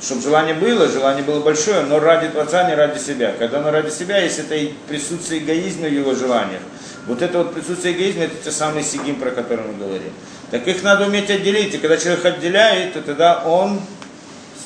чтобы 0.00 0.20
желание 0.20 0.54
было, 0.54 0.88
желание 0.88 1.24
было 1.24 1.40
большое, 1.40 1.80
но 1.82 1.98
ради 1.98 2.28
Творца, 2.28 2.68
не 2.68 2.74
ради 2.74 2.98
себя. 2.98 3.32
Когда 3.38 3.60
оно 3.60 3.70
ради 3.70 3.90
себя, 3.90 4.18
если 4.18 4.44
это 4.44 4.54
и 4.54 4.74
присутствие 4.88 5.42
эгоизма 5.42 5.88
в 5.88 5.92
его 5.92 6.14
желаниях, 6.14 6.60
Вот 7.06 7.22
это 7.22 7.38
вот 7.38 7.54
присутствие 7.54 7.94
эгоизма, 7.94 8.24
это 8.24 8.34
те 8.44 8.50
самые 8.50 8.82
сигим, 8.82 9.16
про 9.16 9.30
которые 9.30 9.68
мы 9.68 9.78
говорим. 9.78 10.12
Так 10.50 10.66
их 10.66 10.82
надо 10.82 11.06
уметь 11.06 11.30
отделить, 11.30 11.74
и 11.74 11.78
когда 11.78 11.96
человек 11.96 12.24
отделяет, 12.24 12.94
то 12.94 13.02
тогда 13.02 13.42
он 13.44 13.80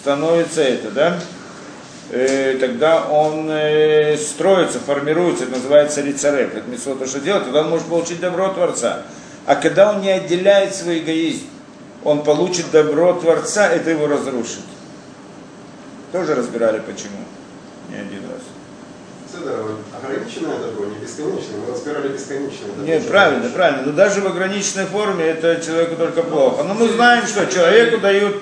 становится 0.01 0.63
это, 0.63 0.91
да? 0.91 1.21
Э, 2.11 2.57
тогда 2.59 3.05
он 3.07 3.49
э, 3.51 4.17
строится, 4.17 4.81
формируется, 4.81 5.45
это 5.45 5.57
называется 5.57 6.01
лицарев, 6.01 6.57
это 6.57 6.69
митцвот, 6.69 6.99
то, 6.99 7.07
что 7.07 7.21
делает, 7.21 7.45
тогда 7.45 7.61
он 7.61 7.71
может 7.71 7.87
получить 7.87 8.21
добро 8.21 8.49
Творца. 8.49 9.03
А 9.47 9.55
когда 9.55 9.93
он 9.93 10.01
не 10.01 10.11
отделяет 10.11 10.75
свой 10.75 11.01
эгоизм, 11.01 11.45
он 12.05 12.25
получит 12.25 12.71
добро 12.71 13.13
Творца, 13.13 13.69
это 13.69 13.91
его 13.91 14.07
разрушит. 14.07 14.65
Тоже 16.11 16.35
разбирали 16.35 16.81
почему. 16.81 17.19
Не 17.91 17.97
один 17.97 18.30
Это 19.41 19.65
ограниченное 20.03 20.59
добро, 20.59 20.87
не 20.87 20.97
бесконечное. 20.97 21.57
Мы 21.67 21.73
разбирали 21.73 22.09
бесконечное 22.09 22.69
добро. 22.69 22.85
Нет, 22.85 23.09
правильно, 23.09 23.49
правильно. 23.49 23.83
Но 23.87 23.93
даже 23.93 24.21
в 24.21 24.27
ограниченной 24.27 24.87
форме 24.87 25.25
это 25.25 25.61
человеку 25.65 25.97
только 25.97 26.23
плохо. 26.23 26.65
Но 26.65 26.75
мы 26.75 26.89
знаем, 26.89 27.27
что 27.27 27.47
человеку 27.47 27.99
дают, 27.99 28.37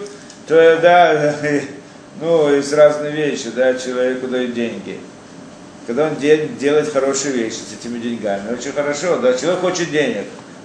да, 0.49 1.35
ну, 2.21 2.53
есть 2.55 2.73
разные 2.73 3.13
вещи, 3.13 3.51
да, 3.55 3.75
человеку 3.75 4.27
дают 4.27 4.55
деньги. 4.55 4.99
Когда 5.87 6.07
он 6.09 6.17
де- 6.17 6.49
делает 6.49 6.93
хорошие 6.93 7.33
вещи 7.35 7.57
с 7.57 7.81
этими 7.81 7.99
деньгами, 7.99 8.53
очень 8.53 8.73
хорошо, 8.73 9.17
да, 9.19 9.35
человек 9.35 9.61
хочет 9.61 9.91
денег. 9.91 10.25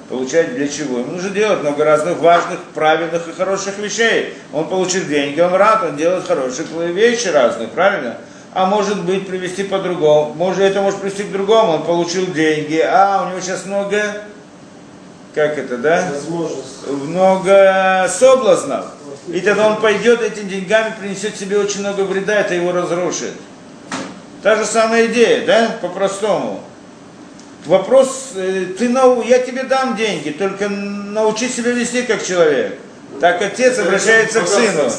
Получать 0.09 0.53
для 0.55 0.67
чего? 0.67 0.99
Ему 0.99 1.13
нужно 1.13 1.29
делать 1.29 1.61
много 1.61 1.85
разных 1.85 2.17
важных, 2.19 2.59
правильных 2.73 3.27
и 3.27 3.31
хороших 3.31 3.77
вещей. 3.77 4.33
Он 4.51 4.67
получит 4.67 5.07
деньги, 5.07 5.39
он 5.39 5.53
рад, 5.53 5.83
он 5.83 5.95
делает 5.95 6.27
хорошие 6.27 6.67
вещи 6.91 7.29
разные, 7.29 7.69
правильно? 7.69 8.17
А 8.55 8.67
может 8.67 9.03
быть 9.03 9.27
привести 9.27 9.63
по-другому. 9.63 10.33
Может, 10.35 10.61
это 10.61 10.81
может 10.81 11.01
привести 11.01 11.23
к 11.23 11.31
другому. 11.31 11.73
Он 11.73 11.83
получил 11.83 12.27
деньги, 12.27 12.77
а 12.77 13.25
у 13.25 13.29
него 13.31 13.41
сейчас 13.41 13.65
много, 13.65 13.99
как 15.33 15.57
это, 15.57 15.77
да? 15.77 16.11
Много 16.87 18.07
соблазнов. 18.09 18.85
И 19.27 19.39
тогда 19.39 19.69
он 19.69 19.81
пойдет 19.81 20.21
этими 20.21 20.49
деньгами, 20.49 20.93
принесет 20.99 21.35
себе 21.35 21.57
очень 21.57 21.79
много 21.79 22.01
вреда, 22.01 22.35
это 22.41 22.53
его 22.53 22.71
разрушит. 22.71 23.33
Та 24.43 24.55
же 24.57 24.65
самая 24.65 25.07
идея, 25.07 25.45
да, 25.45 25.77
по-простому. 25.81 26.61
Вопрос, 27.65 28.33
э, 28.35 28.65
ты 28.77 28.89
нау, 28.89 29.21
я 29.23 29.39
тебе 29.39 29.63
дам 29.63 29.95
деньги, 29.95 30.31
только 30.31 30.67
научи 30.67 31.47
себя 31.47 31.71
вести 31.71 32.01
как 32.01 32.21
человек. 32.21 32.77
Так 33.23 33.41
отец 33.41 33.75
Это 33.75 33.83
обращается 33.83 34.41
к 34.41 34.47
сыну. 34.49 34.91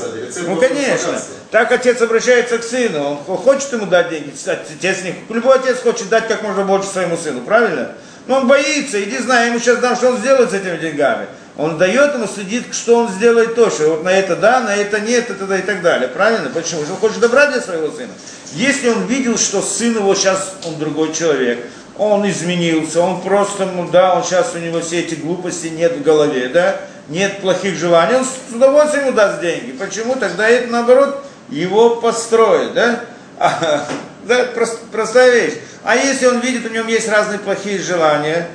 Ну 0.46 0.56
конечно. 0.56 1.20
Так 1.51 1.70
отец 1.70 2.01
обращается 2.01 2.56
к 2.56 2.64
сыну. 2.64 3.20
Он 3.28 3.36
хочет 3.36 3.70
ему 3.74 3.84
дать 3.84 4.09
деньги. 4.09 4.32
Отец 4.46 5.02
не, 5.02 5.14
любой 5.28 5.59
отец 5.59 5.80
хочет 5.80 6.09
дать 6.09 6.26
как 6.26 6.40
можно 6.40 6.64
больше 6.64 6.88
своему 6.88 7.18
сыну, 7.18 7.42
правильно? 7.42 7.92
Но 8.26 8.36
он 8.36 8.46
боится, 8.48 9.02
иди 9.05 9.18
знай, 9.18 9.48
ему 9.48 9.59
сейчас 9.59 9.76
дам, 9.80 9.94
что 9.94 10.09
он 10.09 10.16
сделает 10.16 10.51
с 10.51 10.55
этими 10.55 10.78
деньгами. 10.78 11.26
Он 11.59 11.76
дает 11.76 12.14
ему, 12.14 12.26
следит, 12.26 12.74
что 12.74 12.96
он 12.96 13.10
сделает 13.10 13.56
то, 13.56 13.68
что 13.68 13.90
вот 13.90 14.05
на 14.05 14.09
это 14.09 14.36
да, 14.36 14.60
на 14.60 14.74
это 14.74 15.01
нет, 15.01 15.28
и 15.28 15.34
т.д. 15.34 15.59
и 15.59 15.62
так 15.62 15.82
далее. 15.82 16.09
Правильно? 16.09 16.48
Почему? 16.48 16.80
Потому 16.80 16.84
что 16.84 16.94
он 16.94 17.01
хочет 17.01 17.20
добра 17.20 17.48
для 17.48 17.60
своего 17.60 17.90
сына. 17.90 18.12
Если 18.55 18.88
он 18.88 19.05
видел, 19.05 19.36
что 19.36 19.60
сын 19.60 19.96
его 19.96 20.14
сейчас, 20.14 20.55
он 20.64 20.78
другой 20.78 21.12
человек, 21.12 21.59
он 21.98 22.26
изменился, 22.26 23.02
он 23.02 23.20
просто, 23.20 23.66
ну 23.66 23.86
да, 23.86 24.14
он 24.14 24.24
сейчас 24.24 24.55
у 24.55 24.59
него 24.60 24.80
все 24.80 25.01
эти 25.01 25.14
глупости 25.14 25.66
нет 25.66 25.92
в 25.92 26.02
голове, 26.02 26.48
да, 26.48 26.80
нет 27.09 27.40
плохих 27.40 27.76
желаний, 27.76 28.16
он 28.16 28.24
с 28.24 28.55
удовольствием 28.55 29.14
даст 29.14 29.40
деньги. 29.40 29.72
Почему? 29.72 30.16
Тогда 30.16 30.48
это 30.48 30.70
наоборот 30.70 31.24
его 31.48 31.97
построит, 31.97 32.74
да? 32.74 33.05
А, 33.39 33.86
да, 34.24 34.44
прост- 34.55 34.81
простая 34.90 35.31
вещь. 35.32 35.55
А 35.82 35.97
если 35.97 36.26
он 36.26 36.40
видит, 36.40 36.64
у 36.64 36.72
него 36.72 36.89
есть 36.89 37.09
разные 37.09 37.39
плохие 37.39 37.78
желания, 37.78 38.48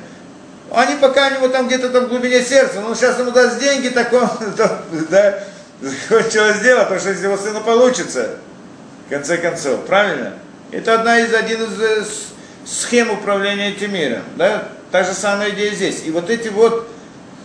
они 0.72 0.96
пока 0.96 1.28
у 1.28 1.30
него 1.32 1.48
там 1.48 1.66
где-то 1.66 1.90
там 1.90 2.06
в 2.06 2.08
глубине 2.08 2.42
сердца, 2.42 2.80
ну 2.80 2.94
сейчас 2.94 3.18
ему 3.18 3.30
даст 3.30 3.58
деньги, 3.58 3.88
так 3.88 4.12
он, 4.12 4.28
да, 5.10 5.44
кончилось 6.08 6.60
дело, 6.60 6.82
потому 6.82 7.00
что 7.00 7.10
из 7.10 7.22
его 7.22 7.36
сына 7.36 7.60
получится, 7.60 8.36
в 9.06 9.10
конце 9.10 9.36
концов, 9.38 9.86
правильно? 9.86 10.34
Это 10.70 10.94
одна 10.94 11.18
из, 11.18 11.34
один 11.34 11.64
из 11.64 11.80
э, 11.80 12.04
схем 12.64 13.10
управления 13.10 13.70
этим 13.70 13.92
миром, 13.92 14.22
да? 14.36 14.68
Та 14.92 15.04
же 15.04 15.12
самая 15.12 15.50
идея 15.50 15.72
здесь. 15.72 16.02
И 16.04 16.10
вот 16.10 16.30
эти 16.30 16.48
вот 16.48 16.88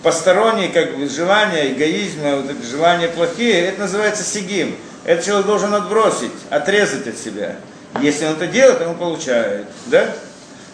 посторонние 0.06 0.69
как 0.69 0.95
бы 0.95 1.10
желания, 1.10 1.73
эгоизма, 1.73 2.36
вот 2.36 2.52
эти 2.52 2.64
желания 2.64 3.07
плохие, 3.07 3.61
это 3.61 3.82
называется 3.82 4.23
сигим. 4.23 4.76
Это 5.03 5.26
человек 5.26 5.48
должен 5.48 5.73
отбросить, 5.73 6.32
отрезать 6.52 7.07
от 7.07 7.18
себя. 7.18 7.56
Если 8.03 8.26
он 8.26 8.34
это 8.34 8.45
делает, 8.45 8.82
он 8.82 8.95
получает, 8.98 9.65
да? 9.88 10.14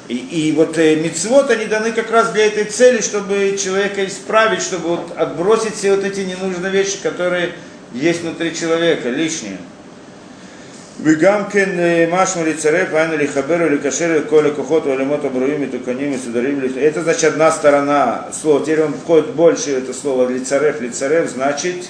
И, 0.09 0.17
и 0.17 0.51
вот 0.51 0.77
э, 0.77 0.97
мицвод, 0.97 1.49
они 1.49 1.65
даны 1.65 1.93
как 1.93 2.11
раз 2.11 2.31
для 2.31 2.47
этой 2.47 2.65
цели, 2.65 2.99
чтобы 2.99 3.57
человека 3.57 4.05
исправить, 4.05 4.61
чтобы 4.61 4.97
вот 4.97 5.13
отбросить 5.15 5.75
все 5.75 5.95
вот 5.95 6.03
эти 6.03 6.19
ненужные 6.19 6.69
вещи, 6.69 6.97
которые 7.01 7.53
есть 7.93 8.23
внутри 8.23 8.53
человека, 8.53 9.07
лишние. 9.07 9.59
וגם 11.02 11.40
כן 11.50 11.70
אה, 11.78 12.06
משמע 12.12 12.42
לצרף, 12.44 12.88
היינו 12.94 13.16
לחבר 13.16 13.56
ולקשר 13.60 14.16
את 14.16 14.22
כל 14.28 14.46
הכוחות 14.46 14.86
והעולמות 14.86 15.24
הברואים, 15.24 15.60
מתוקנים, 15.62 16.10
מסודרים. 16.12 16.60
לת- 16.60 16.76
Это 16.76 17.02
значит 17.02 17.24
одна 17.34 17.50
сторона 17.50 18.24
слова. 18.32 18.60
Теперь 18.64 18.82
он 18.82 18.94
входит 18.94 19.26
больше 19.34 19.70
это 19.72 19.92
слово 19.92 20.28
лицарев. 20.30 20.80
Лицарев 20.80 21.28
значит 21.28 21.88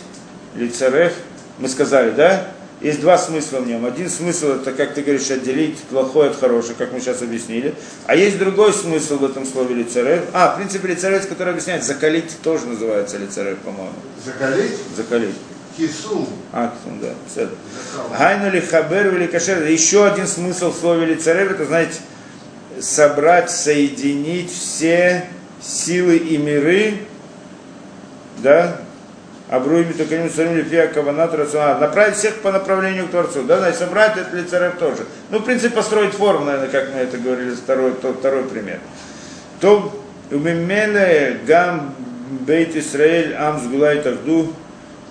лицарев. 0.57 1.13
Мы 1.59 1.69
сказали, 1.69 2.11
да? 2.11 2.49
Есть 2.83 3.01
два 3.01 3.17
смысла 3.17 3.61
в 3.61 3.67
нем. 3.67 3.87
Один 3.87 4.11
смысл 4.11 4.51
это, 4.53 4.71
как 4.73 4.93
ты 4.93 5.01
говоришь, 5.03 5.31
отделить 5.31 5.79
плохое 5.89 6.31
от 6.31 6.39
хорошего, 6.39 6.75
как 6.77 6.93
мы 6.93 7.01
сейчас 7.01 7.23
объяснили. 7.23 7.75
А 8.07 8.15
есть 8.15 8.39
другой 8.39 8.73
смысл 8.75 9.17
в 9.19 9.25
этом 9.25 9.47
слове 9.47 9.75
лицарев. 9.77 10.21
А, 10.35 10.53
в 10.53 10.57
принципе, 10.57 10.89
лицарев, 10.89 11.27
который 11.27 11.51
объясняет, 11.55 11.85
закалить 11.85 12.31
тоже 12.43 12.67
называется 12.67 13.17
лицарев, 13.19 13.57
по-моему. 13.59 13.95
Закалить? 14.25 14.73
Закалить. 14.97 15.35
Кисум. 15.78 16.28
А, 16.52 16.74
да, 17.02 17.10
все. 17.28 17.50
Гайну 18.18 18.50
ли 18.52 18.62
хабер 18.62 19.16
или 19.16 19.28
кашер. 19.28 19.64
Еще 19.66 20.06
один 20.06 20.28
смысл 20.28 20.72
в 20.72 20.78
слове 20.78 21.06
лицарев, 21.06 21.52
это, 21.52 21.66
знаете, 21.66 22.00
собрать, 22.80 23.50
соединить 23.50 24.52
все 24.52 25.26
силы 25.62 26.18
и 26.18 26.38
миры, 26.38 26.96
да, 28.40 28.78
Абруими 29.50 29.92
Туканим 29.92 30.30
Сарим 30.30 30.56
Лифия 30.56 30.88
Каванат 30.88 31.34
Рационал. 31.34 31.80
Направить 31.80 32.16
всех 32.16 32.36
по 32.36 32.54
направлению 32.54 33.08
к 33.08 33.12
Творцу. 33.12 33.44
Да, 33.44 33.60
значит, 33.60 33.80
собрать 33.80 34.16
это 34.16 34.36
лицарев 34.36 34.76
тоже. 34.76 35.06
Ну, 35.30 35.40
в 35.40 35.44
принципе, 35.44 35.76
построить 35.76 36.14
форму, 36.14 36.46
наверное, 36.46 36.70
как 36.70 36.94
мы 36.94 37.02
это 37.02 37.18
говорили, 37.18 37.52
второй, 37.52 37.92
то, 37.94 38.14
второй 38.14 38.46
пример. 38.46 38.80
То 39.60 39.92
умемеле 40.32 41.42
гам 41.46 41.94
бейт 42.48 42.76
Исраэль 42.78 43.36
ам 43.36 43.60
сгулай 43.60 44.02
тахду 44.02 44.54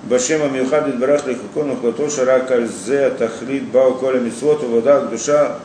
בשם 0.08 0.42
המיוחד 0.42 0.82
יתברך 0.88 1.28
לחוקון 1.28 1.72
החלטו 1.72 2.10
שרק 2.10 2.52
על 2.52 2.68
זה 2.68 3.08
התכלית 3.08 3.72
באו 3.72 3.98
כל 3.98 4.16
המצוות 4.16 4.64
ובודה 4.64 5.00
душа. 5.00 5.56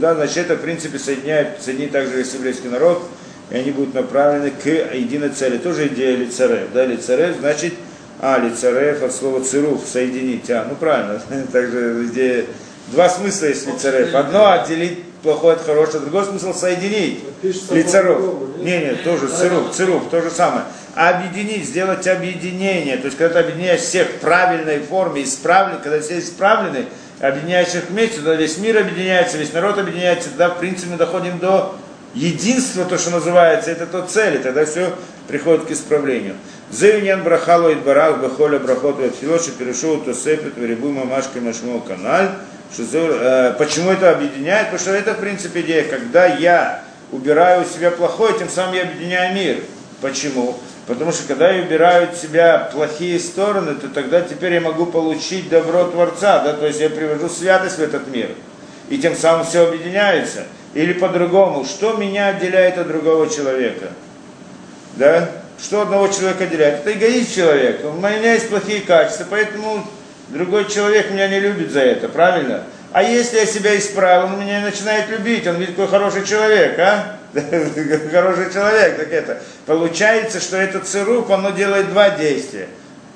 Да, 0.00 0.14
значит, 0.14 0.46
это, 0.46 0.56
в 0.56 0.60
принципе, 0.62 0.98
соединяет, 0.98 1.62
соединит 1.62 1.92
также 1.92 2.16
весь 2.16 2.32
еврейский 2.32 2.68
народ, 2.68 3.02
и 3.50 3.56
они 3.56 3.72
будут 3.72 3.94
направлены 3.94 4.50
к 4.50 4.66
единой 4.66 5.30
цели. 5.30 5.58
Тоже 5.58 5.88
идея 5.88 6.16
лицарев. 6.16 6.68
Да, 6.72 6.86
лицарев 6.86 7.36
значит, 7.40 7.74
а, 8.20 8.38
лицарев 8.38 9.02
от 9.02 9.12
слова 9.12 9.44
цирух, 9.44 9.80
соединить. 9.86 10.50
А, 10.50 10.66
ну 10.68 10.76
правильно, 10.76 11.20
также 11.52 12.06
идея, 12.10 12.44
два 12.88 13.08
смысла 13.08 13.46
есть 13.46 13.66
лицарев. 13.66 14.14
Одно 14.14 14.52
отделить 14.52 15.04
плохое 15.22 15.56
от 15.56 15.64
хорошего, 15.64 16.00
другой 16.00 16.24
смысл 16.24 16.54
соединить. 16.54 17.24
Пишется 17.42 17.74
Лицарев. 17.74 18.16
по-другому, 18.16 18.46
нет? 18.58 18.64
Не, 18.64 18.88
не, 18.90 18.94
тоже 19.02 19.28
цирух, 19.28 19.72
цирух, 19.72 20.10
то 20.10 20.20
же 20.22 20.30
самое. 20.30 20.64
Объединить, 20.95 21.65
сделать 21.65 22.07
объединение. 22.07 22.97
То 22.97 23.05
есть, 23.05 23.17
когда 23.17 23.41
ты 23.41 23.47
объединяешь 23.47 23.81
всех 23.81 24.07
в 24.07 24.19
правильной 24.19 24.79
форме, 24.79 25.23
исправлены, 25.23 25.79
когда 25.81 25.99
все 25.99 26.19
исправлены, 26.19 26.85
объединяешь 27.19 27.73
их 27.75 27.89
вместе, 27.89 28.17
тогда 28.17 28.35
весь 28.35 28.57
мир 28.57 28.77
объединяется, 28.77 29.37
весь 29.37 29.53
народ 29.53 29.77
объединяется, 29.77 30.29
тогда, 30.29 30.49
в 30.49 30.59
принципе, 30.59 30.91
мы 30.91 30.97
доходим 30.97 31.39
до 31.39 31.75
единства, 32.13 32.85
то, 32.85 32.97
что 32.97 33.11
называется, 33.11 33.71
это 33.71 33.85
то 33.85 34.01
цели, 34.01 34.37
тогда 34.37 34.65
все 34.65 34.93
приходит 35.27 35.65
к 35.65 35.71
исправлению. 35.71 36.35
Зевиньян 36.71 37.23
брахалу 37.23 37.69
и 37.69 37.75
барах 37.75 38.19
бахоля 38.19 38.59
брахот 38.59 38.97
ватфилоши 38.97 39.51
перешел 39.51 39.99
то 40.01 40.13
сепет 40.13 40.57
веребу 40.57 40.89
мамашки 40.89 41.39
машмо 41.39 41.81
каналь. 41.81 42.29
Э, 42.77 43.53
Почему 43.57 43.91
это 43.91 44.11
объединяет? 44.11 44.65
Потому 44.65 44.79
что 44.79 44.91
это, 44.91 45.13
в 45.13 45.19
принципе, 45.19 45.61
идея, 45.61 45.83
когда 45.83 46.27
я 46.27 46.83
убираю 47.11 47.63
у 47.63 47.65
себя 47.65 47.89
плохое, 47.89 48.37
тем 48.37 48.49
самым 48.49 48.75
я 48.75 48.83
объединяю 48.83 49.33
мир. 49.33 49.57
Почему? 50.01 50.59
Потому 50.89 51.11
что 51.11 51.27
когда 51.27 51.51
я 51.51 51.61
убираю 51.61 52.05
от 52.05 52.17
себя 52.17 52.67
плохие 52.73 53.19
стороны, 53.19 53.75
то 53.75 53.89
тогда 53.89 54.21
теперь 54.21 54.53
я 54.53 54.61
могу 54.61 54.87
получить 54.87 55.47
добро 55.47 55.83
Творца, 55.83 56.39
да, 56.39 56.53
то 56.53 56.65
есть 56.65 56.79
я 56.79 56.89
привожу 56.89 57.29
святость 57.29 57.77
в 57.77 57.83
этот 57.83 58.07
мир. 58.07 58.29
И 58.89 58.97
тем 58.97 59.15
самым 59.15 59.45
все 59.45 59.67
объединяется. 59.67 60.45
Или 60.73 60.93
по-другому, 60.93 61.63
что 61.63 61.93
меня 61.93 62.29
отделяет 62.29 62.79
от 62.79 62.87
другого 62.87 63.29
человека? 63.29 63.89
Да? 64.95 65.29
Что 65.61 65.83
одного 65.83 66.07
человека 66.07 66.45
отделяет? 66.45 66.79
Это 66.79 66.93
эгоист 66.93 67.35
человек. 67.35 67.81
У 67.85 67.91
меня 67.91 68.33
есть 68.33 68.49
плохие 68.49 68.81
качества, 68.81 69.27
поэтому 69.29 69.85
другой 70.29 70.65
человек 70.65 71.11
меня 71.11 71.27
не 71.27 71.39
любит 71.39 71.69
за 71.69 71.81
это, 71.81 72.09
правильно? 72.09 72.63
А 72.93 73.03
если 73.03 73.37
я 73.37 73.45
себя 73.45 73.77
исправил, 73.77 74.33
он 74.33 74.39
меня 74.39 74.61
начинает 74.61 75.07
любить, 75.09 75.45
он 75.45 75.57
видит, 75.57 75.75
какой 75.75 75.87
хороший 75.87 76.25
человек, 76.25 76.79
а? 76.79 77.18
хороший 78.11 78.51
человек, 78.51 78.97
так 78.97 79.11
это. 79.11 79.41
Получается, 79.65 80.39
что 80.39 80.57
этот 80.57 80.87
цируп, 80.87 81.31
оно 81.31 81.51
делает 81.51 81.89
два 81.89 82.11
действия. 82.11 82.67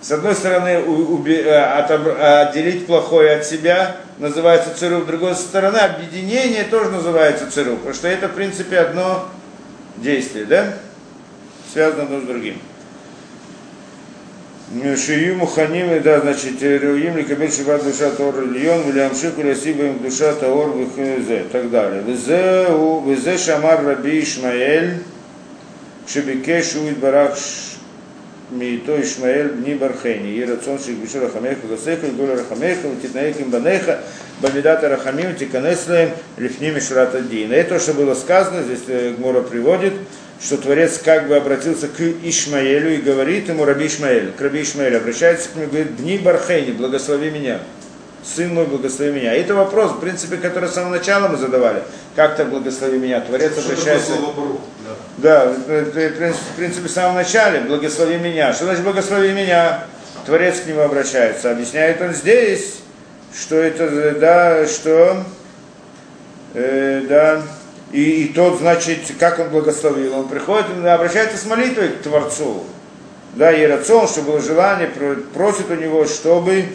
С 0.01 0.11
одной 0.11 0.35
стороны, 0.35 0.79
уби, 0.79 1.35
э, 1.35 1.55
отобр, 1.55 2.17
отделить 2.19 2.85
плохое 2.85 3.37
от 3.37 3.45
себя, 3.45 3.95
называется 4.17 4.77
цируп. 4.77 5.03
С 5.03 5.07
другой 5.07 5.35
стороны, 5.35 5.77
объединение 5.77 6.65
тоже 6.65 6.89
называется 6.89 7.49
цируп. 7.49 7.77
Потому 7.79 7.95
что 7.95 8.07
это, 8.09 8.27
в 8.27 8.33
принципе, 8.33 8.79
одно 8.79 9.29
действие, 9.97 10.45
да? 10.45 10.73
Связано 11.71 12.03
одно 12.03 12.19
с 12.19 12.23
другим. 12.23 12.59
Шию 14.96 15.36
Муханим, 15.36 16.02
да, 16.02 16.20
значит, 16.20 16.62
Реуим, 16.62 17.16
Ликабель 17.16 17.50
Шибат 17.50 17.82
Душа 17.84 18.10
Тор 18.10 18.42
Ильон, 18.42 18.82
Вильям 18.82 19.14
Шику, 19.14 19.42
Лясиба 19.42 19.84
им 19.84 19.98
Душа 19.98 20.34
Таор, 20.34 20.76
Вихзе, 20.76 21.40
и 21.40 21.48
так 21.50 21.70
далее. 21.70 22.02
Визе 22.02 23.38
Шамар 23.38 23.84
Раби 23.84 24.20
Ишмаэль, 24.22 25.02
Шебикеш 26.06 26.74
Уид 26.76 26.98
Барах 26.98 27.36
מאיתו 28.56 28.92
ישמעאל 28.92 29.48
בני 29.60 29.74
ברכני, 29.74 30.28
יהי 30.28 30.44
רצון 30.44 30.78
שיגבשו 30.78 31.18
רחמך 31.22 31.58
וגסך, 31.68 32.04
יגדול 32.04 32.30
רחמך, 32.30 32.78
ותתנהג 32.84 33.34
עם 33.38 33.50
בניך 33.50 33.90
במידת 34.40 34.84
הרחמים, 34.84 35.26
ותיכנס 35.34 35.88
להם 35.88 36.08
לפנים 36.38 36.74
мишрат 36.74 37.14
один. 37.14 37.52
Это, 37.52 37.78
что 37.78 37.92
было 37.92 38.14
сказано, 38.14 38.62
здесь 38.62 39.14
Гмора 39.18 39.42
приводит, 39.42 39.92
что 40.43 40.57
Творец 40.57 40.99
как 41.03 41.29
бы 41.29 41.37
обратился 41.37 41.87
к 41.87 42.01
Ишмаэлю 42.01 42.95
и 42.95 42.97
говорит 42.97 43.47
ему 43.47 43.63
Раби 43.63 43.87
Ишмаэль, 43.87 44.33
к 44.37 44.41
Раби 44.41 44.61
Ишмаэлю, 44.61 44.97
обращается 44.97 45.49
к 45.49 45.55
нему 45.55 45.65
и 45.65 45.67
говорит, 45.67 45.95
дни 45.95 46.17
Бархейни, 46.17 46.71
благослови 46.71 47.31
меня, 47.31 47.59
сын 48.23 48.53
мой, 48.53 48.65
благослови 48.65 49.11
меня. 49.11 49.33
Это 49.33 49.55
вопрос, 49.55 49.91
в 49.91 49.99
принципе, 50.01 50.35
который 50.35 50.67
с 50.67 50.73
самого 50.73 50.91
начала 50.91 51.29
мы 51.29 51.37
задавали. 51.37 51.83
Как 52.17 52.35
то 52.35 52.43
благослови 52.43 52.99
меня? 52.99 53.21
Творец 53.21 53.53
Что 53.53 53.61
обращается... 53.61 54.11
такое 54.11 54.33
слово 54.33 54.33
«барух»? 54.33 54.61
Да, 55.17 55.45
в 55.47 56.55
принципе, 56.57 56.87
в 56.87 56.91
самом 56.91 57.15
начале, 57.15 57.61
благослови 57.61 58.17
меня. 58.17 58.53
Что 58.53 58.65
значит 58.65 58.83
благослови 58.83 59.31
меня? 59.31 59.85
Творец 60.25 60.59
к 60.59 60.67
нему 60.67 60.81
обращается. 60.81 61.51
Объясняет 61.51 62.01
он 62.01 62.13
здесь, 62.13 62.79
что 63.33 63.55
это, 63.55 64.15
да, 64.19 64.67
что, 64.67 65.23
э, 66.53 67.03
да, 67.07 67.41
и, 67.93 68.23
и 68.23 68.33
тот, 68.33 68.57
значит, 68.57 68.99
как 69.19 69.39
он 69.39 69.49
благословил, 69.49 70.17
он 70.17 70.27
приходит 70.27 70.65
обращается 70.85 71.37
с 71.37 71.45
молитвой 71.45 71.89
к 71.89 72.01
Творцу. 72.01 72.63
Да, 73.35 73.51
и 73.51 73.65
рацион, 73.65 74.07
чтобы 74.07 74.31
было 74.31 74.41
желание, 74.41 74.91
просит 75.33 75.69
у 75.69 75.75
него, 75.75 76.05
чтобы, 76.05 76.65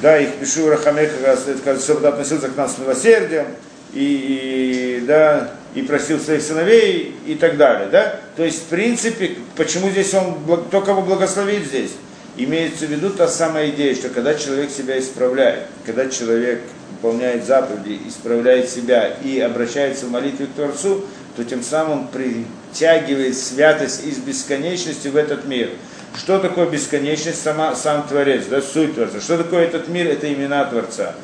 да, 0.00 0.18
их 0.18 0.34
пишу 0.34 0.68
Рахамеха, 0.68 1.38
чтобы 1.80 2.08
относился 2.08 2.48
к 2.48 2.56
нам 2.56 2.68
с 2.68 2.78
милосердием, 2.78 3.46
и, 3.94 4.98
и, 5.00 5.06
да, 5.06 5.52
и 5.74 5.82
просил 5.82 6.18
своих 6.18 6.42
сыновей 6.42 7.14
и 7.26 7.34
так 7.34 7.56
далее. 7.56 7.88
Да? 7.88 8.20
То 8.36 8.44
есть, 8.44 8.62
в 8.62 8.66
принципе, 8.66 9.36
почему 9.56 9.90
здесь 9.90 10.12
он, 10.14 10.36
кто 10.68 10.80
кого 10.80 11.02
благословит 11.02 11.66
здесь? 11.66 11.92
Имеется 12.36 12.86
в 12.86 12.90
виду 12.90 13.10
та 13.10 13.28
самая 13.28 13.70
идея, 13.70 13.94
что 13.94 14.08
когда 14.08 14.34
человек 14.34 14.70
себя 14.70 14.98
исправляет, 14.98 15.64
когда 15.84 16.08
человек 16.08 16.62
выполняет 16.92 17.44
заповеди, 17.44 18.00
исправляет 18.06 18.68
себя 18.68 19.08
и 19.22 19.40
обращается 19.40 20.06
в 20.06 20.10
молитве 20.10 20.46
к 20.46 20.52
Творцу, 20.52 21.02
то 21.36 21.44
тем 21.44 21.62
самым 21.62 22.08
притягивает 22.08 23.36
святость 23.36 24.04
из 24.04 24.18
бесконечности 24.18 25.08
в 25.08 25.16
этот 25.16 25.46
мир. 25.46 25.70
Что 26.16 26.38
такое 26.38 26.68
бесконечность? 26.68 27.42
Сама, 27.42 27.74
сам 27.74 28.06
Творец, 28.06 28.44
да, 28.50 28.60
суть 28.60 28.94
Творца. 28.94 29.20
Что 29.20 29.38
такое 29.38 29.64
этот 29.64 29.88
мир? 29.88 30.06
Это 30.06 30.32
имена 30.32 30.64
Творца. 30.66 31.14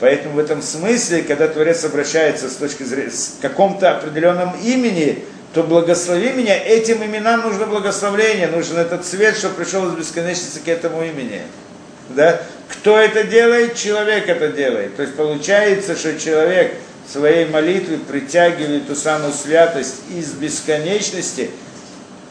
Поэтому 0.00 0.36
в 0.36 0.38
этом 0.38 0.62
смысле, 0.62 1.22
когда 1.22 1.48
Творец 1.48 1.84
обращается 1.84 2.48
с 2.48 2.54
точки 2.54 2.84
зрения, 2.84 3.10
с 3.10 3.36
каком-то 3.42 3.96
определенном 3.96 4.54
имени, 4.62 5.24
то 5.54 5.62
благослови 5.62 6.32
меня, 6.32 6.56
этим 6.56 7.04
именам 7.04 7.42
нужно 7.42 7.66
благословление, 7.66 8.48
нужен 8.48 8.76
этот 8.76 9.04
цвет, 9.04 9.36
чтобы 9.36 9.54
пришел 9.56 9.88
из 9.88 9.94
бесконечности 9.94 10.60
к 10.60 10.68
этому 10.68 11.02
имени. 11.02 11.42
Да? 12.10 12.40
Кто 12.68 12.98
это 12.98 13.24
делает? 13.24 13.74
Человек 13.76 14.28
это 14.28 14.48
делает. 14.48 14.96
То 14.96 15.02
есть 15.02 15.16
получается, 15.16 15.96
что 15.96 16.18
человек 16.18 16.74
своей 17.10 17.46
молитвой 17.46 17.98
притягивает 17.98 18.86
ту 18.86 18.94
самую 18.94 19.32
святость 19.32 20.02
из 20.10 20.32
бесконечности 20.32 21.50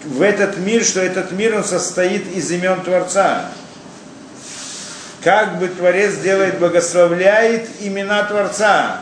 в 0.03 0.21
этот 0.21 0.57
мир, 0.57 0.83
что 0.83 1.01
этот 1.01 1.31
мир 1.31 1.55
он 1.55 1.63
состоит 1.63 2.31
из 2.35 2.51
имен 2.51 2.81
Творца 2.81 3.49
как 5.27 5.59
бы 5.59 5.67
Творец 5.67 6.15
делает, 6.19 6.57
благословляет 6.57 7.67
имена 7.81 8.23
Творца. 8.23 9.01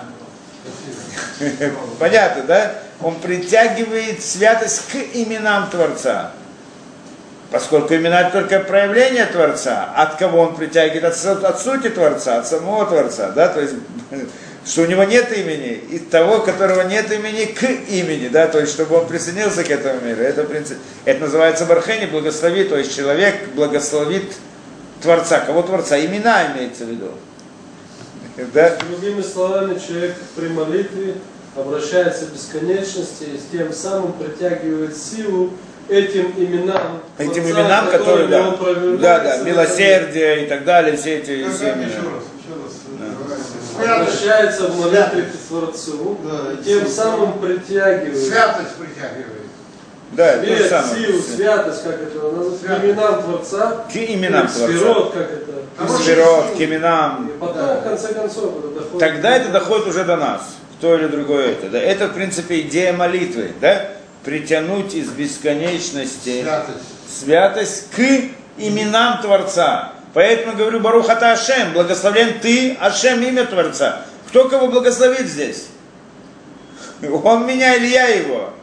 Понятно, 1.99 2.43
да? 2.43 2.73
Он 2.99 3.19
притягивает 3.19 4.23
святость 4.23 4.87
к 4.91 4.95
именам 5.13 5.69
Творца. 5.69 6.31
Поскольку 7.51 7.93
имена 7.93 8.21
это 8.21 8.41
только 8.41 8.59
проявление 8.59 9.25
Творца, 9.25 9.93
от 9.95 10.15
кого 10.15 10.41
он 10.41 10.55
притягивает? 10.55 11.05
От, 11.05 11.61
сути 11.61 11.89
Творца, 11.89 12.39
от 12.39 12.47
самого 12.47 12.85
Творца, 12.85 13.31
да, 13.31 13.47
то 13.47 13.61
есть, 13.61 13.75
что 14.65 14.81
у 14.81 14.85
него 14.85 15.03
нет 15.03 15.31
имени, 15.37 15.73
и 15.73 15.99
того, 15.99 16.39
которого 16.39 16.81
нет 16.81 17.11
имени, 17.11 17.45
к 17.45 17.63
имени, 17.63 18.29
да, 18.29 18.47
то 18.47 18.59
есть, 18.59 18.73
чтобы 18.73 18.97
он 18.97 19.07
присоединился 19.07 19.63
к 19.63 19.69
этому 19.69 20.01
миру. 20.01 20.21
Это, 20.21 20.43
принцип, 20.43 20.77
это 21.05 21.21
называется 21.21 21.65
бархени, 21.65 22.07
благослови, 22.07 22.63
то 22.63 22.77
есть, 22.77 22.95
человек 22.95 23.35
благословит 23.55 24.33
Творца. 25.01 25.39
Кого 25.39 25.61
Творца? 25.61 25.99
Имена 26.03 26.51
имеется 26.53 26.85
в 26.85 26.89
виду. 26.89 27.11
Да? 28.53 28.75
Другими 28.89 29.21
словами, 29.21 29.79
человек 29.79 30.15
при 30.35 30.49
молитве 30.49 31.15
обращается 31.55 32.25
к 32.25 32.33
бесконечности 32.33 33.23
и 33.23 33.39
тем 33.49 33.71
самым 33.71 34.11
притягивает 34.13 34.97
силу 34.97 35.53
этим 35.89 36.33
именам. 36.37 37.01
Этим 37.17 37.43
именам, 37.43 37.89
которые, 37.89 38.27
да, 38.27 38.55
да, 38.99 39.19
да, 39.19 39.37
милосердие 39.39 40.45
и 40.45 40.47
так 40.47 40.63
далее, 40.63 40.97
все 40.97 41.17
эти 41.17 41.47
все 41.49 41.73
имена. 41.73 41.91
Да. 43.77 44.01
Обращается 44.01 44.67
в 44.67 44.79
молитве 44.79 45.23
к 45.23 45.47
Творцу, 45.47 46.17
да, 46.23 46.53
и 46.53 46.63
тем 46.63 46.87
самым 46.87 47.39
притягивает. 47.39 48.17
Святость 48.17 48.75
притягивает. 48.77 49.45
Да, 50.11 50.39
Свет, 50.39 50.47
то 50.47 50.63
же 50.63 50.69
самое. 50.69 51.07
силу, 51.07 51.21
святость, 51.21 51.83
как 51.83 52.01
это 52.01 52.21
называется, 52.21 52.67
к 52.67 52.85
именам 52.85 53.23
Творца. 53.23 53.85
К 53.91 53.95
именам 53.95 54.47
Творца. 54.47 54.67
Сферот, 54.67 55.13
как 55.13 55.31
это. 55.31 55.85
К 55.85 55.89
сферот, 55.89 56.45
к 56.57 56.61
именам. 56.61 57.27
И 57.27 57.37
потом, 57.37 57.57
да. 57.57 57.75
в 57.75 57.83
конце 57.83 58.13
концов, 58.13 58.59
это 58.59 58.67
доходит. 58.69 58.99
Тогда 58.99 59.35
это 59.35 59.49
доходит 59.49 59.87
уже 59.87 60.03
до 60.05 60.15
нас. 60.15 60.41
То 60.79 60.95
или 60.95 61.07
другое 61.07 61.51
это. 61.51 61.69
Да? 61.69 61.79
Это, 61.79 62.07
в 62.07 62.13
принципе, 62.13 62.61
идея 62.61 62.93
молитвы. 62.93 63.51
Да? 63.59 63.87
Притянуть 64.25 64.95
из 64.95 65.09
бесконечности 65.09 66.41
святость, 66.41 67.19
святость 67.19 67.91
к 67.91 67.99
именам 68.57 69.21
Творца. 69.21 69.93
Поэтому 70.13 70.57
говорю, 70.57 70.79
Барухата 70.79 71.31
Ашем, 71.31 71.73
благословен 71.73 72.39
ты, 72.41 72.75
Ашем, 72.79 73.21
имя 73.21 73.45
Творца. 73.45 74.05
Кто 74.29 74.49
кого 74.49 74.67
благословит 74.67 75.27
здесь? 75.27 75.67
Он 77.01 77.45
меня 77.45 77.75
или 77.75 77.87
я 77.87 78.07
его? 78.07 78.53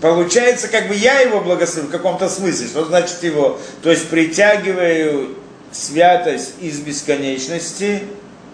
Получается, 0.00 0.68
как 0.68 0.88
бы 0.88 0.94
я 0.94 1.20
его 1.20 1.40
благословил 1.40 1.88
в 1.88 1.92
каком-то 1.92 2.28
смысле. 2.28 2.66
Что 2.66 2.84
значит 2.84 3.22
его? 3.22 3.60
То 3.82 3.90
есть 3.90 4.08
притягиваю 4.08 5.36
святость 5.72 6.54
из 6.60 6.80
бесконечности 6.80 8.02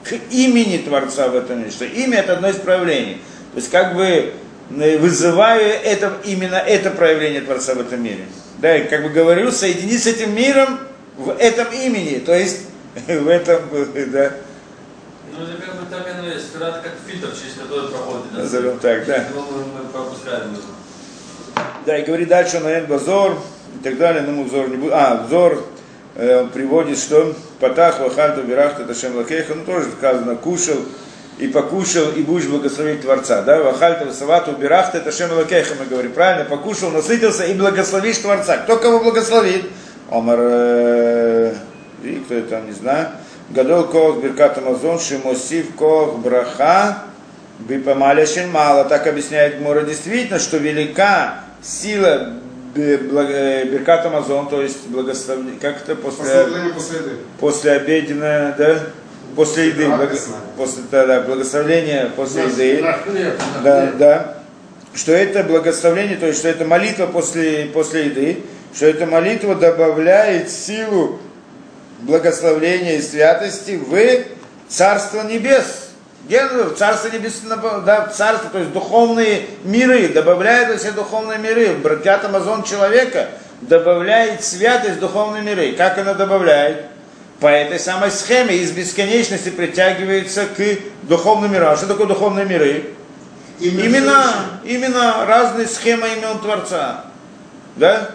к 0.04 0.12
имени 0.30 0.78
Творца 0.78 1.28
в 1.28 1.36
этом 1.36 1.60
мире. 1.60 1.70
Что 1.70 1.84
имя 1.84 2.18
это 2.18 2.34
одно 2.34 2.48
из 2.48 2.56
проявлений. 2.56 3.20
То 3.52 3.58
есть 3.58 3.70
как 3.70 3.94
бы 3.94 4.34
вызываю 4.72 5.62
это, 5.62 6.12
именно 6.24 6.56
это 6.56 6.90
проявление 6.90 7.42
Творца 7.42 7.74
в 7.74 7.80
этом 7.80 8.02
мире. 8.02 8.24
Да, 8.58 8.76
и 8.76 8.88
как 8.88 9.02
бы 9.02 9.10
говорю, 9.10 9.50
соедини 9.50 9.98
с 9.98 10.06
этим 10.06 10.34
миром 10.34 10.78
в 11.16 11.30
этом 11.38 11.66
имени. 11.72 12.18
То 12.18 12.34
есть 12.34 12.60
в 13.06 13.28
этом, 13.28 13.60
да. 14.12 14.32
Ну, 15.36 15.44
это 15.44 15.62
как 15.62 15.80
бы 15.80 15.86
так 15.90 16.06
оно 16.14 16.28
есть. 16.28 16.52
Как 16.52 16.92
фильтр, 17.06 17.28
через 17.28 17.54
который 17.54 17.90
проходит. 17.90 18.32
Назовем 18.32 18.78
так, 18.78 19.06
да. 19.06 19.26
Мы 19.34 19.84
пропускаем 19.92 20.52
его. 20.52 20.62
Да, 21.84 21.98
и 21.98 22.04
говорит 22.04 22.28
дальше 22.28 22.58
он 22.58 22.86
Базор 22.86 23.38
и 23.80 23.82
так 23.82 23.98
далее, 23.98 24.22
мы 24.22 24.44
взор 24.44 24.68
не 24.68 24.76
будет. 24.76 24.92
А, 24.92 25.24
взор 25.26 25.64
э, 26.14 26.46
приводит, 26.52 26.98
что 26.98 27.34
Патах 27.58 28.00
Вахальта 28.00 28.40
Вирахта 28.40 28.84
Ташем 28.84 29.16
Лакеха, 29.16 29.54
ну 29.54 29.64
тоже 29.64 29.90
сказано, 29.90 30.36
кушал 30.36 30.76
и 31.38 31.48
покушал, 31.48 32.10
и 32.16 32.22
будешь 32.22 32.46
благословить 32.46 33.02
Творца. 33.02 33.42
Да? 33.42 33.62
Вахальта 33.62 34.04
Васавату 34.06 34.52
Бирахта 34.52 35.00
Ташем 35.00 35.32
Лакеха, 35.32 35.74
мы 35.78 35.86
говорим, 35.86 36.12
правильно, 36.12 36.44
покушал, 36.48 36.90
насытился 36.90 37.44
и 37.44 37.54
благословишь 37.54 38.18
Творца. 38.18 38.58
Кто 38.58 38.76
кого 38.76 39.00
благословит? 39.00 39.64
Омар, 40.10 40.38
э, 40.40 41.54
и 42.04 42.22
кто 42.24 42.34
это 42.34 42.60
не 42.60 42.72
знаю. 42.72 43.08
Гадол 43.50 43.84
Кох 43.84 44.22
Биркат 44.22 44.58
Амазон, 44.58 44.98
Шимосив 45.00 45.74
Кох 45.74 46.18
Браха, 46.18 47.04
Бипамаляшин 47.60 48.50
мало. 48.50 48.84
Так 48.84 49.06
объясняет 49.06 49.60
Мура 49.60 49.82
действительно, 49.82 50.38
что 50.38 50.58
велика 50.58 51.40
сила 51.62 52.34
э, 52.74 53.64
Беркат 53.64 54.06
Амазон, 54.06 54.48
то 54.48 54.62
есть 54.62 54.86
благословение, 54.88 55.58
как 55.60 55.82
это 55.82 55.96
после, 55.96 56.46
после, 56.74 56.98
после 57.40 57.72
обеденное, 57.72 58.54
да, 58.56 58.80
после 59.34 59.68
еды, 59.68 59.86
благо, 59.86 60.16
после 60.56 60.82
да, 60.90 61.06
да, 61.06 61.20
благословения 61.20 62.10
после 62.14 62.44
еды, 62.44 62.84
да, 63.62 63.92
да, 63.98 64.34
что 64.94 65.12
это 65.12 65.42
благословение, 65.42 66.16
то 66.16 66.26
есть 66.26 66.40
что 66.40 66.48
это 66.48 66.64
молитва 66.64 67.06
после, 67.06 67.66
после 67.66 68.06
еды, 68.06 68.42
что 68.74 68.86
эта 68.86 69.06
молитва 69.06 69.54
добавляет 69.54 70.50
силу 70.50 71.18
благословления 72.00 72.96
и 72.96 73.02
святости 73.02 73.80
в 73.84 74.24
Царство 74.68 75.22
Небес. 75.22 75.88
Где 76.26 76.46
Царство 76.76 77.08
Небес, 77.08 77.42
да, 77.84 78.06
Царство, 78.06 78.50
то 78.50 78.58
есть 78.58 78.72
духовные 78.72 79.46
миры, 79.64 80.08
добавляет 80.08 80.78
все 80.78 80.92
духовные 80.92 81.38
миры. 81.38 81.74
Братьят 81.74 82.24
Амазон 82.24 82.62
человека 82.62 83.28
добавляет 83.62 84.44
святость 84.44 84.96
в 84.96 85.00
духовные 85.00 85.42
миры. 85.42 85.72
Как 85.72 85.98
она 85.98 86.14
добавляет? 86.14 86.86
По 87.42 87.48
этой 87.48 87.80
самой 87.80 88.12
схеме 88.12 88.56
из 88.56 88.70
бесконечности 88.70 89.48
притягивается 89.48 90.46
к 90.46 90.78
духовным 91.02 91.52
мирам. 91.52 91.76
Что 91.76 91.88
такое 91.88 92.06
духовные 92.06 92.46
миры? 92.46 92.94
Имена, 93.58 94.60
именно 94.64 95.26
разные 95.26 95.66
схемы 95.66 96.06
имен 96.06 96.38
Творца. 96.38 97.04
Да? 97.76 98.10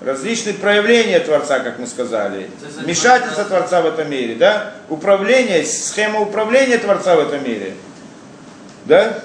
различные 0.00 0.54
проявления 0.54 1.18
Творца, 1.18 1.58
как 1.58 1.80
мы 1.80 1.86
сказали, 1.88 2.48
вмешательство 2.80 3.44
Творца 3.44 3.82
в 3.82 3.86
этом 3.86 4.08
мире, 4.08 4.36
да, 4.36 4.74
управление, 4.88 5.64
схема 5.64 6.20
управления 6.20 6.78
Творца 6.78 7.16
в 7.16 7.20
этом 7.20 7.42
мире, 7.44 7.74
да, 8.84 9.18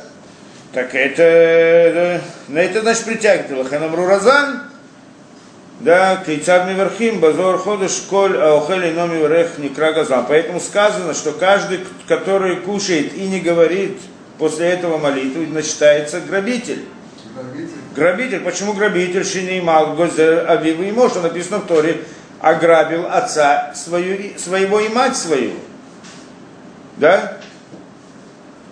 так 0.74 0.96
это, 0.96 2.22
на 2.48 2.58
это 2.58 2.82
значит 2.82 3.06
притягивает. 3.06 3.66
Лаханам 3.66 3.94
Руразан, 3.94 4.64
да, 5.84 6.24
Кейцад 6.26 6.66
Миверхим, 6.68 7.20
Базор 7.20 7.58
Ходыш, 7.58 8.06
Коль, 8.10 8.38
Аохели, 8.38 8.94
Номи 8.94 9.22
Врех, 9.22 9.58
Никра 9.58 9.92
Газам. 9.92 10.26
Поэтому 10.30 10.62
сказано, 10.62 11.14
что 11.14 11.34
каждый, 11.34 11.82
который 12.08 12.56
кушает 12.56 13.14
и 13.14 13.28
не 13.28 13.42
говорит 13.42 14.00
после 14.38 14.68
этого 14.68 14.98
молитву, 14.98 15.44
начитается 15.46 16.22
грабитель. 16.22 16.86
Грабитель. 17.94 18.40
Почему 18.40 18.72
грабитель? 18.72 19.26
Шинеймал, 19.26 19.96
Гозер, 19.96 20.50
Авива 20.50 20.84
и 20.84 20.92
Моша, 20.94 21.20
написано 21.20 21.58
в 21.58 21.68
Торе, 21.68 22.00
ограбил 22.40 23.06
отца 23.06 23.74
свою, 23.76 24.40
своего 24.40 24.80
и 24.80 24.88
мать 24.88 25.18
свою. 25.18 25.52
Да? 26.96 27.40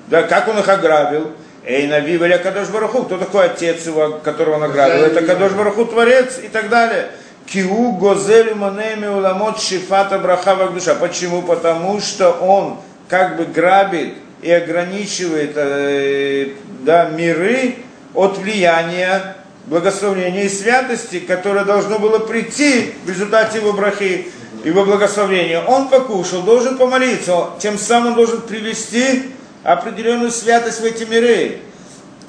Да, 0.08 0.24
как 0.24 0.48
он 0.48 0.60
их 0.60 0.70
ограбил? 0.70 1.32
Эй, 1.64 1.88
Навив 1.88 2.22
или 2.22 2.38
Кадош 2.38 2.70
Бараху. 2.70 3.04
Кто 3.04 3.18
такой 3.18 3.46
отец 3.46 3.86
его, 3.86 4.20
которого 4.24 4.56
он 4.56 4.64
ограбил? 4.64 5.06
Это 5.06 5.22
Кадош 5.22 5.52
Бараху, 5.52 5.86
Творец 5.86 6.40
и 6.44 6.48
так 6.48 6.70
далее. 6.70 7.10
Киу 7.46 7.92
Гозелю 7.94 8.56
Манеми 8.56 9.08
Уламот 9.08 9.62
Шифата 9.62 10.18
Брахава 10.18 10.70
Душа. 10.70 10.96
Почему? 10.96 11.42
Потому 11.44 12.00
что 12.00 12.32
он 12.32 12.80
как 13.08 13.38
бы 13.38 13.46
грабит 13.46 14.16
и 14.42 14.52
ограничивает 14.52 15.52
э, 15.56 16.50
да, 16.82 17.10
миры, 17.10 17.76
от 18.14 18.38
влияния 18.38 19.36
благословения 19.66 20.46
и 20.46 20.50
святости, 20.50 21.20
которое 21.20 21.64
должно 21.64 22.00
было 22.00 22.20
прийти 22.20 22.94
в 23.06 23.10
результате 23.10 23.60
его 23.60 23.74
брахи, 23.74 24.28
его 24.64 24.84
благословения. 24.84 25.62
Он 25.64 25.88
покушал, 25.88 26.42
должен 26.42 26.78
помолиться, 26.78 27.52
тем 27.60 27.78
самым 27.78 28.16
должен 28.16 28.42
привести 28.42 29.32
определенную 29.64 30.32
святость 30.32 30.82
в 30.82 30.86
эти 30.86 31.04
миры. 31.04 31.60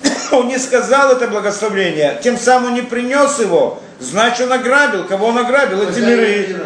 Он 0.32 0.48
не 0.48 0.58
сказал 0.58 1.12
это 1.12 1.28
благословение, 1.28 2.18
тем 2.22 2.38
самым 2.38 2.70
он 2.70 2.74
не 2.74 2.82
принес 2.82 3.38
его, 3.38 3.80
значит 4.00 4.46
он 4.46 4.52
ограбил. 4.52 5.04
Кого 5.04 5.26
он 5.26 5.38
ограбил? 5.38 5.82
Эти 5.82 6.00
миры. 6.00 6.56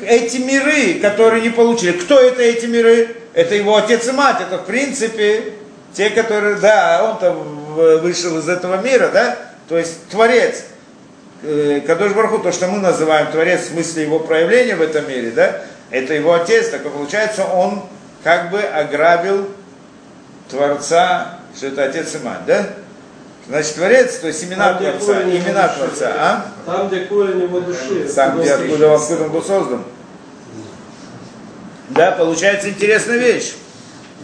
Эти 0.00 0.36
миры, 0.36 1.00
которые 1.00 1.42
не 1.42 1.50
получили. 1.50 1.92
Кто 1.92 2.20
это 2.20 2.42
эти 2.42 2.66
миры? 2.66 3.16
Это 3.32 3.54
его 3.54 3.76
отец 3.76 4.06
и 4.06 4.12
мать. 4.12 4.36
Это 4.40 4.58
в 4.58 4.66
принципе 4.66 5.54
те, 5.94 6.10
которые, 6.10 6.56
да, 6.56 7.08
он 7.10 7.18
там 7.18 7.64
вышел 7.74 8.38
из 8.38 8.48
этого 8.48 8.82
мира, 8.82 9.10
да, 9.12 9.38
то 9.68 9.78
есть 9.78 10.08
Творец, 10.08 10.64
э, 11.42 11.80
Кадош 11.86 12.12
Барху, 12.12 12.38
то, 12.40 12.52
что 12.52 12.66
мы 12.68 12.80
называем 12.80 13.28
Творец 13.30 13.62
в 13.62 13.72
смысле 13.72 14.02
его 14.02 14.18
проявления 14.18 14.76
в 14.76 14.82
этом 14.82 15.08
мире, 15.08 15.30
да, 15.30 15.62
это 15.90 16.14
его 16.14 16.34
отец, 16.34 16.68
так 16.68 16.82
получается, 16.82 17.44
он 17.44 17.82
как 18.22 18.50
бы 18.50 18.60
ограбил 18.60 19.48
Творца, 20.48 21.38
что 21.56 21.66
это 21.66 21.84
отец 21.84 22.14
и 22.14 22.18
мать, 22.18 22.44
да? 22.46 22.66
Значит, 23.48 23.74
Творец, 23.74 24.16
то 24.16 24.26
есть 24.26 24.42
имена 24.44 24.74
Там, 24.74 24.78
Творца, 24.78 25.22
имена 25.22 25.68
души, 25.68 25.78
Творца, 25.78 26.12
а? 26.16 26.46
Там, 26.64 26.88
где 26.88 27.00
корень 27.00 27.42
его 27.42 27.60
души. 27.60 28.08
Сам 28.08 28.40
где 28.40 28.54
откуда, 28.54 28.94
откуда 28.94 29.24
он 29.24 29.30
был 29.30 29.42
создан. 29.42 29.84
Да, 31.90 32.12
получается 32.12 32.70
интересная 32.70 33.18
вещь. 33.18 33.54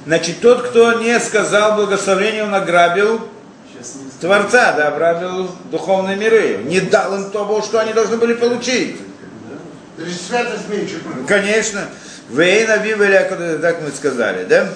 Значит, 0.07 0.41
тот, 0.41 0.69
кто 0.69 0.95
не 0.95 1.21
сказал 1.21 1.77
благословение, 1.77 2.45
он 2.45 2.55
ограбил 2.55 3.21
Творца, 4.21 4.73
да, 4.73 4.89
ограбил 4.89 5.51
духовные 5.71 6.17
миры. 6.17 6.61
Не 6.65 6.81
дал 6.81 7.15
им 7.15 7.31
того, 7.31 7.63
что 7.63 7.81
они 7.81 7.93
должны 7.93 8.17
были 8.17 8.35
получить. 8.35 8.97
Святость 9.99 10.69
меньше 10.69 11.01
Конечно. 11.29 11.83
Вейна 12.31 12.77
вивеля, 12.79 13.59
так 13.61 13.83
мы 13.83 13.91
сказали, 13.91 14.45
да? 14.45 14.69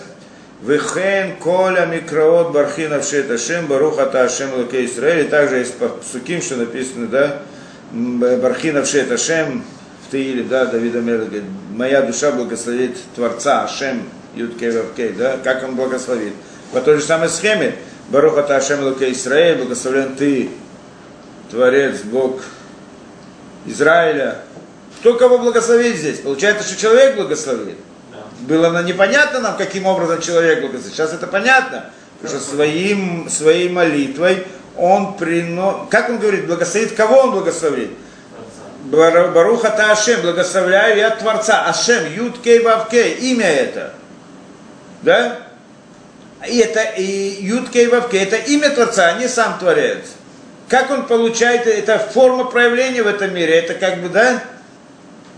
Вехен 0.67 1.37
коля 1.37 1.87
микроот 1.87 2.53
бархина 2.53 3.01
вшет 3.01 3.27
барух 3.69 3.99
ата 3.99 4.25
ашем 4.25 4.55
луке 4.55 4.87
Исраэль. 4.87 5.27
И 5.27 5.29
также 5.29 5.57
есть 5.57 5.75
суким, 6.11 6.41
что 6.41 6.57
написано, 6.57 7.07
да? 7.07 7.43
Бархина 7.93 8.83
вшет 8.83 9.09
в 9.11 10.11
Таиле, 10.11 10.43
да, 10.45 10.67
Давида 10.67 11.01
Мер 11.01 11.19
говорит, 11.19 11.45
моя 11.75 12.03
душа 12.03 12.33
благословит 12.33 12.97
Творца, 13.15 13.65
Ашем, 13.65 14.03
Юдкей 14.35 14.71
Вавкей, 14.71 15.11
да, 15.11 15.39
как 15.43 15.65
он 15.65 15.77
благословит. 15.77 16.35
По 16.73 16.81
той 16.81 16.99
же 16.99 17.05
самой 17.05 17.29
схеме, 17.29 17.75
Баруха 18.09 18.43
Ташем 18.43 18.85
Луке 18.85 19.13
Израиль, 19.13 19.59
благословлен 19.59 20.15
ты, 20.15 20.51
Творец, 21.51 22.01
Бог 22.03 22.43
Израиля. 23.67 24.43
Кто 25.01 25.15
кого 25.15 25.39
благословит 25.39 25.97
здесь? 25.97 26.21
Получается, 26.21 26.67
что 26.69 26.81
человек 26.81 27.17
благословит. 27.17 27.77
Было 28.47 28.83
непонятно 28.83 29.41
нам, 29.41 29.57
каким 29.57 29.87
образом 29.87 30.21
человек 30.21 30.61
благословит. 30.61 30.95
Сейчас 30.95 31.13
это 31.13 31.27
понятно. 31.27 31.91
Потому 32.21 32.41
что 32.41 32.51
своим, 32.55 33.29
своей 33.29 33.69
молитвой 33.69 34.47
он 34.77 35.17
приносит... 35.17 35.89
Как 35.91 36.11
он 36.11 36.19
говорит, 36.19 36.47
благословит? 36.47 36.95
Кого 36.95 37.21
он 37.21 37.31
благословит? 37.33 37.91
Баруха 38.85 39.71
Таашем, 39.71 40.21
благословляю 40.23 40.99
я 40.99 41.11
Творца. 41.11 41.65
Ашем, 41.67 42.13
Юд 42.15 42.41
Кей 42.43 42.61
Вав 42.63 42.89
Кей, 42.89 43.15
имя 43.15 43.47
это. 43.47 43.93
Да? 45.03 45.39
И 46.49 46.59
это 46.59 46.83
и 46.99 47.43
Юдке 47.43 47.85
и 47.85 47.87
Вавке, 47.87 48.19
это 48.19 48.37
имя 48.37 48.71
Творца, 48.71 49.09
а 49.09 49.19
не 49.19 49.29
сам 49.29 49.59
Творец. 49.59 50.01
Как 50.69 50.91
он 50.91 51.07
получает, 51.07 51.67
это 51.67 51.99
форма 51.99 52.45
проявления 52.45 53.03
в 53.03 53.07
этом 53.07 53.35
мире, 53.35 53.55
это 53.55 53.75
как 53.75 54.01
бы, 54.01 54.09
да, 54.09 54.43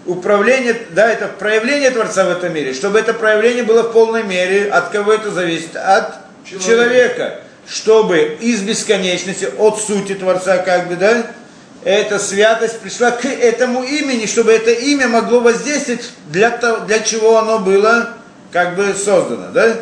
управление, 0.07 0.77
да, 0.91 1.11
это 1.11 1.29
проявление 1.29 1.91
Творца 1.91 2.25
в 2.25 2.31
этом 2.31 2.55
мире. 2.55 2.75
Чтобы 2.75 2.99
это 2.99 3.13
проявление 3.13 3.65
было 3.65 3.83
в 3.83 3.93
полной 3.93 4.23
мере, 4.23 4.71
от 4.71 4.89
кого 4.91 5.13
это 5.13 5.31
зависит? 5.31 5.77
От 5.77 6.15
человека. 6.45 6.67
человека. 6.67 7.41
Чтобы 7.69 8.37
из 8.41 8.61
бесконечности, 8.61 9.49
от 9.59 9.81
сути 9.81 10.15
Творца, 10.15 10.59
как 10.59 10.89
бы, 10.89 10.95
да, 10.95 11.27
эта 11.85 12.19
святость 12.19 12.81
пришла 12.81 13.11
к 13.11 13.25
этому 13.25 13.83
имени, 13.83 14.27
чтобы 14.27 14.53
это 14.53 14.71
имя 14.71 15.09
могло 15.09 15.41
воздействовать 15.41 16.11
для, 16.29 16.51
того, 16.51 16.85
для 16.85 17.01
чего 17.01 17.39
оно 17.39 17.59
было 17.59 18.15
как 18.53 18.77
бы 18.77 18.95
создано, 18.95 19.51
да? 19.53 19.77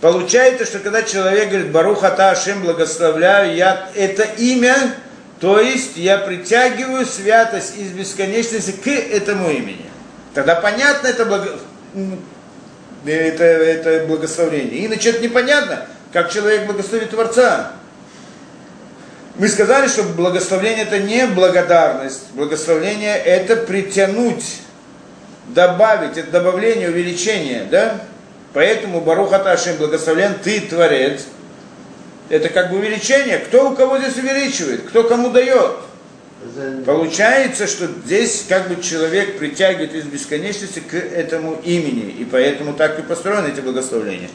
Получается, 0.00 0.64
что 0.64 0.78
когда 0.78 1.02
человек 1.02 1.48
говорит 1.48 1.72
Баруха 1.72 2.14
Ашем, 2.30 2.62
благословляю, 2.62 3.56
я 3.56 3.88
это 3.96 4.22
имя, 4.22 4.94
то 5.40 5.60
есть 5.60 5.96
я 5.96 6.18
притягиваю 6.18 7.06
святость 7.06 7.76
из 7.76 7.92
бесконечности 7.92 8.72
к 8.72 8.88
этому 8.88 9.50
имени. 9.50 9.86
Тогда 10.34 10.56
понятно 10.56 11.06
это, 11.06 11.24
благо... 11.24 11.58
это, 13.04 13.44
это 13.44 14.06
благословение. 14.06 14.86
Иначе 14.86 15.10
это 15.10 15.20
непонятно, 15.22 15.86
как 16.12 16.32
человек 16.32 16.66
благословит 16.66 17.10
Творца. 17.10 17.72
Мы 19.36 19.46
сказали, 19.46 19.86
что 19.86 20.02
благословение 20.02 20.82
это 20.82 20.98
не 20.98 21.26
благодарность. 21.26 22.32
Благословение 22.32 23.16
это 23.16 23.54
притянуть, 23.54 24.62
добавить, 25.46 26.18
это 26.18 26.32
добавление, 26.32 26.88
увеличение, 26.88 27.64
да? 27.70 28.00
Поэтому 28.54 29.00
Баруха 29.00 29.38
Ташим 29.38 29.76
благословлен 29.76 30.34
ты, 30.42 30.60
Творец. 30.60 31.26
Это 32.28 32.48
как 32.48 32.70
бы 32.70 32.78
увеличение. 32.78 33.38
Кто 33.38 33.70
у 33.70 33.74
кого 33.74 33.98
здесь 33.98 34.16
увеличивает? 34.16 34.82
Кто 34.82 35.04
кому 35.04 35.30
дает? 35.30 35.76
Получается, 36.86 37.66
что 37.66 37.86
здесь 38.04 38.44
как 38.48 38.68
бы 38.68 38.80
человек 38.82 39.38
притягивает 39.38 39.94
из 39.94 40.04
бесконечности 40.04 40.80
к 40.80 40.94
этому 40.94 41.60
имени. 41.64 42.10
И 42.12 42.24
поэтому 42.24 42.74
так 42.74 42.98
и 42.98 43.02
построены 43.02 43.48
эти 43.48 43.60
благословления. 43.60 44.28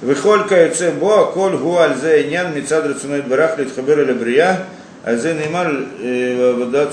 Выхоль 0.00 0.46
каюце 0.48 0.90
бо, 0.90 1.26
коль 1.26 1.56
гу 1.56 1.78
альзе 1.78 2.24
нян, 2.24 2.54
мицад 2.54 2.86
рацуной 2.86 3.22
барах, 3.22 3.58
литхабер 3.58 4.00
или 4.00 4.12
брия, 4.12 4.66
альзе 5.04 5.34
неймар 5.34 5.72
э, 6.00 6.52
вода 6.52 6.90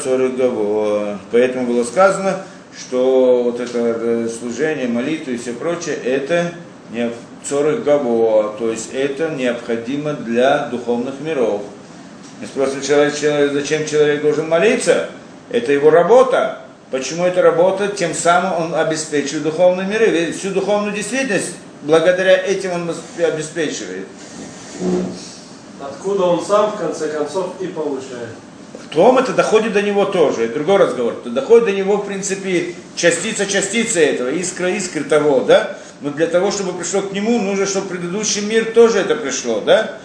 Поэтому 1.31 1.65
было 1.65 1.83
сказано, 1.83 2.43
что 2.77 3.43
вот 3.43 3.59
это 3.59 3.79
э, 3.79 4.29
служение, 4.29 4.87
молитва 4.87 5.31
и 5.31 5.37
все 5.37 5.53
прочее, 5.53 5.95
это 5.95 6.53
не 6.91 7.09
цорых 7.47 7.83
гаво, 7.83 8.55
то 8.57 8.69
есть 8.69 8.93
это 8.93 9.29
необходимо 9.29 10.13
для 10.13 10.67
духовных 10.67 11.19
миров. 11.21 11.61
Мы 12.39 12.47
спросим, 12.47 12.81
человек, 12.81 13.15
человек, 13.15 13.53
зачем 13.53 13.85
человек 13.85 14.21
должен 14.21 14.49
молиться? 14.49 15.09
Это 15.49 15.71
его 15.71 15.89
работа. 15.89 16.59
Почему 16.89 17.25
это 17.25 17.41
работа? 17.41 17.87
Тем 17.87 18.13
самым 18.13 18.53
он 18.61 18.75
обеспечивает 18.75 19.43
духовные 19.43 19.87
миры. 19.87 20.07
Ведь 20.07 20.37
всю 20.37 20.49
духовную 20.49 20.93
действительность 20.93 21.51
благодаря 21.83 22.37
этим 22.37 22.73
он 22.73 22.95
обеспечивает. 23.17 24.07
Откуда 25.79 26.23
он 26.23 26.45
сам, 26.45 26.71
в 26.71 26.77
конце 26.77 27.09
концов, 27.09 27.53
и 27.59 27.67
получает. 27.67 28.29
Потом 28.87 29.17
это 29.17 29.33
доходит 29.33 29.73
до 29.73 29.81
него 29.81 30.05
тоже, 30.05 30.45
это 30.45 30.55
другой 30.55 30.77
разговор. 30.77 31.13
Это 31.13 31.29
доходит 31.29 31.65
до 31.65 31.71
него, 31.71 31.97
в 31.97 32.05
принципе, 32.05 32.75
частица 32.95 33.45
частицы 33.45 34.03
этого, 34.03 34.29
искра 34.29 34.69
искры 34.69 35.03
того, 35.03 35.41
да? 35.41 35.77
Но 36.01 36.09
для 36.09 36.27
того, 36.27 36.51
чтобы 36.51 36.77
пришло 36.77 37.01
к 37.01 37.11
нему, 37.11 37.39
нужно, 37.39 37.65
чтобы 37.65 37.89
предыдущий 37.89 38.41
мир 38.41 38.65
тоже 38.73 38.99
это 38.99 39.15
пришло, 39.15 39.61
да? 39.61 39.97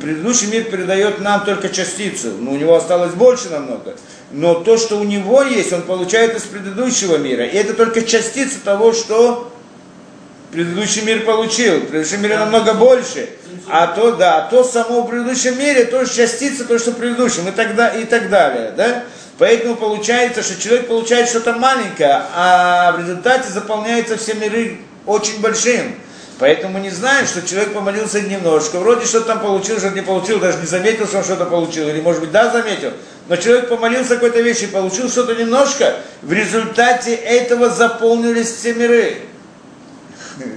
Предыдущий 0.00 0.46
мир 0.46 0.64
передает 0.64 1.20
нам 1.20 1.44
только 1.44 1.68
частицу, 1.68 2.32
но 2.38 2.52
у 2.52 2.56
него 2.56 2.74
осталось 2.74 3.12
больше 3.12 3.50
намного. 3.50 3.96
Но 4.30 4.54
то, 4.54 4.78
что 4.78 4.98
у 4.98 5.04
него 5.04 5.42
есть, 5.42 5.72
он 5.72 5.82
получает 5.82 6.36
из 6.36 6.42
предыдущего 6.42 7.16
мира. 7.16 7.44
И 7.44 7.56
это 7.56 7.74
только 7.74 8.02
частица 8.02 8.56
того, 8.64 8.92
что 8.92 9.52
предыдущий 10.52 11.02
мир 11.02 11.24
получил. 11.24 11.80
В 11.80 11.86
предыдущем 11.86 12.22
мире 12.22 12.38
намного 12.38 12.74
больше. 12.74 13.28
А 13.68 13.88
то, 13.88 14.12
да, 14.12 14.38
а 14.38 14.50
то 14.50 14.64
само 14.64 15.02
в 15.02 15.10
предыдущем 15.10 15.58
мире 15.58 15.84
тоже 15.84 16.14
частица, 16.14 16.64
то, 16.64 16.78
что 16.78 16.92
в 16.92 16.96
предыдущем, 16.96 17.48
и 17.48 17.50
так, 17.50 17.74
да, 17.74 17.88
и 17.88 18.04
так 18.04 18.30
далее. 18.30 18.72
Да? 18.76 19.04
Поэтому 19.38 19.74
получается, 19.74 20.42
что 20.42 20.60
человек 20.60 20.86
получает 20.86 21.28
что-то 21.28 21.54
маленькое, 21.54 22.22
а 22.34 22.92
в 22.92 23.00
результате 23.00 23.50
заполняются 23.50 24.16
все 24.16 24.34
миры 24.34 24.78
очень 25.06 25.40
большим. 25.40 25.96
Поэтому 26.38 26.74
мы 26.74 26.80
не 26.80 26.90
знаем, 26.90 27.26
что 27.26 27.46
человек 27.46 27.72
помолился 27.72 28.20
немножко, 28.20 28.78
вроде 28.80 29.06
что-то 29.06 29.26
там 29.26 29.40
получил, 29.40 29.78
что-то 29.78 29.94
не 29.94 30.02
получил, 30.02 30.40
даже 30.40 30.58
не 30.58 30.66
заметил, 30.66 31.06
что 31.06 31.18
он 31.18 31.24
что-то 31.24 31.46
получил, 31.46 31.88
или 31.88 32.00
может 32.00 32.20
быть 32.20 32.32
да 32.32 32.50
заметил, 32.50 32.92
но 33.28 33.36
человек 33.36 33.68
помолился 33.68 34.14
какой-то 34.14 34.40
вещи, 34.40 34.66
получил 34.66 35.08
что-то 35.08 35.34
немножко, 35.34 35.94
в 36.22 36.32
результате 36.32 37.14
этого 37.14 37.70
заполнились 37.70 38.52
все 38.52 38.74
миры. 38.74 39.18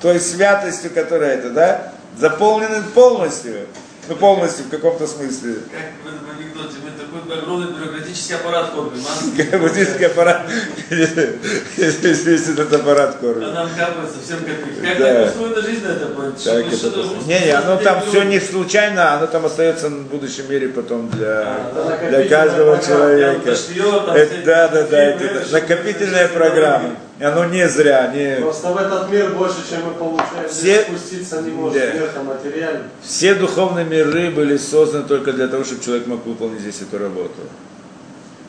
Той 0.00 0.20
святостью, 0.20 0.90
которая 0.90 1.36
это, 1.36 1.50
да, 1.50 1.92
заполнены 2.18 2.82
полностью. 2.94 3.66
Ну, 4.08 4.16
полностью 4.16 4.64
в 4.64 4.68
каком-то 4.70 5.06
смысле. 5.06 5.56
Как 5.70 5.92
в 6.02 6.06
этом 6.08 6.30
анекдоте, 6.34 6.76
мы 6.82 6.90
такой 6.98 7.38
огромный 7.38 7.72
бюрократический 7.74 8.36
аппарат 8.36 8.70
кормим, 8.70 9.02
а? 9.06 9.58
Буддийский 9.58 10.06
аппарат, 10.06 10.42
весь 10.88 12.48
этот 12.48 12.72
аппарат 12.72 13.16
А 13.16 13.18
кормит. 13.20 13.54
нам 13.54 13.68
капает 13.68 14.08
совсем 14.10 14.38
копейки. 14.44 14.80
Как 14.80 14.98
Да. 14.98 15.24
устроена 15.24 15.62
жизнь 15.62 15.84
на 15.86 15.92
это 15.92 16.06
будет? 16.06 16.34
Так 16.36 16.40
Чтобы 16.42 16.60
это 16.68 16.76
что-то- 16.76 17.00
просто- 17.08 17.28
Не, 17.28 17.40
не, 17.40 17.50
оно 17.50 17.76
там 17.76 18.02
все 18.08 18.22
не 18.22 18.40
случайно, 18.40 19.14
оно 19.14 19.26
там 19.26 19.44
остается 19.46 19.88
в 19.88 20.06
будущем 20.06 20.44
мире 20.50 20.68
потом 20.68 21.10
для, 21.10 21.58
это 21.72 22.08
для 22.08 22.28
каждого 22.28 22.78
человека. 22.82 23.54
Все 23.54 24.04
да, 24.44 24.68
да, 24.68 24.82
да, 24.84 25.02
это 25.02 25.44
накопительная 25.52 26.28
программа. 26.28 26.90
И 27.20 27.24
оно 27.24 27.46
не 27.46 27.68
зря, 27.68 28.12
не... 28.14 28.40
Просто 28.40 28.68
в 28.72 28.76
этот 28.76 29.10
мир 29.10 29.30
больше, 29.34 29.56
чем 29.68 29.86
мы 29.86 29.94
получаем, 29.94 30.48
Все- 30.48 30.82
спуститься 30.82 31.42
не 31.42 31.50
может, 31.50 31.80
Да. 31.80 31.92
мир 31.98 32.08
там 32.14 32.26
материальный. 32.26 32.84
Все 33.02 33.34
духовные 33.34 33.84
миры 33.84 34.30
были 34.30 34.56
созданы 34.56 35.04
только 35.04 35.32
для 35.32 35.48
того, 35.48 35.64
чтобы 35.64 35.82
человек 35.82 36.06
мог 36.06 36.24
выполнить 36.24 36.60
здесь 36.60 36.80
эту 36.80 36.98
работу. 37.02 37.40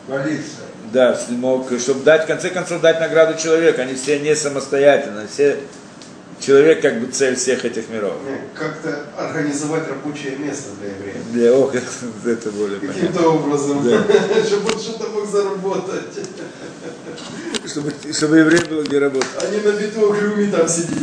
Молиться. 0.07 0.61
Да, 0.93 1.19
мог, 1.29 1.67
чтобы 1.79 2.03
дать, 2.03 2.23
в 2.23 2.27
конце 2.27 2.49
концов, 2.49 2.81
дать 2.81 2.99
награду 2.99 3.39
человеку. 3.39 3.81
Они 3.81 3.95
все 3.95 4.19
не 4.19 4.35
самостоятельно, 4.35 5.25
все 5.31 5.57
человек 6.39 6.81
как 6.81 6.99
бы 7.01 7.07
цель 7.11 7.35
всех 7.35 7.65
этих 7.65 7.89
миров. 7.89 8.13
Как-то 8.53 9.05
организовать 9.17 9.87
рабочее 9.87 10.37
место 10.37 10.69
для 10.81 10.89
евреев. 10.89 11.31
Для 11.31 11.53
ох, 11.53 11.73
это 12.25 12.51
более 12.51 12.79
понятно. 12.79 13.01
Каким-то 13.01 13.29
образом, 13.29 13.83
Да. 13.83 14.03
чтобы 14.45 14.73
он 14.73 14.79
что-то 14.79 15.09
мог 15.09 15.29
заработать. 15.29 16.19
Чтобы, 17.65 17.93
чтобы 18.13 18.37
еврей 18.37 18.63
был 18.69 18.83
где 18.83 18.99
работать. 18.99 19.29
Не 19.51 19.69
на 19.69 19.75
битвах 19.75 20.21
люми 20.21 20.49
там 20.49 20.67
сидеть. 20.67 20.97